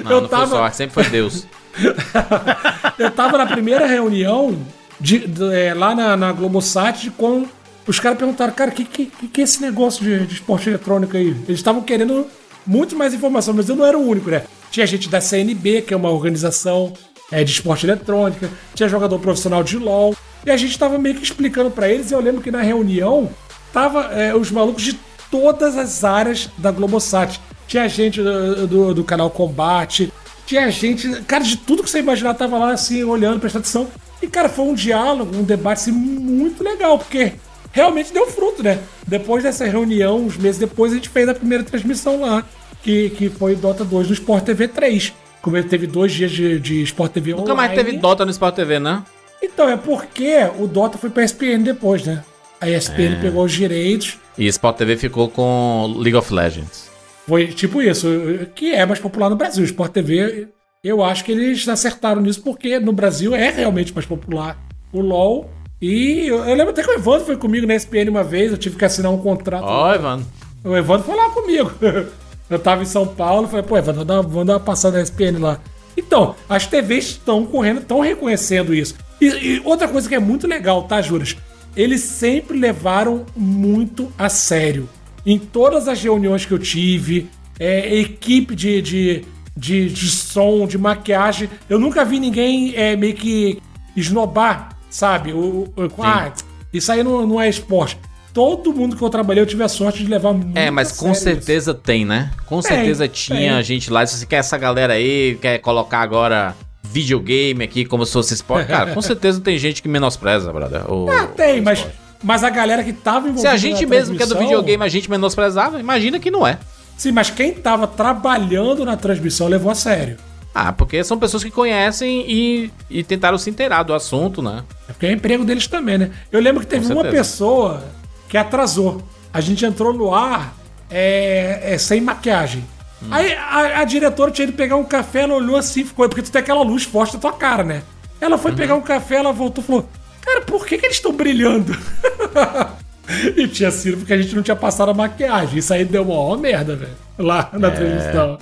Não, 0.05 0.11
eu 0.11 0.21
não 0.21 0.27
tava, 0.29 0.47
foi 0.47 0.57
sorte, 0.57 0.77
sempre 0.77 0.93
foi 0.93 1.03
Deus. 1.09 1.45
Eu 2.99 3.11
tava 3.11 3.37
na 3.37 3.45
primeira 3.47 3.85
reunião 3.87 4.57
de, 4.99 5.19
de- 5.27 5.53
é, 5.53 5.73
lá 5.73 5.95
na, 5.95 6.15
na 6.15 6.31
Globosat 6.31 7.01
de 7.01 7.09
quando 7.11 7.49
os 7.87 7.99
caras 7.99 8.17
perguntaram, 8.17 8.53
cara, 8.53 8.69
o 8.69 8.73
que, 8.73 8.85
que, 8.85 9.05
que 9.07 9.41
é 9.41 9.43
esse 9.43 9.59
negócio 9.61 10.03
de, 10.03 10.25
de 10.27 10.35
esporte 10.35 10.69
eletrônico 10.69 11.17
aí? 11.17 11.29
Eles 11.29 11.59
estavam 11.59 11.81
querendo 11.81 12.27
muito 12.65 12.95
mais 12.95 13.13
informação, 13.13 13.53
mas 13.53 13.67
eu 13.67 13.75
não 13.75 13.85
era 13.85 13.97
o 13.97 14.07
único, 14.07 14.29
né? 14.29 14.43
Tinha 14.71 14.85
gente 14.85 15.09
da 15.09 15.19
CNB, 15.19 15.81
que 15.81 15.93
é 15.93 15.97
uma 15.97 16.09
organização 16.11 16.93
é, 17.31 17.43
de 17.43 17.51
esporte 17.51 17.85
eletrônica, 17.85 18.49
tinha 18.75 18.87
jogador 18.87 19.17
profissional 19.19 19.63
de 19.63 19.77
LOL, 19.77 20.15
e 20.45 20.51
a 20.51 20.57
gente 20.57 20.77
tava 20.77 20.97
meio 20.97 21.15
que 21.15 21.23
explicando 21.23 21.71
pra 21.71 21.89
eles, 21.89 22.11
e 22.11 22.13
eu 22.13 22.21
lembro 22.21 22.41
que 22.41 22.51
na 22.51 22.61
reunião 22.61 23.29
tava 23.73 24.03
é, 24.13 24.33
os 24.33 24.51
malucos 24.51 24.83
de 24.83 24.93
todas 25.29 25.77
as 25.77 26.03
áreas 26.03 26.49
da 26.57 26.71
Globosat. 26.71 27.41
Tinha 27.67 27.89
gente 27.89 28.21
do, 28.21 28.67
do, 28.67 28.93
do 28.93 29.03
canal 29.03 29.29
Combate, 29.31 30.13
tinha 30.45 30.69
gente, 30.69 31.09
cara, 31.23 31.43
de 31.43 31.57
tudo 31.57 31.83
que 31.83 31.89
você 31.89 31.99
imaginar 31.99 32.35
tava 32.35 32.57
lá 32.57 32.71
assim, 32.71 33.03
olhando, 33.03 33.39
prestando 33.39 33.63
atenção. 33.63 33.87
E, 34.21 34.27
cara, 34.27 34.47
foi 34.47 34.65
um 34.65 34.73
diálogo, 34.73 35.35
um 35.35 35.43
debate 35.43 35.79
assim, 35.81 35.91
muito 35.91 36.63
legal, 36.63 36.97
porque 36.97 37.33
realmente 37.71 38.13
deu 38.13 38.27
fruto, 38.27 38.61
né? 38.61 38.79
Depois 39.07 39.43
dessa 39.43 39.65
reunião, 39.65 40.17
uns 40.17 40.37
meses 40.37 40.59
depois, 40.59 40.91
a 40.91 40.95
gente 40.95 41.09
fez 41.09 41.27
a 41.27 41.33
primeira 41.33 41.63
transmissão 41.63 42.21
lá, 42.21 42.45
que, 42.81 43.09
que 43.11 43.29
foi 43.29 43.55
Dota 43.55 43.83
2 43.83 44.07
no 44.07 44.13
Sport 44.13 44.43
TV 44.43 44.67
3. 44.67 45.13
Como 45.41 45.57
ele 45.57 45.67
teve 45.67 45.87
dois 45.87 46.13
dias 46.13 46.31
de, 46.31 46.59
de 46.59 46.83
Sport 46.83 47.11
TV 47.11 47.33
Nunca 47.33 47.53
mais 47.53 47.73
teve 47.73 47.97
Dota 47.97 48.23
no 48.23 48.31
Sport 48.31 48.55
TV, 48.55 48.79
né? 48.79 49.03
Então, 49.41 49.67
é 49.67 49.75
porque 49.75 50.37
o 50.57 50.67
Dota 50.67 50.97
foi 50.97 51.09
pra 51.09 51.23
ESPN 51.23 51.63
depois, 51.63 52.05
né? 52.05 52.23
A 52.63 52.69
ESPN 52.69 53.19
pegou 53.19 53.43
os 53.43 53.51
direitos, 53.51 54.17
E 54.37 54.47
Sport 54.47 54.77
TV 54.77 54.95
ficou 54.95 55.27
com 55.27 55.93
League 55.97 56.15
of 56.15 56.33
Legends. 56.33 56.89
Foi 57.27 57.47
tipo 57.47 57.81
isso, 57.81 58.07
que 58.55 58.73
é 58.73 58.85
mais 58.85 59.01
popular 59.01 59.29
no 59.29 59.35
Brasil. 59.35 59.65
Sport 59.65 59.91
TV, 59.91 60.47
eu 60.81 61.03
acho 61.03 61.25
que 61.25 61.33
eles 61.33 61.67
acertaram 61.67 62.21
nisso, 62.21 62.41
porque 62.41 62.79
no 62.79 62.93
Brasil 62.93 63.35
é 63.35 63.49
realmente 63.49 63.93
mais 63.93 64.05
popular 64.05 64.57
o 64.93 65.01
LoL. 65.01 65.49
E 65.81 66.25
eu, 66.25 66.37
eu 66.45 66.55
lembro 66.55 66.69
até 66.69 66.81
que 66.81 66.89
o 66.89 66.93
Evandro 66.93 67.25
foi 67.25 67.35
comigo 67.35 67.67
na 67.67 67.75
ESPN 67.75 68.09
uma 68.09 68.23
vez, 68.23 68.49
eu 68.49 68.57
tive 68.57 68.77
que 68.77 68.85
assinar 68.85 69.11
um 69.11 69.17
contrato. 69.17 69.65
Ó, 69.65 69.93
Ivan. 69.93 70.21
O 70.63 70.73
Evandro 70.73 71.05
foi 71.05 71.15
lá 71.17 71.29
comigo. 71.31 71.69
Eu 72.49 72.59
tava 72.59 72.83
em 72.83 72.85
São 72.85 73.07
Paulo, 73.07 73.47
falei, 73.47 73.63
pô, 73.63 73.77
Evandro, 73.77 74.05
vamos 74.05 74.35
dar, 74.35 74.43
dar 74.43 74.53
uma 74.53 74.59
passada 74.59 74.97
na 74.97 75.03
ESPN 75.03 75.39
lá. 75.39 75.59
Então, 75.97 76.35
as 76.47 76.67
TVs 76.67 77.05
estão 77.05 77.45
correndo, 77.45 77.79
estão 77.79 77.99
reconhecendo 77.99 78.73
isso. 78.73 78.95
E, 79.19 79.25
e 79.27 79.61
outra 79.63 79.87
coisa 79.87 80.07
que 80.07 80.13
é 80.13 80.19
muito 80.19 80.45
legal, 80.45 80.83
tá, 80.83 81.01
Juras? 81.01 81.35
Eles 81.75 82.01
sempre 82.01 82.57
levaram 82.57 83.25
muito 83.35 84.11
a 84.17 84.29
sério. 84.29 84.87
Em 85.25 85.39
todas 85.39 85.87
as 85.87 86.01
reuniões 86.03 86.45
que 86.45 86.53
eu 86.53 86.59
tive, 86.59 87.29
é, 87.59 87.95
equipe 87.95 88.55
de, 88.55 88.81
de, 88.81 89.25
de, 89.55 89.89
de 89.89 90.09
som, 90.09 90.67
de 90.67 90.77
maquiagem, 90.77 91.49
eu 91.69 91.79
nunca 91.79 92.03
vi 92.05 92.19
ninguém 92.19 92.75
é, 92.75 92.95
meio 92.95 93.13
que 93.13 93.59
esnobar, 93.95 94.77
sabe? 94.89 95.31
O, 95.33 95.71
o- 95.75 96.03
ah, 96.03 96.31
isso 96.73 96.91
aí 96.91 97.03
não, 97.03 97.25
não 97.25 97.41
é 97.41 97.47
esporte. 97.49 97.97
Todo 98.33 98.73
mundo 98.73 98.95
que 98.95 99.01
eu 99.03 99.09
trabalhei, 99.11 99.43
eu 99.43 99.47
tive 99.47 99.63
a 99.63 99.67
sorte 99.67 100.03
de 100.03 100.09
levar 100.09 100.33
muito 100.33 100.57
É, 100.57 100.71
mas 100.71 100.91
com 100.93 101.13
certeza 101.13 101.71
tem, 101.73 102.03
né? 102.03 102.31
Com 102.47 102.61
Tem, 102.61 102.71
certeza 102.75 103.07
tinha 103.07 103.55
tem. 103.55 103.63
gente 103.63 103.91
lá. 103.91 104.03
Se 104.07 104.17
você 104.17 104.25
quer 104.25 104.37
essa 104.37 104.57
galera 104.57 104.93
aí, 104.93 105.37
quer 105.39 105.59
colocar 105.59 105.99
agora 106.01 106.55
videogame 106.93 107.63
aqui 107.63 107.83
como 107.83 108.05
se 108.05 108.13
fosse 108.13 108.33
esporte. 108.33 108.67
Cara, 108.67 108.93
com 108.93 109.01
certeza 109.01 109.41
tem 109.41 109.57
gente 109.57 109.81
que 109.81 109.89
menospreza, 109.89 110.53
brother. 110.53 110.89
O. 110.91 111.09
Ah, 111.09 111.27
tem, 111.27 111.59
o 111.59 111.63
mas, 111.63 111.85
mas 112.23 112.43
a 112.43 112.49
galera 112.49 112.83
que 112.83 112.93
tava 112.93 113.27
envolvida 113.27 113.41
Se 113.41 113.47
a 113.47 113.57
gente 113.57 113.85
mesmo 113.85 114.15
que 114.15 114.23
é 114.23 114.25
do 114.25 114.37
videogame, 114.37 114.83
a 114.83 114.87
gente 114.87 115.09
menosprezava, 115.09 115.79
imagina 115.79 116.19
que 116.19 116.29
não 116.29 116.45
é. 116.45 116.59
Sim, 116.95 117.11
mas 117.11 117.31
quem 117.31 117.53
tava 117.53 117.87
trabalhando 117.87 118.85
na 118.85 118.95
transmissão 118.95 119.47
levou 119.47 119.71
a 119.71 119.75
sério. 119.75 120.17
Ah, 120.53 120.71
porque 120.71 121.03
são 121.03 121.17
pessoas 121.17 121.43
que 121.43 121.49
conhecem 121.49 122.25
e, 122.27 122.71
e 122.87 123.03
tentaram 123.03 123.39
se 123.39 123.49
inteirar 123.49 123.81
do 123.81 123.93
assunto, 123.93 124.39
né? 124.39 124.63
É 124.87 124.93
porque 124.93 125.07
é 125.07 125.11
emprego 125.11 125.43
deles 125.43 125.65
também, 125.65 125.97
né? 125.97 126.11
Eu 126.31 126.39
lembro 126.39 126.61
que 126.61 126.67
teve 126.67 126.93
uma 126.93 127.03
pessoa 127.03 127.83
que 128.29 128.37
atrasou. 128.37 129.01
A 129.33 129.41
gente 129.41 129.65
entrou 129.65 129.91
no 129.91 130.13
ar 130.13 130.55
é, 130.91 131.73
é, 131.73 131.77
sem 131.79 131.99
maquiagem. 131.99 132.63
Hum. 133.03 133.07
Aí 133.11 133.33
a, 133.33 133.79
a 133.81 133.83
diretora 133.83 134.31
tinha 134.31 134.47
ido 134.47 134.53
pegar 134.53 134.75
um 134.75 134.83
café, 134.83 135.21
ela 135.21 135.35
olhou 135.35 135.55
assim, 135.57 135.83
ficou. 135.83 136.07
Porque 136.07 136.21
tu 136.21 136.31
tem 136.31 136.41
aquela 136.41 136.63
luz 136.63 136.83
forte 136.83 137.13
na 137.15 137.19
tua 137.19 137.33
cara, 137.33 137.63
né? 137.63 137.81
Ela 138.21 138.35
Uhum. 138.35 138.41
foi 138.41 138.51
pegar 138.53 138.75
um 138.75 138.81
café, 138.81 139.15
ela 139.15 139.31
voltou 139.33 139.63
e 139.63 139.67
falou: 139.67 139.89
Cara, 140.21 140.41
por 140.41 140.65
que, 140.65 140.77
que 140.77 140.85
eles 140.85 140.95
estão 140.97 141.11
brilhando? 141.11 141.75
e 143.35 143.47
tinha 143.47 143.69
sido 143.71 143.97
porque 143.97 144.13
a 144.13 144.21
gente 144.21 144.35
não 144.35 144.43
tinha 144.43 144.55
passado 144.55 144.89
a 144.89 144.93
maquiagem. 144.93 145.59
Isso 145.59 145.73
aí 145.73 145.83
deu 145.85 146.03
uma 146.03 146.15
maior 146.15 146.37
merda, 146.37 146.75
velho. 146.75 146.91
Lá 147.17 147.49
É. 147.53 147.57
na 147.57 147.69
transmissão. 147.71 148.37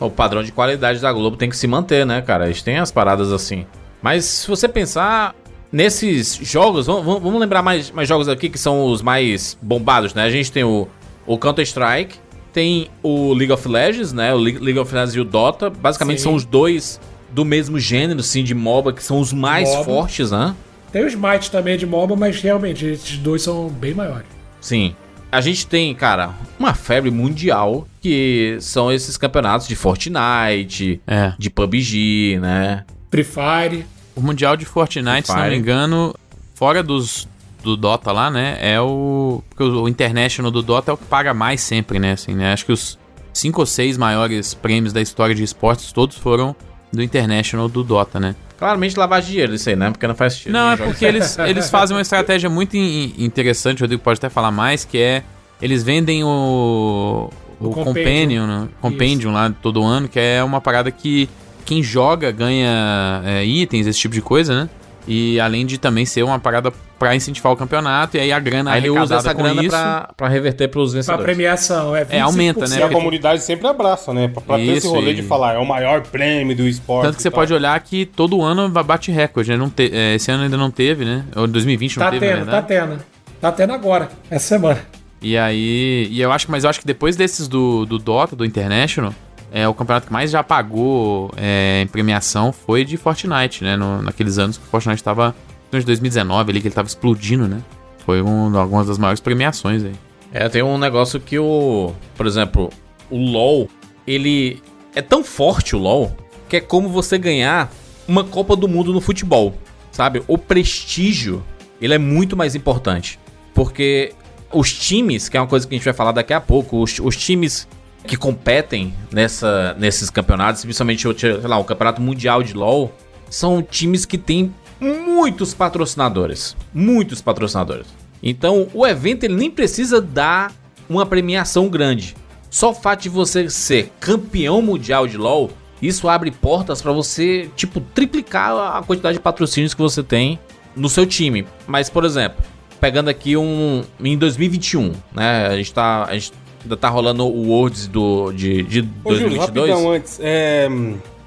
O 0.00 0.08
padrão 0.10 0.42
de 0.42 0.52
qualidade 0.52 1.00
da 1.00 1.12
Globo 1.12 1.36
tem 1.36 1.50
que 1.50 1.56
se 1.56 1.66
manter, 1.66 2.06
né, 2.06 2.22
cara? 2.22 2.46
Gente 2.46 2.64
tem 2.64 2.78
as 2.78 2.90
paradas 2.90 3.32
assim. 3.32 3.66
Mas 4.00 4.24
se 4.24 4.48
você 4.48 4.68
pensar 4.68 5.34
nesses 5.72 6.34
jogos, 6.36 6.86
vamos, 6.86 7.04
vamos- 7.04 7.22
vamos 7.22 7.40
lembrar 7.40 7.62
mais, 7.62 7.90
mais 7.90 8.08
jogos 8.08 8.28
aqui 8.28 8.48
que 8.48 8.58
são 8.58 8.86
os 8.86 9.02
mais 9.02 9.58
bombados, 9.60 10.14
né? 10.14 10.22
A 10.22 10.30
gente 10.30 10.50
tem 10.52 10.62
o, 10.64 10.86
o 11.26 11.36
Counter-Strike, 11.36 12.16
tem 12.58 12.88
o 13.04 13.32
League 13.34 13.52
of 13.52 13.68
Legends, 13.68 14.12
né? 14.12 14.34
O 14.34 14.38
Le- 14.38 14.58
League 14.58 14.78
of 14.80 14.92
Legends 14.92 15.14
e 15.14 15.20
o 15.20 15.24
Dota. 15.24 15.70
Basicamente 15.70 16.18
Sim. 16.18 16.24
são 16.24 16.34
os 16.34 16.44
dois 16.44 17.00
do 17.32 17.44
mesmo 17.44 17.78
gênero, 17.78 18.20
sim, 18.20 18.42
de 18.42 18.52
MOBA, 18.52 18.92
que 18.92 19.00
são 19.02 19.20
os 19.20 19.32
mais 19.32 19.68
MOBA. 19.68 19.84
fortes, 19.84 20.32
né? 20.32 20.56
Tem 20.90 21.04
o 21.04 21.06
Smite 21.06 21.52
também 21.52 21.78
de 21.78 21.86
MOBA, 21.86 22.16
mas 22.16 22.40
realmente 22.40 22.84
esses 22.84 23.16
dois 23.18 23.42
são 23.42 23.68
bem 23.68 23.94
maiores. 23.94 24.26
Sim. 24.60 24.96
A 25.30 25.40
gente 25.40 25.66
tem, 25.68 25.94
cara, 25.94 26.30
uma 26.58 26.74
febre 26.74 27.10
mundial 27.12 27.86
que 28.00 28.56
são 28.60 28.90
esses 28.90 29.16
campeonatos 29.16 29.68
de 29.68 29.76
Fortnite, 29.76 31.00
É. 31.06 31.34
de 31.38 31.50
PUBG, 31.50 32.38
né? 32.40 32.84
Free 33.10 33.22
Fire. 33.24 33.86
O 34.16 34.20
Mundial 34.20 34.56
de 34.56 34.64
Fortnite, 34.64 35.28
se 35.28 35.36
não 35.36 35.48
me 35.48 35.56
engano, 35.56 36.12
fora 36.56 36.82
dos 36.82 37.28
do 37.62 37.76
Dota 37.76 38.12
lá, 38.12 38.30
né? 38.30 38.56
É 38.60 38.80
o. 38.80 39.42
Porque 39.50 39.62
o 39.64 39.88
International 39.88 40.50
do 40.50 40.62
Dota 40.62 40.90
é 40.90 40.94
o 40.94 40.96
que 40.96 41.04
paga 41.04 41.32
mais 41.34 41.60
sempre, 41.60 41.98
né? 41.98 42.12
Assim, 42.12 42.34
né? 42.34 42.52
Acho 42.52 42.64
que 42.66 42.72
os 42.72 42.98
cinco 43.32 43.60
ou 43.60 43.66
seis 43.66 43.96
maiores 43.98 44.54
prêmios 44.54 44.92
da 44.92 45.00
história 45.00 45.34
de 45.34 45.42
esportes 45.42 45.92
todos 45.92 46.16
foram 46.16 46.54
do 46.92 47.02
International 47.02 47.68
do 47.68 47.82
Dota, 47.84 48.18
né? 48.18 48.34
Claramente 48.58 48.98
lavagem 48.98 49.26
de 49.26 49.30
dinheiro 49.32 49.54
isso 49.54 49.68
aí, 49.68 49.76
né? 49.76 49.90
Porque 49.90 50.06
não 50.06 50.14
faz 50.14 50.32
sentido. 50.34 50.52
Não, 50.52 50.70
é 50.72 50.76
Joga- 50.76 50.90
porque 50.90 51.04
eles, 51.04 51.38
eles 51.38 51.70
fazem 51.70 51.94
uma 51.96 52.00
estratégia 52.02 52.50
muito 52.50 52.76
in- 52.76 53.14
interessante, 53.18 53.78
o 53.78 53.84
Rodrigo 53.84 54.02
pode 54.02 54.18
até 54.18 54.28
falar 54.28 54.50
mais, 54.50 54.84
que 54.84 54.98
é 54.98 55.22
eles 55.62 55.82
vendem 55.84 56.24
o, 56.24 57.30
o, 57.60 57.66
O 57.68 57.70
Compendium. 57.70 58.46
né? 58.46 58.68
Compendium 58.80 59.32
lá 59.32 59.52
todo 59.62 59.82
ano, 59.84 60.08
que 60.08 60.18
é 60.18 60.42
uma 60.42 60.60
parada 60.60 60.90
que 60.90 61.28
quem 61.64 61.82
joga 61.82 62.30
ganha 62.32 63.22
é, 63.24 63.44
itens, 63.44 63.86
esse 63.86 63.98
tipo 63.98 64.14
de 64.14 64.22
coisa, 64.22 64.62
né? 64.64 64.70
E 65.08 65.40
além 65.40 65.64
de 65.64 65.78
também 65.78 66.04
ser 66.04 66.22
uma 66.22 66.38
parada 66.38 66.70
pra 66.98 67.16
incentivar 67.16 67.50
o 67.52 67.56
campeonato, 67.56 68.16
e 68.16 68.20
aí 68.20 68.30
a 68.30 68.38
grana 68.38 68.72
Aí 68.72 68.80
ele 68.80 68.90
usa 68.90 69.16
essa 69.16 69.34
com 69.34 69.42
grana 69.42 69.60
isso... 69.62 69.70
pra, 69.70 70.10
pra 70.16 70.28
reverter 70.28 70.68
pros 70.68 70.90
Pra 70.90 70.98
vencedores. 70.98 71.24
premiação, 71.24 71.96
é 71.96 72.04
25%. 72.04 72.20
aumenta, 72.20 72.68
né? 72.68 72.78
E 72.78 72.82
a 72.82 72.88
comunidade 72.90 73.42
sempre 73.42 73.66
abraça, 73.66 74.12
né? 74.12 74.28
Pra, 74.28 74.42
pra 74.42 74.56
ter 74.56 74.62
esse 74.64 74.86
Isso, 74.86 74.90
rolê 74.94 75.12
e- 75.12 75.14
de 75.14 75.22
falar, 75.22 75.54
é 75.54 75.58
o 75.58 75.64
maior 75.66 76.02
prêmio 76.02 76.54
do 76.54 76.68
esporte. 76.68 77.06
Tanto 77.06 77.16
que 77.16 77.22
você 77.22 77.30
tal. 77.30 77.40
pode 77.40 77.54
olhar 77.54 77.80
que 77.80 78.04
todo 78.04 78.42
ano 78.42 78.68
ba- 78.68 78.82
bate 78.82 79.10
recorde, 79.10 79.50
né? 79.50 79.56
Não 79.56 79.70
te- 79.70 79.90
é, 79.94 80.14
esse 80.16 80.30
ano 80.30 80.42
ainda 80.42 80.56
não 80.58 80.70
teve, 80.70 81.04
né? 81.04 81.24
Ou 81.34 81.46
2020 81.46 81.96
não 81.96 82.04
Tá 82.04 82.10
teve, 82.10 82.26
na 82.26 82.32
tendo, 82.32 82.44
tá 82.46 82.60
verdade. 82.60 82.66
tendo. 82.90 83.04
Tá 83.40 83.52
tendo 83.52 83.72
agora, 83.72 84.08
essa 84.30 84.46
semana. 84.48 84.78
E 85.22 85.38
aí, 85.38 86.06
e 86.10 86.20
eu 86.20 86.30
acho, 86.30 86.50
mas 86.50 86.64
eu 86.64 86.70
acho 86.70 86.80
que 86.80 86.86
depois 86.86 87.16
desses 87.16 87.48
do, 87.48 87.86
do 87.86 87.98
Dota, 87.98 88.36
do 88.36 88.44
International, 88.44 89.14
é, 89.52 89.66
o 89.66 89.74
campeonato 89.74 90.06
que 90.06 90.12
mais 90.12 90.30
já 90.30 90.42
pagou 90.42 91.30
é, 91.36 91.82
em 91.82 91.86
premiação 91.86 92.52
foi 92.52 92.84
de 92.84 92.96
Fortnite, 92.96 93.64
né? 93.64 93.76
No- 93.76 94.02
naqueles 94.02 94.38
anos 94.38 94.58
que 94.58 94.64
o 94.64 94.66
Fortnite 94.68 95.02
tava, 95.02 95.34
de 95.72 95.84
2019 95.84 96.50
ali, 96.50 96.60
que 96.60 96.68
ele 96.68 96.74
tava 96.74 96.88
explodindo, 96.88 97.48
né? 97.48 97.62
Foi 98.04 98.22
um, 98.22 98.56
algumas 98.58 98.86
das 98.86 98.98
maiores 98.98 99.20
premiações 99.20 99.84
aí. 99.84 99.92
É, 100.32 100.48
tem 100.48 100.62
um 100.62 100.76
negócio 100.78 101.18
que 101.20 101.38
o. 101.38 101.92
Por 102.16 102.26
exemplo, 102.26 102.70
o 103.10 103.16
LoL, 103.16 103.68
ele. 104.06 104.62
É 104.94 105.02
tão 105.02 105.22
forte 105.24 105.76
o 105.76 105.78
LoL 105.78 106.14
que 106.48 106.56
é 106.56 106.60
como 106.60 106.88
você 106.88 107.18
ganhar 107.18 107.70
uma 108.06 108.24
Copa 108.24 108.56
do 108.56 108.66
Mundo 108.66 108.92
no 108.92 109.00
futebol. 109.00 109.54
Sabe? 109.92 110.22
O 110.26 110.38
prestígio, 110.38 111.42
ele 111.80 111.92
é 111.94 111.98
muito 111.98 112.36
mais 112.36 112.54
importante. 112.54 113.18
Porque 113.54 114.12
os 114.52 114.72
times, 114.72 115.28
que 115.28 115.36
é 115.36 115.40
uma 115.40 115.46
coisa 115.46 115.66
que 115.66 115.74
a 115.74 115.76
gente 115.78 115.84
vai 115.84 115.92
falar 115.94 116.12
daqui 116.12 116.32
a 116.32 116.40
pouco, 116.40 116.82
os, 116.82 116.98
os 117.00 117.16
times 117.16 117.68
que 118.06 118.16
competem 118.16 118.94
nessa, 119.12 119.74
nesses 119.78 120.10
campeonatos, 120.10 120.62
principalmente 120.62 121.06
lá, 121.44 121.58
o 121.58 121.64
Campeonato 121.64 122.00
Mundial 122.00 122.42
de 122.42 122.54
LoL, 122.54 122.92
são 123.28 123.62
times 123.62 124.04
que 124.04 124.16
têm 124.16 124.54
muitos 124.80 125.52
patrocinadores. 125.54 126.56
Muitos 126.72 127.20
patrocinadores. 127.20 127.86
Então, 128.22 128.68
o 128.72 128.86
evento 128.86 129.24
ele 129.24 129.34
nem 129.34 129.50
precisa 129.50 130.00
dar 130.00 130.52
uma 130.88 131.04
premiação 131.04 131.68
grande. 131.68 132.16
Só 132.50 132.70
o 132.70 132.74
fato 132.74 133.02
de 133.02 133.08
você 133.08 133.50
ser 133.50 133.92
campeão 134.00 134.62
mundial 134.62 135.06
de 135.06 135.16
LoL, 135.16 135.50
isso 135.82 136.08
abre 136.08 136.30
portas 136.30 136.80
para 136.80 136.92
você, 136.92 137.50
tipo, 137.54 137.80
triplicar 137.80 138.76
a 138.76 138.82
quantidade 138.82 139.18
de 139.18 139.22
patrocínios 139.22 139.74
que 139.74 139.82
você 139.82 140.02
tem 140.02 140.38
no 140.74 140.88
seu 140.88 141.06
time. 141.06 141.46
Mas, 141.66 141.90
por 141.90 142.04
exemplo, 142.04 142.42
pegando 142.80 143.08
aqui 143.08 143.36
um 143.36 143.84
em 144.00 144.16
2021, 144.16 144.92
né? 145.12 145.46
A 145.46 145.56
gente 145.56 145.72
tá 145.72 146.04
a 146.04 146.14
gente 146.14 146.32
ainda 146.62 146.76
tá 146.76 146.88
rolando 146.88 147.24
o 147.26 147.48
Worlds 147.48 147.86
do 147.86 148.32
de, 148.32 148.62
de 148.62 148.80
Ô, 149.04 149.14
Júlio, 149.14 149.36
2022. 149.38 149.38
rapidão 149.70 149.90
antes. 149.92 150.18
É, 150.22 150.68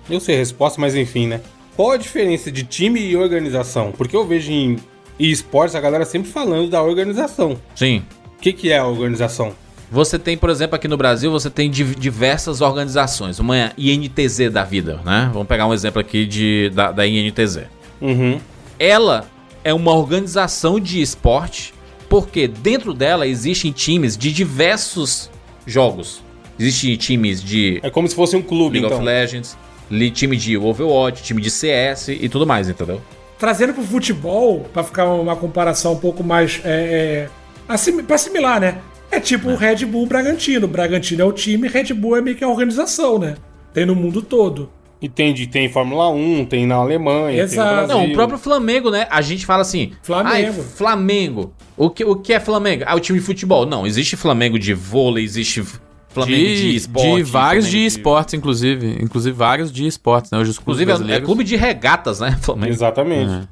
eu 0.10 0.20
sei 0.20 0.36
a 0.36 0.38
resposta, 0.40 0.80
mas 0.80 0.96
enfim, 0.96 1.28
né? 1.28 1.42
Qual 1.76 1.92
a 1.92 1.98
diferença 1.98 2.52
de 2.52 2.64
time 2.64 3.00
e 3.00 3.16
organização? 3.16 3.92
Porque 3.92 4.16
eu 4.16 4.26
vejo 4.28 4.52
em 4.52 4.78
esportes 5.20 5.76
a 5.76 5.80
galera 5.82 6.06
sempre 6.06 6.30
falando 6.32 6.70
da 6.70 6.82
organização. 6.84 7.58
Sim. 7.76 8.04
O 8.38 8.42
que, 8.42 8.52
que 8.54 8.72
é 8.72 8.78
a 8.80 8.86
organização? 8.88 9.54
Você 9.92 10.18
tem, 10.18 10.38
por 10.38 10.50
exemplo, 10.50 10.76
aqui 10.76 10.88
no 10.88 10.96
Brasil, 10.98 11.30
você 11.32 11.50
tem 11.50 11.70
div- 11.70 11.96
diversas 12.00 12.62
organizações. 12.62 13.40
Uma 13.40 13.72
INTZ 13.78 14.50
da 14.52 14.64
vida, 14.64 15.00
né? 15.06 15.30
Vamos 15.34 15.48
pegar 15.48 15.68
um 15.68 15.74
exemplo 15.74 16.00
aqui 16.00 16.26
de, 16.26 16.70
da, 16.74 16.92
da 16.92 17.06
INTZ. 17.06 17.62
Uhum. 18.00 18.40
Ela 18.80 19.26
é 19.64 19.74
uma 19.74 19.94
organização 19.94 20.80
de 20.80 21.02
esporte, 21.02 21.74
porque 22.12 22.46
dentro 22.46 22.94
dela 22.94 23.26
existem 23.26 23.72
times 23.72 24.18
de 24.18 24.34
diversos 24.34 25.32
jogos. 25.66 26.22
Existem 26.60 26.98
times 26.98 27.42
de 27.42 27.80
É 27.82 27.90
como 27.90 28.06
se 28.06 28.14
fosse 28.14 28.36
um 28.36 28.42
clube, 28.42 28.74
League 28.82 28.86
então. 28.86 28.98
of 28.98 29.06
Legends, 29.06 29.58
li- 29.90 30.12
time 30.12 30.36
de 30.36 30.58
Overwatch, 30.58 31.24
time 31.24 31.42
de 31.42 31.50
CS 31.50 32.10
e 32.10 32.28
tudo 32.28 32.46
mais, 32.46 32.68
entendeu? 32.68 33.00
Trazendo 33.40 33.74
pro 33.74 33.82
futebol, 33.82 34.60
pra 34.74 34.84
ficar 34.84 35.06
uma 35.08 35.38
comparação 35.38 35.94
um 35.94 36.00
pouco 36.00 36.22
mais. 36.22 36.60
É, 36.66 36.70
é, 36.70 37.30
assim, 37.66 38.04
pra 38.04 38.16
assimilar, 38.18 38.60
né? 38.60 38.80
É 39.10 39.18
tipo 39.22 39.50
o 39.50 39.56
Red 39.56 39.86
Bull 39.86 40.06
Bragantino. 40.06 40.68
Bragantino 40.68 41.22
é 41.22 41.26
o 41.26 41.32
time, 41.32 41.70
Red 41.70 41.94
Bull 41.94 42.18
é 42.18 42.22
meio 42.22 42.36
que 42.36 42.44
a 42.44 42.48
organização, 42.50 43.18
né? 43.20 43.36
Tem 43.74 43.86
no 43.86 43.96
mundo 43.96 44.22
todo. 44.22 44.70
E 45.02 45.10
tem, 45.10 45.34
de- 45.34 45.48
tem 45.48 45.68
Fórmula 45.68 46.10
1, 46.12 46.46
tem 46.46 46.68
na 46.68 46.76
Alemanha, 46.76 47.42
Exato. 47.42 47.68
tem 47.70 47.78
no 47.82 47.88
Brasil. 47.88 47.98
Não, 48.08 48.12
o 48.12 48.14
próprio 48.14 48.38
Flamengo, 48.38 48.92
né? 48.92 49.08
A 49.10 49.22
gente 49.22 49.46
fala 49.46 49.62
assim. 49.64 49.94
Flamengo. 50.04 50.36
"Ai, 50.36 50.52
Flamengo. 50.76 51.54
O 51.76 51.90
que, 51.90 52.06
o 52.06 52.16
que 52.16 52.34
é 52.34 52.40
Flamengo? 52.40 52.84
Ah, 52.86 52.96
o 52.96 53.00
time 53.00 53.18
de 53.18 53.26
futebol. 53.26 53.66
Não, 53.66 53.88
existe 53.88 54.16
Flamengo 54.16 54.60
de 54.60 54.74
vôlei, 54.76 55.24
existe 55.24 55.64
Flamengo 56.10 56.38
de, 56.38 56.56
De, 56.72 56.76
esporte. 56.76 57.16
de 57.16 57.24
vários 57.24 57.66
Flamengo 57.66 57.82
de 57.82 57.86
esportes, 57.88 58.34
inclusive. 58.36 58.98
Inclusive 59.02 59.36
vários 59.36 59.72
de 59.72 59.88
esportes, 59.88 60.30
né? 60.30 60.38
Os 60.38 60.56
Inclusive, 60.58 60.92
é, 60.92 61.16
é 61.16 61.22
clube 61.22 61.44
de 61.44 61.56
regatas, 61.56 62.20
né? 62.20 62.38
Flamengo. 62.42 62.72
Exatamente. 62.72 63.48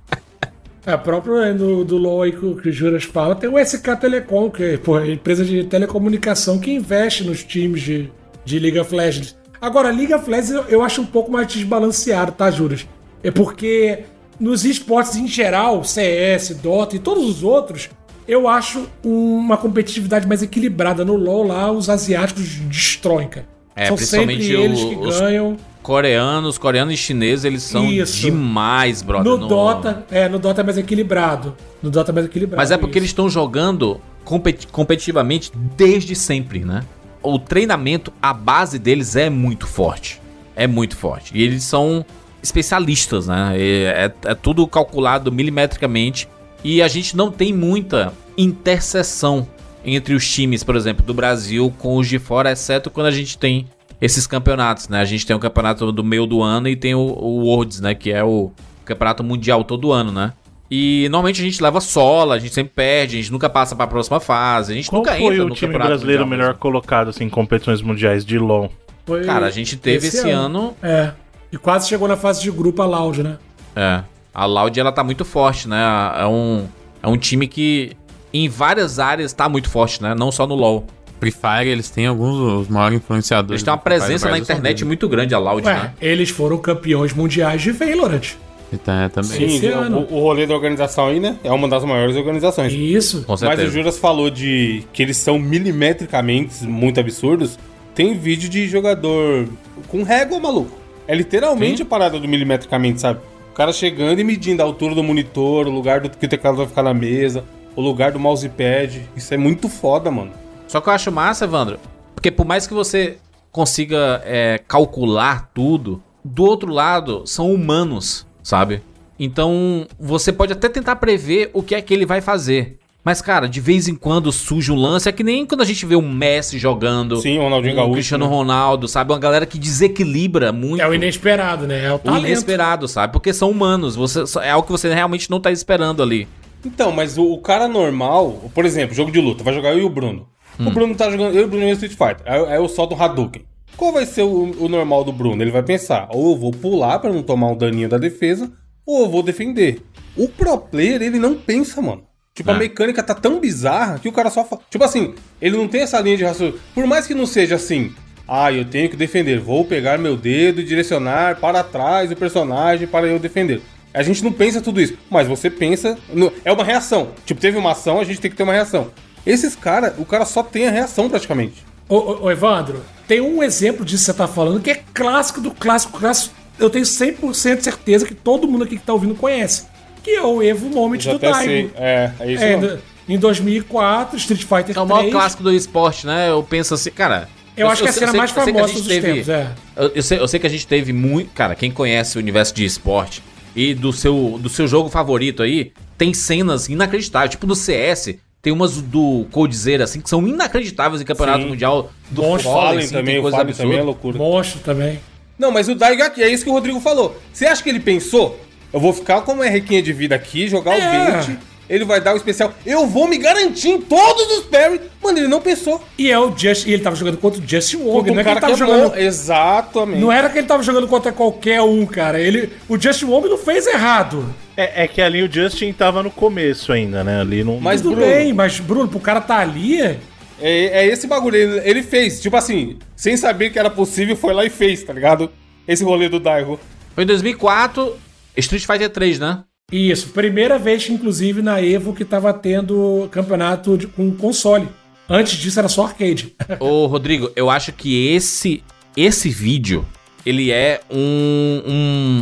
É, 0.86 0.96
próprio 0.98 1.38
é, 1.40 1.54
do, 1.54 1.84
do 1.84 1.98
LoL 1.98 2.24
aí 2.24 2.32
que, 2.32 2.46
o- 2.46 2.56
que 2.56 2.70
o 2.70 2.72
Juras 2.72 3.04
fala, 3.04 3.36
tem 3.36 3.50
o 3.50 3.58
SK 3.58 3.96
Telecom, 4.00 4.50
que 4.50 4.64
é 4.64 4.80
a 4.98 5.08
empresa 5.08 5.44
de 5.46 5.64
telecomunicação 5.64 6.58
que 6.60 6.72
investe 6.72 7.24
nos 7.24 7.44
times 7.44 7.82
de, 7.82 8.10
de 8.46 8.60
League 8.60 8.80
of 8.80 8.94
Legends. 8.96 9.38
Agora, 9.62 9.92
League 9.92 10.14
of 10.14 10.30
Legends 10.30 10.52
eu, 10.70 10.82
acho 10.82 11.02
um 11.02 11.06
pouco 11.06 11.32
mais 11.32 11.48
desbalanceado, 11.48 12.32
tá, 12.32 12.50
Juras? 12.50 12.88
É 13.24 13.30
porque 13.32 14.04
nos 14.40 14.64
esportes 14.64 15.16
em 15.16 15.28
geral, 15.28 15.84
CS, 15.84 16.56
Dota 16.62 16.96
e 16.96 17.00
todos 17.00 17.28
os 17.28 17.44
outros, 17.44 17.90
eu 18.28 18.48
acho 18.48 18.88
uma 19.04 19.58
competitividade 19.58 20.28
mais 20.28 20.42
equilibrada. 20.42 21.04
No 21.04 21.16
LoL 21.16 21.48
lá, 21.48 21.72
os 21.72 21.90
asiáticos 21.90 22.44
destroem, 22.70 23.28
cara. 23.28 23.48
É, 23.76 23.86
São 23.88 23.96
principalmente 23.96 24.44
sempre 24.44 24.62
eles 24.64 24.80
o- 24.82 24.90
que 24.90 24.96
os- 24.96 25.20
ganham. 25.20 25.58
Coreanos, 25.82 26.58
coreanos 26.58 26.94
e 26.94 26.98
chineses, 26.98 27.46
eles 27.46 27.64
são 27.64 27.86
Isso. 27.90 28.20
demais, 28.22 29.02
brother. 29.02 29.32
No, 29.32 29.48
Dota, 29.48 30.06
é, 30.12 30.28
no 30.30 30.38
Dota 30.38 30.62
é 30.62 30.64
mais 30.64 30.78
equilibrado. 30.78 31.56
No 31.82 31.90
Dota 31.90 32.12
é 32.12 32.14
mais 32.14 32.26
equilibrado. 32.28 32.58
Mas 32.62 32.70
é 32.70 32.78
porque 32.78 32.92
isso. 32.92 33.00
eles 33.00 33.10
estão 33.10 33.30
jogando 33.30 34.00
competi- 34.24 34.68
competitivamente 34.68 35.52
desde 35.76 36.16
sempre, 36.16 36.60
né? 36.66 36.84
O 37.22 37.38
treinamento, 37.38 38.14
a 38.22 38.34
base 38.34 38.80
deles 38.80 39.16
é 39.16 39.30
muito 39.30 39.68
forte. 39.68 40.22
É 40.56 40.68
muito 40.68 40.96
forte. 40.96 41.32
E 41.38 41.44
eles 41.44 41.64
são 41.64 42.06
especialistas, 42.42 43.28
né? 43.28 43.54
É, 43.58 44.12
é 44.26 44.36
tudo 44.36 44.66
calculado 44.68 45.32
milimetricamente. 45.32 46.28
E 46.64 46.82
a 46.82 46.88
gente 46.88 47.16
não 47.16 47.32
tem 47.32 47.54
muita 47.54 48.14
interseção 48.38 49.48
entre 49.84 50.14
os 50.14 50.30
times, 50.30 50.64
por 50.64 50.76
exemplo, 50.76 51.06
do 51.06 51.14
Brasil 51.14 51.74
com 51.78 51.98
os 51.98 52.08
de 52.08 52.20
fora, 52.20 52.52
exceto 52.52 52.90
quando 52.90 53.08
a 53.08 53.12
gente 53.12 53.38
tem 53.38 53.68
esses 54.02 54.28
campeonatos, 54.28 54.88
né? 54.88 55.00
A 55.00 55.06
gente 55.06 55.26
tem 55.26 55.36
o 55.36 55.40
campeonato 55.40 55.92
do 55.92 56.04
meio 56.04 56.26
do 56.26 56.42
ano 56.42 56.68
e 56.68 56.76
tem 56.76 56.96
o, 56.96 57.00
o 57.00 57.46
Worlds, 57.46 57.82
né? 57.82 57.94
Que 57.94 58.12
é 58.12 58.24
o 58.24 58.52
campeonato 58.86 59.24
mundial 59.24 59.64
todo 59.64 59.92
ano, 59.92 60.12
né? 60.12 60.34
E 60.72 61.08
normalmente 61.10 61.42
a 61.42 61.44
gente 61.44 61.62
leva 61.64 61.82
sola, 61.82 62.36
a 62.36 62.40
gente 62.40 62.54
sempre 62.54 62.72
perde, 62.76 63.18
a 63.18 63.22
gente 63.22 63.32
nunca 63.32 63.50
passa 63.50 63.76
pra 63.76 63.88
próxima 63.88 64.20
fase, 64.20 64.72
a 64.72 64.76
gente 64.76 64.90
Qual 64.90 65.02
nunca 65.02 65.16
foi 65.16 65.34
entra 65.34 65.46
o 65.46 65.50
no 65.50 65.56
time 65.56 65.74
brasileiro 65.74 66.24
mundial 66.24 66.28
melhor 66.28 66.48
mesmo. 66.50 66.60
colocado 66.60 67.10
assim, 67.10 67.24
em 67.24 67.30
competições 67.30 67.82
mundiais 67.82 68.24
de 68.24 68.38
LoL? 68.38 68.72
Foi 69.06 69.24
Cara, 69.24 69.48
a 69.48 69.50
gente 69.50 69.76
teve 69.76 70.08
esse, 70.08 70.30
ano, 70.30 70.76
É. 70.84 71.12
E 71.52 71.58
quase 71.58 71.90
chegou 71.90 72.08
na 72.08 72.16
fase 72.16 72.44
de 72.44 72.52
grupo 72.52 72.80
a 72.82 72.86
Loud, 72.86 73.24
né? 73.24 73.38
é, 73.76 74.04
a 74.32 74.46
Loud 74.46 74.80
ela 74.80 74.92
tá 74.92 75.04
muito 75.04 75.26
forte, 75.26 75.68
né? 75.68 75.82
É 76.20 76.26
um, 76.28 76.68
é 77.02 77.08
um 77.08 77.18
time 77.18 77.48
que 77.48 77.94
em 78.32 78.48
várias 78.48 79.00
áreas 79.00 79.34
tá 79.34 79.50
muito 79.50 79.68
forte, 79.70 80.04
né? 80.04 80.14
Não 80.14 80.32
só 80.32 80.46
no 80.46 80.54
LoL. 80.54 80.86
Free 81.20 81.32
Fire, 81.32 81.68
eles 81.68 81.90
têm 81.90 82.06
alguns 82.06 82.38
dos 82.38 82.68
maiores 82.70 82.98
influenciadores. 82.98 83.52
Eles 83.52 83.64
têm 83.64 83.74
uma 83.74 83.78
Fire 83.78 83.98
presença 84.00 84.30
na 84.30 84.38
internet 84.38 84.86
muito 84.86 85.10
grande, 85.10 85.34
a 85.34 85.40
Loud, 85.40 85.66
Ué, 85.66 85.74
né? 85.74 85.94
eles 86.00 86.30
foram 86.30 86.58
campeões 86.60 87.12
mundiais 87.12 87.62
de 87.62 87.72
Valorant. 87.72 88.36
E 88.72 88.78
tá- 88.78 89.10
também. 89.10 89.32
Sim, 89.32 89.46
Esse 89.56 89.68
o, 89.70 89.78
ano. 89.80 90.08
o 90.10 90.20
rolê 90.20 90.46
da 90.46 90.54
organização 90.54 91.08
aí, 91.08 91.20
né? 91.20 91.38
É 91.44 91.52
uma 91.52 91.68
das 91.68 91.84
maiores 91.84 92.16
organizações. 92.16 92.72
Isso. 92.74 93.24
Com 93.24 93.32
Mas 93.32 93.40
certeza. 93.40 93.68
o 93.68 93.72
Juras 93.72 93.98
falou 93.98 94.30
de 94.30 94.84
que 94.94 95.02
eles 95.02 95.18
são 95.18 95.40
milimetricamente 95.40 96.64
muito 96.66 97.00
absurdos. 97.00 97.58
Tem 97.96 98.14
vídeo 98.18 98.48
de 98.48 98.68
jogador 98.68 99.48
com 99.88 100.04
régua, 100.04 100.40
maluco. 100.40 100.72
É 101.08 101.16
literalmente 101.16 101.78
Sim. 101.78 101.84
a 101.84 101.86
parada 101.88 102.20
do 102.20 102.28
milimetricamente, 102.28 103.02
sabe? 103.02 103.20
O 103.52 103.54
cara 103.56 103.74
chegando 103.74 104.20
e 104.20 104.24
medindo 104.24 104.62
a 104.62 104.66
altura 104.66 104.94
do 104.94 105.04
monitor, 105.04 105.68
o 105.68 105.72
lugar 105.72 106.00
do 106.02 106.10
que 106.10 106.26
o 106.26 106.30
teclado 106.30 106.58
vai 106.58 106.68
ficar 106.68 106.84
na 106.84 106.94
mesa, 106.94 107.44
o 107.76 107.82
lugar 107.82 108.12
do 108.12 108.20
mousepad. 108.20 109.02
Isso 109.16 109.34
é 109.34 109.38
muito 109.38 109.68
foda, 109.68 110.12
mano. 110.12 110.32
Só 110.68 110.80
que 110.80 110.88
eu 110.88 110.94
acho 110.94 111.12
massa, 111.12 111.46
Evandro, 111.46 111.80
porque 112.14 112.30
por 112.30 112.46
mais 112.46 112.68
que 112.68 112.74
você 112.74 113.18
consiga 113.52 114.22
é, 114.24 114.60
calcular 114.68 115.50
tudo, 115.54 116.02
do 116.24 116.44
outro 116.44 116.72
lado 116.72 117.24
são 117.26 117.52
humanos, 117.52 118.26
sabe? 118.50 118.82
Então 119.20 119.86
você 120.00 120.34
pode 120.34 120.54
até 120.54 120.68
tentar 120.68 120.96
prever 120.96 121.52
o 121.54 121.62
que 121.62 121.76
é 121.76 121.82
que 121.82 121.94
ele 121.94 122.06
vai 122.06 122.20
fazer. 122.20 122.80
Mas, 123.06 123.22
cara, 123.22 123.48
de 123.48 123.62
vez 123.62 123.88
em 123.88 123.96
quando 123.96 124.32
surge 124.32 124.72
um 124.72 124.76
lance. 124.76 125.08
É 125.08 125.12
que 125.12 125.24
nem 125.24 125.46
quando 125.46 125.62
a 125.62 125.66
gente 125.66 125.86
vê 125.86 125.96
um 125.96 126.12
Messi 126.12 126.60
jogando. 126.60 127.16
Sim, 127.22 127.38
o 127.40 127.44
Ronaldinho 127.44 127.74
um 127.74 127.78
Gaúcho, 127.78 127.94
Cristiano 127.94 128.26
né? 128.26 128.32
Ronaldo, 128.32 128.88
sabe? 128.88 129.14
Uma 129.14 129.20
galera 129.20 129.46
que 129.46 129.58
desequilibra 129.58 130.52
muito. 130.52 130.82
É 130.82 130.88
o 130.88 130.94
inesperado, 130.94 131.66
né? 131.66 131.86
É 131.86 131.92
o 131.94 131.96
o 131.96 132.00
talento. 132.00 132.26
inesperado, 132.26 132.88
sabe? 132.88 133.14
Porque 133.14 133.32
são 133.32 133.50
humanos. 133.50 133.96
Você, 133.96 134.24
é 134.42 134.52
algo 134.52 134.66
que 134.66 134.72
você 134.72 134.94
realmente 134.94 135.30
não 135.32 135.40
tá 135.40 135.50
esperando 135.50 136.04
ali. 136.04 136.28
Então, 136.66 136.92
mas 136.92 137.18
o, 137.18 137.24
o 137.24 137.38
cara 137.40 137.70
normal, 137.70 138.52
por 138.54 138.66
exemplo, 138.66 138.94
jogo 138.94 139.12
de 139.12 139.22
luta, 139.22 139.44
vai 139.44 139.54
jogar 139.54 139.72
eu 139.72 139.80
e 139.80 139.84
o 139.84 139.90
Bruno. 139.90 140.28
Hum. 140.60 140.68
O 140.68 140.72
Bruno 140.72 140.94
tá 140.94 141.10
jogando, 141.10 141.34
eu 141.34 141.44
e 141.44 141.46
o 141.46 141.48
Bruno 141.48 141.64
jogando 141.64 141.84
Street 141.84 141.94
Fighter. 141.94 142.32
Aí, 142.32 142.54
aí 142.54 142.58
eu 142.58 142.68
solto 142.68 142.96
um 142.96 143.02
Hadouken. 143.02 143.44
Qual 143.78 143.94
vai 143.94 144.06
ser 144.06 144.24
o, 144.24 144.52
o 144.60 144.68
normal 144.68 145.04
do 145.04 145.12
Bruno? 145.14 145.42
Ele 145.42 145.52
vai 145.52 145.64
pensar, 145.64 146.08
ou 146.12 146.32
eu 146.32 146.38
vou 146.38 146.52
pular 146.52 147.00
pra 147.00 147.12
não 147.14 147.24
tomar 147.24 147.48
um 147.48 147.58
daninho 147.58 147.88
da 147.90 147.98
defesa, 147.98 148.52
ou 148.86 149.04
eu 149.04 149.10
vou 149.10 149.24
defender. 149.24 149.82
O 150.18 150.28
pro 150.28 150.58
player, 150.58 151.02
ele 151.02 151.18
não 151.20 151.36
pensa, 151.36 151.82
mano. 151.82 152.04
Tipo, 152.36 152.52
É. 152.52 152.54
a 152.54 152.58
mecânica 152.58 153.02
tá 153.04 153.14
tão 153.14 153.40
bizarra 153.40 154.00
que 154.00 154.08
o 154.08 154.12
cara 154.12 154.30
só 154.30 154.44
fa... 154.44 154.58
Tipo 154.70 154.84
assim, 154.84 155.14
ele 155.42 155.56
não 155.58 155.68
tem 155.68 155.82
essa 155.82 156.00
linha 156.00 156.18
de 156.18 156.24
raciocínio. 156.24 156.60
Por 156.74 156.86
mais 156.86 157.08
que 157.08 157.14
não 157.14 157.26
seja 157.26 157.56
assim, 157.56 157.94
ah, 158.28 158.52
eu 158.52 158.66
tenho 158.66 158.90
que 158.90 158.96
defender, 158.98 159.40
vou 159.40 159.64
pegar 159.66 159.98
meu 159.98 160.16
dedo 160.18 160.60
e 160.62 160.64
direcionar 160.64 161.40
para 161.40 161.64
trás 161.64 162.12
o 162.12 162.16
personagem 162.16 162.88
para 162.88 163.08
eu 163.08 163.18
defender. 163.20 163.62
A 163.94 164.04
gente 164.04 164.24
não 164.24 164.32
pensa 164.32 164.62
tudo 164.62 164.80
isso, 164.82 164.98
mas 165.10 165.28
você 165.28 165.50
pensa. 165.50 165.98
no- 166.14 166.32
É 166.46 166.52
uma 166.52 166.64
reação. 166.64 167.10
Tipo, 167.26 167.42
teve 167.42 167.58
uma 167.58 167.72
ação, 167.72 168.00
a 168.00 168.04
gente 168.04 168.20
tem 168.22 168.30
que 168.30 168.38
ter 168.38 168.44
uma 168.44 168.54
reação. 168.54 168.92
Esses 169.26 169.56
caras, 169.56 169.94
o 169.98 170.06
cara 170.06 170.26
só 170.26 170.44
tem 170.44 170.68
a 170.68 170.72
reação 170.72 171.10
praticamente. 171.10 171.66
Ô, 171.90 171.96
ô, 171.96 172.24
ô, 172.26 172.32
Evandro, 172.32 172.82
tem 173.08 173.20
um 173.20 173.42
exemplo 173.44 173.84
disso 173.84 174.06
que 174.06 174.12
você 174.12 174.18
tá 174.18 174.28
falando 174.28 174.62
que 174.62 174.70
é 174.70 174.84
clássico 174.94 175.42
do 175.42 175.52
clássico 175.52 175.98
clássico. 176.00 176.36
Eu 176.60 176.70
tenho 176.70 176.86
100% 176.86 177.58
de 177.58 177.64
certeza 177.64 178.06
que 178.06 178.14
todo 178.14 178.48
mundo 178.48 178.64
aqui 178.66 178.78
que 178.78 178.86
tá 178.86 178.94
ouvindo 178.94 179.16
conhece. 179.16 179.66
Que 180.04 180.12
é 180.12 180.22
o 180.22 180.42
Evo 180.44 180.70
Moment 180.70 181.00
do 181.00 181.18
Daigo. 181.20 181.72
É, 181.76 182.12
é 182.20 182.32
isso 182.32 182.44
É, 182.44 182.58
mesmo. 182.58 182.76
do- 182.78 182.82
em 183.08 183.18
2004, 183.18 184.18
Street 184.18 184.44
Fighter 184.44 184.78
É 184.78 184.82
o 184.82 184.86
maior 184.86 185.00
3. 185.02 185.12
clássico 185.14 185.42
do 185.44 185.52
esporte, 185.52 186.06
né? 186.06 186.30
Eu 186.30 186.44
penso 186.44 186.74
assim, 186.76 186.92
cara. 186.92 187.28
Eu 187.58 187.68
acho 187.68 187.82
que 187.82 187.88
é 187.88 187.92
a 187.92 187.94
cena 187.94 188.12
sei- 188.12 188.18
mais 188.18 188.30
eu 188.30 188.36
sei 188.36 188.44
que 188.44 188.50
a 188.50 188.54
famosa 188.54 188.74
gente 188.74 188.84
dos 188.84 188.88
teve- 188.88 189.12
tempos, 189.14 189.30
é. 189.30 189.48
Eu, 189.76 189.92
eu 189.96 190.04
sei, 190.04 190.20
eu 190.20 190.28
sei 190.28 190.40
que 190.40 190.48
a 190.48 190.50
gente 190.50 190.68
teve 190.68 190.94
muito. 190.94 191.32
Cara, 191.32 191.56
quem 191.56 191.72
conhece 191.72 192.18
o 192.18 192.22
universo 192.22 192.54
de 192.54 192.64
esporte 192.64 193.24
e 193.56 193.74
do 193.74 193.92
seu, 193.92 194.38
do 194.40 194.48
seu 194.48 194.68
jogo 194.68 194.90
favorito 194.90 195.42
aí, 195.44 195.72
tem 195.98 196.14
cenas 196.14 196.70
inacreditáveis. 196.70 197.32
Tipo 197.32 197.48
no 197.48 197.56
CS, 197.56 198.16
Tem 198.42 198.54
umas 198.54 198.82
do 198.82 199.26
Coldzera, 199.32 199.84
assim, 199.84 200.00
que 200.00 200.10
são 200.10 200.26
inacreditáveis 200.26 201.02
em 201.02 201.06
campeonato 201.06 201.44
Sim. 201.44 201.50
mundial 201.50 201.92
do 202.10 202.22
Monstro 202.22 202.52
Fallen, 202.52 202.64
Fallen 202.68 202.80
assim, 202.86 202.94
também, 202.94 203.22
coisa 203.22 203.38
Fallen 203.38 203.54
também 203.54 203.72
é 203.72 203.82
absurda. 203.82 203.84
loucura. 203.86 204.18
Monstro 204.18 204.60
também. 204.62 205.00
Não, 205.38 205.52
mas 205.52 205.68
o 205.68 205.76
Daigo 205.76 206.04
aqui, 206.04 206.24
é 206.24 206.30
isso 206.30 206.44
que 206.44 206.50
o 206.50 206.54
Rodrigo 206.54 206.80
falou. 206.80 207.18
Você 207.34 207.46
acha 207.46 207.62
que 207.62 207.70
ele 207.70 207.80
pensou? 207.80 208.40
Eu 208.72 208.80
vou 208.80 208.94
ficar 208.94 209.22
com 209.22 209.34
uma 209.34 209.46
requinha 209.46 209.82
de 209.82 209.92
vida 209.92 210.16
aqui, 210.16 210.48
jogar 210.48 210.74
É. 210.76 210.78
o 210.78 211.12
bait, 211.22 211.38
ele 211.70 211.84
vai 211.86 212.00
dar 212.00 212.14
o 212.14 212.18
especial. 212.18 212.54
Eu 212.66 212.88
vou 212.88 213.08
me 213.08 213.18
garantir 213.18 213.70
em 213.70 213.82
todos 213.82 214.26
os 214.38 214.46
parry. 214.46 214.80
Mano, 215.04 215.18
ele 215.18 215.28
não 215.28 215.42
pensou. 215.42 215.84
E 215.98 216.10
é 216.10 216.18
o 216.18 216.36
Just, 216.36 216.66
e 216.66 216.72
ele 216.74 216.82
tava 216.84 216.96
jogando 216.96 217.18
contra 217.18 217.42
o 217.42 217.48
Justin 217.48 217.78
Wong, 217.78 217.88
não 217.88 218.00
é 218.00 218.04
que 218.04 218.10
ele 218.12 218.24
cara 218.24 218.36
que 218.36 218.42
tava 218.42 218.54
é 218.54 218.58
jogando. 218.58 218.90
bom. 218.92 218.96
Exatamente. 218.98 220.00
Não 220.00 220.12
era 220.12 220.30
que 220.30 220.38
ele 220.38 220.48
tava 220.48 220.64
jogando 220.64 220.88
contra 220.88 221.12
qualquer 221.12 221.62
um, 221.62 221.86
cara. 221.86 222.20
Ele, 222.20 222.52
o 222.68 222.80
Justin 222.80 223.06
Wong 223.06 223.28
não 223.30 223.38
fez 223.38 223.68
errado. 223.68 224.34
É, 224.60 224.84
é 224.84 224.88
que 224.88 225.02
ali 225.02 225.24
o 225.24 225.32
Justin 225.32 225.72
tava 225.72 226.04
no 226.04 226.12
começo 226.12 226.74
ainda, 226.74 227.04
né? 227.04 227.22
Ali 227.22 227.44
não. 227.44 227.60
Mas, 227.60 227.82
Tudo 227.82 227.96
bem, 227.96 228.34
mas 228.34 228.60
Bruno, 228.60 228.90
pro 228.90 229.00
cara 229.00 229.22
tá 229.22 229.38
ali, 229.40 229.82
É, 229.82 229.98
é 230.42 230.88
esse 230.88 231.08
bagulho. 231.08 231.36
Ele, 231.36 231.62
ele 231.70 231.84
fez, 231.84 232.22
tipo 232.22 232.36
assim, 232.36 232.78
sem 232.96 233.16
saber 233.16 233.50
que 233.52 233.60
era 233.60 233.70
possível, 233.70 234.16
foi 234.16 234.34
lá 234.34 234.44
e 234.46 234.50
fez, 234.50 234.84
tá 234.84 234.92
ligado? 234.94 235.32
Esse 235.68 235.84
rolê 235.84 236.10
do 236.10 236.20
Daigo. 236.20 236.60
Foi 236.96 237.04
em 237.04 237.08
2004, 237.08 237.96
Street 238.38 238.66
Fighter 238.66 238.90
3, 238.90 239.20
né? 239.20 239.44
Isso, 239.72 240.10
primeira 240.10 240.58
vez, 240.58 240.90
inclusive, 240.90 241.42
na 241.42 241.62
Evo 241.62 241.94
que 241.94 242.04
tava 242.04 242.34
tendo 242.34 243.08
campeonato 243.12 243.78
de- 243.78 243.88
com 243.88 244.12
console. 244.12 244.68
Antes 245.08 245.38
disso 245.38 245.60
era 245.60 245.68
só 245.70 245.86
arcade. 245.86 246.36
Ô, 246.60 246.86
Rodrigo, 246.88 247.32
eu 247.36 247.50
acho 247.50 247.72
que 247.72 248.08
esse 248.08 248.64
esse 248.98 249.30
vídeo, 249.30 249.86
ele 250.26 250.52
é 250.52 250.82
um, 250.90 251.62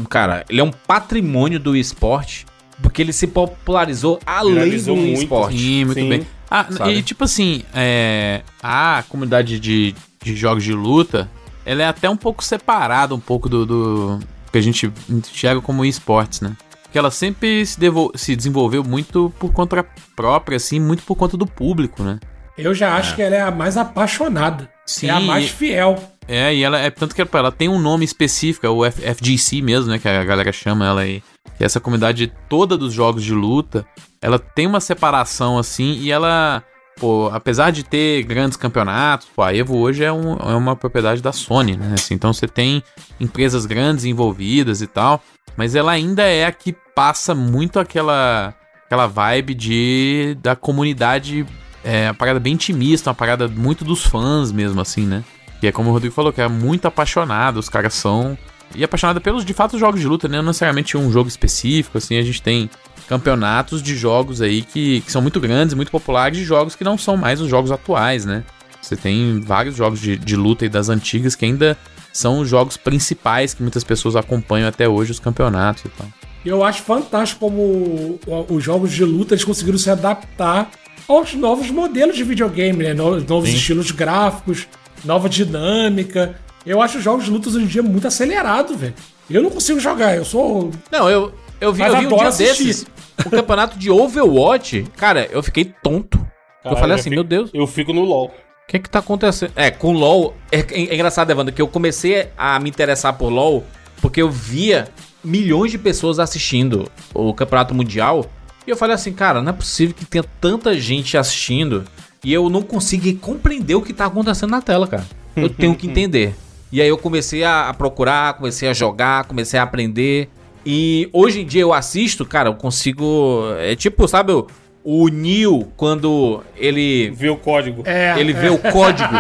um 0.02 0.04
cara, 0.10 0.46
ele 0.50 0.60
é 0.60 0.64
um 0.64 0.72
patrimônio 0.72 1.60
do 1.60 1.76
esporte, 1.76 2.46
porque 2.82 3.02
ele 3.02 3.14
se 3.14 3.28
popularizou 3.28 4.20
além 4.26 4.78
do 4.82 4.96
muito, 4.96 5.22
esporte. 5.22 5.58
Sim, 5.58 5.86
muito 5.86 6.00
Sim. 6.02 6.10
bem. 6.10 6.28
Ah, 6.50 6.66
Sabe? 6.72 6.94
e 6.94 7.04
tipo 7.04 7.24
assim, 7.26 7.64
é, 7.74 8.42
a 8.64 9.04
comunidade 9.10 9.60
de, 9.60 9.94
de 10.24 10.36
jogos 10.36 10.64
de 10.64 10.74
luta, 10.74 11.30
ela 11.66 11.82
é 11.84 11.88
até 11.88 12.10
um 12.10 12.16
pouco 12.16 12.44
separada 12.44 13.14
um 13.14 13.20
pouco 13.20 13.50
do, 13.50 13.66
do 13.66 14.20
que 14.52 14.58
a 14.58 14.62
gente 14.62 14.92
enxerga 15.10 15.60
como 15.62 15.84
esportes, 15.84 16.40
né? 16.42 16.56
Porque 16.84 16.98
ela 16.98 17.12
sempre 17.12 17.66
se, 17.66 17.78
devo- 17.78 18.14
se 18.16 18.34
desenvolveu 18.34 18.82
muito 18.82 19.34
por 19.38 19.52
conta 19.52 19.86
própria, 20.16 20.56
assim, 20.56 20.80
muito 20.80 21.04
por 21.04 21.16
conta 21.16 21.36
do 21.36 21.46
público, 21.46 22.02
né? 22.02 22.18
Eu 22.58 22.74
já 22.74 22.96
acho 22.96 23.14
que 23.16 23.22
ela 23.22 23.36
é 23.36 23.42
a 23.42 23.52
mais 23.52 23.76
apaixonada. 23.76 24.70
Sim, 24.88 25.08
é 25.08 25.12
a 25.12 25.20
mais 25.20 25.46
e- 25.46 25.50
fiel. 25.50 26.02
É, 26.28 26.54
e 26.54 26.64
ela 26.64 26.80
é 26.80 26.90
tanto 26.90 27.14
que 27.16 27.22
ela 27.22 27.52
tem 27.52 27.70
um 27.70 27.80
nome 27.80 28.04
específico, 28.04 28.66
é 28.66 28.70
o 28.70 28.84
F- 28.84 29.02
FGC 29.02 29.62
mesmo, 29.62 29.92
né? 29.92 30.00
Que 30.00 30.08
a 30.10 30.24
galera 30.26 30.52
chama 30.52 30.86
ela 30.86 31.02
aí. 31.02 31.22
E 31.60 31.64
essa 31.64 31.80
comunidade 31.80 32.32
toda 32.50 32.78
dos 32.78 32.94
jogos 32.94 33.24
de 33.24 33.34
luta, 33.34 33.86
ela 34.22 34.38
tem 34.40 34.68
uma 34.68 34.82
separação 34.82 35.58
assim 35.58 35.94
e 35.94 36.12
ela, 36.12 36.62
pô, 37.00 37.30
apesar 37.34 37.72
de 37.72 37.84
ter 37.84 38.24
grandes 38.24 38.58
campeonatos, 38.58 39.28
pô, 39.36 39.42
a 39.42 39.56
Evo 39.56 39.78
hoje 39.78 40.04
é, 40.04 40.12
um- 40.12 40.34
é 40.36 40.54
uma 40.56 40.76
propriedade 40.76 41.22
da 41.22 41.32
Sony, 41.32 41.78
né? 41.78 41.94
Assim, 41.94 42.14
então 42.16 42.34
você 42.34 42.48
tem 42.48 42.84
empresas 43.20 43.66
grandes 43.66 44.04
envolvidas 44.04 44.82
e 44.82 44.88
tal, 44.88 45.24
mas 45.56 45.76
ela 45.76 45.92
ainda 45.94 46.24
é 46.24 46.46
a 46.46 46.52
que 46.52 46.76
passa 46.94 47.34
muito 47.34 47.80
aquela 47.80 48.54
aquela 48.86 49.08
vibe 49.08 49.54
de 49.54 50.38
da 50.42 50.56
comunidade, 50.56 51.46
é 51.88 52.08
uma 52.10 52.14
parada 52.14 52.38
bem 52.38 52.54
intimista, 52.54 53.10
uma 53.10 53.16
parada 53.16 53.48
muito 53.48 53.86
dos 53.86 54.04
fãs 54.04 54.52
mesmo 54.52 54.82
assim, 54.82 55.06
né? 55.06 55.24
Que 55.62 55.68
é 55.68 55.72
como 55.72 55.90
o 55.90 55.94
Rodrigo 55.94 56.14
falou, 56.14 56.34
que 56.34 56.42
é 56.42 56.48
muito 56.50 56.86
apaixonado, 56.86 57.58
os 57.58 57.70
caras 57.70 57.94
são. 57.94 58.38
E 58.76 58.84
apaixonado 58.84 59.22
pelos, 59.22 59.46
de 59.46 59.54
fato, 59.54 59.80
jogos 59.80 60.02
de 60.02 60.06
luta, 60.06 60.28
né? 60.28 60.38
Não 60.38 60.48
necessariamente 60.48 60.98
um 60.98 61.10
jogo 61.10 61.30
específico, 61.30 61.98
assim, 61.98 62.18
a 62.18 62.22
gente 62.22 62.42
tem 62.42 62.70
campeonatos 63.08 63.82
de 63.82 63.96
jogos 63.96 64.42
aí 64.42 64.64
que, 64.64 65.00
que 65.00 65.10
são 65.10 65.22
muito 65.22 65.40
grandes, 65.40 65.74
muito 65.74 65.90
populares, 65.90 66.38
de 66.38 66.44
jogos 66.44 66.76
que 66.76 66.84
não 66.84 66.98
são 66.98 67.16
mais 67.16 67.40
os 67.40 67.50
jogos 67.50 67.72
atuais, 67.72 68.26
né? 68.26 68.44
Você 68.82 68.98
tem 68.98 69.40
vários 69.40 69.78
jogos 69.78 70.02
de, 70.02 70.18
de 70.18 70.36
luta 70.36 70.66
e 70.66 70.70
das 70.70 70.90
antigas 70.90 71.36
que 71.36 71.46
ainda 71.46 71.78
são 72.12 72.40
os 72.40 72.50
jogos 72.50 72.76
principais 72.76 73.54
que 73.54 73.62
muitas 73.62 73.86
pessoas 73.86 74.18
acompanham 74.18 74.68
até 74.68 74.90
hoje, 74.90 75.12
os 75.12 75.20
campeonatos 75.20 75.86
e 75.86 75.90
tal. 75.90 76.08
Eu 76.46 76.66
acho 76.66 76.84
fantástico 76.84 77.40
como 77.40 78.20
os 78.50 78.62
jogos 78.62 78.92
de 78.92 79.06
luta 79.06 79.34
eles 79.34 79.46
conseguiram 79.46 79.78
se 79.78 79.90
adaptar 79.90 80.70
aos 81.08 81.34
novos 81.34 81.70
modelos 81.72 82.16
de 82.16 82.24
videogame, 82.24 82.84
né? 82.84 82.94
No- 82.94 83.20
Novos 83.22 83.50
estilos 83.50 83.92
gráficos, 83.92 84.68
nova 85.06 85.30
dinâmica. 85.30 86.36
Eu 86.66 86.82
acho 86.82 86.98
os 86.98 87.04
jogos 87.04 87.26
de 87.26 87.32
luta 87.32 87.50
hoje 87.50 87.60
em 87.60 87.66
dia 87.68 87.82
muito 87.84 88.08
acelerados, 88.08 88.76
velho. 88.78 88.94
Eu 89.30 89.42
não 89.42 89.50
consigo 89.50 89.80
jogar, 89.80 90.16
eu 90.16 90.26
sou. 90.26 90.72
Não, 90.92 91.10
eu, 91.10 91.34
eu 91.62 91.72
vi, 91.74 91.80
Mas 91.82 91.94
eu 91.94 92.00
vi 92.00 92.06
um 92.08 92.18
dia 92.18 92.28
assistir. 92.28 92.64
desses, 92.66 92.86
o 93.26 93.30
campeonato 93.30 93.78
de 93.78 93.90
Overwatch, 93.90 94.86
cara, 94.98 95.28
eu 95.32 95.42
fiquei 95.44 95.66
tonto. 95.84 96.18
eu 96.18 96.26
Caralho, 96.64 96.80
falei 96.80 96.92
eu 96.94 96.96
assim, 97.00 97.04
fico- 97.10 97.16
meu 97.16 97.24
Deus, 97.24 97.50
Eu 97.54 97.68
fico 97.68 97.94
no 97.94 98.02
LoL. 98.04 98.28
o 98.28 98.32
que 98.68 98.80
que 98.80 98.90
tá 98.90 99.00
acontecendo? 99.00 99.52
É, 99.56 99.72
com 99.72 99.92
LoL, 99.94 100.34
é, 100.52 100.60
é 100.60 100.94
engraçado, 100.96 101.30
Evandro, 101.30 101.54
que 101.54 101.62
eu 101.62 101.68
comecei 101.68 102.30
a 102.38 102.60
me 102.60 102.70
interessar 102.70 103.14
por 103.14 103.30
LoL 103.30 103.64
porque 104.02 104.22
eu 104.22 104.30
via 104.30 104.88
milhões 105.24 105.72
de 105.72 105.78
pessoas 105.78 106.20
assistindo 106.20 106.90
o 107.14 107.34
campeonato 107.34 107.74
mundial 107.74 108.26
e 108.68 108.70
eu 108.70 108.76
falei 108.76 108.94
assim, 108.94 109.14
cara, 109.14 109.42
não 109.42 109.50
é 109.50 109.54
possível 109.54 109.96
que 109.96 110.04
tenha 110.04 110.26
tanta 110.42 110.78
gente 110.78 111.18
assistindo 111.18 111.86
e 112.22 112.34
eu 112.34 112.50
não 112.50 112.62
consegui 112.62 113.14
compreender 113.14 113.76
o 113.76 113.82
que 113.82 113.94
tá 113.94 114.06
acontecendo 114.06 114.52
na 114.52 114.62
tela, 114.62 114.86
cara. 114.86 115.06
Eu 115.38 115.50
tenho 115.50 115.74
que 115.74 115.88
entender. 115.90 116.36
E 116.70 116.82
aí 116.82 116.90
eu 116.90 116.98
comecei 116.98 117.46
a, 117.46 117.74
procurar, 117.78 118.34
comecei 118.34 118.68
a 118.68 118.74
jogar, 118.74 119.24
comecei 119.24 119.58
a 119.58 119.64
aprender. 119.64 120.28
E 120.66 121.08
hoje 121.14 121.42
em 121.42 121.46
dia 121.46 121.62
eu 121.62 121.74
assisto, 121.74 122.26
cara, 122.26 122.50
eu 122.50 122.56
consigo. 122.56 123.46
É 123.58 123.74
tipo, 123.74 124.06
sabe, 124.06 124.34
o, 124.34 124.48
o 124.84 125.08
Neo, 125.08 125.72
quando 125.78 126.44
ele 126.58 127.12
Ver 127.12 127.30
o 127.30 127.38
código. 127.38 127.84
É, 127.86 128.20
ele 128.20 128.34
vê 128.34 128.50
o 128.50 128.58
código, 128.58 129.14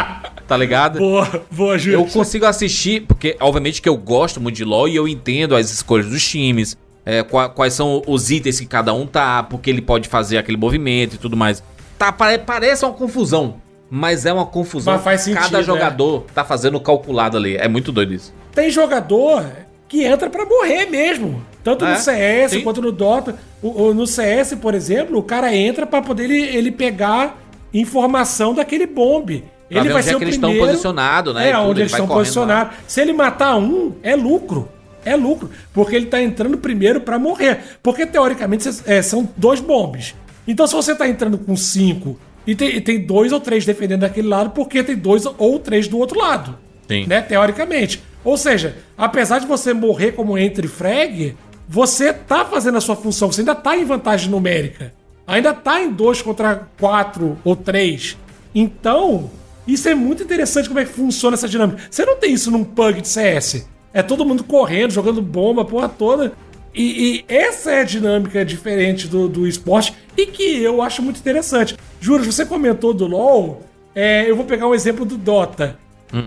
tá 0.45 0.55
ligado? 0.57 0.99
Boa, 0.99 1.45
boa, 1.49 1.77
Júlio. 1.77 2.01
Eu 2.01 2.05
consigo 2.05 2.45
assistir, 2.45 3.03
porque 3.03 3.37
obviamente 3.39 3.81
que 3.81 3.87
eu 3.87 3.95
gosto 3.95 4.41
muito 4.41 4.57
de 4.57 4.65
LoL 4.65 4.89
e 4.89 4.97
eu 4.97 5.07
entendo 5.07 5.55
as 5.55 5.71
escolhas 5.71 6.09
dos 6.09 6.27
times, 6.27 6.75
é, 7.09 7.23
qua- 7.23 7.47
quais 7.49 7.73
são 7.73 8.01
os 8.05 8.29
itens 8.29 8.59
que 8.59 8.65
cada 8.65 8.93
um 8.93 9.07
tá, 9.07 9.41
porque 9.43 9.69
ele 9.69 9.81
pode 9.81 10.09
fazer 10.09 10.37
aquele 10.37 10.57
movimento 10.57 11.15
e 11.15 11.17
tudo 11.17 11.37
mais. 11.37 11.63
Tá, 11.97 12.11
pare- 12.11 12.39
parece 12.39 12.83
uma 12.83 12.93
confusão, 12.93 13.55
mas 13.89 14.25
é 14.25 14.33
uma 14.33 14.45
confusão. 14.45 14.93
Mas 14.93 15.03
faz 15.03 15.21
sentido, 15.21 15.41
cada 15.43 15.59
é. 15.59 15.63
jogador 15.63 16.25
tá 16.35 16.43
fazendo 16.43 16.79
calculado 16.81 17.37
ali. 17.37 17.55
É 17.55 17.67
muito 17.67 17.91
doido 17.91 18.13
isso. 18.13 18.33
Tem 18.53 18.69
jogador 18.69 19.45
que 19.87 20.03
entra 20.03 20.29
pra 20.29 20.45
morrer 20.45 20.85
mesmo. 20.87 21.41
Tanto 21.63 21.85
É, 21.85 21.91
no 21.93 21.97
CS 21.97 22.51
sim. 22.51 22.61
quanto 22.61 22.81
no 22.81 22.91
Dota. 22.91 23.35
O, 23.63 23.83
o- 23.89 23.93
no 23.93 24.05
CS, 24.05 24.55
por 24.55 24.73
exemplo, 24.75 25.17
o 25.17 25.23
cara 25.23 25.55
entra 25.55 25.85
pra 25.87 26.01
poder 26.01 26.25
ele, 26.25 26.41
ele 26.57 26.71
pegar 26.71 27.37
informação 27.73 28.53
daquele 28.53 28.85
bombe. 28.85 29.43
Pra 29.69 29.79
Ele 29.79 29.89
vai 29.89 29.97
onde 29.97 30.05
ser 30.05 30.13
é 30.13 30.15
o 30.15 30.19
que 30.19 30.23
eles 30.25 30.37
primeiro. 30.37 30.57
estão 30.59 30.67
posicionados, 30.71 31.33
né? 31.35 31.49
É, 31.49 31.57
onde 31.57 31.71
ele 31.71 31.81
eles 31.81 31.91
estão 31.91 32.07
posicionados. 32.07 32.73
Se 32.87 33.01
ele 33.01 33.11
matar 33.13 33.57
um, 33.57 33.93
é 34.01 34.15
lucro. 34.15 34.69
É 35.07 35.15
lucro. 35.15 35.49
Porque 35.73 35.95
ele 35.95 36.07
tá 36.07 36.21
entrando 36.21 36.57
primeiro 36.57 37.01
pra 37.01 37.17
morrer. 37.17 37.59
Porque, 37.81 38.05
teoricamente, 38.05 38.69
é, 38.85 39.01
são 39.01 39.27
dois 39.35 39.59
bombes. 39.59 40.15
Então, 40.47 40.67
se 40.67 40.73
você 40.73 40.95
tá 40.95 41.07
entrando 41.07 41.37
com 41.37 41.55
cinco 41.55 42.19
e 42.45 42.55
tem, 42.55 42.75
e 42.75 42.81
tem 42.81 43.05
dois 43.05 43.31
ou 43.31 43.39
três 43.39 43.65
defendendo 43.65 44.01
daquele 44.01 44.27
lado, 44.27 44.51
porque 44.51 44.83
tem 44.83 44.95
dois 44.95 45.23
ou 45.25 45.59
três 45.59 45.87
do 45.87 45.97
outro 45.97 46.19
lado 46.19 46.57
Sim. 46.87 47.05
né? 47.05 47.21
Teoricamente. 47.21 48.01
Ou 48.23 48.37
seja, 48.37 48.75
apesar 48.97 49.39
de 49.39 49.45
você 49.45 49.73
morrer 49.73 50.13
como 50.13 50.37
entre 50.37 50.67
frag, 50.67 51.35
você 51.67 52.13
tá 52.13 52.45
fazendo 52.45 52.77
a 52.77 52.81
sua 52.81 52.95
função, 52.95 53.31
você 53.31 53.41
ainda 53.41 53.55
tá 53.55 53.77
em 53.77 53.85
vantagem 53.85 54.29
numérica. 54.29 54.93
Ainda 55.25 55.53
tá 55.53 55.81
em 55.81 55.91
2 55.91 56.21
contra 56.21 56.67
4 56.79 57.37
ou 57.43 57.55
3. 57.55 58.17
Então, 58.55 59.29
isso 59.67 59.89
é 59.89 59.93
muito 59.93 60.23
interessante 60.23 60.69
como 60.69 60.79
é 60.79 60.85
que 60.85 60.91
funciona 60.91 61.35
essa 61.35 61.49
dinâmica. 61.49 61.81
Você 61.91 62.05
não 62.05 62.15
tem 62.15 62.33
isso 62.33 62.49
num 62.49 62.63
pug 62.63 63.01
de 63.01 63.07
CS. 63.09 63.67
É 63.93 64.01
todo 64.01 64.25
mundo 64.25 64.43
correndo, 64.43 64.91
jogando 64.91 65.21
bomba, 65.21 65.61
a 65.61 65.65
porra 65.65 65.89
toda. 65.89 66.33
E, 66.73 66.83
e 66.83 67.25
essa 67.27 67.71
é 67.71 67.81
a 67.81 67.83
dinâmica 67.83 68.45
diferente 68.45 69.07
do, 69.07 69.27
do 69.27 69.47
esporte 69.47 69.93
e 70.15 70.27
que 70.27 70.61
eu 70.61 70.81
acho 70.81 71.01
muito 71.01 71.19
interessante. 71.19 71.75
Juro, 71.99 72.23
você 72.23 72.45
comentou 72.45 72.93
do 72.93 73.07
LoL. 73.07 73.61
é, 73.95 74.29
eu 74.29 74.35
vou 74.35 74.45
pegar 74.45 74.67
um 74.67 74.75
exemplo 74.75 75.03
do 75.03 75.17
Dota. 75.17 75.77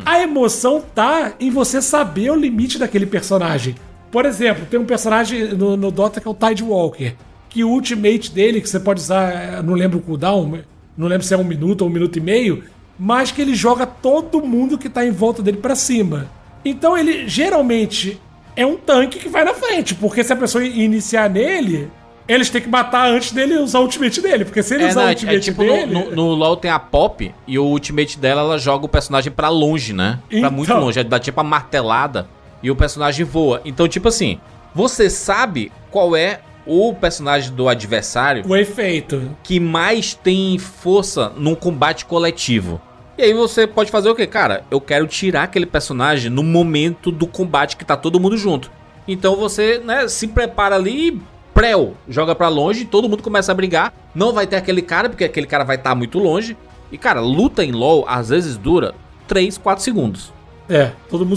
A 0.04 0.20
emoção 0.20 0.82
tá 0.94 1.34
em 1.40 1.50
você 1.50 1.80
saber 1.80 2.30
o 2.30 2.36
limite 2.36 2.78
daquele 2.78 3.06
personagem. 3.06 3.74
Por 4.10 4.26
exemplo, 4.26 4.66
tem 4.68 4.78
um 4.78 4.84
personagem 4.84 5.54
no, 5.54 5.76
no 5.76 5.90
Dota 5.90 6.20
que 6.20 6.28
é 6.28 6.30
o 6.30 6.34
Tide 6.34 6.64
Walker. 6.64 7.14
Que 7.48 7.64
o 7.64 7.70
ultimate 7.70 8.30
dele, 8.32 8.60
que 8.60 8.68
você 8.68 8.78
pode 8.78 9.00
usar, 9.00 9.62
não 9.62 9.74
lembro 9.74 9.98
o 9.98 10.02
cooldown, 10.02 10.60
não 10.96 11.06
lembro 11.06 11.24
se 11.24 11.32
é 11.32 11.36
um 11.36 11.44
minuto 11.44 11.82
ou 11.82 11.88
um 11.88 11.92
minuto 11.92 12.16
e 12.18 12.20
meio, 12.20 12.64
mas 12.98 13.32
que 13.32 13.40
ele 13.40 13.54
joga 13.54 13.86
todo 13.86 14.42
mundo 14.42 14.76
que 14.76 14.90
tá 14.90 15.06
em 15.06 15.10
volta 15.10 15.42
dele 15.42 15.56
pra 15.56 15.74
cima. 15.74 16.28
Então 16.64 16.96
ele 16.96 17.26
geralmente 17.28 18.20
é 18.56 18.66
um 18.66 18.76
tanque 18.76 19.18
que 19.18 19.28
vai 19.28 19.44
na 19.44 19.54
frente, 19.54 19.94
porque 19.94 20.22
se 20.22 20.32
a 20.32 20.36
pessoa 20.36 20.64
iniciar 20.64 21.30
nele, 21.30 21.90
eles 22.28 22.50
têm 22.50 22.60
que 22.60 22.68
matar 22.68 23.08
antes 23.08 23.32
dele 23.32 23.56
usar 23.56 23.78
o 23.78 23.82
ultimate 23.82 24.20
dele, 24.20 24.44
porque 24.44 24.62
se 24.62 24.74
ele 24.74 24.84
É, 24.84 24.88
usar 24.88 25.00
não, 25.00 25.06
o 25.06 25.10
é, 25.10 25.12
ultimate 25.12 25.36
é 25.36 25.40
tipo 25.40 25.62
no, 25.64 25.72
dele... 25.72 25.92
no, 25.92 26.10
no 26.14 26.34
LoL 26.34 26.56
tem 26.56 26.70
a 26.70 26.78
Pop 26.78 27.32
e 27.46 27.58
o 27.58 27.64
ultimate 27.64 28.18
dela 28.18 28.42
ela 28.42 28.58
joga 28.58 28.84
o 28.84 28.88
personagem 28.88 29.32
pra 29.32 29.48
longe, 29.48 29.92
né? 29.92 30.18
Pra 30.28 30.38
Então. 30.38 30.50
muito 30.52 30.74
longe, 30.74 31.02
dá 31.04 31.18
tipo 31.18 31.40
a 31.40 31.44
martelada 31.44 32.28
e 32.62 32.70
o 32.70 32.76
personagem 32.76 33.24
voa. 33.24 33.62
Então, 33.64 33.88
tipo 33.88 34.08
assim, 34.08 34.38
você 34.74 35.08
sabe 35.08 35.72
qual 35.90 36.14
é 36.14 36.40
o 36.66 36.92
personagem 36.94 37.52
do 37.54 37.68
adversário 37.68 38.44
O 38.46 38.54
efeito. 38.54 39.30
que 39.42 39.58
mais 39.58 40.12
tem 40.14 40.58
força 40.58 41.32
num 41.36 41.54
combate 41.54 42.04
coletivo. 42.04 42.80
E 43.20 43.22
aí 43.22 43.34
você 43.34 43.66
pode 43.66 43.90
fazer 43.90 44.08
o 44.08 44.14
quê? 44.14 44.26
Cara, 44.26 44.64
eu 44.70 44.80
quero 44.80 45.06
tirar 45.06 45.42
aquele 45.42 45.66
personagem 45.66 46.30
no 46.30 46.42
momento 46.42 47.12
do 47.12 47.26
combate 47.26 47.76
que 47.76 47.84
tá 47.84 47.94
todo 47.94 48.18
mundo 48.18 48.34
junto. 48.34 48.70
Então 49.06 49.36
você, 49.36 49.78
né, 49.78 50.08
se 50.08 50.26
prepara 50.26 50.76
ali 50.76 51.08
e 51.08 51.20
pré-o, 51.52 51.92
joga 52.08 52.34
pra 52.34 52.48
longe, 52.48 52.86
todo 52.86 53.10
mundo 53.10 53.22
começa 53.22 53.52
a 53.52 53.54
brigar. 53.54 53.92
Não 54.14 54.32
vai 54.32 54.46
ter 54.46 54.56
aquele 54.56 54.80
cara, 54.80 55.10
porque 55.10 55.24
aquele 55.24 55.46
cara 55.46 55.64
vai 55.64 55.76
estar 55.76 55.94
muito 55.94 56.18
longe. 56.18 56.56
E 56.90 56.96
cara, 56.96 57.20
luta 57.20 57.62
em 57.62 57.72
LoL 57.72 58.06
às 58.08 58.30
vezes 58.30 58.56
dura 58.56 58.94
3, 59.28 59.58
4 59.58 59.84
segundos. 59.84 60.32
É, 60.66 60.92
todo 61.10 61.26
mundo 61.26 61.36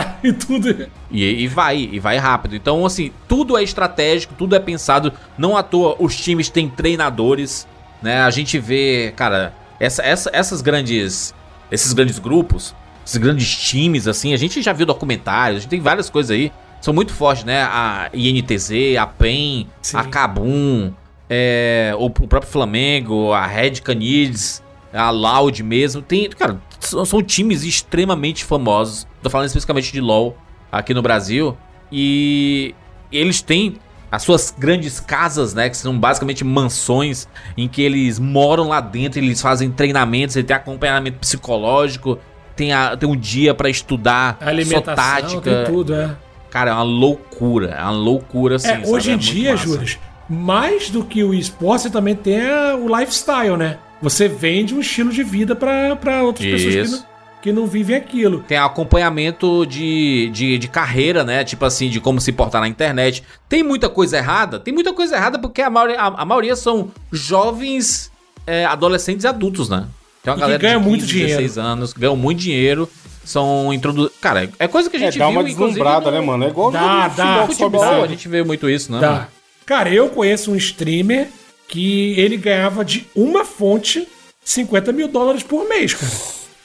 e 0.24 0.32
tudo. 0.32 0.88
E, 1.10 1.42
e 1.42 1.46
vai, 1.46 1.76
e 1.76 1.98
vai 1.98 2.16
rápido. 2.16 2.56
Então, 2.56 2.86
assim, 2.86 3.12
tudo 3.28 3.58
é 3.58 3.62
estratégico, 3.62 4.32
tudo 4.32 4.56
é 4.56 4.58
pensado. 4.58 5.12
Não 5.36 5.58
à 5.58 5.62
toa 5.62 5.94
os 5.98 6.16
times 6.16 6.48
têm 6.48 6.70
treinadores, 6.70 7.68
né? 8.00 8.22
A 8.22 8.30
gente 8.30 8.58
vê, 8.58 9.12
cara, 9.14 9.52
essa, 9.80 10.02
essa- 10.02 10.30
essas 10.32 10.60
grandes. 10.62 11.34
Esses 11.70 11.92
grandes 11.92 12.18
grupos, 12.20 12.74
esses 13.04 13.16
grandes 13.16 13.56
times, 13.56 14.06
assim, 14.06 14.32
a 14.32 14.36
gente 14.36 14.62
já 14.62 14.72
viu 14.72 14.86
documentários, 14.86 15.58
a 15.58 15.60
gente 15.62 15.70
tem 15.70 15.80
várias 15.80 16.08
coisas 16.08 16.30
aí. 16.30 16.52
São 16.80 16.94
muito 16.94 17.12
fortes, 17.12 17.42
né? 17.44 17.62
A 17.62 18.08
INTZ, 18.14 18.70
a 19.00 19.06
PEN, 19.06 19.66
Sim. 19.82 19.96
a 19.96 20.04
Kabum, 20.04 20.92
é, 21.28 21.92
o, 21.98 22.04
o 22.06 22.10
próprio 22.10 22.50
Flamengo, 22.50 23.32
a 23.32 23.44
Red 23.46 23.80
Canids, 23.82 24.62
a 24.92 25.10
Loud 25.10 25.60
mesmo. 25.64 26.02
Tem, 26.02 26.30
cara, 26.30 26.60
são, 26.78 27.04
são 27.04 27.20
times 27.22 27.64
extremamente 27.64 28.44
famosos. 28.44 29.06
Tô 29.20 29.28
falando 29.28 29.48
especificamente 29.48 29.90
de 29.92 30.00
LoL 30.00 30.36
aqui 30.70 30.94
no 30.94 31.02
Brasil. 31.02 31.56
E 31.90 32.74
eles 33.10 33.40
têm 33.42 33.76
as 34.10 34.22
suas 34.22 34.54
grandes 34.56 35.00
casas, 35.00 35.54
né? 35.54 35.68
Que 35.68 35.76
são 35.76 35.98
basicamente 35.98 36.44
mansões 36.44 37.28
em 37.56 37.68
que 37.68 37.82
eles 37.82 38.18
moram 38.18 38.68
lá 38.68 38.80
dentro, 38.80 39.18
eles 39.18 39.40
fazem 39.40 39.70
treinamentos, 39.70 40.36
eles 40.36 40.46
têm 40.46 40.56
acompanhamento 40.56 41.18
psicológico, 41.18 42.18
tem, 42.54 42.72
a, 42.72 42.96
tem 42.96 43.08
um 43.08 43.16
dia 43.16 43.54
pra 43.54 43.68
estudar 43.68 44.38
só 44.40 44.48
Alimentação, 44.48 44.94
tática. 44.94 45.64
tem 45.64 45.74
tudo, 45.74 45.94
é. 45.94 46.16
Cara, 46.50 46.70
é 46.70 46.74
uma 46.74 46.82
loucura, 46.82 47.70
é 47.70 47.82
uma 47.82 47.90
loucura 47.90 48.56
assim. 48.56 48.68
É, 48.68 48.74
sabe? 48.76 48.88
hoje 48.88 49.10
em 49.10 49.14
muito 49.14 49.24
dia. 49.24 49.56
Juras, 49.56 49.98
mais 50.28 50.88
do 50.88 51.04
que 51.04 51.22
o 51.22 51.34
esporte, 51.34 51.82
você 51.82 51.90
também 51.90 52.14
tem 52.14 52.40
o 52.80 52.88
lifestyle, 52.98 53.56
né? 53.56 53.78
Você 54.00 54.28
vende 54.28 54.74
um 54.74 54.80
estilo 54.80 55.10
de 55.10 55.22
vida 55.22 55.54
pra 55.54 55.96
pra 55.96 56.22
outras 56.22 56.46
pessoas 56.46 56.74
que 56.74 56.80
Isso. 56.80 56.96
não, 56.96 57.15
que 57.42 57.52
não 57.52 57.66
vivem 57.66 57.96
aquilo. 57.96 58.40
Tem 58.48 58.58
acompanhamento 58.58 59.64
de, 59.66 60.28
de, 60.32 60.58
de 60.58 60.68
carreira, 60.68 61.22
né? 61.24 61.44
Tipo 61.44 61.64
assim, 61.64 61.88
de 61.88 62.00
como 62.00 62.20
se 62.20 62.32
portar 62.32 62.60
na 62.60 62.68
internet. 62.68 63.22
Tem 63.48 63.62
muita 63.62 63.88
coisa 63.88 64.16
errada? 64.18 64.58
Tem 64.58 64.74
muita 64.74 64.92
coisa 64.92 65.14
errada 65.16 65.38
porque 65.38 65.62
a 65.62 65.70
maioria, 65.70 66.00
a, 66.00 66.22
a 66.22 66.24
maioria 66.24 66.56
são 66.56 66.90
jovens, 67.12 68.10
é, 68.46 68.64
adolescentes 68.64 69.24
e 69.24 69.28
adultos, 69.28 69.68
né? 69.68 69.86
Tem 70.22 70.32
uma 70.32 70.34
E 70.34 70.36
que 70.36 70.40
galera 70.40 70.58
ganha 70.62 70.78
de 70.78 70.84
muito 70.84 71.06
dinheiro. 71.06 71.36
16 71.40 71.58
anos, 71.58 71.92
que 71.92 72.00
ganham 72.00 72.16
muito 72.16 72.38
dinheiro, 72.40 72.88
são 73.24 73.72
introduzidos... 73.72 74.16
Cara, 74.20 74.50
é 74.58 74.66
coisa 74.66 74.90
que 74.90 74.96
a 74.96 75.00
É, 75.00 75.02
gente 75.04 75.18
dá 75.18 75.26
viu, 75.26 75.34
uma 75.38 75.44
deslumbrada, 75.44 76.10
no 76.10 76.12
né, 76.12 76.20
mano? 76.20 76.44
É 76.44 76.48
igual 76.48 76.70
Dá, 76.72 77.02
jogo 77.08 77.16
dá. 77.16 77.46
futebol, 77.46 77.46
que 77.46 77.54
Futebol, 77.54 78.04
a 78.04 78.08
gente 78.08 78.28
vê 78.28 78.42
muito 78.42 78.68
isso, 78.68 78.90
né? 78.90 79.00
mano? 79.00 79.18
Tá. 79.20 79.28
Cara, 79.64 79.90
eu 79.90 80.08
conheço 80.08 80.50
um 80.50 80.56
streamer 80.56 81.28
que 81.68 82.18
ele 82.18 82.36
ganhava 82.36 82.84
de 82.84 83.06
uma 83.14 83.44
fonte 83.44 84.06
50 84.44 84.92
mil 84.92 85.08
dólares 85.08 85.42
por 85.42 85.68
mês, 85.68 85.94
cara. 85.94 86.12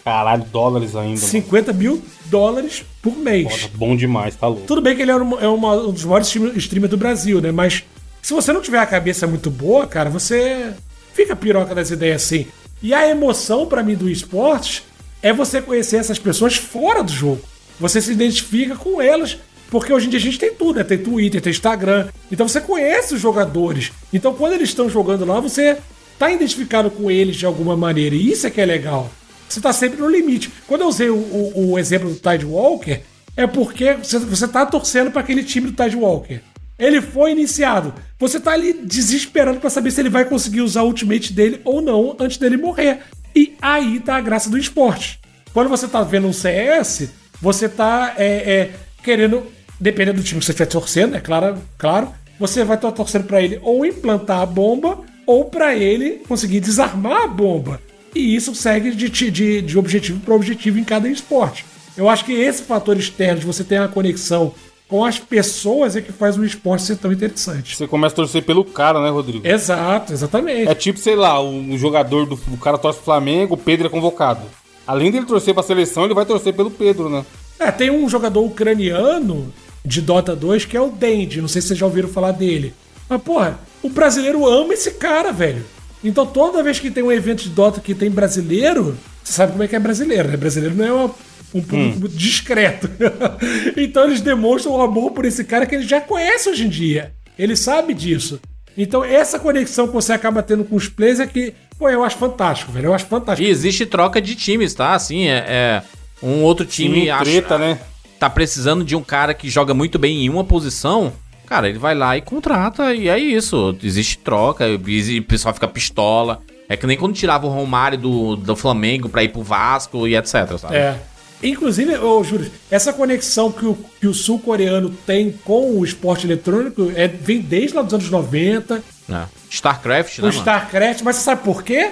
Caralho, 0.04 0.44
dólares 0.52 0.96
ainda. 0.96 1.20
mano. 1.20 1.32
50 1.32 1.74
mil 1.74 2.02
dólares 2.26 2.84
por 3.02 3.16
mês. 3.18 3.44
Nossa, 3.46 3.70
bom 3.76 3.96
demais, 3.96 4.36
tá 4.36 4.48
louco. 4.48 4.64
Tudo 4.66 4.82
bem 4.82 4.96
que 4.96 5.02
ele 5.02 5.12
era 5.12 5.24
uma- 5.24 5.40
é 5.40 5.48
uma- 5.48 5.76
um 5.88 5.92
dos 5.92 6.04
maiores 6.06 6.28
stream- 6.28 6.54
streamers 6.58 6.90
do 6.92 6.98
Brasil, 6.98 7.40
né? 7.42 7.52
Mas 7.52 7.84
se 8.22 8.34
você 8.34 8.52
não 8.54 8.62
tiver 8.62 8.80
a 8.80 8.86
cabeça 8.86 9.28
muito 9.28 9.50
boa, 9.52 9.86
cara, 9.86 10.10
você 10.10 10.74
fica 11.14 11.36
piroca 11.36 11.76
das 11.76 11.92
ideias 11.92 12.24
assim. 12.24 12.48
E 12.82 12.94
a 12.94 13.08
emoção 13.08 13.66
pra 13.68 13.84
mim 13.84 13.96
do 13.96 14.10
esporte 14.10 14.84
é 15.22 15.32
você 15.32 15.62
conhecer 15.62 15.98
essas 15.98 16.18
pessoas 16.18 16.56
fora 16.56 17.04
do 17.04 17.12
jogo. 17.12 17.42
Você 17.80 18.02
se 18.02 18.12
identifica 18.12 18.76
com 18.76 19.00
elas, 19.02 19.38
porque 19.70 19.94
hoje 19.94 20.08
em 20.08 20.10
dia 20.10 20.20
a 20.20 20.22
gente 20.22 20.40
tem 20.40 20.54
tudo, 20.54 20.78
né? 20.78 20.84
Tem 20.84 20.98
Twitter, 20.98 21.42
tem 21.42 21.52
Instagram. 21.52 22.08
Então 22.32 22.48
você 22.48 22.60
conhece 22.60 23.14
os 23.14 23.22
jogadores. 23.22 23.92
Então 24.12 24.34
quando 24.34 24.54
eles 24.54 24.70
estão 24.70 24.90
jogando 24.90 25.26
lá, 25.26 25.40
você 25.40 25.78
tá 26.18 26.32
identificado 26.32 26.90
com 26.90 27.10
eles 27.12 27.36
de 27.36 27.46
alguma 27.46 27.76
maneira. 27.78 28.16
E 28.16 28.32
isso 28.32 28.48
é 28.48 28.50
que 28.50 28.62
é 28.62 28.66
legal. 28.66 29.10
Você 29.52 29.60
tá 29.60 29.74
sempre 29.74 30.00
no 30.00 30.10
limite. 30.10 30.50
Quando 30.66 30.82
eu 30.82 30.88
usei 30.88 31.10
o, 31.10 31.16
o- 31.18 31.72
o 31.74 31.80
exemplo 31.80 32.10
do 32.10 32.16
Tide 32.16 32.46
Walker, 32.46 33.02
é 33.36 33.46
porque 33.46 33.94
você, 33.96 34.18
você 34.20 34.48
tá 34.48 34.66
torcendo 34.66 35.12
para 35.12 35.20
aquele 35.22 35.44
time 35.44 35.70
do 35.70 35.84
Tide 35.84 35.98
Walker. 35.98 36.40
Ele 36.80 37.02
foi 37.02 37.32
iniciado. 37.34 37.94
Você 38.18 38.40
tá 38.40 38.52
ali 38.52 38.72
desesperando 38.74 39.60
para 39.60 39.70
saber 39.70 39.92
se 39.92 40.00
ele 40.02 40.10
vai 40.10 40.24
conseguir 40.26 40.62
usar 40.62 40.84
o 40.84 40.88
ultimate 40.88 41.34
dele 41.34 41.60
ou 41.66 41.82
não 41.82 42.16
antes 42.18 42.38
dele 42.38 42.56
morrer. 42.56 43.00
E 43.36 43.56
aí 43.62 44.00
tá 44.00 44.16
a 44.16 44.22
graça 44.22 44.50
do 44.50 44.58
esporte. 44.58 45.20
Quando 45.54 45.68
você 45.70 45.86
tá 45.88 46.02
vendo 46.02 46.28
um 46.28 46.34
CS, 46.34 47.10
você 47.42 47.68
tá 47.68 48.14
é, 48.18 48.26
é, 48.26 48.72
querendo, 49.04 49.44
dependendo 49.80 50.22
do 50.22 50.24
time 50.24 50.40
que 50.40 50.46
você 50.46 50.54
estiver 50.54 50.68
torcendo, 50.70 51.16
é 51.18 51.20
claro, 51.20 51.58
claro, 51.78 52.10
você 52.40 52.64
vai 52.64 52.78
estar 52.78 52.92
torcendo 52.94 53.26
para 53.26 53.42
ele 53.42 53.60
ou 53.62 53.86
implantar 53.86 54.40
a 54.40 54.46
bomba 54.46 55.00
ou 55.28 55.46
para 55.46 55.76
ele 55.76 56.22
conseguir 56.28 56.62
desarmar 56.62 57.24
a 57.24 57.28
bomba. 57.28 57.82
E 58.14 58.36
isso 58.36 58.54
segue 58.54 58.92
de, 58.92 59.10
de, 59.10 59.62
de 59.62 59.78
objetivo 59.78 60.20
para 60.20 60.36
objetivo 60.36 60.78
em 60.80 60.84
cada 60.84 61.08
esporte. 61.08 61.66
Eu 61.96 62.10
acho 62.10 62.26
que 62.26 62.34
esse 62.34 62.64
fator 62.64 62.98
externo 62.98 63.40
de 63.40 63.46
você 63.46 63.64
ter 63.64 63.80
uma 63.80 63.88
conexão 63.88 64.54
com 64.88 65.06
as 65.06 65.18
pessoas 65.18 65.96
é 65.96 66.02
que 66.02 66.12
faz 66.12 66.38
o 66.38 66.44
esporte 66.44 66.84
ser 66.84 66.98
tão 66.98 67.12
interessante. 67.12 67.78
Você 67.78 67.88
começa 67.88 68.14
a 68.14 68.18
torcer 68.18 68.44
pelo 68.44 68.66
cara, 68.66 69.02
né, 69.02 69.10
Rodrigo? 69.10 69.48
Exato, 69.48 70.12
exatamente. 70.12 70.68
É 70.68 70.76
tipo, 70.76 71.00
sei 71.00 71.16
lá, 71.16 71.42
um 71.42 71.78
jogador 71.78 72.26
do 72.26 72.38
o 72.52 72.58
cara 72.58 72.78
torce 72.78 72.98
pro 72.98 73.06
Flamengo, 73.06 73.54
o 73.54 73.58
Pedro 73.58 73.88
é 73.88 73.90
convocado. 73.90 74.42
Além 74.86 75.10
dele 75.10 75.26
torcer 75.26 75.54
pra 75.54 75.64
seleção, 75.64 76.04
ele 76.04 76.14
vai 76.14 76.26
torcer 76.26 76.54
pelo 76.54 76.70
Pedro, 76.70 77.08
né? 77.08 77.26
É, 77.58 77.72
tem 77.72 77.90
um 77.90 78.10
jogador 78.10 78.44
ucraniano 78.44 79.54
de 79.86 80.02
Dota 80.02 80.36
2 80.36 80.66
que 80.66 80.76
é 80.76 80.82
o 80.82 80.90
Dendi. 80.90 81.40
Não 81.40 81.48
sei 81.48 81.62
se 81.62 81.70
vocês 81.70 81.80
já 81.80 81.86
ouviram 81.86 82.10
falar 82.10 82.32
dele. 82.32 82.74
Mas, 83.08 83.22
porra, 83.22 83.60
o 83.82 83.90
brasileiro 83.90 84.46
ama 84.46 84.74
esse 84.74 84.92
cara, 84.92 85.32
velho. 85.32 85.64
Então 86.04 86.26
toda 86.26 86.64
vez 86.64 86.80
que 86.80 86.90
tem 86.92 87.04
um 87.04 87.12
evento 87.12 87.44
de 87.44 87.50
Dota 87.50 87.80
que 87.80 87.94
tem 87.94 88.10
brasileiro, 88.10 88.98
você 89.24 89.34
sabe 89.34 89.52
como 89.52 89.64
é 89.64 89.68
que 89.68 89.76
é 89.76 89.80
brasileiro, 89.80 90.30
né? 90.30 90.38
Brasileiro 90.38 90.76
não 90.76 90.86
é 90.86 90.92
uma- 90.92 91.16
um 91.54 91.62
público 91.62 92.00
muito 92.00 92.16
discreto. 92.16 92.90
então 93.78 94.06
eles 94.06 94.22
demonstram 94.22 94.74
o 94.74 94.82
amor 94.82 95.12
por 95.12 95.26
esse 95.26 95.44
cara 95.44 95.66
que 95.66 95.76
ele 95.76 95.88
já 95.88 96.00
conhece 96.02 96.50
hoje 96.50 96.66
em 96.66 96.70
dia. 96.70 97.12
Ele 97.38 97.56
sabe 97.56 97.94
disso. 97.94 98.40
Então 98.78 99.04
essa 99.04 99.38
conexão 99.38 99.88
que 99.88 99.94
você 99.94 100.14
acaba 100.14 100.42
tendo 100.42 100.64
com 100.64 100.76
os 100.76 100.88
players 100.88 101.20
é 101.20 101.28
que, 101.28 101.54
pô, 101.78 101.90
eu 101.90 102.04
acho 102.04 102.18
fantástico, 102.18 102.72
velho. 102.72 102.88
Eu 102.88 102.94
acho 102.94 103.06
fantástico. 103.06 103.46
E 103.48 103.52
existe 103.52 103.86
troca 103.86 104.22
de 104.22 104.34
times, 104.36 104.74
tá? 104.74 104.94
Assim, 104.94 105.28
é, 105.28 105.46
é 105.48 105.82
um 106.24 106.42
outro 106.42 106.66
time, 106.66 106.96
Time 106.96 107.10
acha- 107.10 107.24
treta, 107.26 107.58
né? 107.58 107.80
tá 108.20 108.30
precisando 108.30 108.84
de 108.86 108.96
um 108.96 109.02
cara 109.04 109.34
que 109.34 109.50
joga 109.50 109.74
muito 109.74 109.98
bem 110.00 110.24
em 110.26 110.30
uma 110.30 110.44
posição, 110.44 111.12
cara, 111.52 111.68
ele 111.68 111.78
vai 111.78 111.94
lá 111.94 112.16
e 112.16 112.22
contrata 112.22 112.96
e 112.96 113.10
é 113.10 113.20
isso. 113.20 113.78
Existe 113.84 114.18
troca, 114.20 114.66
e 114.66 115.20
o 115.20 115.24
pessoal 115.24 115.54
fica 115.54 115.68
pistola. 115.68 116.42
É 116.70 116.78
que 116.78 116.88
nem 116.88 116.96
quando 116.98 117.14
tirava 117.14 117.46
o 117.46 117.50
Romário 117.50 117.98
do, 117.98 118.38
do 118.38 118.56
Flamengo 118.56 119.10
pra 119.10 119.22
ir 119.22 119.28
pro 119.28 119.44
Vasco 119.44 120.08
e 120.08 120.16
etc, 120.16 120.58
sabe? 120.58 120.78
É. 120.78 120.98
Inclusive, 121.44 121.98
ô 121.98 122.24
Júlio, 122.24 122.50
essa 122.70 122.94
conexão 122.94 123.52
que 123.52 123.66
o, 123.66 123.78
que 124.00 124.08
o 124.08 124.14
sul-coreano 124.14 124.92
tem 125.06 125.34
com 125.44 125.78
o 125.78 125.84
esporte 125.84 126.26
eletrônico 126.26 126.90
é, 126.96 127.10
vem 127.10 127.42
desde 127.42 127.76
lá 127.76 127.82
dos 127.82 127.94
anos 127.94 128.10
90, 128.10 128.82
É. 129.10 129.24
StarCraft, 129.50 130.20
o 130.20 130.22
né, 130.22 130.28
mano? 130.30 130.40
StarCraft, 130.40 131.02
mas 131.02 131.18
você 131.18 131.24
sabe 131.24 131.44
por 131.44 131.64
quê? 131.64 131.92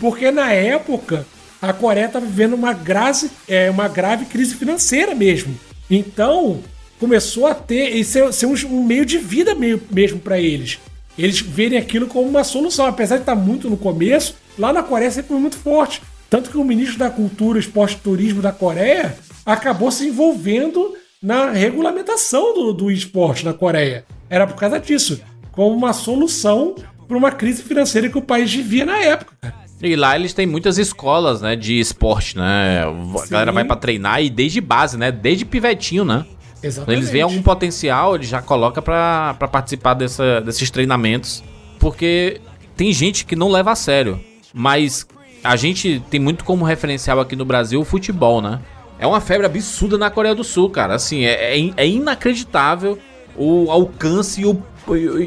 Porque 0.00 0.30
na 0.30 0.52
época 0.52 1.26
a 1.60 1.72
Coreia 1.72 2.06
estava 2.06 2.24
vivendo 2.24 2.54
uma, 2.54 2.72
grave, 2.72 3.28
é, 3.48 3.68
uma 3.68 3.88
grave 3.88 4.26
crise 4.26 4.54
financeira 4.54 5.16
mesmo. 5.16 5.58
Então 5.90 6.60
começou 6.98 7.46
a 7.46 7.54
ter 7.54 7.96
e 7.96 8.04
ser, 8.04 8.32
ser 8.32 8.46
um, 8.46 8.54
um 8.66 8.84
meio 8.84 9.04
de 9.04 9.18
vida 9.18 9.54
meio, 9.54 9.80
mesmo 9.90 10.18
para 10.18 10.38
eles. 10.38 10.78
Eles 11.18 11.40
verem 11.40 11.78
aquilo 11.78 12.06
como 12.06 12.28
uma 12.28 12.44
solução, 12.44 12.86
apesar 12.86 13.16
de 13.16 13.22
estar 13.22 13.34
muito 13.34 13.70
no 13.70 13.76
começo, 13.76 14.34
lá 14.58 14.72
na 14.72 14.82
Coreia 14.82 15.10
sempre 15.10 15.28
foi 15.28 15.38
muito 15.38 15.56
forte. 15.56 16.02
Tanto 16.28 16.50
que 16.50 16.58
o 16.58 16.64
ministro 16.64 16.98
da 16.98 17.10
Cultura, 17.10 17.58
Esporte 17.58 17.94
e 17.94 18.00
Turismo 18.00 18.42
da 18.42 18.50
Coreia 18.50 19.16
acabou 19.46 19.90
se 19.90 20.06
envolvendo 20.08 20.96
na 21.22 21.50
regulamentação 21.50 22.52
do, 22.52 22.72
do 22.72 22.90
esporte 22.90 23.44
na 23.44 23.54
Coreia. 23.54 24.04
Era 24.28 24.46
por 24.46 24.56
causa 24.56 24.80
disso, 24.80 25.20
como 25.52 25.76
uma 25.76 25.92
solução 25.92 26.74
para 27.06 27.16
uma 27.16 27.30
crise 27.30 27.62
financeira 27.62 28.08
que 28.08 28.18
o 28.18 28.22
país 28.22 28.52
vivia 28.52 28.84
na 28.84 28.98
época. 28.98 29.54
E 29.82 29.96
lá 29.96 30.16
eles 30.16 30.32
têm 30.32 30.46
muitas 30.46 30.78
escolas, 30.78 31.42
né, 31.42 31.54
de 31.54 31.78
esporte, 31.78 32.36
né? 32.36 32.82
A 32.84 33.26
galera 33.28 33.52
vai 33.52 33.64
pra 33.64 33.76
treinar 33.76 34.22
e 34.22 34.30
desde 34.30 34.60
base, 34.60 34.96
né? 34.96 35.12
Desde 35.12 35.44
pivetinho, 35.44 36.04
né? 36.04 36.24
Exatamente. 36.64 36.98
eles 36.98 37.10
veem 37.10 37.22
algum 37.22 37.42
potencial, 37.42 38.14
ele 38.14 38.24
já 38.24 38.40
coloca 38.40 38.80
pra, 38.80 39.34
pra 39.38 39.46
participar 39.48 39.94
dessa, 39.94 40.40
desses 40.40 40.70
treinamentos. 40.70 41.42
Porque 41.78 42.40
tem 42.76 42.92
gente 42.92 43.24
que 43.24 43.36
não 43.36 43.50
leva 43.50 43.72
a 43.72 43.76
sério. 43.76 44.20
Mas 44.52 45.06
a 45.42 45.56
gente 45.56 46.02
tem 46.10 46.20
muito 46.20 46.44
como 46.44 46.64
referencial 46.64 47.20
aqui 47.20 47.36
no 47.36 47.44
Brasil 47.44 47.80
o 47.80 47.84
futebol, 47.84 48.40
né? 48.40 48.60
É 48.98 49.06
uma 49.06 49.20
febre 49.20 49.46
absurda 49.46 49.98
na 49.98 50.08
Coreia 50.10 50.34
do 50.34 50.44
Sul, 50.44 50.70
cara. 50.70 50.94
Assim, 50.94 51.24
é, 51.24 51.58
é 51.58 51.72
é 51.76 51.86
inacreditável 51.86 52.98
o 53.36 53.70
alcance 53.70 54.40
e, 54.40 54.46
o, 54.46 54.62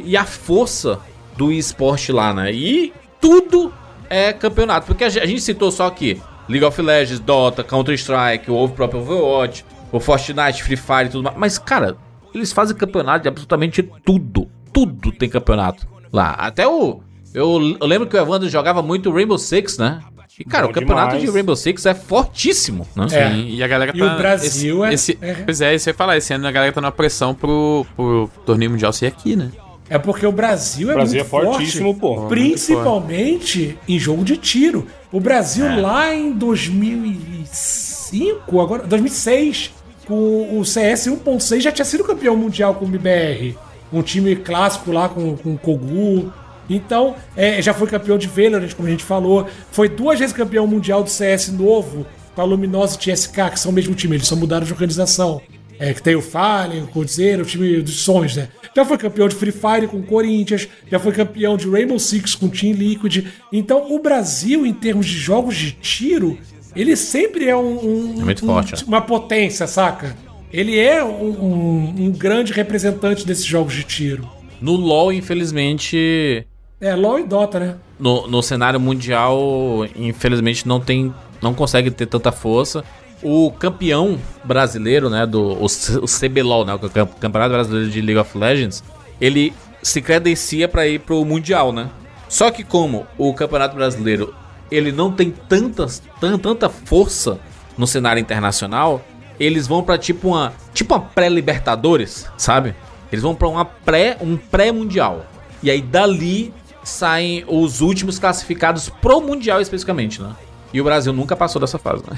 e 0.03 0.15
a 0.15 0.23
força 0.23 0.99
do 1.35 1.51
esporte 1.51 2.11
lá, 2.11 2.33
né? 2.33 2.51
E 2.53 2.93
tudo 3.19 3.73
é 4.09 4.33
campeonato. 4.33 4.87
Porque 4.87 5.03
a 5.03 5.09
gente 5.09 5.41
citou 5.41 5.69
só 5.71 5.87
aqui 5.87 6.21
League 6.49 6.65
of 6.65 6.81
Legends, 6.81 7.19
Dota, 7.19 7.63
Counter-Strike, 7.63 8.49
o 8.49 8.67
próprio 8.69 9.01
Overwatch, 9.01 9.65
o 9.91 9.99
Fortnite, 9.99 10.63
Free 10.63 10.77
Fire 10.77 11.05
e 11.05 11.09
tudo 11.09 11.23
mais. 11.23 11.37
Mas, 11.37 11.57
cara, 11.57 11.95
eles 12.33 12.51
fazem 12.51 12.75
campeonato 12.75 13.23
de 13.23 13.27
absolutamente 13.29 13.83
tudo. 14.05 14.47
Tudo 14.73 15.11
tem 15.11 15.29
campeonato 15.29 15.87
lá. 16.11 16.31
Até 16.31 16.67
o. 16.67 17.01
Eu, 17.33 17.77
eu 17.79 17.87
lembro 17.87 18.07
que 18.07 18.15
o 18.15 18.19
Evandro 18.19 18.49
jogava 18.49 18.81
muito 18.81 19.11
Rainbow 19.11 19.37
Six, 19.37 19.77
né? 19.77 19.99
E, 20.39 20.45
cara, 20.45 20.65
Bom 20.65 20.71
o 20.71 20.73
campeonato 20.73 21.07
demais. 21.15 21.25
de 21.25 21.31
Rainbow 21.31 21.55
Six 21.55 21.85
é 21.87 21.95
fortíssimo, 21.95 22.87
né? 22.95 23.07
É. 23.11 23.31
Sim, 23.31 23.47
e 23.49 23.63
a 23.63 23.67
galera 23.67 23.91
tá. 23.91 23.97
E 23.97 24.01
o 24.03 24.17
Brasil 24.17 24.85
é- 24.85 24.93
esse, 24.93 25.17
é- 25.19 25.33
Pois 25.33 25.61
é, 25.61 25.73
isso 25.73 25.89
eu 25.89 25.93
ia 25.93 25.97
falar. 25.97 26.15
Esse 26.17 26.31
ano 26.33 26.47
a 26.47 26.51
galera 26.51 26.71
tá 26.71 26.79
numa 26.79 26.91
pressão 26.91 27.33
pro, 27.33 27.85
pro 27.95 28.29
torneio 28.45 28.69
mundial 28.69 28.93
ser 28.93 29.07
aqui, 29.07 29.35
né? 29.35 29.51
É 29.89 29.97
porque 29.97 30.27
o 30.27 30.31
Brasil 30.31 30.89
é 30.89 30.93
O 30.93 30.95
Brasil 30.95 31.19
é 31.19 31.23
muito 31.23 31.29
forte, 31.29 31.47
fortíssimo, 31.53 31.95
pô. 31.95 32.27
Principalmente 32.27 33.79
em 33.87 33.97
jogo 33.97 34.23
de 34.23 34.37
tiro. 34.37 34.85
O 35.11 35.19
Brasil 35.19 35.65
É. 35.65 35.75
lá 35.77 36.13
em 36.13 36.33
2005, 36.33 38.61
agora 38.61 38.83
2006, 38.83 39.71
com 40.07 40.57
o 40.57 40.65
CS 40.65 41.07
1.6 41.07 41.61
já 41.61 41.71
tinha 41.71 41.85
sido 41.85 42.03
campeão 42.03 42.35
mundial 42.35 42.73
com 42.75 42.85
o 42.85 42.87
MBR. 42.87 43.57
Um 43.91 44.01
time 44.01 44.35
clássico 44.35 44.91
lá 44.91 45.09
com, 45.09 45.35
com 45.35 45.53
o 45.53 45.57
Kogu. 45.57 46.31
Então, 46.69 47.15
é, 47.35 47.61
já 47.61 47.73
foi 47.73 47.87
campeão 47.87 48.17
de 48.17 48.27
Valorant, 48.27 48.73
como 48.73 48.87
a 48.87 48.91
gente 48.91 49.03
falou. 49.03 49.47
Foi 49.71 49.87
duas 49.87 50.19
vezes 50.19 50.35
campeão 50.35 50.65
mundial 50.65 51.03
do 51.03 51.09
CS 51.09 51.49
novo 51.49 52.05
com 52.33 52.41
a 52.41 52.45
Luminosity 52.45 53.09
e 53.09 53.13
TSK, 53.13 53.51
que 53.51 53.59
são 53.59 53.71
o 53.71 53.73
mesmo 53.73 53.95
time, 53.95 54.15
eles 54.15 54.27
só 54.27 54.35
mudaram 54.35 54.65
de 54.65 54.71
organização. 54.71 55.41
É, 55.79 55.93
que 55.93 56.01
tem 56.01 56.15
o 56.15 56.21
Fallen, 56.21 56.83
o 56.83 56.87
Codzeiro, 56.87 57.43
o 57.43 57.45
time 57.45 57.81
dos 57.81 57.99
sonhos, 57.99 58.35
né? 58.35 58.49
Já 58.75 58.83
foi 58.83 58.97
campeão 58.97 59.27
de 59.27 59.35
Free 59.35 59.51
Fire 59.51 59.87
com 59.87 59.97
o 59.97 60.03
Corinthians, 60.03 60.67
já 60.89 60.99
foi 60.99 61.11
campeão 61.11 61.55
de 61.55 61.69
Rainbow 61.69 61.99
Six 61.99 62.35
com 62.35 62.47
o 62.47 62.49
Team 62.49 62.73
Liquid. 62.73 63.25
Então, 63.51 63.91
o 63.91 63.99
Brasil, 63.99 64.65
em 64.65 64.73
termos 64.73 65.05
de 65.05 65.17
jogos 65.17 65.55
de 65.55 65.71
tiro, 65.71 66.37
ele 66.79 66.95
sempre 66.95 67.47
é 67.47 67.55
um, 67.55 68.15
um- 68.15 68.21
É 68.21 68.23
muito 68.25 68.43
um- 68.43 68.47
forte, 68.47 68.73
né? 68.75 68.81
uma 68.87 69.01
potência, 69.01 69.65
saca? 69.67 70.15
Ele 70.51 70.79
é 70.79 71.03
um, 71.03 71.09
um- 71.09 71.95
um 72.05 72.11
grande 72.11 72.53
representante 72.53 73.25
desses 73.25 73.45
jogos 73.45 73.73
de 73.73 73.83
tiro. 73.83 74.27
No 74.61 74.73
LoL, 74.75 75.11
infelizmente, 75.13 76.45
É, 76.79 76.95
LoL 76.95 77.19
e 77.19 77.23
Dota, 77.23 77.59
né? 77.59 77.75
no, 77.99 78.27
no 78.27 78.41
cenário 78.41 78.79
mundial, 78.79 79.85
infelizmente, 79.95 80.67
não 80.67 80.79
tem. 80.79 81.13
Não 81.41 81.53
consegue 81.53 81.91
ter 81.91 82.05
tanta 82.07 82.31
força. 82.31 82.83
O 83.21 83.51
campeão 83.51 84.17
brasileiro, 84.43 85.09
né? 85.09 85.25
Do, 85.25 85.53
o, 85.53 85.65
o 85.65 86.05
CBLOL, 86.07 86.65
né? 86.65 86.73
O 86.73 86.79
Cam- 86.79 87.05
Campeonato 87.07 87.51
Brasileiro 87.53 87.89
de 87.89 88.01
League 88.01 88.19
of 88.19 88.37
Legends, 88.37 88.83
ele 89.19 89.53
se 89.83 90.01
credencia 90.01 90.67
pra 90.67 90.87
ir 90.87 90.99
pro 90.99 91.23
Mundial, 91.25 91.71
né? 91.71 91.89
Só 92.29 92.49
que 92.51 92.63
como 92.63 93.05
o 93.17 93.33
Campeonato 93.33 93.75
Brasileiro 93.75 94.33
ele 94.71 94.91
não 94.91 95.11
tem 95.11 95.31
tantas, 95.31 96.01
tan- 96.19 96.37
tanta 96.37 96.69
força 96.69 97.39
no 97.77 97.85
cenário 97.87 98.19
internacional, 98.19 99.01
eles 99.39 99.67
vão 99.67 99.83
pra 99.83 99.97
tipo 99.97 100.29
uma 100.29 100.53
tipo 100.73 100.93
uma 100.93 101.01
pré-libertadores, 101.01 102.27
sabe? 102.37 102.73
Eles 103.11 103.23
vão 103.23 103.35
pra 103.35 103.47
uma 103.47 103.63
pré 103.65 104.17
um 104.21 104.35
pré-mundial. 104.35 105.25
E 105.61 105.71
aí 105.71 105.81
dali 105.81 106.53
saem 106.83 107.43
os 107.47 107.81
últimos 107.81 108.17
classificados 108.19 108.89
pro 108.89 109.21
mundial 109.21 109.61
especificamente, 109.61 110.21
né? 110.21 110.31
E 110.73 110.81
o 110.81 110.83
Brasil 110.83 111.13
nunca 111.13 111.35
passou 111.35 111.59
dessa 111.59 111.77
fase, 111.77 112.03
né? 112.09 112.17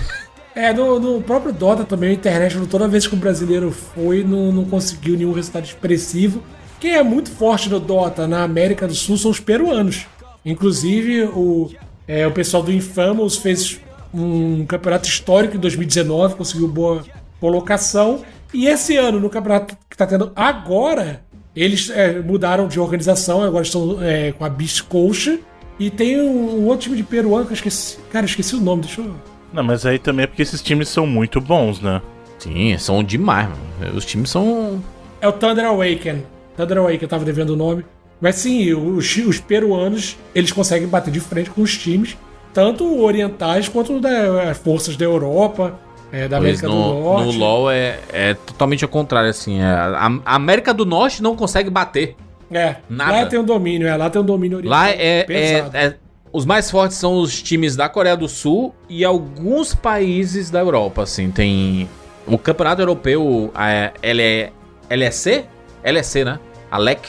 É, 0.56 0.74
no, 0.74 1.00
no 1.00 1.22
próprio 1.22 1.54
Dota 1.54 1.84
também, 1.84 2.10
o 2.10 2.14
International, 2.14 2.68
toda 2.68 2.88
vez 2.88 3.06
que 3.08 3.14
o 3.14 3.18
brasileiro 3.18 3.72
foi, 3.72 4.24
não, 4.24 4.52
não 4.52 4.66
conseguiu 4.66 5.16
nenhum 5.16 5.32
resultado 5.32 5.66
expressivo. 5.66 6.42
Quem 6.80 6.92
é 6.96 7.04
muito 7.04 7.30
forte 7.30 7.70
no 7.70 7.80
Dota 7.80 8.28
na 8.28 8.44
América 8.44 8.88
do 8.88 8.96
Sul 8.96 9.18
são 9.18 9.30
os 9.32 9.40
peruanos. 9.40 10.06
Inclusive, 10.44 11.24
o, 11.26 11.70
é, 12.10 12.26
o 12.26 12.32
pessoal 12.32 12.64
do 12.64 12.72
Infamous 12.72 13.38
fez 13.38 13.80
um 14.12 14.66
campeonato 14.66 15.08
histórico 15.08 15.56
em 15.56 15.60
2019, 15.60 16.34
conseguiu 16.34 16.68
boa 16.68 17.04
colocação. 17.40 18.24
E 18.52 18.66
esse 18.66 18.98
ano, 18.98 19.20
no 19.20 19.30
campeonato 19.30 19.78
que 19.88 19.94
está 19.94 20.08
tendo 20.08 20.32
agora, 20.36 21.22
eles 21.56 21.92
é, 21.92 22.20
mudaram 22.20 22.68
de 22.68 22.80
organização, 22.80 23.44
agora 23.44 23.64
estão 23.64 24.02
é, 24.02 24.32
com 24.32 24.44
a 24.44 24.50
Beast 24.50 24.86
Coach. 24.86 25.40
E 25.80 25.92
tem 25.92 26.20
um, 26.20 26.62
um 26.62 26.66
outro 26.66 26.86
time 26.86 26.98
de 26.98 27.04
peruano 27.04 27.46
que 27.46 27.52
eu 27.52 27.56
esqueci. 27.56 28.00
Cara, 28.12 28.26
eu 28.26 28.30
esqueci 28.30 28.56
o 28.56 28.60
nome, 28.60 28.82
deixa 28.82 29.02
eu. 29.02 29.14
Não, 29.54 29.64
mas 29.64 29.86
aí 29.86 30.00
também 30.00 30.24
é 30.24 30.28
porque 30.28 30.42
esses 30.42 30.64
times 30.64 30.90
são 30.90 31.06
muito 31.06 31.40
bons, 31.40 31.80
né? 31.80 32.02
Sim, 32.40 32.76
são 32.80 33.04
demais, 33.04 33.48
mano. 33.48 33.96
Os 33.96 34.04
times 34.04 34.32
são. 34.32 34.84
É 35.22 35.28
o 35.28 35.32
Thunder 35.32 35.66
Awaken. 35.66 36.24
Thunder 36.58 36.80
Awaken, 36.80 37.00
eu 37.04 37.08
tava 37.08 37.24
devendo 37.24 37.52
o 37.52 37.56
nome. 37.56 37.86
Mas 38.22 38.36
sim, 38.36 38.74
os, 38.74 39.16
os 39.18 39.40
peruanos, 39.40 40.18
eles 40.36 40.52
conseguem 40.52 40.88
bater 40.88 41.12
de 41.12 41.20
frente 41.20 41.50
com 41.50 41.62
os 41.62 41.78
times, 41.78 42.18
tanto 42.54 43.02
orientais 43.02 43.70
quanto 43.70 44.00
das 44.00 44.58
forças 44.58 44.98
da 44.98 45.06
Europa, 45.06 45.80
é, 46.12 46.28
da 46.28 46.38
América 46.38 46.68
do 46.68 46.74
no, 46.74 47.02
Norte. 47.04 47.26
no 47.26 47.32
LoL 47.34 47.72
é, 47.72 48.00
é 48.12 48.34
totalmente 48.34 48.84
ao 48.84 48.90
contrário, 48.90 49.30
assim. 49.30 49.60
é, 49.60 49.64
a, 49.66 50.12
a 50.26 50.36
América 50.36 50.74
do 50.74 50.86
Norte 50.86 51.22
não 51.22 51.36
consegue 51.36 51.70
bater. 51.70 52.16
É, 52.52 52.78
Nada. 52.90 53.12
lá 53.12 53.26
tem 53.28 53.40
um 53.40 53.44
domínio, 53.44 53.88
é, 53.88 53.96
lá 53.96 54.10
tem 54.10 54.20
um 54.22 54.26
domínio 54.26 54.58
oriental. 54.58 54.80
Lá 54.80 54.90
é, 54.90 55.26
é, 55.30 55.70
é- 55.74 55.96
Os 56.34 56.46
mais 56.46 56.70
fortes 56.72 56.98
são 56.98 57.20
os 57.22 57.42
times 57.44 57.76
da 57.76 57.88
Coreia 57.88 58.18
do 58.18 58.28
Sul 58.28 58.74
e 58.90 59.06
alguns 59.06 59.76
países 59.76 60.50
da 60.50 60.60
Europa, 60.60 61.04
assim. 61.04 61.30
Tem. 61.30 61.88
O 62.26 62.38
Campeonato 62.40 62.82
Europeu, 62.82 63.52
a 63.54 63.92
LE, 64.04 64.52
LEC? 64.90 65.46
LEC, 65.84 66.26
né? 66.26 66.40
A 66.72 66.78
LEC, 66.80 67.00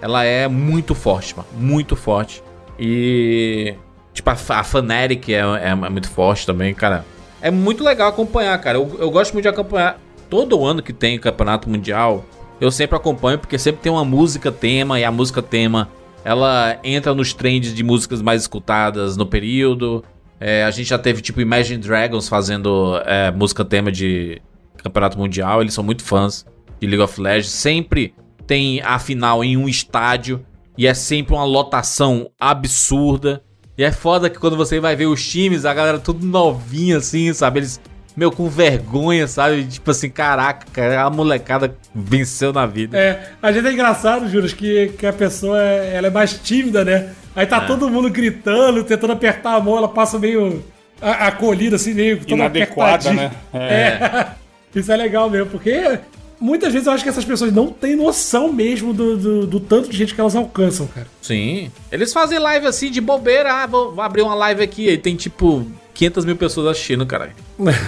ela 0.00 0.24
é 0.24 0.48
muito 0.48 0.94
forte, 0.94 1.36
mano. 1.36 1.48
Muito 1.56 1.96
forte. 1.96 2.42
E. 2.78 3.74
Tipo, 4.12 4.30
a, 4.30 4.32
a 4.32 4.64
Fnatic 4.64 5.28
é, 5.28 5.34
é, 5.34 5.70
é 5.70 5.74
muito 5.74 6.08
forte 6.08 6.46
também, 6.46 6.74
cara. 6.74 7.04
É 7.40 7.50
muito 7.50 7.84
legal 7.84 8.08
acompanhar, 8.08 8.58
cara. 8.60 8.78
Eu, 8.78 8.96
eu 8.98 9.10
gosto 9.10 9.32
muito 9.32 9.44
de 9.44 9.48
acompanhar. 9.48 10.00
Todo 10.28 10.64
ano 10.64 10.82
que 10.82 10.92
tem 10.92 11.18
campeonato 11.18 11.70
mundial, 11.70 12.24
eu 12.60 12.70
sempre 12.70 12.96
acompanho, 12.96 13.38
porque 13.38 13.58
sempre 13.58 13.80
tem 13.80 13.90
uma 13.90 14.04
música 14.04 14.52
tema, 14.52 14.98
e 14.98 15.04
a 15.04 15.10
música 15.10 15.40
tema 15.40 15.88
ela 16.24 16.78
entra 16.84 17.14
nos 17.14 17.32
trends 17.32 17.72
de 17.72 17.82
músicas 17.82 18.20
mais 18.20 18.42
escutadas 18.42 19.16
no 19.16 19.24
período. 19.24 20.04
É, 20.40 20.64
a 20.64 20.70
gente 20.70 20.88
já 20.88 20.98
teve 20.98 21.20
tipo 21.20 21.40
Imagine 21.40 21.78
Dragons 21.78 22.28
fazendo 22.28 23.00
é, 23.06 23.30
música 23.30 23.64
tema 23.64 23.90
de 23.90 24.40
campeonato 24.76 25.18
mundial. 25.18 25.60
Eles 25.60 25.74
são 25.74 25.82
muito 25.82 26.02
fãs 26.02 26.44
de 26.80 26.86
League 26.86 27.02
of 27.02 27.20
Legends. 27.20 27.50
Sempre 27.50 28.14
tem 28.48 28.80
a 28.80 28.98
final 28.98 29.44
em 29.44 29.56
um 29.56 29.68
estádio 29.68 30.44
e 30.76 30.86
é 30.86 30.94
sempre 30.94 31.34
uma 31.34 31.44
lotação 31.44 32.30
absurda. 32.40 33.42
E 33.76 33.84
é 33.84 33.92
foda 33.92 34.28
que 34.28 34.38
quando 34.38 34.56
você 34.56 34.80
vai 34.80 34.96
ver 34.96 35.06
os 35.06 35.24
times, 35.24 35.64
a 35.64 35.72
galera 35.72 35.98
tudo 36.00 36.26
novinha 36.26 36.96
assim, 36.96 37.32
sabe? 37.32 37.60
Eles 37.60 37.80
meio 38.16 38.32
com 38.32 38.48
vergonha, 38.48 39.28
sabe? 39.28 39.64
Tipo 39.64 39.92
assim, 39.92 40.10
caraca, 40.10 40.66
cara, 40.72 41.02
a 41.02 41.10
molecada 41.10 41.76
venceu 41.94 42.52
na 42.52 42.66
vida. 42.66 42.98
É, 42.98 43.32
a 43.40 43.52
gente 43.52 43.68
é 43.68 43.72
engraçado, 43.72 44.28
Juras, 44.28 44.52
que, 44.52 44.88
que 44.98 45.06
a 45.06 45.12
pessoa 45.12 45.62
é, 45.62 45.94
ela 45.94 46.08
é 46.08 46.10
mais 46.10 46.32
tímida, 46.32 46.84
né? 46.84 47.10
Aí 47.36 47.46
tá 47.46 47.60
todo 47.60 47.88
mundo 47.88 48.10
gritando, 48.10 48.82
tentando 48.82 49.12
apertar 49.12 49.54
a 49.54 49.60
mão, 49.60 49.76
ela 49.76 49.88
passa 49.88 50.18
meio 50.18 50.64
acolhida, 51.00 51.76
assim, 51.76 51.94
meio 51.94 52.18
toda 52.18 52.32
Inadequada, 52.34 53.12
né? 53.12 53.30
É. 53.52 54.26
Isso 54.74 54.90
é 54.90 54.96
legal 54.96 55.30
mesmo, 55.30 55.50
porque 55.50 56.00
muitas 56.40 56.72
vezes 56.72 56.86
eu 56.86 56.92
acho 56.92 57.02
que 57.02 57.08
essas 57.10 57.24
pessoas 57.24 57.52
não 57.52 57.68
têm 57.68 57.96
noção 57.96 58.52
mesmo 58.52 58.92
do, 58.92 59.16
do, 59.16 59.46
do 59.46 59.60
tanto 59.60 59.88
de 59.90 59.96
gente 59.96 60.14
que 60.14 60.20
elas 60.20 60.34
alcançam, 60.36 60.86
cara. 60.86 61.06
Sim. 61.22 61.70
Eles 61.90 62.12
fazem 62.12 62.38
live 62.38 62.66
assim 62.66 62.90
de 62.90 63.00
bobeira. 63.00 63.52
Ah, 63.52 63.66
vou, 63.66 63.92
vou 63.94 64.02
abrir 64.04 64.22
uma 64.22 64.34
live 64.34 64.62
aqui. 64.62 64.88
Aí 64.88 64.98
tem 64.98 65.16
tipo 65.16 65.66
500 65.94 66.24
mil 66.24 66.36
pessoas 66.36 66.66
assistindo, 66.68 67.04
cara. 67.06 67.30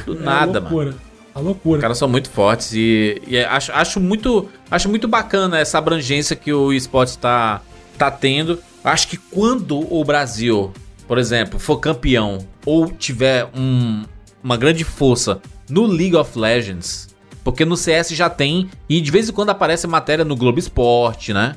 Do 0.07 0.15
nada, 0.21 0.59
é 0.59 0.61
loucura. 0.61 0.95
A 1.35 1.39
loucura. 1.41 1.77
Os 1.79 1.81
caras 1.83 1.99
são 1.99 2.09
muito 2.09 2.29
fortes 2.31 2.73
e, 2.73 3.23
e 3.27 3.39
acho, 3.39 3.71
acho, 3.73 4.01
muito, 4.01 4.49
acho 4.71 4.89
muito 4.89 5.07
bacana 5.07 5.59
essa 5.59 5.79
abrangência 5.79 6.35
que 6.35 6.53
o 6.53 6.73
esporte 6.73 7.11
está 7.11 7.61
tá 7.97 8.11
tendo. 8.11 8.59
Acho 8.83 9.07
que 9.09 9.17
quando 9.17 9.79
o 9.95 10.03
Brasil, 10.05 10.73
por 11.07 11.19
exemplo, 11.19 11.59
for 11.61 11.77
campeão 11.79 12.39
ou 12.67 12.89
tiver 12.91 13.47
um- 13.55 14.03
uma 14.43 14.57
grande 14.57 14.83
força 14.85 15.41
no 15.69 15.87
League 15.87 16.17
of 16.17 16.37
Legends, 16.37 17.10
porque 17.43 17.65
no 17.65 17.77
CS 17.77 18.11
já 18.11 18.29
tem, 18.29 18.71
e 18.89 19.01
de 19.01 19.11
vez 19.11 19.29
em 19.29 19.33
quando 19.33 19.51
aparece 19.51 19.87
matéria 19.87 20.25
no 20.25 20.37
Globo 20.37 20.59
Esporte, 20.59 21.33
né? 21.33 21.57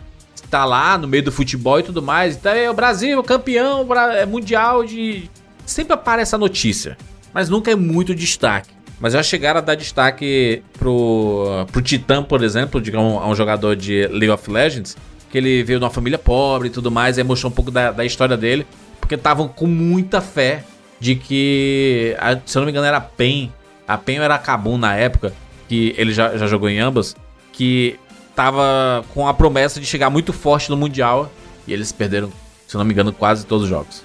Tá 0.49 0.65
lá 0.65 0.97
no 0.97 1.07
meio 1.07 1.23
do 1.23 1.31
futebol 1.31 1.79
e 1.79 1.83
tudo 1.83 2.01
mais. 2.01 2.35
Então 2.35 2.51
é 2.51 2.69
o 2.69 2.73
Brasil 2.73 3.23
campeão 3.23 3.87
é 4.13 4.25
mundial 4.25 4.83
de. 4.83 5.29
Sempre 5.65 5.93
aparece 5.93 6.35
a 6.35 6.37
notícia, 6.37 6.97
mas 7.33 7.49
nunca 7.49 7.71
é 7.71 7.75
muito 7.75 8.13
destaque. 8.13 8.69
Mas 8.99 9.13
já 9.13 9.23
chegaram 9.23 9.57
a 9.57 9.61
dar 9.61 9.75
destaque 9.75 10.61
pro, 10.77 11.65
pro 11.71 11.81
Titã, 11.81 12.23
por 12.23 12.43
exemplo, 12.43 12.79
de 12.79 12.95
um, 12.95 13.19
a 13.19 13.27
um 13.27 13.35
jogador 13.35 13.75
de 13.75 14.07
League 14.07 14.29
of 14.29 14.49
Legends, 14.49 14.95
que 15.29 15.37
ele 15.37 15.63
veio 15.63 15.79
de 15.79 15.83
uma 15.83 15.91
família 15.91 16.17
pobre 16.17 16.67
e 16.67 16.71
tudo 16.71 16.91
mais, 16.91 17.17
e 17.17 17.23
mostrou 17.23 17.51
um 17.51 17.55
pouco 17.55 17.71
da, 17.71 17.91
da 17.91 18.05
história 18.05 18.37
dele, 18.37 18.65
porque 18.99 19.15
estavam 19.15 19.47
com 19.47 19.65
muita 19.65 20.21
fé 20.21 20.63
de 20.99 21.15
que, 21.15 22.15
se 22.45 22.57
eu 22.57 22.61
não 22.61 22.65
me 22.65 22.71
engano, 22.71 22.85
era 22.85 22.97
a 22.97 23.01
PEN, 23.01 23.51
a 23.85 23.97
PEN 23.97 24.19
era 24.19 24.37
Kabum 24.37 24.77
na 24.77 24.95
época, 24.95 25.33
que 25.67 25.93
ele 25.97 26.13
já, 26.13 26.37
já 26.37 26.47
jogou 26.47 26.69
em 26.69 26.79
ambas, 26.79 27.15
que 27.51 27.99
tava 28.35 29.03
com 29.13 29.27
a 29.27 29.33
promessa 29.33 29.79
de 29.79 29.85
chegar 29.85 30.09
muito 30.09 30.33
forte 30.33 30.69
no 30.69 30.77
Mundial. 30.77 31.31
E 31.67 31.73
eles 31.73 31.91
perderam, 31.91 32.31
se 32.67 32.75
não 32.77 32.83
me 32.83 32.91
engano, 32.93 33.13
quase 33.13 33.45
todos 33.45 33.63
os 33.63 33.69
jogos. 33.69 34.03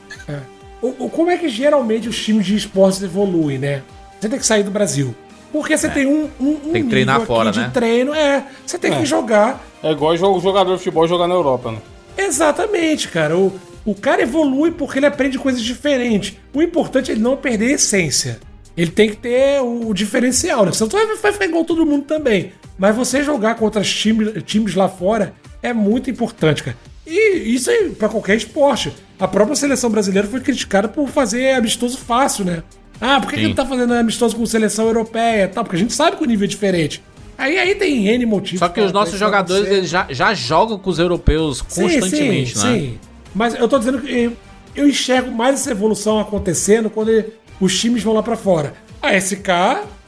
O, 0.80 1.06
o- 1.06 1.10
como 1.10 1.30
é 1.30 1.36
que 1.36 1.48
geralmente 1.48 2.08
os 2.08 2.22
times 2.22 2.46
de 2.46 2.54
esportes 2.54 3.02
evoluem, 3.02 3.58
né? 3.58 3.82
Você 4.20 4.28
tem 4.28 4.38
que 4.38 4.46
sair 4.46 4.62
do 4.62 4.70
Brasil. 4.70 5.14
Porque 5.52 5.76
você 5.76 5.88
tem 5.88 6.06
um, 6.06 6.28
um, 6.38 6.50
um 6.66 6.72
Tem 6.72 6.84
que 6.84 6.90
treinar 6.90 7.18
nível 7.20 7.26
fora, 7.34 7.48
aqui 7.50 7.58
né? 7.58 7.66
de 7.66 7.72
treino. 7.72 8.14
É, 8.14 8.44
você 8.66 8.78
tem 8.78 8.92
É. 8.92 8.98
que 8.98 9.06
jogar. 9.06 9.64
É 9.82 9.90
igual 9.90 10.14
jo- 10.16 10.38
jogador 10.40 10.72
de 10.72 10.78
futebol 10.78 11.08
jogar 11.08 11.26
na 11.26 11.34
Europa, 11.34 11.72
né? 11.72 11.78
Exatamente, 12.18 13.08
cara. 13.08 13.36
O, 13.36 13.58
o 13.84 13.94
cara 13.94 14.22
evolui 14.22 14.70
porque 14.70 14.98
ele 14.98 15.06
aprende 15.06 15.38
coisas 15.38 15.62
diferentes. 15.62 16.36
O 16.52 16.62
importante 16.62 17.10
é 17.10 17.14
ele 17.14 17.22
não 17.22 17.36
perder 17.36 17.68
a 17.68 17.72
essência. 17.72 18.38
Ele 18.78 18.90
tem 18.92 19.10
que 19.10 19.16
ter 19.16 19.60
o, 19.60 19.88
o 19.88 19.92
diferencial, 19.94 20.64
né? 20.64 20.70
Senão 20.72 20.88
tu 20.88 20.96
vai, 20.96 21.16
vai 21.16 21.32
ficar 21.32 21.44
igual 21.46 21.64
todo 21.64 21.84
mundo 21.84 22.04
também. 22.04 22.52
Mas 22.78 22.94
você 22.94 23.24
jogar 23.24 23.56
contra 23.56 23.80
os 23.80 23.92
times, 23.92 24.74
lá 24.76 24.88
fora 24.88 25.34
é 25.60 25.72
muito 25.72 26.08
importante, 26.08 26.62
cara. 26.62 26.76
E 27.04 27.54
isso 27.54 27.68
aí 27.70 27.90
pra 27.90 28.08
qualquer 28.08 28.36
esporte. 28.36 28.92
A 29.18 29.26
própria 29.26 29.56
seleção 29.56 29.90
brasileira 29.90 30.28
foi 30.28 30.40
criticada 30.40 30.86
por 30.88 31.08
fazer 31.08 31.54
amistoso 31.54 31.98
fácil, 31.98 32.44
né? 32.44 32.62
Ah, 33.00 33.18
por 33.20 33.30
que, 33.30 33.36
que 33.36 33.42
Sim. 33.42 33.48
não 33.48 33.54
tá 33.54 33.66
fazendo 33.66 33.94
amistoso 33.94 34.36
com 34.36 34.46
seleção 34.46 34.86
europeia 34.86 35.48
tal? 35.48 35.64
Porque 35.64 35.76
a 35.76 35.78
gente 35.80 35.92
sabe 35.92 36.16
que 36.16 36.22
o 36.22 36.26
nível 36.26 36.44
é 36.44 36.48
diferente. 36.48 37.02
Aí, 37.36 37.56
aí 37.58 37.74
tem 37.74 38.06
N 38.08 38.26
motivos. 38.26 38.60
Só 38.60 38.68
que 38.68 38.80
os 38.80 38.92
nossos 38.92 39.18
jogadores 39.18 39.68
eles 39.68 39.88
já, 39.90 40.06
já 40.10 40.34
jogam 40.34 40.78
com 40.78 40.90
os 40.90 40.98
europeus 41.00 41.62
constantemente, 41.62 42.56
sim, 42.58 42.64
né? 42.66 42.78
Sim, 42.78 42.98
Mas 43.34 43.54
eu 43.54 43.68
tô 43.68 43.78
dizendo 43.78 44.00
que 44.00 44.30
eu 44.74 44.88
enxergo 44.88 45.30
mais 45.32 45.54
essa 45.54 45.70
evolução 45.70 46.18
acontecendo 46.20 46.90
quando 46.90 47.08
ele- 47.10 47.32
os 47.60 47.78
times 47.78 48.02
vão 48.02 48.14
lá 48.14 48.22
pra 48.22 48.36
fora. 48.36 48.74
A 49.00 49.18
SK, 49.18 49.48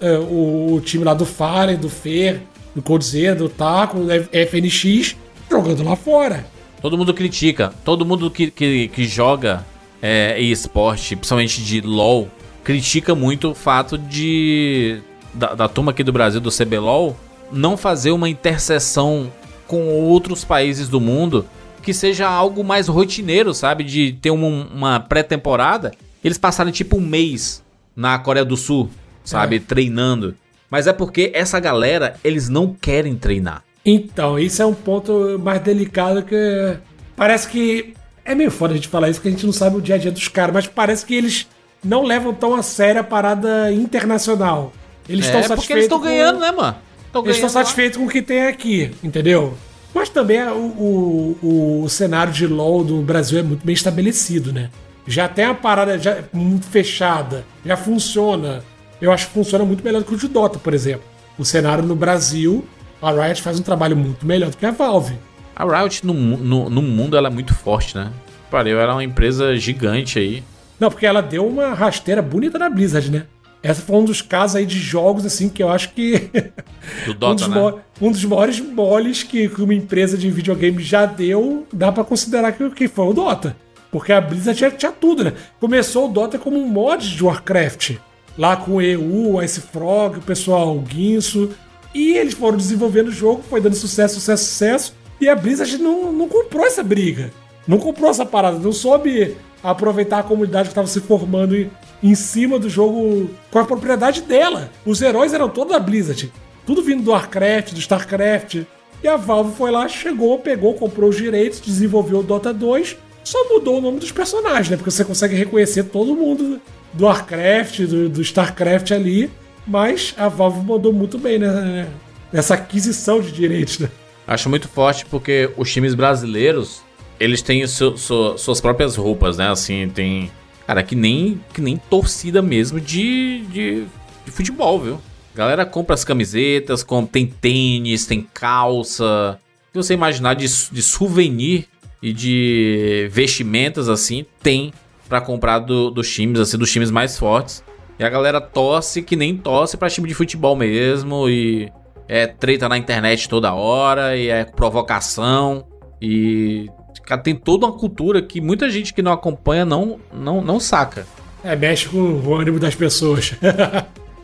é, 0.00 0.18
o, 0.18 0.80
time 0.84 1.04
lá 1.04 1.14
do 1.14 1.24
Fallen, 1.24 1.76
do 1.76 1.88
Fer, 1.88 2.40
do 2.74 2.82
Coldzera, 2.82 3.34
do 3.36 3.48
Taco, 3.48 3.98
do 4.00 4.08
FNX, 4.10 5.16
jogando 5.50 5.82
lá 5.84 5.96
fora. 5.96 6.44
Todo 6.80 6.96
mundo 6.96 7.12
critica. 7.14 7.72
Todo 7.84 8.04
mundo 8.04 8.30
que, 8.30 8.50
que, 8.50 8.88
que 8.88 9.04
joga 9.04 9.64
é, 10.02 10.40
esporte, 10.40 11.14
principalmente 11.14 11.62
de 11.62 11.80
LoL, 11.80 12.28
critica 12.64 13.14
muito 13.14 13.50
o 13.50 13.54
fato 13.54 13.96
de. 13.98 15.00
Da, 15.32 15.54
da 15.54 15.68
turma 15.68 15.92
aqui 15.92 16.02
do 16.02 16.12
Brasil, 16.12 16.40
do 16.40 16.50
CBLOL, 16.50 17.16
não 17.52 17.76
fazer 17.76 18.10
uma 18.10 18.28
interseção 18.28 19.30
com 19.66 19.86
outros 19.88 20.44
países 20.44 20.88
do 20.88 21.00
mundo 21.00 21.46
que 21.82 21.94
seja 21.94 22.28
algo 22.28 22.64
mais 22.64 22.88
rotineiro, 22.88 23.54
sabe? 23.54 23.84
De 23.84 24.12
ter 24.12 24.30
um- 24.32 24.66
uma 24.74 24.98
pré-temporada. 24.98 25.92
Eles 26.22 26.38
passarem 26.38 26.72
tipo 26.72 26.96
um 26.96 27.00
mês 27.00 27.62
na 27.96 28.18
Coreia 28.18 28.44
do 28.44 28.56
Sul, 28.56 28.90
sabe? 29.24 29.60
Treinando. 29.60 30.34
Mas 30.70 30.86
é 30.86 30.92
porque 30.92 31.30
essa 31.34 31.58
galera, 31.58 32.16
eles 32.22 32.48
não 32.48 32.72
querem 32.72 33.16
treinar. 33.16 33.62
Então, 33.84 34.38
isso 34.38 34.62
é 34.62 34.66
um 34.66 34.74
ponto 34.74 35.38
mais 35.42 35.60
delicado 35.62 36.22
que. 36.22 36.76
Parece 37.16 37.48
que. 37.48 37.94
É 38.24 38.34
meio 38.34 38.50
foda 38.50 38.74
a 38.74 38.76
gente 38.76 38.86
falar 38.88 39.08
isso, 39.08 39.18
porque 39.18 39.28
a 39.28 39.32
gente 39.32 39.46
não 39.46 39.52
sabe 39.52 39.76
o 39.76 39.80
dia 39.80 39.94
a 39.94 39.98
dia 39.98 40.12
dos 40.12 40.28
caras, 40.28 40.54
mas 40.54 40.66
parece 40.66 41.04
que 41.04 41.14
eles 41.14 41.48
não 41.82 42.04
levam 42.04 42.32
tão 42.34 42.54
a 42.54 42.62
sério 42.62 43.00
a 43.00 43.04
parada 43.04 43.72
internacional. 43.72 44.72
Eles 45.08 45.24
estão 45.24 45.40
é 45.40 45.42
porque 45.42 45.54
satisfeitos. 45.56 45.70
eles 45.70 45.84
estão 45.86 45.98
com- 45.98 46.04
ganhando, 46.04 46.38
né, 46.38 46.52
mano? 46.52 46.76
Tão 47.12 47.24
Eles 47.24 47.36
estão 47.36 47.48
lá. 47.48 47.52
satisfeitos 47.54 47.98
com 47.98 48.04
o 48.04 48.08
que 48.08 48.22
tem 48.22 48.46
aqui, 48.46 48.92
entendeu? 49.02 49.56
Mas 49.92 50.08
também 50.08 50.36
é 50.36 50.52
o, 50.52 51.36
o, 51.42 51.80
o 51.84 51.88
cenário 51.88 52.32
de 52.32 52.46
LoL 52.46 52.84
do 52.84 53.02
Brasil 53.02 53.40
é 53.40 53.42
muito 53.42 53.66
bem 53.66 53.72
estabelecido, 53.74 54.52
né? 54.52 54.70
Já 55.10 55.26
tem 55.26 55.44
a 55.44 55.54
parada 55.54 55.98
já 55.98 56.18
muito 56.32 56.66
fechada, 56.66 57.44
já 57.66 57.76
funciona. 57.76 58.62
Eu 59.02 59.10
acho 59.10 59.26
que 59.26 59.32
funciona 59.32 59.64
muito 59.64 59.82
melhor 59.82 59.98
do 59.98 60.04
que 60.04 60.14
o 60.14 60.16
de 60.16 60.28
Dota, 60.28 60.60
por 60.60 60.72
exemplo. 60.72 61.02
O 61.36 61.44
cenário 61.44 61.82
no 61.82 61.96
Brasil, 61.96 62.64
a 63.02 63.10
Riot 63.10 63.42
faz 63.42 63.58
um 63.58 63.62
trabalho 63.62 63.96
muito 63.96 64.24
melhor 64.24 64.50
do 64.50 64.56
que 64.56 64.64
a 64.64 64.70
Valve. 64.70 65.18
A 65.56 65.64
Riot 65.64 66.06
no, 66.06 66.14
no, 66.14 66.70
no 66.70 66.80
mundo 66.80 67.16
ela 67.16 67.26
é 67.26 67.30
muito 67.30 67.52
forte, 67.52 67.96
né? 67.96 68.12
Pariu, 68.52 68.78
ela 68.78 68.92
é 68.92 68.94
uma 68.94 69.02
empresa 69.02 69.56
gigante 69.56 70.16
aí. 70.16 70.44
Não, 70.78 70.88
porque 70.88 71.06
ela 71.06 71.20
deu 71.20 71.44
uma 71.44 71.74
rasteira 71.74 72.22
bonita 72.22 72.56
na 72.56 72.70
Blizzard, 72.70 73.10
né? 73.10 73.24
Essa 73.64 73.82
foi 73.82 73.96
um 73.96 74.04
dos 74.04 74.22
casos 74.22 74.54
aí 74.54 74.64
de 74.64 74.78
jogos, 74.78 75.26
assim, 75.26 75.48
que 75.48 75.60
eu 75.60 75.70
acho 75.70 75.90
que. 75.92 76.30
Do 77.04 77.10
um, 77.10 77.18
Dota, 77.18 77.48
dos 77.48 77.48
né? 77.48 77.74
um 78.00 78.12
dos 78.12 78.24
maiores 78.24 78.60
moles 78.60 79.24
que, 79.24 79.48
que 79.48 79.60
uma 79.60 79.74
empresa 79.74 80.16
de 80.16 80.30
videogame 80.30 80.80
já 80.80 81.04
deu, 81.04 81.66
dá 81.72 81.90
pra 81.90 82.04
considerar 82.04 82.52
que, 82.52 82.70
que 82.70 82.86
foi 82.86 83.06
o 83.06 83.12
Dota. 83.12 83.56
Porque 83.90 84.12
a 84.12 84.20
Blizzard 84.20 84.56
tinha, 84.56 84.70
tinha 84.70 84.92
tudo, 84.92 85.24
né? 85.24 85.32
Começou 85.58 86.08
o 86.08 86.12
Dota 86.12 86.38
como 86.38 86.58
um 86.58 86.68
mod 86.68 87.08
de 87.08 87.24
Warcraft. 87.24 87.96
Lá 88.38 88.56
com 88.56 88.76
o 88.76 88.82
EU, 88.82 89.34
o 89.34 89.42
Ice 89.42 89.60
Frog, 89.60 90.18
o 90.18 90.22
pessoal, 90.22 90.76
o 90.76 90.80
Guinso. 90.80 91.50
E 91.94 92.12
eles 92.12 92.34
foram 92.34 92.56
desenvolvendo 92.56 93.08
o 93.08 93.12
jogo, 93.12 93.42
foi 93.48 93.60
dando 93.60 93.74
sucesso, 93.74 94.14
sucesso, 94.14 94.44
sucesso. 94.44 94.94
E 95.20 95.28
a 95.28 95.34
Blizzard 95.34 95.76
não, 95.78 96.12
não 96.12 96.28
comprou 96.28 96.64
essa 96.64 96.82
briga. 96.82 97.32
Não 97.66 97.78
comprou 97.78 98.10
essa 98.10 98.24
parada, 98.24 98.58
não 98.58 98.72
soube 98.72 99.36
aproveitar 99.62 100.20
a 100.20 100.22
comunidade 100.22 100.68
que 100.68 100.72
estava 100.72 100.86
se 100.86 101.00
formando 101.00 101.56
em, 101.56 101.70
em 102.02 102.14
cima 102.14 102.58
do 102.58 102.70
jogo 102.70 103.30
com 103.50 103.58
a 103.58 103.64
propriedade 103.64 104.22
dela. 104.22 104.70
Os 104.86 105.02
heróis 105.02 105.34
eram 105.34 105.48
todos 105.48 105.72
da 105.72 105.78
Blizzard. 105.78 106.32
Tudo 106.64 106.82
vindo 106.82 107.02
do 107.02 107.10
Warcraft, 107.10 107.72
do 107.72 107.80
StarCraft. 107.80 108.62
E 109.02 109.08
a 109.08 109.16
Valve 109.16 109.54
foi 109.56 109.70
lá, 109.70 109.88
chegou, 109.88 110.38
pegou, 110.38 110.74
comprou 110.74 111.10
os 111.10 111.16
direitos, 111.16 111.60
desenvolveu 111.60 112.20
o 112.20 112.22
Dota 112.22 112.52
2, 112.52 112.96
só 113.30 113.48
mudou 113.48 113.78
o 113.78 113.80
nome 113.80 114.00
dos 114.00 114.10
personagens, 114.10 114.68
né? 114.68 114.76
Porque 114.76 114.90
você 114.90 115.04
consegue 115.04 115.36
reconhecer 115.36 115.84
todo 115.84 116.16
mundo 116.16 116.60
do 116.92 117.04
Warcraft, 117.04 117.82
do, 117.82 118.08
do 118.08 118.22
StarCraft 118.22 118.90
ali. 118.90 119.30
Mas 119.64 120.12
a 120.16 120.28
Valve 120.28 120.66
mandou 120.66 120.92
muito 120.92 121.16
bem 121.16 121.38
né? 121.38 121.88
nessa 122.32 122.54
aquisição 122.54 123.20
de 123.20 123.30
direitos, 123.30 123.78
né? 123.78 123.88
Acho 124.26 124.48
muito 124.48 124.68
forte 124.68 125.06
porque 125.06 125.50
os 125.56 125.72
times 125.72 125.94
brasileiros, 125.94 126.82
eles 127.20 127.40
têm 127.40 127.62
o 127.62 127.68
suas 127.68 128.60
próprias 128.60 128.96
roupas, 128.96 129.36
né? 129.36 129.48
Assim, 129.48 129.88
tem. 129.88 130.30
Cara, 130.66 130.82
que 130.82 130.96
nem, 130.96 131.40
que 131.54 131.60
nem 131.60 131.76
torcida 131.76 132.42
mesmo 132.42 132.80
de, 132.80 133.44
de, 133.48 133.84
de 134.24 134.30
futebol, 134.30 134.80
viu? 134.80 135.00
Galera 135.34 135.64
compra 135.64 135.94
as 135.94 136.04
camisetas, 136.04 136.82
com, 136.82 137.06
tem 137.06 137.26
tênis, 137.26 138.06
tem 138.06 138.26
calça. 138.34 139.38
Se 139.72 139.76
você 139.76 139.94
imaginar 139.94 140.34
de, 140.34 140.46
de 140.46 140.82
souvenir 140.82 141.68
e 142.02 142.12
de 142.12 143.08
vestimentas 143.10 143.88
assim, 143.88 144.24
tem 144.42 144.72
pra 145.08 145.20
comprar 145.20 145.58
do- 145.58 145.90
dos 145.90 146.08
times, 146.12 146.38
assim, 146.40 146.56
dos 146.56 146.70
times 146.70 146.90
mais 146.90 147.18
fortes. 147.18 147.62
E 147.98 148.04
a 148.04 148.08
galera 148.08 148.40
torce 148.40 149.02
que 149.02 149.14
nem 149.16 149.36
torce 149.36 149.76
pra 149.76 149.90
time 149.90 150.08
de 150.08 150.14
futebol 150.14 150.56
mesmo. 150.56 151.28
E 151.28 151.70
é 152.08 152.26
treta 152.26 152.68
na 152.68 152.78
internet 152.78 153.28
toda 153.28 153.52
hora. 153.52 154.16
E 154.16 154.28
é 154.28 154.44
provocação. 154.44 155.66
E. 156.00 156.66
Cara, 157.04 157.20
tem 157.20 157.34
toda 157.34 157.66
uma 157.66 157.72
cultura 157.76 158.22
que 158.22 158.40
muita 158.40 158.70
gente 158.70 158.94
que 158.94 159.02
não 159.02 159.12
acompanha 159.12 159.64
não, 159.64 159.98
não, 160.14 160.40
não 160.40 160.58
saca. 160.60 161.06
É, 161.44 161.54
mexe 161.56 161.88
com 161.88 161.98
o 161.98 162.34
ânimo 162.34 162.58
das 162.58 162.74
pessoas. 162.74 163.32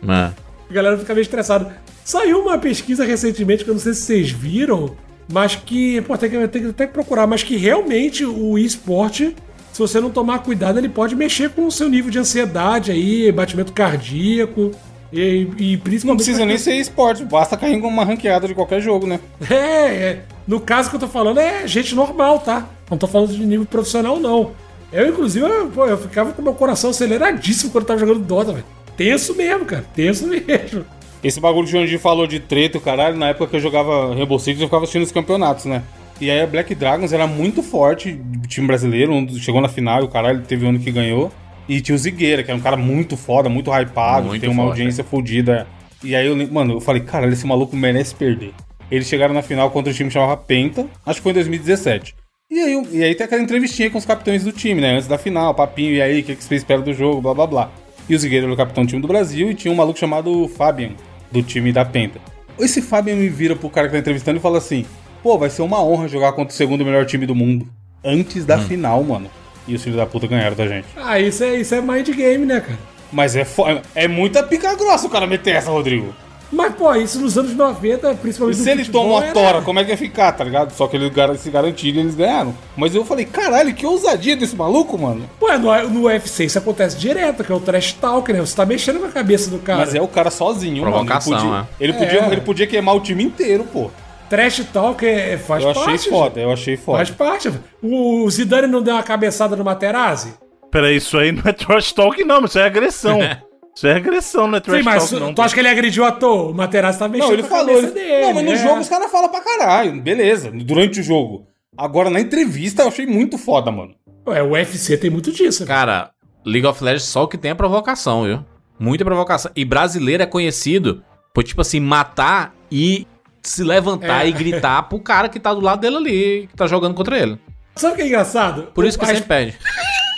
né? 0.01 0.33
A 0.69 0.73
galera 0.73 0.97
fica 0.97 1.13
meio 1.13 1.21
estressada. 1.23 1.77
Saiu 2.03 2.39
uma 2.41 2.57
pesquisa 2.57 3.05
recentemente, 3.05 3.63
que 3.63 3.69
eu 3.69 3.73
não 3.73 3.81
sei 3.81 3.93
se 3.93 4.01
vocês 4.01 4.31
viram, 4.31 4.95
mas 5.29 5.55
que, 5.55 6.01
pô, 6.01 6.17
tem 6.17 6.29
que, 6.29 6.47
tem 6.47 6.61
que 6.61 6.69
até 6.69 6.87
procurar, 6.87 7.27
mas 7.27 7.43
que 7.43 7.57
realmente 7.57 8.25
o 8.25 8.57
esporte, 8.57 9.35
se 9.73 9.79
você 9.79 9.99
não 9.99 10.09
tomar 10.09 10.39
cuidado, 10.39 10.79
ele 10.79 10.89
pode 10.89 11.15
mexer 11.15 11.49
com 11.49 11.65
o 11.65 11.71
seu 11.71 11.89
nível 11.89 12.09
de 12.09 12.19
ansiedade 12.19 12.91
aí, 12.91 13.31
batimento 13.31 13.73
cardíaco, 13.73 14.71
e, 15.11 15.47
e 15.57 15.77
principalmente. 15.77 16.05
Não 16.05 16.15
precisa 16.15 16.45
nem 16.45 16.57
ser 16.57 16.75
esporte, 16.75 17.23
basta 17.23 17.57
cair 17.57 17.79
com 17.79 17.87
uma 17.87 18.03
ranqueada 18.03 18.47
de 18.47 18.53
qualquer 18.53 18.81
jogo, 18.81 19.07
né? 19.07 19.19
É, 19.49 19.55
é. 19.55 20.23
No 20.47 20.59
caso 20.59 20.89
que 20.89 20.95
eu 20.95 20.99
tô 20.99 21.07
falando 21.07 21.39
é 21.39 21.67
gente 21.67 21.93
normal, 21.93 22.39
tá? 22.39 22.67
Não 22.89 22.97
tô 22.97 23.07
falando 23.07 23.33
de 23.33 23.45
nível 23.45 23.65
profissional, 23.65 24.19
não. 24.19 24.51
Eu, 24.91 25.09
inclusive, 25.09 25.45
eu, 25.45 25.67
pô, 25.67 25.85
eu 25.85 25.97
ficava 25.97 26.31
com 26.31 26.41
meu 26.41 26.53
coração 26.53 26.91
aceleradíssimo 26.91 27.71
quando 27.71 27.83
eu 27.83 27.87
tava 27.87 27.99
jogando 27.99 28.19
Dota, 28.19 28.53
velho. 28.53 28.65
Tenso 28.95 29.35
mesmo, 29.35 29.65
cara. 29.65 29.85
Tenso 29.93 30.25
mesmo. 30.27 30.85
Esse 31.23 31.39
bagulho 31.39 31.67
que 31.67 31.75
o 31.75 31.79
Jandir 31.79 31.99
falou 31.99 32.27
de 32.27 32.39
treta, 32.39 32.77
o 32.77 32.81
caralho, 32.81 33.17
na 33.17 33.29
época 33.29 33.47
que 33.47 33.55
eu 33.55 33.59
jogava 33.59 34.13
Rainbow 34.13 34.39
Six, 34.39 34.59
eu 34.59 34.67
ficava 34.67 34.83
assistindo 34.83 35.03
os 35.03 35.11
campeonatos, 35.11 35.65
né? 35.65 35.83
E 36.19 36.31
aí 36.31 36.41
a 36.41 36.47
Black 36.47 36.73
Dragons 36.73 37.13
era 37.13 37.27
muito 37.27 37.61
forte, 37.61 38.19
time 38.47 38.65
brasileiro, 38.65 39.13
um 39.13 39.27
chegou 39.37 39.61
na 39.61 39.69
final 39.69 40.01
e 40.01 40.05
o 40.05 40.07
caralho 40.07 40.41
teve 40.41 40.65
um 40.65 40.69
ano 40.69 40.79
que 40.79 40.91
ganhou. 40.91 41.31
E 41.69 41.81
tinha 41.81 41.95
o 41.95 41.97
Zigueira, 41.97 42.43
que 42.43 42.49
era 42.49 42.57
um 42.57 42.61
cara 42.63 42.77
muito 42.77 43.17
foda, 43.17 43.49
muito 43.49 43.71
hypado, 43.71 44.27
Muito 44.27 44.35
que 44.35 44.39
tem 44.39 44.49
uma 44.49 44.63
audiência 44.63 45.03
fodida. 45.03 45.67
E 46.03 46.15
aí 46.15 46.25
eu 46.25 46.35
mano, 46.51 46.75
eu 46.75 46.81
falei, 46.81 47.01
caralho, 47.01 47.33
esse 47.33 47.45
maluco 47.45 47.75
merece 47.75 48.15
perder. 48.15 48.53
Eles 48.89 49.07
chegaram 49.07 49.33
na 49.33 49.41
final 49.41 49.69
contra 49.69 49.91
o 49.91 49.95
time 49.95 50.09
que 50.09 50.13
chamava 50.13 50.37
Penta, 50.37 50.87
acho 51.05 51.19
que 51.19 51.23
foi 51.23 51.31
em 51.31 51.35
2017. 51.35 52.15
E 52.49 52.59
aí, 52.59 52.87
e 52.93 53.03
aí 53.03 53.13
tem 53.13 53.25
aquela 53.25 53.41
entrevistinha 53.41 53.89
com 53.89 53.97
os 53.97 54.05
capitães 54.05 54.43
do 54.43 54.53
time, 54.53 54.79
né? 54.79 54.95
Antes 54.95 55.07
da 55.07 55.17
final, 55.17 55.53
papinho, 55.53 55.91
e 55.93 56.01
aí, 56.01 56.21
o 56.21 56.23
que, 56.23 56.35
que 56.35 56.43
você 56.43 56.55
espera 56.55 56.81
do 56.81 56.93
jogo, 56.93 57.21
blá 57.21 57.33
blá 57.33 57.45
blá. 57.45 57.71
E 58.09 58.15
o 58.15 58.19
Zigueira 58.19 58.45
era 58.45 58.53
o 58.53 58.57
capitão 58.57 58.83
do 58.83 58.89
time 58.89 59.01
do 59.01 59.07
Brasil 59.07 59.49
e 59.51 59.53
tinha 59.55 59.71
um 59.71 59.75
maluco 59.75 59.99
chamado 59.99 60.47
Fabian, 60.47 60.91
do 61.31 61.41
time 61.43 61.71
da 61.73 61.83
Penta. 61.83 62.19
Esse 62.59 62.81
Fabian 62.81 63.15
me 63.15 63.27
vira 63.29 63.55
pro 63.55 63.69
cara 63.69 63.87
que 63.87 63.93
tá 63.93 63.99
entrevistando 63.99 64.37
e 64.37 64.41
fala 64.41 64.57
assim: 64.57 64.85
pô, 65.21 65.37
vai 65.37 65.49
ser 65.49 65.61
uma 65.61 65.83
honra 65.83 66.07
jogar 66.07 66.31
contra 66.33 66.53
o 66.53 66.57
segundo 66.57 66.85
melhor 66.85 67.05
time 67.05 67.25
do 67.25 67.35
mundo. 67.35 67.67
Antes 68.03 68.45
da 68.45 68.57
final, 68.59 69.03
mano. 69.03 69.29
E 69.67 69.75
os 69.75 69.83
filhos 69.83 69.97
da 69.97 70.05
puta 70.05 70.27
ganharam 70.27 70.55
da 70.55 70.65
gente. 70.67 70.85
Ah, 70.95 71.19
isso 71.19 71.43
é, 71.43 71.55
isso 71.59 71.75
é 71.75 71.81
mind 71.81 72.07
game, 72.09 72.45
né, 72.45 72.61
cara? 72.61 72.79
Mas 73.11 73.35
é, 73.35 73.43
fo- 73.43 73.65
é 73.93 74.07
muita 74.07 74.41
pica 74.41 74.73
grossa 74.75 75.07
o 75.07 75.09
cara 75.09 75.27
meter 75.27 75.55
essa, 75.55 75.69
Rodrigo. 75.71 76.15
Mas, 76.51 76.73
pô, 76.75 76.93
isso 76.95 77.19
nos 77.19 77.37
anos 77.37 77.53
90, 77.55 78.11
E 78.11 78.15
principalmente 78.15 78.57
se 78.57 78.63
no 78.65 78.69
ele 78.71 78.79
futebol, 78.85 79.03
toma 79.03 79.15
uma 79.15 79.23
era- 79.25 79.33
tora, 79.33 79.61
como 79.61 79.79
é 79.79 79.83
que 79.83 79.91
ia 79.91 79.97
ficar, 79.97 80.31
tá 80.31 80.43
ligado? 80.43 80.71
Só 80.73 80.87
que 80.87 80.95
eles 80.95 81.11
se 81.41 81.49
garantiram 81.49 81.97
e 81.97 82.01
eles 82.01 82.15
ganharam. 82.15 82.55
Mas 82.75 82.95
eu 82.95 83.03
falei, 83.03 83.25
caralho, 83.25 83.73
que 83.73 83.85
ousadia 83.85 84.35
desse 84.35 84.55
maluco, 84.55 84.97
mano. 84.97 85.29
Pô, 85.39 85.51
no, 85.57 85.89
no 85.89 86.01
UFC 86.03 86.45
isso 86.45 86.57
acontece 86.57 86.97
direto, 86.97 87.43
que 87.43 87.51
é 87.51 87.55
o 87.55 87.59
trash 87.59 87.93
talk, 87.93 88.31
né? 88.31 88.39
Você 88.39 88.55
tá 88.55 88.65
mexendo 88.65 88.99
com 88.99 89.07
a 89.07 89.11
cabeça 89.11 89.49
do 89.49 89.59
cara. 89.59 89.79
Mas 89.79 89.93
é 89.93 90.01
o 90.01 90.07
cara 90.07 90.31
sozinho, 90.31 90.81
Provocação, 90.83 91.33
mano. 91.45 91.67
Ele 91.79 91.91
podia, 91.93 92.07
ele, 92.07 92.17
É. 92.17 92.19
podia, 92.21 92.31
ele 92.33 92.41
podia 92.41 92.67
queimar 92.67 92.95
o 92.95 92.99
time 93.01 93.23
inteiro, 93.23 93.65
pô. 93.65 93.91
Trash 94.29 94.61
talk 94.73 95.05
é, 95.05 95.37
faz 95.37 95.63
Eu 95.63 95.73
parte. 95.73 95.89
achei 95.95 96.09
foda, 96.11 96.39
eu 96.39 96.51
achei 96.51 96.75
foda. 96.77 96.97
Faz 96.97 97.09
parte. 97.11 97.51
O 97.81 98.29
Zidane 98.29 98.67
não 98.67 98.81
deu 98.81 98.93
uma 98.93 99.03
cabeçada 99.03 99.55
no 99.55 99.63
Materazzi? 99.63 100.33
Peraí, 100.71 100.97
isso 100.97 101.17
aí 101.17 101.31
não 101.31 101.43
é 101.45 101.53
trash 101.53 101.93
talk, 101.93 102.21
não, 102.25 102.43
isso 102.45 102.59
é 102.59 102.63
agressão. 102.65 103.19
isso 103.77 103.87
é 103.87 103.93
agressão, 103.93 104.55
é 104.55 104.59
trash 104.59 104.77
Sim, 104.79 104.83
mas 104.83 105.09
talk, 105.09 105.23
não. 105.23 105.33
tu 105.33 105.41
acha 105.41 105.53
que 105.53 105.59
ele 105.59 105.67
agrediu 105.69 106.03
à 106.03 106.11
toa? 106.11 106.49
O 106.49 106.53
Materazzi 106.53 106.97
tá 106.99 107.07
mexendo 107.07 107.27
Não, 107.27 107.33
ele 107.33 107.43
com 107.43 107.47
a 107.53 107.57
falou. 107.57 107.75
cabeça 107.75 107.87
Ele... 107.99 108.07
dele. 108.09 108.21
não, 108.25 108.33
mas 108.33 108.43
no 108.45 108.51
é. 108.51 108.55
jogo 108.55 108.79
os 108.79 108.89
caras 108.89 109.11
falam 109.11 109.29
pra 109.29 109.41
caralho. 109.41 110.01
Beleza, 110.01 110.51
durante 110.51 110.99
o 110.99 111.03
jogo. 111.03 111.45
Agora, 111.77 112.09
na 112.09 112.19
entrevista, 112.19 112.81
eu 112.81 112.87
achei 112.87 113.05
muito 113.05 113.37
foda, 113.37 113.71
mano. 113.71 113.93
Ué, 114.27 114.41
o 114.41 114.51
UFC 114.53 114.97
tem 114.97 115.09
muito 115.11 115.31
disso. 115.31 115.61
né? 115.61 115.67
Cara, 115.67 116.09
League 116.45 116.65
of 116.65 116.83
Legends 116.83 117.03
só 117.03 117.23
o 117.23 117.27
que 117.27 117.37
tem 117.37 117.51
é 117.51 117.55
provocação, 117.55 118.23
viu? 118.23 118.43
Muita 118.79 119.05
provocação. 119.05 119.51
E 119.55 119.63
brasileiro 119.63 120.23
é 120.23 120.25
conhecido 120.25 121.03
por, 121.33 121.43
tipo 121.43 121.61
assim, 121.61 121.79
matar 121.79 122.53
e 122.71 123.05
se 123.43 123.63
levantar 123.63 124.25
É. 124.25 124.29
e 124.29 124.31
gritar 124.31 124.81
pro 124.89 124.99
cara 124.99 125.29
que 125.29 125.39
tá 125.39 125.53
do 125.53 125.61
lado 125.61 125.79
dele 125.79 125.95
ali, 125.97 126.47
que 126.49 126.55
tá 126.55 126.65
jogando 126.67 126.93
contra 126.95 127.17
ele. 127.17 127.39
Sabe 127.75 127.93
o 127.93 127.95
que 127.95 128.01
é 128.01 128.07
engraçado? 128.07 128.63
Por 128.73 128.85
isso 128.85 128.97
que 128.97 129.05
a, 129.05 129.07
sempre 129.09 129.23
pede. 129.23 129.57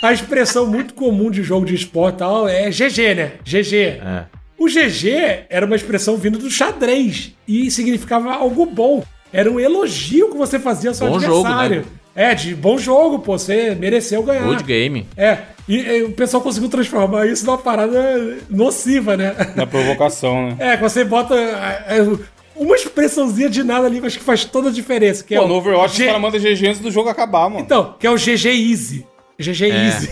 A 0.02 0.12
expressão 0.12 0.66
muito 0.66 0.94
comum 0.94 1.30
de 1.30 1.42
jogo 1.42 1.66
de 1.66 1.74
esporte 1.74 2.18
tal 2.18 2.48
é 2.48 2.70
GG, 2.70 3.14
né? 3.14 3.32
GG. 3.44 3.76
É. 3.76 4.24
O 4.58 4.66
GG 4.66 5.44
era 5.48 5.64
uma 5.64 5.76
expressão 5.76 6.16
vinda 6.16 6.38
do 6.38 6.50
xadrez 6.50 7.32
e 7.48 7.70
significava 7.70 8.32
algo 8.34 8.66
bom. 8.66 9.02
Era 9.32 9.50
um 9.50 9.58
elogio 9.60 10.30
que 10.30 10.36
você 10.36 10.58
fazia 10.58 10.90
ao 10.90 10.94
seu 10.94 11.08
Bom 11.08 11.20
jogo, 11.20 11.46
adversário. 11.46 11.80
né? 11.80 11.86
É, 12.14 12.34
de 12.34 12.54
bom 12.54 12.76
jogo, 12.76 13.20
pô, 13.20 13.38
você 13.38 13.74
mereceu 13.74 14.22
ganhar. 14.22 14.42
Good 14.44 14.64
game. 14.64 15.06
É, 15.16 15.38
e, 15.68 15.76
e 15.78 16.02
o 16.02 16.10
pessoal 16.12 16.42
conseguiu 16.42 16.68
transformar 16.68 17.26
isso 17.26 17.46
numa 17.46 17.56
parada 17.56 18.36
nociva, 18.50 19.16
né? 19.16 19.34
Na 19.54 19.66
provocação, 19.66 20.48
né? 20.48 20.56
É, 20.58 20.76
que 20.76 20.82
você 20.82 21.04
bota 21.04 21.34
é, 21.36 21.98
é, 21.98 22.06
uma 22.56 22.74
expressãozinha 22.74 23.48
de 23.48 23.62
nada 23.62 23.86
ali, 23.86 24.00
mas 24.00 24.16
que 24.16 24.22
faz 24.24 24.44
toda 24.44 24.68
a 24.68 24.72
diferença. 24.72 25.22
Que 25.22 25.36
é 25.36 25.38
Pô, 25.38 25.44
o 25.44 25.48
no 25.48 25.54
Overwatch 25.54 25.96
G- 25.96 26.02
os 26.02 26.06
caras 26.08 26.20
mandam 26.20 26.40
GG 26.40 26.66
antes 26.66 26.80
do 26.80 26.90
jogo 26.90 27.08
acabar, 27.08 27.48
mano. 27.48 27.60
Então, 27.64 27.94
que 27.98 28.06
é 28.06 28.10
o 28.10 28.16
GG 28.16 28.46
Easy. 28.48 29.06
GG 29.40 29.64
É. 29.70 29.86
Easy. 29.86 30.10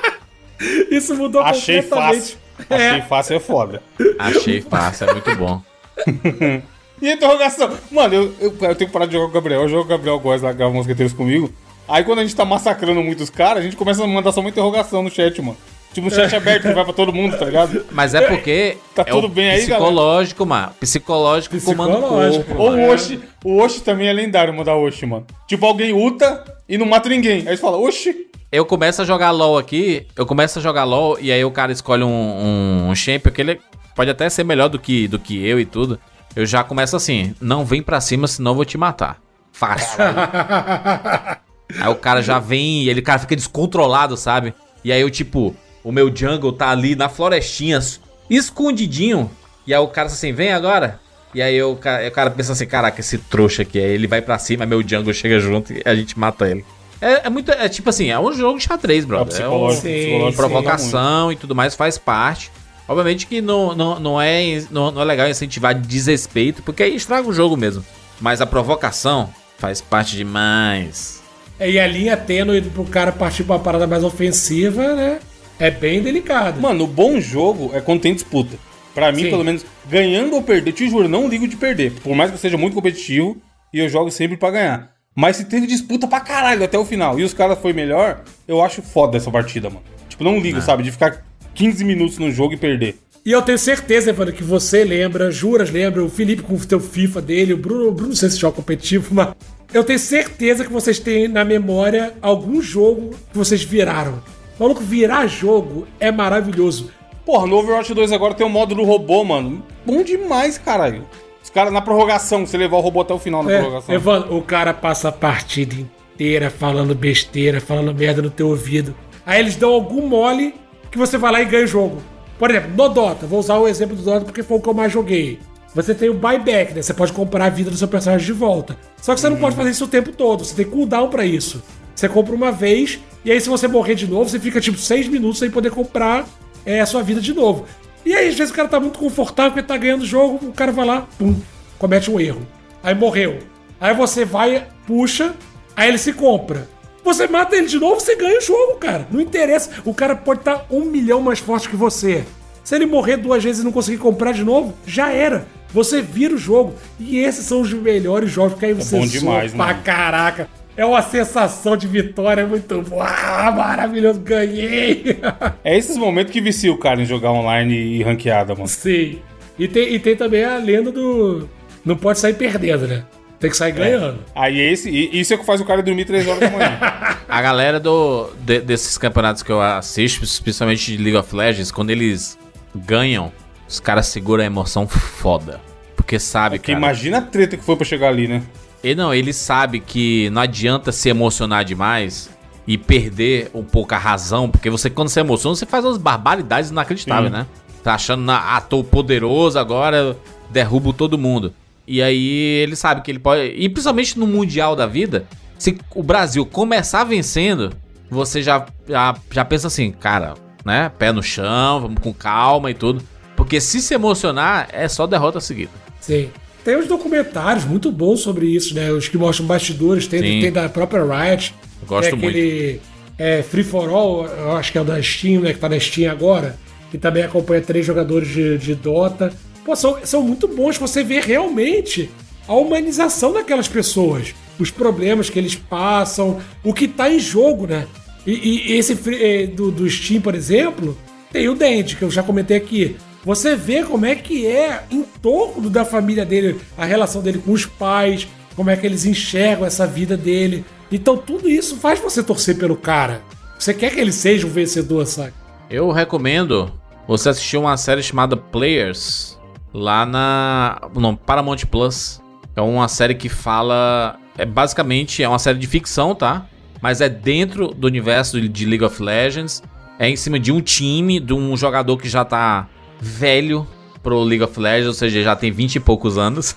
isso 0.90 1.14
mudou 1.14 1.42
Achei 1.42 1.82
completamente. 1.82 2.18
fácil. 2.20 2.38
Achei 2.70 3.02
fácil 3.02 3.36
é 3.36 3.40
foda. 3.40 3.82
Achei 4.18 4.60
fácil, 4.62 5.08
é 5.08 5.12
muito 5.12 5.34
bom. 5.36 5.62
E 7.00 7.12
interrogação? 7.12 7.70
Mano, 7.90 8.14
eu, 8.14 8.34
eu, 8.40 8.56
eu 8.58 8.74
tenho 8.74 8.88
que 8.88 8.92
parar 8.92 9.04
de 9.04 9.12
jogar 9.12 9.26
com 9.26 9.30
o 9.30 9.34
Gabriel. 9.34 9.60
Eu 9.60 9.68
jogo 9.68 9.82
com 9.82 9.88
o 9.92 9.96
Gabriel 9.98 10.18
Góes 10.18 10.40
lá, 10.40 10.50
grava 10.50 10.72
mosqueteiros 10.72 11.12
comigo. 11.12 11.52
Aí 11.86 12.02
quando 12.02 12.20
a 12.20 12.22
gente 12.22 12.34
tá 12.34 12.42
massacrando 12.42 13.02
muitos 13.02 13.28
caras, 13.28 13.58
a 13.58 13.62
gente 13.62 13.76
começa 13.76 14.02
a 14.02 14.06
mandar 14.06 14.32
só 14.32 14.40
uma 14.40 14.48
interrogação 14.48 15.02
no 15.02 15.10
chat, 15.10 15.40
mano. 15.42 15.58
Tipo, 15.92 16.08
no 16.08 16.14
chat 16.14 16.32
aberto 16.34 16.62
que 16.62 16.72
vai 16.72 16.84
pra 16.84 16.94
todo 16.94 17.12
mundo, 17.12 17.36
tá 17.38 17.44
ligado? 17.44 17.84
Mas 17.90 18.14
é 18.14 18.22
porque 18.22 18.78
Tá 18.94 19.02
é 19.02 19.04
tudo 19.04 19.28
bem 19.28 19.50
aí, 19.50 19.58
psicológico, 19.66 20.46
mano. 20.46 20.72
Psicológico, 20.80 21.56
Psicológico. 21.56 22.44
corpo. 22.46 22.62
Ou 22.62 22.70
o 22.72 22.88
Oshi. 22.90 23.20
O 23.44 23.60
Oshi 23.62 23.82
também 23.82 24.08
é 24.08 24.12
lendário 24.14 24.54
mandar 24.54 24.74
Oshi, 24.76 25.04
mano. 25.04 25.26
Tipo, 25.46 25.66
alguém 25.66 25.92
uta 25.92 26.44
e 26.68 26.76
não 26.76 26.86
mata 26.86 27.08
ninguém. 27.08 27.48
Aí 27.48 27.56
você 27.56 27.62
fala, 27.62 27.76
Oshi. 27.76 28.26
Eu 28.50 28.64
começo 28.64 29.02
a 29.02 29.04
jogar 29.04 29.32
LOL 29.32 29.58
aqui, 29.58 30.06
eu 30.16 30.24
começo 30.24 30.58
a 30.58 30.62
jogar 30.62 30.84
LOL 30.84 31.18
e 31.20 31.32
aí 31.32 31.44
o 31.44 31.50
cara 31.50 31.72
escolhe 31.72 32.04
um, 32.04 32.08
um, 32.08 32.88
um 32.88 32.94
champion 32.94 33.32
que 33.32 33.40
ele 33.40 33.60
pode 33.94 34.10
até 34.10 34.28
ser 34.28 34.44
melhor 34.44 34.68
do 34.68 34.78
que, 34.78 35.08
do 35.08 35.18
que 35.18 35.44
eu 35.44 35.58
e 35.58 35.64
tudo. 35.64 35.98
Eu 36.34 36.46
já 36.46 36.62
começo 36.62 36.94
assim, 36.94 37.34
não 37.40 37.64
vem 37.64 37.82
pra 37.82 38.00
cima, 38.00 38.28
senão 38.28 38.52
eu 38.52 38.56
vou 38.56 38.64
te 38.64 38.78
matar. 38.78 39.20
Fácil. 39.50 39.98
aí 41.80 41.88
o 41.88 41.96
cara 41.96 42.22
já 42.22 42.38
vem 42.38 42.82
e 42.82 42.90
ele 42.90 43.02
cara 43.02 43.18
fica 43.18 43.34
descontrolado, 43.34 44.16
sabe? 44.16 44.54
E 44.84 44.92
aí 44.92 45.00
eu, 45.00 45.10
tipo, 45.10 45.56
o 45.82 45.90
meu 45.90 46.14
jungle 46.14 46.52
tá 46.52 46.70
ali 46.70 46.94
na 46.94 47.08
florestinha, 47.08 47.80
escondidinho. 48.28 49.30
E 49.66 49.74
aí 49.74 49.80
o 49.80 49.88
cara 49.88 50.08
assim, 50.08 50.32
vem 50.32 50.52
agora. 50.52 51.00
E 51.36 51.42
aí 51.42 51.62
o 51.62 51.76
cara, 51.76 52.08
o 52.08 52.10
cara 52.10 52.30
pensa 52.30 52.54
assim, 52.54 52.64
caraca, 52.64 52.98
esse 52.98 53.18
trouxa 53.18 53.60
aqui. 53.60 53.78
Aí 53.78 53.90
ele 53.90 54.06
vai 54.06 54.22
pra 54.22 54.38
cima, 54.38 54.64
meu 54.64 54.80
jungle 54.80 55.12
chega 55.12 55.38
junto 55.38 55.70
e 55.70 55.82
a 55.84 55.94
gente 55.94 56.18
mata 56.18 56.48
ele. 56.48 56.64
É, 56.98 57.26
é 57.26 57.28
muito. 57.28 57.52
É 57.52 57.68
tipo 57.68 57.90
assim, 57.90 58.08
é 58.08 58.18
um 58.18 58.32
jogo 58.32 58.58
de 58.58 58.64
xadrez, 58.64 59.04
É 59.04 59.06
brother. 59.06 59.34
É. 59.34 59.36
Sim, 59.36 59.44
o 59.44 59.68
psicológico 59.68 60.30
sim. 60.30 60.36
provocação 60.36 61.30
e 61.30 61.36
tudo 61.36 61.54
mais 61.54 61.74
faz 61.74 61.98
parte. 61.98 62.50
Obviamente 62.88 63.26
que 63.26 63.42
não, 63.42 63.74
não, 63.74 64.00
não, 64.00 64.18
é, 64.18 64.64
não, 64.70 64.90
não 64.90 65.02
é 65.02 65.04
legal 65.04 65.28
incentivar 65.28 65.74
desrespeito, 65.74 66.62
porque 66.62 66.82
aí 66.82 66.96
estraga 66.96 67.28
o 67.28 67.34
jogo 67.34 67.54
mesmo. 67.54 67.84
Mas 68.18 68.40
a 68.40 68.46
provocação 68.46 69.28
faz 69.58 69.82
parte 69.82 70.16
demais. 70.16 71.20
É, 71.60 71.70
e 71.70 71.78
a 71.78 71.86
linha 71.86 72.16
tênue 72.16 72.62
pro 72.62 72.84
cara 72.84 73.12
partir 73.12 73.44
pra 73.44 73.56
uma 73.56 73.62
parada 73.62 73.86
mais 73.86 74.02
ofensiva, 74.02 74.94
né? 74.94 75.18
É 75.58 75.70
bem 75.70 76.00
delicado. 76.00 76.62
Mano, 76.62 76.84
o 76.84 76.86
bom 76.86 77.20
jogo 77.20 77.72
é 77.74 77.80
quando 77.82 78.00
tem 78.00 78.14
disputa. 78.14 78.56
Pra 78.96 79.12
mim, 79.12 79.24
Sim. 79.24 79.30
pelo 79.30 79.44
menos, 79.44 79.62
ganhando 79.90 80.34
ou 80.36 80.42
perder, 80.42 80.72
te 80.72 80.88
juro, 80.88 81.06
não 81.06 81.28
ligo 81.28 81.46
de 81.46 81.54
perder. 81.54 81.92
Por 82.02 82.16
mais 82.16 82.30
que 82.30 82.36
eu 82.36 82.40
seja 82.40 82.56
muito 82.56 82.72
competitivo 82.72 83.36
e 83.70 83.78
eu 83.78 83.90
jogo 83.90 84.10
sempre 84.10 84.38
pra 84.38 84.50
ganhar. 84.50 84.90
Mas 85.14 85.36
se 85.36 85.44
teve 85.44 85.66
disputa 85.66 86.08
pra 86.08 86.18
caralho 86.18 86.64
até 86.64 86.78
o 86.78 86.84
final 86.84 87.20
e 87.20 87.22
os 87.22 87.34
caras 87.34 87.58
foi 87.58 87.74
melhor, 87.74 88.24
eu 88.48 88.62
acho 88.62 88.80
foda 88.80 89.18
essa 89.18 89.30
partida, 89.30 89.68
mano. 89.68 89.82
Tipo, 90.08 90.24
não 90.24 90.38
ligo, 90.38 90.62
sabe? 90.62 90.82
De 90.82 90.90
ficar 90.90 91.22
15 91.54 91.84
minutos 91.84 92.16
no 92.16 92.32
jogo 92.32 92.54
e 92.54 92.56
perder. 92.56 92.96
E 93.22 93.32
eu 93.32 93.42
tenho 93.42 93.58
certeza, 93.58 94.08
Evandro, 94.08 94.32
que 94.32 94.42
você 94.42 94.82
lembra, 94.82 95.30
Juras 95.30 95.70
lembra, 95.70 96.02
o 96.02 96.08
Felipe 96.08 96.42
com 96.42 96.54
o 96.54 96.64
teu 96.64 96.80
FIFA 96.80 97.20
dele, 97.20 97.52
o 97.52 97.58
Bruno, 97.58 97.88
o 97.88 97.92
Bruno 97.92 98.08
não 98.08 98.16
sei 98.16 98.30
se 98.30 98.38
joga 98.38 98.56
competitivo, 98.56 99.14
mas 99.14 99.34
eu 99.74 99.84
tenho 99.84 99.98
certeza 99.98 100.64
que 100.64 100.72
vocês 100.72 100.98
têm 100.98 101.28
na 101.28 101.44
memória 101.44 102.14
algum 102.22 102.62
jogo 102.62 103.10
que 103.30 103.36
vocês 103.36 103.62
viraram. 103.62 104.22
Maluco, 104.58 104.80
virar 104.80 105.26
jogo 105.26 105.86
é 106.00 106.10
maravilhoso. 106.10 106.90
Porra, 107.26 107.44
no 107.44 107.56
Overwatch 107.56 107.92
2 107.92 108.12
agora 108.12 108.34
tem 108.34 108.46
o 108.46 108.48
modo 108.48 108.72
do 108.76 108.84
robô, 108.84 109.24
mano. 109.24 109.62
Bom 109.84 110.04
demais, 110.04 110.56
caralho. 110.56 111.04
Os 111.42 111.50
caras 111.50 111.72
na 111.72 111.80
prorrogação, 111.82 112.46
você 112.46 112.56
levar 112.56 112.76
o 112.76 112.80
robô 112.80 113.00
até 113.00 113.12
o 113.12 113.18
final 113.18 113.42
na 113.42 113.52
É, 113.52 113.58
prorrogação. 113.58 114.36
O 114.38 114.42
cara 114.42 114.72
passa 114.72 115.08
a 115.08 115.12
partida 115.12 115.74
inteira 116.14 116.50
falando 116.50 116.94
besteira, 116.94 117.60
falando 117.60 117.92
merda 117.92 118.22
no 118.22 118.30
teu 118.30 118.48
ouvido. 118.48 118.94
Aí 119.26 119.40
eles 119.40 119.56
dão 119.56 119.72
algum 119.72 120.06
mole 120.06 120.54
que 120.90 120.96
você 120.96 121.18
vai 121.18 121.32
lá 121.32 121.42
e 121.42 121.44
ganha 121.46 121.64
o 121.64 121.66
jogo. 121.66 122.00
Por 122.38 122.48
exemplo, 122.48 122.70
no 122.76 122.88
Dota, 122.88 123.26
vou 123.26 123.40
usar 123.40 123.58
o 123.58 123.66
exemplo 123.66 123.96
do 123.96 124.02
Dota 124.02 124.24
porque 124.24 124.44
foi 124.44 124.58
o 124.58 124.60
que 124.60 124.68
eu 124.68 124.74
mais 124.74 124.92
joguei. 124.92 125.40
Você 125.74 125.94
tem 125.94 126.08
o 126.08 126.14
buyback, 126.14 126.74
né? 126.74 126.80
Você 126.80 126.94
pode 126.94 127.12
comprar 127.12 127.46
a 127.46 127.50
vida 127.50 127.70
do 127.70 127.76
seu 127.76 127.88
personagem 127.88 128.24
de 128.24 128.32
volta. 128.32 128.76
Só 129.02 129.14
que 129.14 129.20
você 129.20 129.28
não 129.28 129.36
pode 129.36 129.56
fazer 129.56 129.70
isso 129.70 129.84
o 129.84 129.88
tempo 129.88 130.12
todo, 130.12 130.44
você 130.44 130.54
tem 130.54 130.64
cooldown 130.64 131.08
pra 131.08 131.26
isso. 131.26 131.62
Você 131.94 132.08
compra 132.08 132.34
uma 132.34 132.52
vez, 132.52 133.00
e 133.24 133.32
aí 133.32 133.40
se 133.40 133.48
você 133.48 133.66
morrer 133.66 133.94
de 133.94 134.06
novo, 134.06 134.28
você 134.30 134.38
fica 134.38 134.60
tipo 134.60 134.78
6 134.78 135.08
minutos 135.08 135.38
sem 135.38 135.50
poder 135.50 135.70
comprar 135.70 136.24
é, 136.66 136.80
a 136.80 136.86
sua 136.86 137.02
vida 137.02 137.20
de 137.20 137.32
novo. 137.32 137.64
E 138.04 138.12
aí, 138.14 138.28
às 138.28 138.34
vezes, 138.34 138.52
o 138.52 138.56
cara 138.56 138.68
tá 138.68 138.78
muito 138.78 138.98
confortável 138.98 139.52
porque 139.52 139.66
tá 139.66 139.76
ganhando 139.76 140.02
o 140.02 140.06
jogo, 140.06 140.38
o 140.46 140.52
cara 140.52 140.70
vai 140.72 140.84
lá, 140.84 141.06
pum, 141.18 141.34
comete 141.78 142.10
um 142.10 142.20
erro. 142.20 142.46
Aí 142.82 142.94
morreu. 142.94 143.38
Aí 143.80 143.94
você 143.94 144.24
vai, 144.24 144.66
puxa, 144.86 145.34
aí 145.74 145.88
ele 145.88 145.98
se 145.98 146.12
compra. 146.12 146.68
Você 147.04 147.28
mata 147.28 147.54
ele 147.54 147.66
de 147.66 147.78
novo, 147.78 148.00
você 148.00 148.16
ganha 148.16 148.38
o 148.38 148.42
jogo, 148.42 148.74
cara. 148.78 149.06
Não 149.10 149.20
interessa. 149.20 149.70
O 149.84 149.94
cara 149.94 150.16
pode 150.16 150.40
estar 150.40 150.66
um 150.70 150.84
milhão 150.84 151.20
mais 151.20 151.38
forte 151.38 151.68
que 151.68 151.76
você. 151.76 152.24
Se 152.64 152.74
ele 152.74 152.84
morrer 152.84 153.16
duas 153.16 153.44
vezes 153.44 153.62
e 153.62 153.64
não 153.64 153.70
conseguir 153.70 153.98
comprar 153.98 154.32
de 154.32 154.42
novo, 154.42 154.74
já 154.84 155.12
era. 155.12 155.46
Você 155.72 156.02
vira 156.02 156.34
o 156.34 156.38
jogo. 156.38 156.74
E 156.98 157.18
esses 157.18 157.46
são 157.46 157.60
os 157.60 157.72
melhores 157.72 158.30
jogos, 158.30 158.54
porque 158.54 158.66
aí 158.66 158.72
você 158.72 158.98
bom 158.98 159.06
demais, 159.06 159.52
pra 159.52 159.66
mano. 159.66 159.82
caraca. 159.84 160.48
É 160.76 160.84
uma 160.84 161.00
sensação 161.02 161.76
de 161.76 161.86
vitória 161.88 162.46
muito 162.46 162.82
boa. 162.82 163.06
Ah, 163.06 163.50
maravilhoso, 163.50 164.20
ganhei. 164.20 165.18
É 165.64 165.76
esses 165.76 165.96
momentos 165.96 166.32
que 166.32 166.40
vicia 166.40 166.70
o 166.72 166.78
cara 166.78 167.00
em 167.00 167.06
jogar 167.06 167.32
online 167.32 167.74
e 167.74 168.02
ranqueada, 168.02 168.54
mano. 168.54 168.68
Sim. 168.68 169.20
E 169.58 169.66
tem, 169.66 169.94
e 169.94 169.98
tem 169.98 170.14
também 170.14 170.44
a 170.44 170.58
lenda 170.58 170.92
do. 170.92 171.48
Não 171.84 171.96
pode 171.96 172.18
sair 172.18 172.34
perdendo, 172.34 172.86
né? 172.86 173.04
Tem 173.40 173.50
que 173.50 173.56
sair 173.56 173.72
ganhando. 173.72 174.18
Aí 174.34 174.58
esse, 174.60 174.88
e- 174.90 175.18
isso 175.20 175.32
é 175.32 175.36
o 175.36 175.38
que 175.40 175.44
faz 175.46 175.60
o 175.60 175.64
cara 175.64 175.82
dormir 175.82 176.04
3 176.04 176.26
horas 176.26 176.40
da 176.40 176.50
manhã. 176.50 176.78
A 177.28 177.42
galera 177.42 177.80
do, 177.80 178.30
de- 178.40 178.60
desses 178.60 178.96
campeonatos 178.96 179.42
que 179.42 179.50
eu 179.50 179.60
assisto, 179.60 180.24
especialmente 180.24 180.96
de 180.96 181.02
League 181.02 181.16
of 181.18 181.34
Legends, 181.34 181.70
quando 181.72 181.90
eles 181.90 182.38
ganham, 182.74 183.32
os 183.68 183.80
caras 183.80 184.06
seguram 184.06 184.42
a 184.44 184.46
emoção 184.46 184.86
foda. 184.86 185.60
Porque 185.96 186.18
sabe, 186.18 186.58
Porque 186.58 186.72
cara. 186.72 186.82
imagina 186.84 187.18
a 187.18 187.22
treta 187.22 187.56
que 187.56 187.64
foi 187.64 187.76
pra 187.76 187.84
chegar 187.84 188.08
ali, 188.08 188.28
né? 188.28 188.42
E 188.86 188.94
não, 188.94 189.12
ele 189.12 189.32
sabe 189.32 189.80
que 189.80 190.30
não 190.30 190.40
adianta 190.40 190.92
se 190.92 191.08
emocionar 191.08 191.64
demais 191.64 192.30
e 192.68 192.78
perder 192.78 193.50
um 193.52 193.64
pouco 193.64 193.92
a 193.96 193.98
razão, 193.98 194.48
porque 194.48 194.70
você, 194.70 194.88
quando 194.88 195.08
se 195.08 195.18
emociona, 195.18 195.56
você 195.56 195.66
faz 195.66 195.84
umas 195.84 195.98
barbaridades 195.98 196.70
inacreditáveis, 196.70 197.32
Sim. 197.32 197.38
né? 197.38 197.46
Tá 197.82 197.94
achando, 197.94 198.22
na, 198.22 198.56
ah, 198.56 198.60
tô 198.60 198.84
poderoso, 198.84 199.58
agora 199.58 200.16
derrubo 200.50 200.92
todo 200.92 201.18
mundo. 201.18 201.52
E 201.84 202.00
aí 202.00 202.28
ele 202.62 202.76
sabe 202.76 203.00
que 203.00 203.10
ele 203.10 203.18
pode. 203.18 203.42
E 203.56 203.68
principalmente 203.68 204.16
no 204.16 204.24
Mundial 204.24 204.76
da 204.76 204.86
vida, 204.86 205.26
se 205.58 205.76
o 205.92 206.02
Brasil 206.04 206.46
começar 206.46 207.02
vencendo, 207.02 207.72
você 208.08 208.40
já, 208.40 208.66
já, 208.88 209.16
já 209.32 209.44
pensa 209.44 209.66
assim, 209.66 209.90
cara, 209.90 210.34
né? 210.64 210.92
Pé 210.96 211.10
no 211.10 211.24
chão, 211.24 211.80
vamos 211.80 212.00
com 212.00 212.14
calma 212.14 212.70
e 212.70 212.74
tudo. 212.74 213.02
Porque 213.34 213.60
se 213.60 213.82
se 213.82 213.94
emocionar, 213.94 214.68
é 214.72 214.86
só 214.86 215.08
derrota 215.08 215.40
seguida. 215.40 215.72
Sim. 216.00 216.30
Tem 216.66 216.76
uns 216.76 216.88
documentários 216.88 217.64
muito 217.64 217.92
bons 217.92 218.22
sobre 218.22 218.46
isso, 218.46 218.74
né? 218.74 218.90
Os 218.90 219.06
que 219.06 219.16
mostram 219.16 219.46
bastidores, 219.46 220.08
tem, 220.08 220.20
Sim. 220.20 220.40
tem 220.40 220.50
da 220.50 220.68
própria 220.68 221.00
Riot. 221.04 221.54
Eu 221.80 221.86
gosto 221.86 222.10
tem 222.10 222.18
aquele 222.18 222.80
é, 223.16 223.40
Free 223.40 223.62
for 223.62 223.88
All, 223.88 224.26
eu 224.26 224.50
acho 224.56 224.72
que 224.72 224.78
é 224.78 224.80
o 224.80 224.84
da 224.84 225.00
Steam, 225.00 225.42
né? 225.42 225.52
Que 225.52 225.60
tá 225.60 225.68
na 225.68 225.78
Steam 225.78 226.10
agora. 226.10 226.58
Que 226.90 226.98
também 226.98 227.22
acompanha 227.22 227.60
três 227.60 227.86
jogadores 227.86 228.26
de, 228.26 228.58
de 228.58 228.74
Dota. 228.74 229.32
Pô, 229.64 229.76
são, 229.76 229.98
são 230.02 230.24
muito 230.24 230.48
bons 230.48 230.76
você 230.76 231.04
ver 231.04 231.22
realmente 231.22 232.10
a 232.48 232.54
humanização 232.54 233.32
daquelas 233.32 233.68
pessoas. 233.68 234.34
Os 234.58 234.68
problemas 234.68 235.30
que 235.30 235.38
eles 235.38 235.54
passam, 235.54 236.40
o 236.64 236.74
que 236.74 236.88
tá 236.88 237.08
em 237.08 237.20
jogo, 237.20 237.68
né? 237.68 237.86
E, 238.26 238.32
e 238.72 238.72
esse 238.72 238.98
eh, 239.14 239.46
do, 239.46 239.70
do 239.70 239.88
Steam, 239.88 240.20
por 240.20 240.34
exemplo, 240.34 240.98
tem 241.32 241.48
o 241.48 241.54
Dente, 241.54 241.94
que 241.94 242.02
eu 242.02 242.10
já 242.10 242.24
comentei 242.24 242.56
aqui. 242.56 242.96
Você 243.26 243.56
vê 243.56 243.82
como 243.82 244.06
é 244.06 244.14
que 244.14 244.46
é 244.46 244.84
em 244.88 245.02
torno 245.02 245.68
da 245.68 245.84
família 245.84 246.24
dele, 246.24 246.60
a 246.78 246.84
relação 246.84 247.20
dele 247.20 247.42
com 247.44 247.50
os 247.50 247.66
pais, 247.66 248.28
como 248.54 248.70
é 248.70 248.76
que 248.76 248.86
eles 248.86 249.04
enxergam 249.04 249.66
essa 249.66 249.84
vida 249.84 250.16
dele. 250.16 250.64
Então 250.92 251.16
tudo 251.16 251.50
isso 251.50 251.74
faz 251.78 251.98
você 251.98 252.22
torcer 252.22 252.56
pelo 252.56 252.76
cara. 252.76 253.20
Você 253.58 253.74
quer 253.74 253.92
que 253.92 253.98
ele 253.98 254.12
seja 254.12 254.46
um 254.46 254.50
vencedor, 254.50 255.04
sabe? 255.06 255.32
Eu 255.68 255.90
recomendo 255.90 256.72
você 257.08 257.30
assistir 257.30 257.56
uma 257.56 257.76
série 257.76 258.00
chamada 258.00 258.36
Players 258.36 259.36
lá 259.74 260.06
na 260.06 260.80
no 260.94 261.16
Paramount 261.16 261.66
Plus. 261.68 262.22
É 262.54 262.60
uma 262.60 262.86
série 262.86 263.16
que 263.16 263.28
fala, 263.28 264.20
é 264.38 264.46
basicamente 264.46 265.20
é 265.20 265.28
uma 265.28 265.40
série 265.40 265.58
de 265.58 265.66
ficção, 265.66 266.14
tá? 266.14 266.46
Mas 266.80 267.00
é 267.00 267.08
dentro 267.08 267.74
do 267.74 267.88
universo 267.88 268.40
de 268.40 268.64
League 268.64 268.84
of 268.84 269.02
Legends. 269.02 269.64
É 269.98 270.08
em 270.08 270.14
cima 270.14 270.38
de 270.38 270.52
um 270.52 270.60
time, 270.60 271.18
de 271.18 271.34
um 271.34 271.56
jogador 271.56 271.96
que 271.96 272.08
já 272.08 272.24
tá 272.24 272.68
velho 273.00 273.66
pro 274.02 274.22
League 274.22 274.42
of 274.42 274.58
Legends, 274.58 274.86
ou 274.88 274.94
seja, 274.94 275.22
já 275.22 275.34
tem 275.36 275.50
20 275.50 275.76
e 275.76 275.80
poucos 275.80 276.16
anos. 276.18 276.54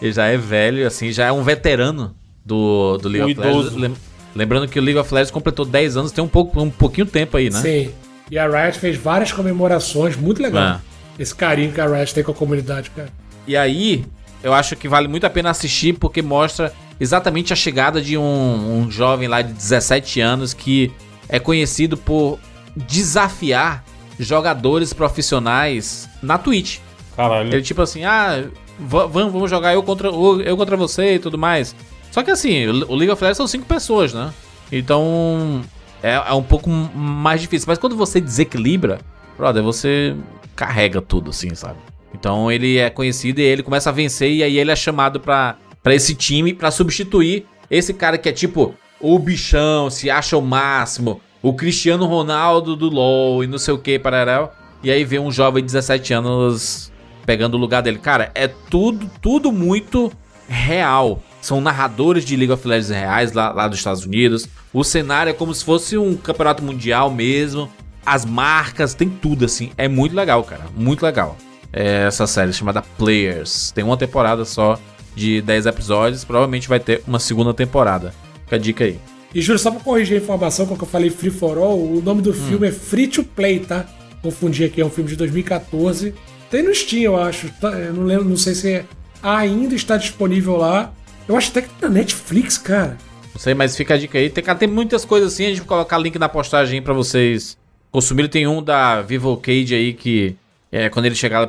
Ele 0.00 0.12
já 0.12 0.26
é 0.26 0.36
velho, 0.36 0.86
assim, 0.86 1.10
já 1.12 1.26
é 1.26 1.32
um 1.32 1.42
veterano 1.42 2.14
do, 2.44 2.96
do 2.98 3.08
League 3.08 3.32
of 3.32 3.40
Legends. 3.40 3.66
idoso. 3.66 3.78
Lem- 3.78 3.96
Lembrando 4.34 4.68
que 4.68 4.78
o 4.78 4.82
League 4.82 4.98
of 4.98 5.12
Legends 5.12 5.30
completou 5.30 5.64
10 5.64 5.96
anos, 5.96 6.12
tem 6.12 6.22
um, 6.22 6.28
pouco, 6.28 6.60
um 6.60 6.70
pouquinho 6.70 7.06
tempo 7.06 7.38
aí, 7.38 7.48
né? 7.48 7.58
Sim. 7.60 7.90
E 8.30 8.38
a 8.38 8.46
Riot 8.46 8.78
fez 8.78 8.96
várias 8.98 9.32
comemorações, 9.32 10.14
muito 10.14 10.42
legal. 10.42 10.62
É. 10.62 10.80
Esse 11.18 11.34
carinho 11.34 11.72
que 11.72 11.80
a 11.80 11.86
Riot 11.86 12.12
tem 12.12 12.22
com 12.22 12.32
a 12.32 12.34
comunidade, 12.34 12.90
cara. 12.90 13.08
E 13.46 13.56
aí, 13.56 14.04
eu 14.42 14.52
acho 14.52 14.76
que 14.76 14.88
vale 14.88 15.08
muito 15.08 15.24
a 15.24 15.30
pena 15.30 15.48
assistir 15.48 15.94
porque 15.94 16.20
mostra 16.20 16.70
exatamente 17.00 17.52
a 17.52 17.56
chegada 17.56 17.98
de 18.02 18.18
um, 18.18 18.80
um 18.82 18.90
jovem 18.90 19.26
lá 19.26 19.40
de 19.40 19.54
17 19.54 20.20
anos 20.20 20.52
que 20.52 20.92
é 21.30 21.38
conhecido 21.38 21.96
por 21.96 22.38
desafiar 22.76 23.82
jogadores 24.18 24.92
profissionais 24.92 26.08
na 26.22 26.38
Twitch. 26.38 26.78
Caralho. 27.16 27.52
Ele 27.52 27.62
tipo 27.62 27.82
assim, 27.82 28.04
ah, 28.04 28.44
va- 28.78 29.06
vamos, 29.06 29.32
vamos 29.32 29.50
jogar 29.50 29.74
eu 29.74 29.82
contra, 29.82 30.08
eu 30.08 30.56
contra 30.56 30.76
você 30.76 31.14
e 31.14 31.18
tudo 31.18 31.36
mais. 31.38 31.74
Só 32.10 32.22
que 32.22 32.30
assim, 32.30 32.66
o 32.66 32.94
League 32.94 33.10
of 33.10 33.22
Legends 33.22 33.36
são 33.36 33.46
cinco 33.46 33.66
pessoas, 33.66 34.12
né? 34.14 34.32
Então 34.70 35.62
é, 36.02 36.14
é 36.14 36.32
um 36.32 36.42
pouco 36.42 36.68
mais 36.70 37.40
difícil. 37.40 37.66
Mas 37.68 37.78
quando 37.78 37.96
você 37.96 38.20
desequilibra, 38.20 39.00
brother, 39.36 39.62
você 39.62 40.14
carrega 40.54 41.00
tudo, 41.02 41.30
assim, 41.30 41.54
sabe? 41.54 41.78
Então 42.14 42.50
ele 42.50 42.78
é 42.78 42.88
conhecido 42.88 43.40
e 43.40 43.44
ele 43.44 43.62
começa 43.62 43.90
a 43.90 43.92
vencer 43.92 44.30
e 44.30 44.42
aí 44.42 44.56
ele 44.58 44.70
é 44.70 44.76
chamado 44.76 45.20
pra, 45.20 45.56
pra 45.82 45.94
esse 45.94 46.14
time 46.14 46.54
pra 46.54 46.70
substituir 46.70 47.46
esse 47.70 47.92
cara 47.92 48.16
que 48.16 48.28
é 48.28 48.32
tipo 48.32 48.74
o 48.98 49.18
bichão, 49.18 49.90
se 49.90 50.08
acha 50.08 50.36
o 50.38 50.40
máximo, 50.42 51.20
o 51.46 51.54
Cristiano 51.54 52.06
Ronaldo 52.06 52.74
do 52.74 52.88
LoL 52.88 53.44
e 53.44 53.46
não 53.46 53.56
sei 53.56 53.72
o 53.72 53.78
que, 53.78 54.00
parará. 54.00 54.50
E 54.82 54.90
aí 54.90 55.04
vem 55.04 55.20
um 55.20 55.30
jovem 55.30 55.62
de 55.62 55.66
17 55.66 56.12
anos 56.12 56.90
pegando 57.24 57.54
o 57.54 57.56
lugar 57.56 57.82
dele. 57.82 57.98
Cara, 57.98 58.32
é 58.34 58.48
tudo, 58.48 59.08
tudo 59.22 59.52
muito 59.52 60.12
real. 60.48 61.22
São 61.40 61.60
narradores 61.60 62.24
de 62.24 62.34
League 62.34 62.52
of 62.52 62.66
Legends 62.66 62.90
reais 62.90 63.32
lá, 63.32 63.52
lá 63.52 63.68
dos 63.68 63.78
Estados 63.78 64.04
Unidos. 64.04 64.48
O 64.72 64.82
cenário 64.82 65.30
é 65.30 65.32
como 65.32 65.54
se 65.54 65.64
fosse 65.64 65.96
um 65.96 66.16
campeonato 66.16 66.64
mundial 66.64 67.12
mesmo. 67.12 67.70
As 68.04 68.24
marcas, 68.24 68.92
tem 68.92 69.08
tudo 69.08 69.44
assim. 69.44 69.70
É 69.78 69.86
muito 69.86 70.16
legal, 70.16 70.42
cara. 70.42 70.64
Muito 70.74 71.04
legal. 71.04 71.36
É 71.72 72.06
essa 72.08 72.26
série 72.26 72.52
chamada 72.52 72.82
Players. 72.82 73.70
Tem 73.70 73.84
uma 73.84 73.96
temporada 73.96 74.44
só 74.44 74.80
de 75.14 75.40
10 75.42 75.66
episódios. 75.66 76.24
Provavelmente 76.24 76.68
vai 76.68 76.80
ter 76.80 77.04
uma 77.06 77.20
segunda 77.20 77.54
temporada. 77.54 78.12
Fica 78.46 78.56
a 78.56 78.58
dica 78.58 78.82
aí. 78.82 78.98
E 79.34 79.40
Júlio, 79.42 79.58
só 79.58 79.70
pra 79.70 79.80
corrigir 79.80 80.18
a 80.18 80.20
informação, 80.22 80.66
quando 80.66 80.80
eu 80.82 80.86
falei 80.86 81.10
Free 81.10 81.30
for 81.30 81.58
All, 81.58 81.78
o 81.78 82.00
nome 82.00 82.22
do 82.22 82.32
filme 82.32 82.68
é 82.68 82.72
Free 82.72 83.06
to 83.06 83.22
Play, 83.22 83.60
tá? 83.60 83.84
Confundi 84.22 84.64
aqui, 84.64 84.80
é 84.80 84.84
um 84.86 84.90
filme 84.90 85.10
de 85.10 85.16
2014. 85.16 86.14
Tem 86.50 86.62
no 86.62 86.74
Steam, 86.74 87.02
eu 87.02 87.16
acho. 87.20 87.50
tá? 87.60 87.70
Eu 87.72 87.92
não 87.92 88.04
lembro, 88.04 88.24
não 88.24 88.36
sei 88.36 88.54
se 88.54 88.70
é- 88.72 88.84
ainda 89.22 89.74
está 89.74 89.96
disponível 89.96 90.56
lá. 90.56 90.92
Eu 91.28 91.36
acho 91.36 91.50
até 91.50 91.62
que 91.62 91.68
tá 91.68 91.88
na 91.88 91.94
Netflix, 91.96 92.56
cara. 92.56 92.96
Não 93.34 93.40
sei, 93.40 93.52
mas 93.52 93.76
fica 93.76 93.94
a 93.94 93.98
dica 93.98 94.16
aí. 94.16 94.30
Tem, 94.30 94.42
cara, 94.42 94.56
tem 94.58 94.68
muitas 94.68 95.04
coisas 95.04 95.32
assim. 95.32 95.44
A 95.44 95.48
gente 95.48 95.58
vai 95.58 95.66
colocar 95.66 95.98
link 95.98 96.18
na 96.18 96.28
postagem 96.28 96.78
aí 96.78 96.80
pra 96.84 96.94
vocês 96.94 97.58
consumirem. 97.90 98.30
Tem 98.30 98.46
um 98.46 98.62
da 98.62 99.02
Vivo 99.02 99.36
Cage 99.36 99.74
aí 99.74 99.92
que 99.92 100.34
é 100.72 100.88
quando 100.88 101.06
ele 101.06 101.14
chegaram 101.14 101.46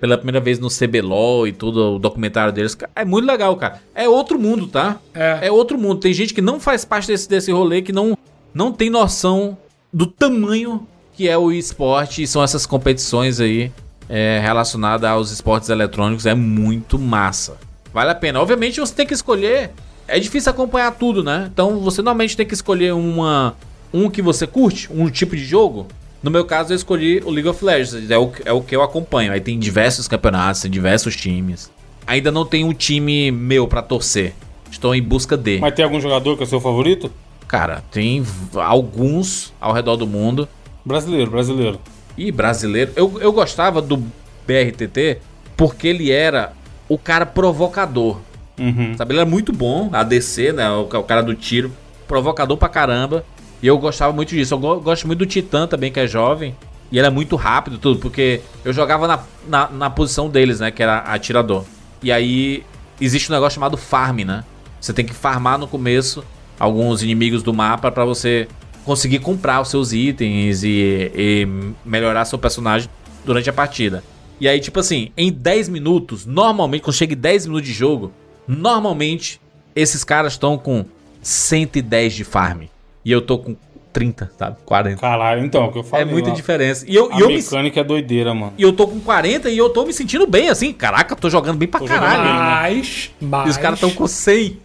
pela, 0.00 0.16
primeira 0.16 0.40
vez 0.40 0.58
no 0.58 0.68
CBLOL 0.68 1.46
e 1.46 1.52
tudo, 1.52 1.96
o 1.96 1.98
documentário 1.98 2.52
deles. 2.52 2.76
É 2.94 3.04
muito 3.04 3.26
legal, 3.26 3.56
cara. 3.56 3.80
É 3.94 4.08
outro 4.08 4.38
mundo, 4.38 4.66
tá? 4.66 4.98
É. 5.14 5.46
É 5.46 5.50
outro 5.50 5.78
mundo. 5.78 6.00
Tem 6.00 6.12
gente 6.12 6.34
que 6.34 6.42
não 6.42 6.60
faz 6.60 6.84
parte 6.84 7.06
desse, 7.08 7.28
desse 7.28 7.50
rolê, 7.52 7.82
que 7.82 7.92
não, 7.92 8.16
não 8.52 8.72
tem 8.72 8.90
noção 8.90 9.56
do 9.92 10.06
tamanho 10.06 10.86
que 11.14 11.28
é 11.28 11.38
o 11.38 11.50
esporte 11.50 12.22
e 12.22 12.26
são 12.26 12.42
essas 12.42 12.66
competições 12.66 13.40
aí 13.40 13.72
é, 14.08 14.38
relacionadas 14.42 15.08
aos 15.08 15.30
esportes 15.30 15.70
eletrônicos. 15.70 16.26
É 16.26 16.34
muito 16.34 16.98
massa. 16.98 17.56
Vale 17.92 18.10
a 18.10 18.14
pena. 18.14 18.40
Obviamente 18.40 18.78
você 18.78 18.94
tem 18.94 19.06
que 19.06 19.14
escolher. 19.14 19.70
É 20.06 20.20
difícil 20.20 20.50
acompanhar 20.50 20.92
tudo, 20.92 21.24
né? 21.24 21.48
Então 21.50 21.80
você 21.80 22.02
normalmente 22.02 22.36
tem 22.36 22.46
que 22.46 22.52
escolher 22.52 22.92
uma, 22.92 23.56
um 23.92 24.10
que 24.10 24.20
você 24.20 24.46
curte, 24.46 24.92
um 24.92 25.08
tipo 25.08 25.34
de 25.34 25.44
jogo. 25.44 25.86
No 26.26 26.32
meu 26.32 26.44
caso, 26.44 26.72
eu 26.72 26.76
escolhi 26.76 27.22
o 27.24 27.30
League 27.30 27.48
of 27.48 27.64
Legends. 27.64 28.10
É 28.10 28.18
o, 28.18 28.32
é 28.44 28.52
o 28.52 28.60
que 28.60 28.74
eu 28.74 28.82
acompanho. 28.82 29.30
Aí 29.30 29.40
tem 29.40 29.56
diversos 29.56 30.08
campeonatos, 30.08 30.60
tem 30.60 30.68
diversos 30.68 31.14
times. 31.14 31.70
Ainda 32.04 32.32
não 32.32 32.44
tem 32.44 32.64
um 32.64 32.72
time 32.72 33.30
meu 33.30 33.68
pra 33.68 33.80
torcer. 33.80 34.34
Estou 34.68 34.92
em 34.92 35.00
busca 35.00 35.36
de. 35.36 35.60
Mas 35.60 35.72
tem 35.72 35.84
algum 35.84 36.00
jogador 36.00 36.36
que 36.36 36.42
é 36.42 36.46
seu 36.46 36.60
favorito? 36.60 37.12
Cara, 37.46 37.84
tem 37.92 38.24
alguns 38.56 39.54
ao 39.60 39.72
redor 39.72 39.94
do 39.94 40.04
mundo. 40.04 40.48
Brasileiro, 40.84 41.30
brasileiro. 41.30 41.78
E 42.18 42.32
brasileiro. 42.32 42.90
Eu, 42.96 43.20
eu 43.20 43.32
gostava 43.32 43.80
do 43.80 43.96
BRTT 43.96 45.18
porque 45.56 45.86
ele 45.86 46.10
era 46.10 46.54
o 46.88 46.98
cara 46.98 47.24
provocador. 47.24 48.18
Uhum. 48.58 48.96
Sabe, 48.96 49.12
ele 49.12 49.20
era 49.20 49.30
muito 49.30 49.52
bom, 49.52 49.90
ADC, 49.92 50.52
né? 50.52 50.68
O, 50.70 50.80
o 50.80 51.04
cara 51.04 51.22
do 51.22 51.36
tiro. 51.36 51.70
Provocador 52.08 52.56
pra 52.56 52.68
caramba. 52.68 53.24
E 53.62 53.66
eu 53.66 53.78
gostava 53.78 54.12
muito 54.12 54.30
disso. 54.30 54.54
Eu 54.54 54.58
go- 54.58 54.80
gosto 54.80 55.06
muito 55.06 55.20
do 55.20 55.26
Titã 55.26 55.66
também, 55.66 55.90
que 55.90 56.00
é 56.00 56.06
jovem. 56.06 56.54
E 56.92 56.98
ele 56.98 57.06
é 57.06 57.10
muito 57.10 57.34
rápido, 57.36 57.78
tudo, 57.78 57.98
porque 57.98 58.40
eu 58.64 58.72
jogava 58.72 59.08
na, 59.08 59.20
na, 59.48 59.68
na 59.70 59.90
posição 59.90 60.28
deles, 60.28 60.60
né? 60.60 60.70
Que 60.70 60.82
era 60.82 60.98
atirador. 60.98 61.64
E 62.02 62.12
aí 62.12 62.62
existe 63.00 63.30
um 63.30 63.34
negócio 63.34 63.54
chamado 63.56 63.76
farm, 63.76 64.18
né? 64.20 64.44
Você 64.80 64.92
tem 64.92 65.04
que 65.04 65.12
farmar 65.14 65.58
no 65.58 65.66
começo 65.66 66.22
alguns 66.60 67.02
inimigos 67.02 67.42
do 67.42 67.52
mapa 67.52 67.90
pra 67.90 68.04
você 68.04 68.46
conseguir 68.84 69.18
comprar 69.18 69.60
os 69.60 69.68
seus 69.68 69.92
itens 69.92 70.62
e, 70.62 71.10
e 71.14 71.48
melhorar 71.84 72.24
seu 72.24 72.38
personagem 72.38 72.88
durante 73.24 73.50
a 73.50 73.52
partida. 73.52 74.04
E 74.38 74.46
aí, 74.46 74.60
tipo 74.60 74.78
assim, 74.78 75.10
em 75.16 75.32
10 75.32 75.68
minutos, 75.70 76.24
normalmente, 76.24 76.82
quando 76.82 76.94
chega 76.94 77.14
em 77.14 77.16
10 77.16 77.46
minutos 77.46 77.66
de 77.66 77.74
jogo, 77.74 78.12
normalmente 78.46 79.40
esses 79.74 80.04
caras 80.04 80.34
estão 80.34 80.56
com 80.56 80.84
110 81.20 82.14
de 82.14 82.22
farm. 82.24 82.62
E 83.06 83.12
eu 83.12 83.22
tô 83.22 83.38
com 83.38 83.56
30, 83.92 84.30
sabe? 84.38 84.56
40. 84.66 85.00
Caralho, 85.00 85.44
então, 85.44 85.64
é 85.64 85.66
o 85.68 85.72
que 85.72 85.78
eu 85.78 85.82
É 85.82 85.84
falei. 85.84 86.04
muita 86.06 86.28
lá. 86.30 86.34
diferença. 86.34 86.84
E 86.88 86.94
eu, 86.94 87.08
A 87.12 87.16
e 87.16 87.20
eu 87.20 87.28
me 87.28 87.36
mecânica 87.36 87.80
é 87.80 87.84
doideira, 87.84 88.34
mano. 88.34 88.52
e 88.58 88.62
eu 88.62 88.72
tô 88.72 88.86
com 88.88 88.98
40 89.00 89.48
e 89.48 89.56
eu 89.56 89.70
tô 89.70 89.86
me 89.86 89.92
sentindo 89.92 90.26
bem, 90.26 90.48
assim. 90.50 90.72
Caraca, 90.72 91.14
eu 91.14 91.16
tô 91.16 91.30
jogando 91.30 91.56
bem 91.56 91.68
pra 91.68 91.80
Tô 91.80 91.86
caralho. 91.86 92.22
bem. 92.24 92.32
Mas, 92.32 93.10
mas 93.20 93.46
E 93.46 93.50
os 93.50 93.56
caras 93.56 93.78
tão 93.80 93.90
com 93.90 94.06
100. 94.06 94.58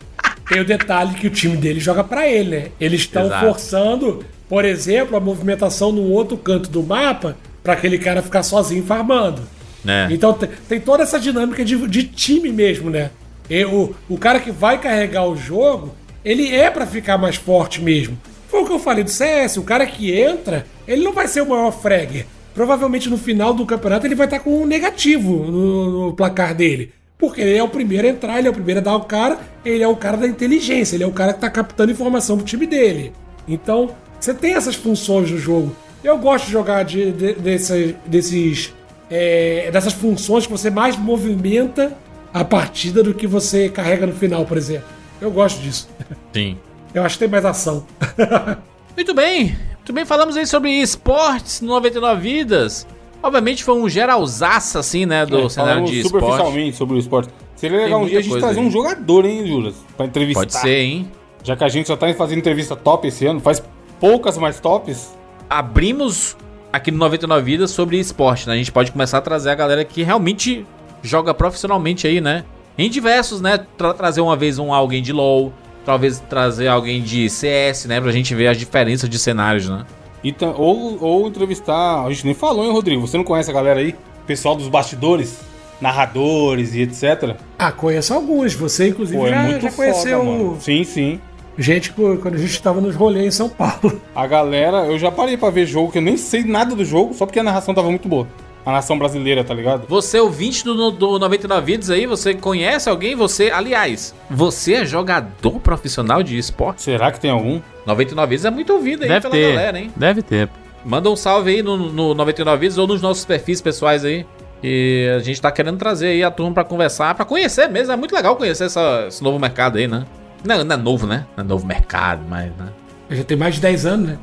tem 0.49 0.59
o 0.59 0.65
detalhe 0.65 1.13
que 1.13 1.27
o 1.27 1.29
time 1.29 1.55
dele 1.55 1.79
joga 1.79 2.03
pra 2.03 2.27
ele, 2.27 2.49
né? 2.49 2.67
Eles 2.79 3.01
estão 3.01 3.29
forçando, 3.39 4.25
por 4.49 4.65
exemplo, 4.65 5.15
a 5.15 5.19
movimentação 5.19 5.91
no 5.91 6.03
outro 6.09 6.35
canto 6.35 6.69
do 6.69 6.81
mapa 6.83 7.37
pra 7.63 7.73
aquele 7.73 7.97
cara 7.99 8.21
ficar 8.21 8.43
sozinho 8.43 8.83
farmando. 8.83 9.43
Né? 9.83 10.07
Então 10.11 10.33
te- 10.33 10.47
tem 10.67 10.79
toda 10.81 11.03
essa 11.03 11.19
dinâmica 11.19 11.63
de, 11.63 11.75
de 11.87 12.03
time 12.03 12.51
mesmo, 12.51 12.89
né? 12.89 13.11
E 13.49 13.63
o, 13.65 13.95
o 14.09 14.17
cara 14.17 14.39
que 14.39 14.51
vai 14.51 14.77
carregar 14.79 15.25
o 15.25 15.35
jogo, 15.37 15.95
ele 16.25 16.53
é 16.53 16.69
pra 16.69 16.85
ficar 16.85 17.17
mais 17.17 17.35
forte 17.35 17.81
mesmo. 17.81 18.17
Foi 18.51 18.61
o 18.61 18.65
que 18.65 18.73
eu 18.73 18.79
falei 18.79 19.03
do 19.03 19.09
CS, 19.09 19.55
o 19.57 19.63
cara 19.63 19.85
que 19.87 20.13
entra, 20.13 20.65
ele 20.87 21.03
não 21.03 21.13
vai 21.13 21.25
ser 21.27 21.41
o 21.41 21.49
maior 21.49 21.71
fragger. 21.71 22.25
Provavelmente 22.53 23.09
no 23.09 23.17
final 23.17 23.53
do 23.53 23.65
campeonato 23.65 24.05
ele 24.05 24.13
vai 24.13 24.27
estar 24.27 24.39
com 24.39 24.61
um 24.61 24.65
negativo 24.65 25.37
no, 25.49 26.07
no 26.07 26.13
placar 26.13 26.53
dele. 26.53 26.91
Porque 27.17 27.39
ele 27.39 27.55
é 27.57 27.63
o 27.63 27.69
primeiro 27.69 28.05
a 28.07 28.09
entrar, 28.09 28.39
ele 28.39 28.47
é 28.49 28.51
o 28.51 28.53
primeiro 28.53 28.81
a 28.81 28.83
dar 28.83 28.95
o 28.97 29.05
cara, 29.05 29.39
ele 29.63 29.81
é 29.81 29.87
o 29.87 29.95
cara 29.95 30.17
da 30.17 30.27
inteligência, 30.27 30.95
ele 30.97 31.03
é 31.03 31.07
o 31.07 31.11
cara 31.13 31.33
que 31.33 31.39
tá 31.39 31.49
captando 31.49 31.91
informação 31.93 32.35
pro 32.35 32.45
time 32.45 32.67
dele. 32.67 33.13
Então, 33.47 33.91
você 34.19 34.33
tem 34.33 34.53
essas 34.55 34.75
funções 34.75 35.31
no 35.31 35.37
jogo. 35.37 35.73
Eu 36.03 36.17
gosto 36.17 36.47
de 36.47 36.51
jogar 36.51 36.83
de, 36.83 37.11
de- 37.11 37.33
desse- 37.35 37.95
desses 38.05 38.73
é, 39.09 39.69
dessas 39.71 39.93
funções 39.93 40.45
que 40.45 40.51
você 40.51 40.69
mais 40.69 40.97
movimenta 40.97 41.95
a 42.33 42.43
partida 42.43 43.01
do 43.03 43.13
que 43.13 43.27
você 43.27 43.69
carrega 43.69 44.05
no 44.07 44.13
final, 44.13 44.45
por 44.45 44.57
exemplo. 44.57 44.87
Eu 45.21 45.29
gosto 45.31 45.61
disso. 45.61 45.87
Sim. 46.33 46.57
Eu 46.93 47.03
acho 47.03 47.15
que 47.15 47.19
tem 47.19 47.29
mais 47.29 47.45
ação. 47.45 47.85
Muito 48.95 49.13
bem. 49.13 49.55
Muito 49.77 49.93
bem, 49.93 50.05
falamos 50.05 50.35
aí 50.37 50.45
sobre 50.45 50.69
esportes 50.71 51.61
no 51.61 51.67
99 51.69 52.21
Vidas. 52.21 52.85
Obviamente 53.23 53.63
foi 53.63 53.75
um 53.75 53.87
geralzaço, 53.89 54.77
assim, 54.79 55.05
né, 55.05 55.25
do 55.25 55.45
É, 55.45 55.49
cenário 55.49 55.85
de 55.85 55.99
esporte. 56.01 56.23
superficialmente 56.25 56.77
sobre 56.77 56.95
o 56.95 56.99
esporte. 56.99 57.29
Seria 57.55 57.77
legal 57.77 58.01
um 58.01 58.05
dia 58.05 58.19
a 58.19 58.21
gente 58.21 58.37
trazer 58.39 58.59
aí. 58.59 58.65
um 58.65 58.71
jogador, 58.71 59.25
hein, 59.25 59.45
Juras? 59.45 59.75
Pra 59.95 60.05
entrevistar. 60.05 60.39
Pode 60.41 60.53
ser, 60.53 60.79
hein? 60.81 61.11
Já 61.43 61.55
que 61.55 61.63
a 61.63 61.69
gente 61.69 61.87
só 61.87 61.95
tá 61.95 62.11
fazendo 62.13 62.39
entrevista 62.39 62.75
top 62.75 63.07
esse 63.07 63.25
ano, 63.25 63.39
faz 63.39 63.61
poucas 63.99 64.37
mais 64.37 64.59
tops. 64.59 65.15
Abrimos 65.49 66.35
aqui 66.73 66.89
no 66.91 66.97
99 66.97 67.43
Vidas 67.43 67.71
sobre 67.71 67.99
esporte, 67.99 68.47
né? 68.47 68.53
A 68.55 68.57
gente 68.57 68.71
pode 68.71 68.91
começar 68.91 69.17
a 69.19 69.21
trazer 69.21 69.49
a 69.51 69.55
galera 69.55 69.83
que 69.85 70.01
realmente 70.03 70.65
joga 71.03 71.33
profissionalmente 71.33 72.07
aí, 72.07 72.19
né? 72.21 72.43
Em 72.77 72.89
diversos, 72.89 73.41
né? 73.41 73.59
Tra- 73.77 73.93
trazer 73.93 74.21
uma 74.21 74.35
vez 74.35 74.57
um 74.57 74.73
alguém 74.73 75.01
de 75.03 75.11
LoL, 75.13 75.51
talvez 75.85 76.19
trazer 76.29 76.67
alguém 76.67 77.01
de 77.01 77.29
CS, 77.29 77.85
né? 77.85 77.99
Pra 78.01 78.11
gente 78.11 78.33
ver 78.35 78.47
as 78.47 78.57
diferenças 78.57 79.09
de 79.09 79.17
cenários, 79.19 79.67
né? 79.69 79.85
E 80.23 80.31
tam- 80.31 80.53
ou, 80.57 81.01
ou 81.03 81.27
entrevistar. 81.27 82.05
A 82.05 82.09
gente 82.09 82.25
nem 82.25 82.33
falou, 82.35 82.63
hein, 82.65 82.71
Rodrigo? 82.71 83.01
Você 83.07 83.17
não 83.17 83.23
conhece 83.23 83.49
a 83.49 83.53
galera 83.53 83.79
aí? 83.79 83.95
Pessoal 84.27 84.55
dos 84.55 84.67
bastidores, 84.67 85.39
narradores 85.81 86.73
e 86.75 86.81
etc. 86.81 87.35
Ah, 87.57 87.71
conheço 87.71 88.13
alguns. 88.13 88.53
Você, 88.53 88.89
inclusive, 88.89 89.17
Pô, 89.19 89.27
é 89.27 89.31
já, 89.31 89.43
muito 89.43 89.61
já 89.63 89.71
conheceu 89.71 90.19
foda, 90.19 90.31
mano. 90.31 90.57
Sim, 90.61 90.83
sim. 90.83 91.19
gente 91.57 91.91
que- 91.91 92.17
quando 92.17 92.35
a 92.35 92.37
gente 92.37 92.51
estava 92.51 92.79
nos 92.79 92.95
rolês 92.95 93.25
em 93.25 93.31
São 93.31 93.49
Paulo. 93.49 93.99
A 94.15 94.25
galera, 94.27 94.85
eu 94.85 94.97
já 94.99 95.11
parei 95.11 95.35
pra 95.37 95.49
ver 95.49 95.65
jogo 95.65 95.91
que 95.91 95.97
eu 95.97 96.01
nem 96.01 96.17
sei 96.17 96.43
nada 96.43 96.75
do 96.75 96.85
jogo, 96.85 97.13
só 97.13 97.25
porque 97.25 97.39
a 97.39 97.43
narração 97.43 97.73
tava 97.73 97.89
muito 97.89 98.07
boa. 98.07 98.27
A 98.65 98.71
nação 98.71 98.97
brasileira, 98.97 99.43
tá 99.43 99.53
ligado? 99.53 99.87
Você, 99.87 100.19
ouvinte 100.19 100.63
do, 100.63 100.91
do 100.91 101.17
99 101.17 101.65
Vidas 101.65 101.89
aí, 101.89 102.05
você 102.05 102.33
conhece 102.35 102.87
alguém? 102.89 103.15
Você, 103.15 103.49
aliás, 103.49 104.13
você 104.29 104.75
é 104.75 104.85
jogador 104.85 105.59
profissional 105.59 106.21
de 106.21 106.37
esporte? 106.37 106.83
Será 106.83 107.11
que 107.11 107.19
tem 107.19 107.31
algum? 107.31 107.59
99 107.87 108.29
Vidas 108.29 108.45
é 108.45 108.51
muito 108.51 108.71
ouvido 108.73 109.01
aí 109.03 109.09
Deve 109.09 109.21
pela 109.21 109.33
ter. 109.33 109.53
galera, 109.55 109.79
hein? 109.79 109.91
Deve 109.95 110.21
ter. 110.21 110.47
Manda 110.85 111.09
um 111.09 111.15
salve 111.15 111.49
aí 111.51 111.63
no, 111.63 111.75
no 111.77 112.13
99 112.13 112.59
Vidas 112.59 112.77
ou 112.77 112.85
nos 112.87 113.01
nossos 113.01 113.25
perfis 113.25 113.59
pessoais 113.61 114.05
aí. 114.05 114.25
E 114.63 115.11
a 115.15 115.19
gente 115.19 115.41
tá 115.41 115.51
querendo 115.51 115.77
trazer 115.77 116.07
aí 116.09 116.23
a 116.23 116.29
turma 116.29 116.53
pra 116.53 116.63
conversar, 116.63 117.15
pra 117.15 117.25
conhecer 117.25 117.67
mesmo. 117.67 117.93
É 117.93 117.95
muito 117.95 118.13
legal 118.13 118.35
conhecer 118.35 118.65
essa- 118.65 119.05
esse 119.07 119.23
novo 119.23 119.39
mercado 119.39 119.79
aí, 119.79 119.87
né? 119.87 120.05
Não, 120.45 120.63
não 120.63 120.75
é 120.75 120.77
novo, 120.77 121.07
né? 121.07 121.25
Não 121.35 121.43
é 121.43 121.47
novo 121.47 121.65
mercado, 121.65 122.21
mas, 122.29 122.45
né? 122.55 122.67
Já 123.09 123.23
tem 123.23 123.35
mais 123.37 123.55
de 123.55 123.61
10 123.61 123.85
anos, 123.87 124.09
né? 124.09 124.17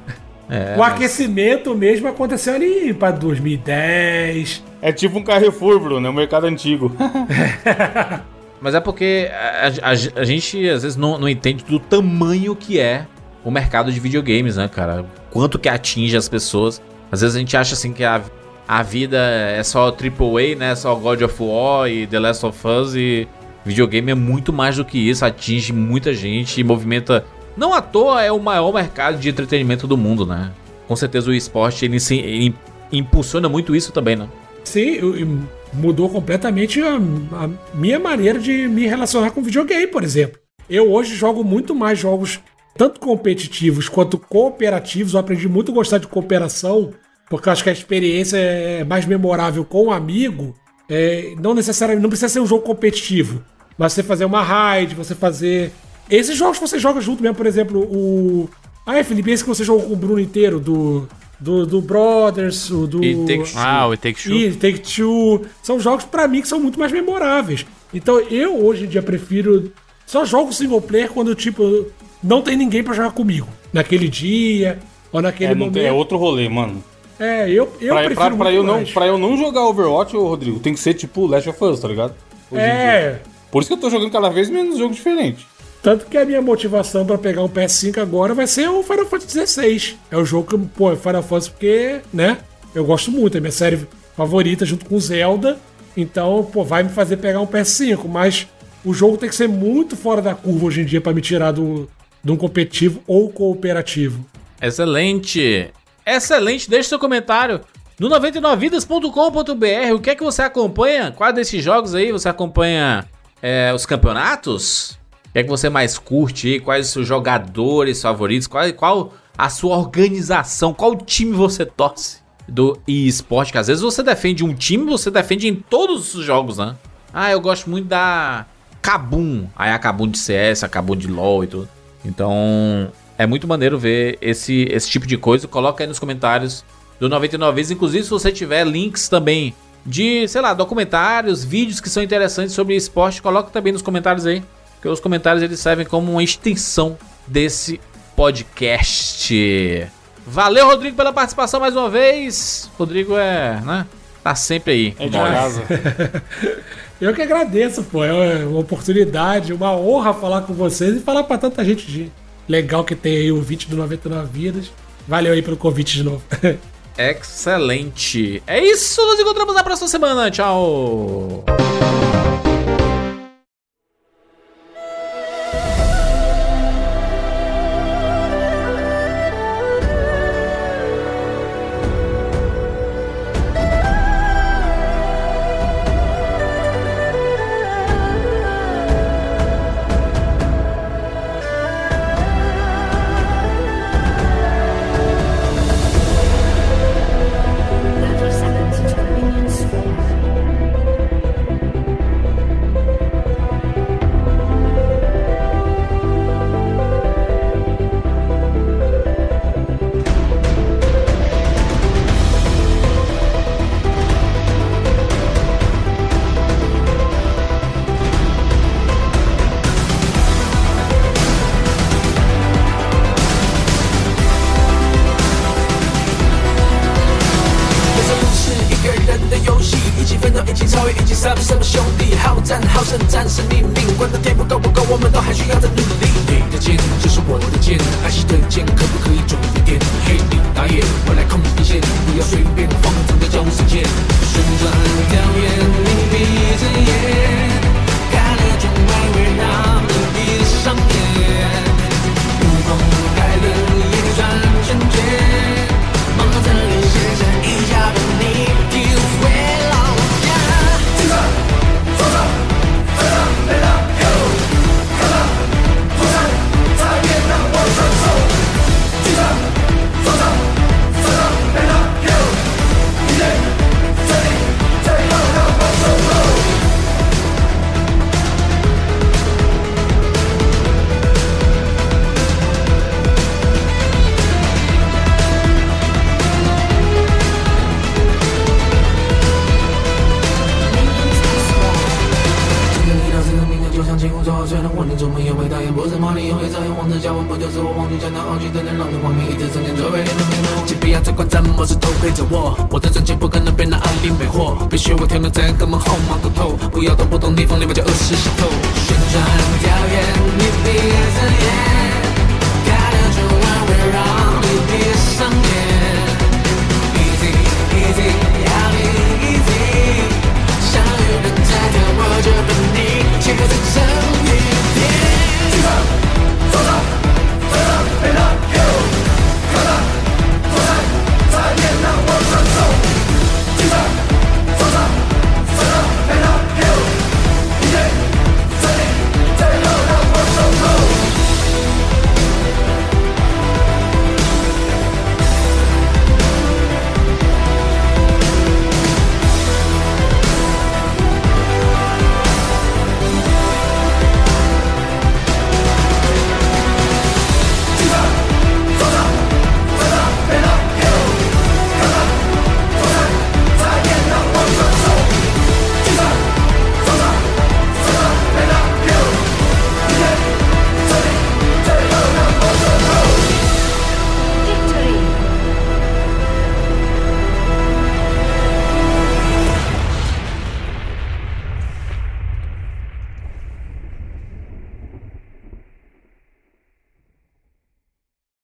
É, 0.50 0.74
o 0.78 0.82
aquecimento 0.82 1.74
mesmo 1.74 2.08
aconteceu 2.08 2.54
ali 2.54 2.94
para 2.94 3.10
2010. 3.12 4.64
É 4.80 4.92
tipo 4.92 5.18
um 5.18 5.22
Carrefour, 5.22 5.78
Bruno, 5.78 6.06
é 6.06 6.10
um 6.10 6.14
mercado 6.14 6.46
antigo. 6.46 6.90
Mas 8.60 8.74
é 8.74 8.80
porque 8.80 9.30
a, 9.32 9.90
a- 9.90 10.20
a 10.20 10.24
gente 10.24 10.68
às 10.68 10.82
vezes 10.82 10.96
não, 10.96 11.18
não 11.18 11.28
entende 11.28 11.64
do 11.64 11.78
tamanho 11.78 12.56
que 12.56 12.80
é 12.80 13.06
o 13.44 13.50
mercado 13.50 13.92
de 13.92 14.00
videogames, 14.00 14.56
né, 14.56 14.68
cara? 14.68 15.04
Quanto 15.30 15.58
que 15.58 15.68
atinge 15.68 16.16
as 16.16 16.28
pessoas. 16.28 16.82
Às 17.10 17.20
vezes 17.20 17.36
a 17.36 17.38
gente 17.38 17.56
acha 17.56 17.74
assim 17.74 17.92
que 17.92 18.02
a, 18.04 18.20
a 18.66 18.82
vida 18.82 19.16
é 19.18 19.62
só 19.62 19.88
AAA, 19.88 20.56
né? 20.56 20.74
Só 20.74 20.94
God 20.94 21.22
of 21.22 21.34
War 21.42 21.88
e 21.88 22.06
The 22.06 22.18
Last 22.18 22.44
of 22.44 22.66
Us 22.66 22.94
e 22.96 23.28
videogame 23.64 24.10
é 24.10 24.14
muito 24.14 24.52
mais 24.52 24.76
do 24.76 24.84
que 24.84 24.98
isso, 24.98 25.24
atinge 25.24 25.72
muita 25.72 26.12
gente 26.12 26.60
e 26.60 26.64
movimenta. 26.64 27.24
Não 27.58 27.74
à 27.74 27.82
toa 27.82 28.22
é 28.22 28.30
o 28.30 28.38
maior 28.38 28.72
mercado 28.72 29.18
de 29.18 29.28
entretenimento 29.28 29.86
do 29.86 29.96
mundo, 29.96 30.24
né? 30.24 30.52
Com 30.86 30.94
certeza 30.96 31.28
o 31.30 31.34
esporte 31.34 31.84
ele, 31.84 31.98
se- 31.98 32.16
ele 32.18 32.54
impulsiona 32.92 33.48
muito 33.48 33.74
isso 33.74 33.92
também, 33.92 34.14
né? 34.16 34.28
Sim, 34.64 35.38
mudou 35.72 36.08
completamente 36.08 36.80
a, 36.80 36.96
a 36.96 37.50
minha 37.74 37.98
maneira 37.98 38.38
de 38.38 38.68
me 38.68 38.86
relacionar 38.86 39.30
com 39.32 39.42
videogame, 39.42 39.86
por 39.88 40.04
exemplo. 40.04 40.38
Eu 40.70 40.92
hoje 40.92 41.14
jogo 41.14 41.42
muito 41.42 41.74
mais 41.74 41.98
jogos, 41.98 42.38
tanto 42.76 43.00
competitivos 43.00 43.88
quanto 43.88 44.18
cooperativos. 44.18 45.14
Eu 45.14 45.20
aprendi 45.20 45.48
muito 45.48 45.72
a 45.72 45.74
gostar 45.74 45.98
de 45.98 46.06
cooperação, 46.06 46.90
porque 47.28 47.48
eu 47.48 47.52
acho 47.52 47.64
que 47.64 47.70
a 47.70 47.72
experiência 47.72 48.36
é 48.36 48.84
mais 48.84 49.04
memorável 49.04 49.64
com 49.64 49.86
um 49.86 49.90
amigo. 49.90 50.54
É, 50.88 51.34
não 51.40 51.54
necessariamente, 51.54 52.02
não 52.02 52.08
precisa 52.08 52.28
ser 52.28 52.40
um 52.40 52.46
jogo 52.46 52.62
competitivo, 52.62 53.42
mas 53.76 53.92
você 53.92 54.02
fazer 54.02 54.24
uma 54.24 54.42
raid, 54.42 54.94
você 54.94 55.14
fazer. 55.14 55.72
Esses 56.10 56.36
jogos 56.36 56.58
que 56.58 56.66
você 56.68 56.78
joga 56.78 57.00
junto 57.00 57.22
mesmo, 57.22 57.36
por 57.36 57.46
exemplo, 57.46 57.80
o. 57.80 58.48
Ah, 58.86 58.98
é, 58.98 59.04
Felipe, 59.04 59.30
esse 59.30 59.42
que 59.42 59.48
você 59.48 59.64
jogou 59.64 59.82
com 59.86 59.92
o 59.92 59.96
Bruno 59.96 60.20
inteiro, 60.20 60.58
do. 60.60 61.08
Do, 61.40 61.64
do 61.64 61.80
Brothers, 61.80 62.68
o 62.70 62.86
do. 62.88 63.04
E 63.04 63.14
Take 63.24 63.52
Two. 63.52 63.60
Ah, 63.60 63.86
o 63.86 63.96
Take 63.96 64.20
Two. 64.22 64.34
E 64.34 64.52
Take 64.54 64.80
Two. 64.80 65.42
São 65.62 65.78
jogos, 65.78 66.04
pra 66.04 66.26
mim, 66.26 66.40
que 66.40 66.48
são 66.48 66.58
muito 66.58 66.78
mais 66.80 66.90
memoráveis. 66.90 67.64
Então, 67.94 68.18
eu, 68.18 68.64
hoje 68.66 68.84
em 68.84 68.88
dia, 68.88 69.00
prefiro... 69.00 69.70
Só 70.04 70.24
jogo 70.24 70.52
single 70.52 70.80
player 70.80 71.08
quando, 71.10 71.34
tipo, 71.36 71.86
não 72.24 72.42
tem 72.42 72.56
ninguém 72.56 72.82
pra 72.82 72.92
jogar 72.92 73.12
comigo. 73.12 73.46
Naquele 73.72 74.08
dia, 74.08 74.80
ou 75.12 75.22
naquele 75.22 75.52
É, 75.52 75.54
não 75.54 75.58
momento. 75.66 75.74
tem- 75.74 75.84
é 75.86 75.92
outro 75.92 76.18
rolê, 76.18 76.48
mano. 76.48 76.82
É, 77.20 77.48
eu, 77.50 77.72
eu 77.80 77.94
pra, 77.94 78.04
prefiro 78.04 78.14
pra- 78.16 78.24
pra 78.30 78.44
muito 78.46 78.48
eu 78.56 78.62
não, 78.64 78.74
mais. 78.74 78.90
pra 78.90 79.06
eu 79.06 79.16
não 79.18 79.36
jogar 79.36 79.64
Overwatch, 79.68 80.16
ô, 80.16 80.26
Rodrigo, 80.26 80.58
tem 80.58 80.72
que 80.72 80.80
ser 80.80 80.94
tipo 80.94 81.26
Last 81.26 81.48
of 81.48 81.64
Us, 81.64 81.78
tá 81.78 81.86
ligado? 81.88 82.14
Hoje 82.50 82.62
em 82.62 82.64
dia. 82.64 82.72
É, 82.74 83.20
Por 83.52 83.60
isso 83.62 83.68
que 83.68 83.74
eu 83.74 83.80
tô 83.80 83.90
jogando 83.90 84.10
cada 84.10 84.28
vez 84.28 84.48
menos 84.50 84.76
jogos 84.78 84.96
diferentes. 84.96 85.46
Tanto 85.82 86.06
que 86.06 86.16
a 86.16 86.24
minha 86.24 86.42
motivação 86.42 87.06
pra 87.06 87.16
pegar 87.16 87.42
um 87.42 87.48
PS5 87.48 87.98
agora 87.98 88.34
vai 88.34 88.46
ser 88.46 88.68
o 88.68 88.82
Final 88.82 89.06
Fantasy 89.06 89.46
XVI. 89.46 89.98
É 90.10 90.16
o 90.16 90.24
jogo 90.24 90.50
que, 90.50 90.68
pô, 90.76 90.92
é 90.92 90.96
Final 90.96 91.22
Fantasy 91.22 91.50
porque, 91.50 92.00
né, 92.12 92.38
eu 92.74 92.84
gosto 92.84 93.10
muito, 93.10 93.36
é 93.36 93.40
minha 93.40 93.52
série 93.52 93.86
favorita 94.16 94.66
junto 94.66 94.84
com 94.84 94.98
Zelda. 94.98 95.58
Então, 95.96 96.48
pô, 96.52 96.64
vai 96.64 96.82
me 96.82 96.90
fazer 96.90 97.16
pegar 97.16 97.40
um 97.40 97.46
PS5, 97.46 98.06
mas 98.08 98.46
o 98.84 98.92
jogo 98.92 99.16
tem 99.16 99.28
que 99.28 99.34
ser 99.34 99.48
muito 99.48 99.96
fora 99.96 100.20
da 100.20 100.34
curva 100.34 100.66
hoje 100.66 100.82
em 100.82 100.84
dia 100.84 101.00
pra 101.00 101.12
me 101.12 101.20
tirar 101.20 101.52
do, 101.52 101.88
de 102.22 102.32
um 102.32 102.36
competitivo 102.36 103.02
ou 103.06 103.30
cooperativo. 103.30 104.24
Excelente! 104.60 105.70
Excelente! 106.04 106.68
Deixe 106.68 106.88
seu 106.88 106.98
comentário 106.98 107.60
no 107.98 108.08
99vidas.com.br. 108.08 109.94
O 109.94 110.00
que 110.00 110.10
é 110.10 110.14
que 110.14 110.24
você 110.24 110.42
acompanha? 110.42 111.12
Quais 111.12 111.34
desses 111.34 111.62
jogos 111.62 111.94
aí 111.94 112.12
você 112.12 112.28
acompanha 112.28 113.04
é, 113.42 113.72
os 113.74 113.86
campeonatos? 113.86 114.97
É 115.38 115.42
que 115.44 115.48
você 115.48 115.70
mais 115.70 115.96
curte 115.96 116.48
aí? 116.48 116.58
Quais 116.58 116.86
os 116.86 116.92
seus 116.92 117.06
jogadores 117.06 118.02
favoritos? 118.02 118.48
Qual, 118.48 118.72
qual 118.72 119.12
a 119.36 119.48
sua 119.48 119.76
organização? 119.76 120.74
Qual 120.74 120.96
time 120.96 121.30
você 121.30 121.64
torce 121.64 122.18
do 122.48 122.76
eSport? 122.88 123.52
Que 123.52 123.58
às 123.58 123.68
vezes 123.68 123.80
você 123.80 124.02
defende 124.02 124.44
um 124.44 124.52
time, 124.52 124.86
você 124.86 125.12
defende 125.12 125.46
em 125.46 125.54
todos 125.54 126.12
os 126.16 126.24
jogos, 126.24 126.58
né? 126.58 126.74
Ah, 127.14 127.30
eu 127.30 127.40
gosto 127.40 127.70
muito 127.70 127.86
da 127.86 128.46
Kabum. 128.82 129.46
Aí 129.54 129.70
a 129.70 129.78
Kabum 129.78 130.08
de 130.08 130.18
CS, 130.18 130.64
a 130.64 130.68
Kabum 130.68 130.96
de 130.96 131.06
LoL 131.06 131.44
e 131.44 131.46
tudo. 131.46 131.68
Então, 132.04 132.90
é 133.16 133.24
muito 133.24 133.46
maneiro 133.46 133.78
ver 133.78 134.18
esse, 134.20 134.66
esse 134.72 134.90
tipo 134.90 135.06
de 135.06 135.16
coisa. 135.16 135.46
Coloca 135.46 135.84
aí 135.84 135.86
nos 135.86 136.00
comentários 136.00 136.64
do 136.98 137.08
99 137.08 137.54
vezes. 137.54 137.70
Inclusive, 137.70 138.02
se 138.02 138.10
você 138.10 138.32
tiver 138.32 138.66
links 138.66 139.08
também 139.08 139.54
de, 139.86 140.26
sei 140.26 140.40
lá, 140.40 140.52
documentários, 140.52 141.44
vídeos 141.44 141.78
que 141.80 141.88
são 141.88 142.02
interessantes 142.02 142.56
sobre 142.56 142.74
esporte, 142.74 143.22
coloca 143.22 143.50
também 143.52 143.72
nos 143.72 143.82
comentários 143.82 144.26
aí. 144.26 144.42
Porque 144.78 144.88
os 144.88 145.00
comentários 145.00 145.42
eles 145.42 145.58
servem 145.58 145.84
como 145.84 146.12
uma 146.12 146.22
extensão 146.22 146.96
desse 147.26 147.80
podcast. 148.14 149.88
Valeu, 150.24 150.66
Rodrigo, 150.66 150.96
pela 150.96 151.12
participação 151.12 151.58
mais 151.58 151.74
uma 151.74 151.90
vez. 151.90 152.70
Rodrigo 152.78 153.16
é, 153.16 153.60
né? 153.60 153.86
Tá 154.22 154.36
sempre 154.36 154.72
aí. 154.72 154.96
É 154.98 155.08
de 155.08 155.18
casa. 155.18 155.62
Eu 157.00 157.12
que 157.12 157.22
agradeço, 157.22 157.82
pô. 157.84 158.04
É 158.04 158.44
uma 158.44 158.60
oportunidade, 158.60 159.52
uma 159.52 159.76
honra 159.76 160.14
falar 160.14 160.42
com 160.42 160.52
vocês 160.52 160.96
e 160.96 161.00
falar 161.00 161.24
pra 161.24 161.38
tanta 161.38 161.64
gente 161.64 161.86
de 161.86 162.12
legal 162.48 162.84
que 162.84 162.94
tem 162.94 163.16
aí 163.16 163.32
o 163.32 163.40
vídeo 163.40 163.68
do 163.68 163.76
99 163.76 164.28
Vidas. 164.32 164.70
Valeu 165.06 165.32
aí 165.32 165.42
pelo 165.42 165.56
convite 165.56 165.96
de 165.96 166.04
novo. 166.04 166.22
Excelente. 166.96 168.42
É 168.46 168.62
isso, 168.62 169.00
nos 169.06 169.18
encontramos 169.18 169.54
na 169.54 169.64
próxima 169.64 169.88
semana. 169.88 170.30
Tchau. 170.30 171.44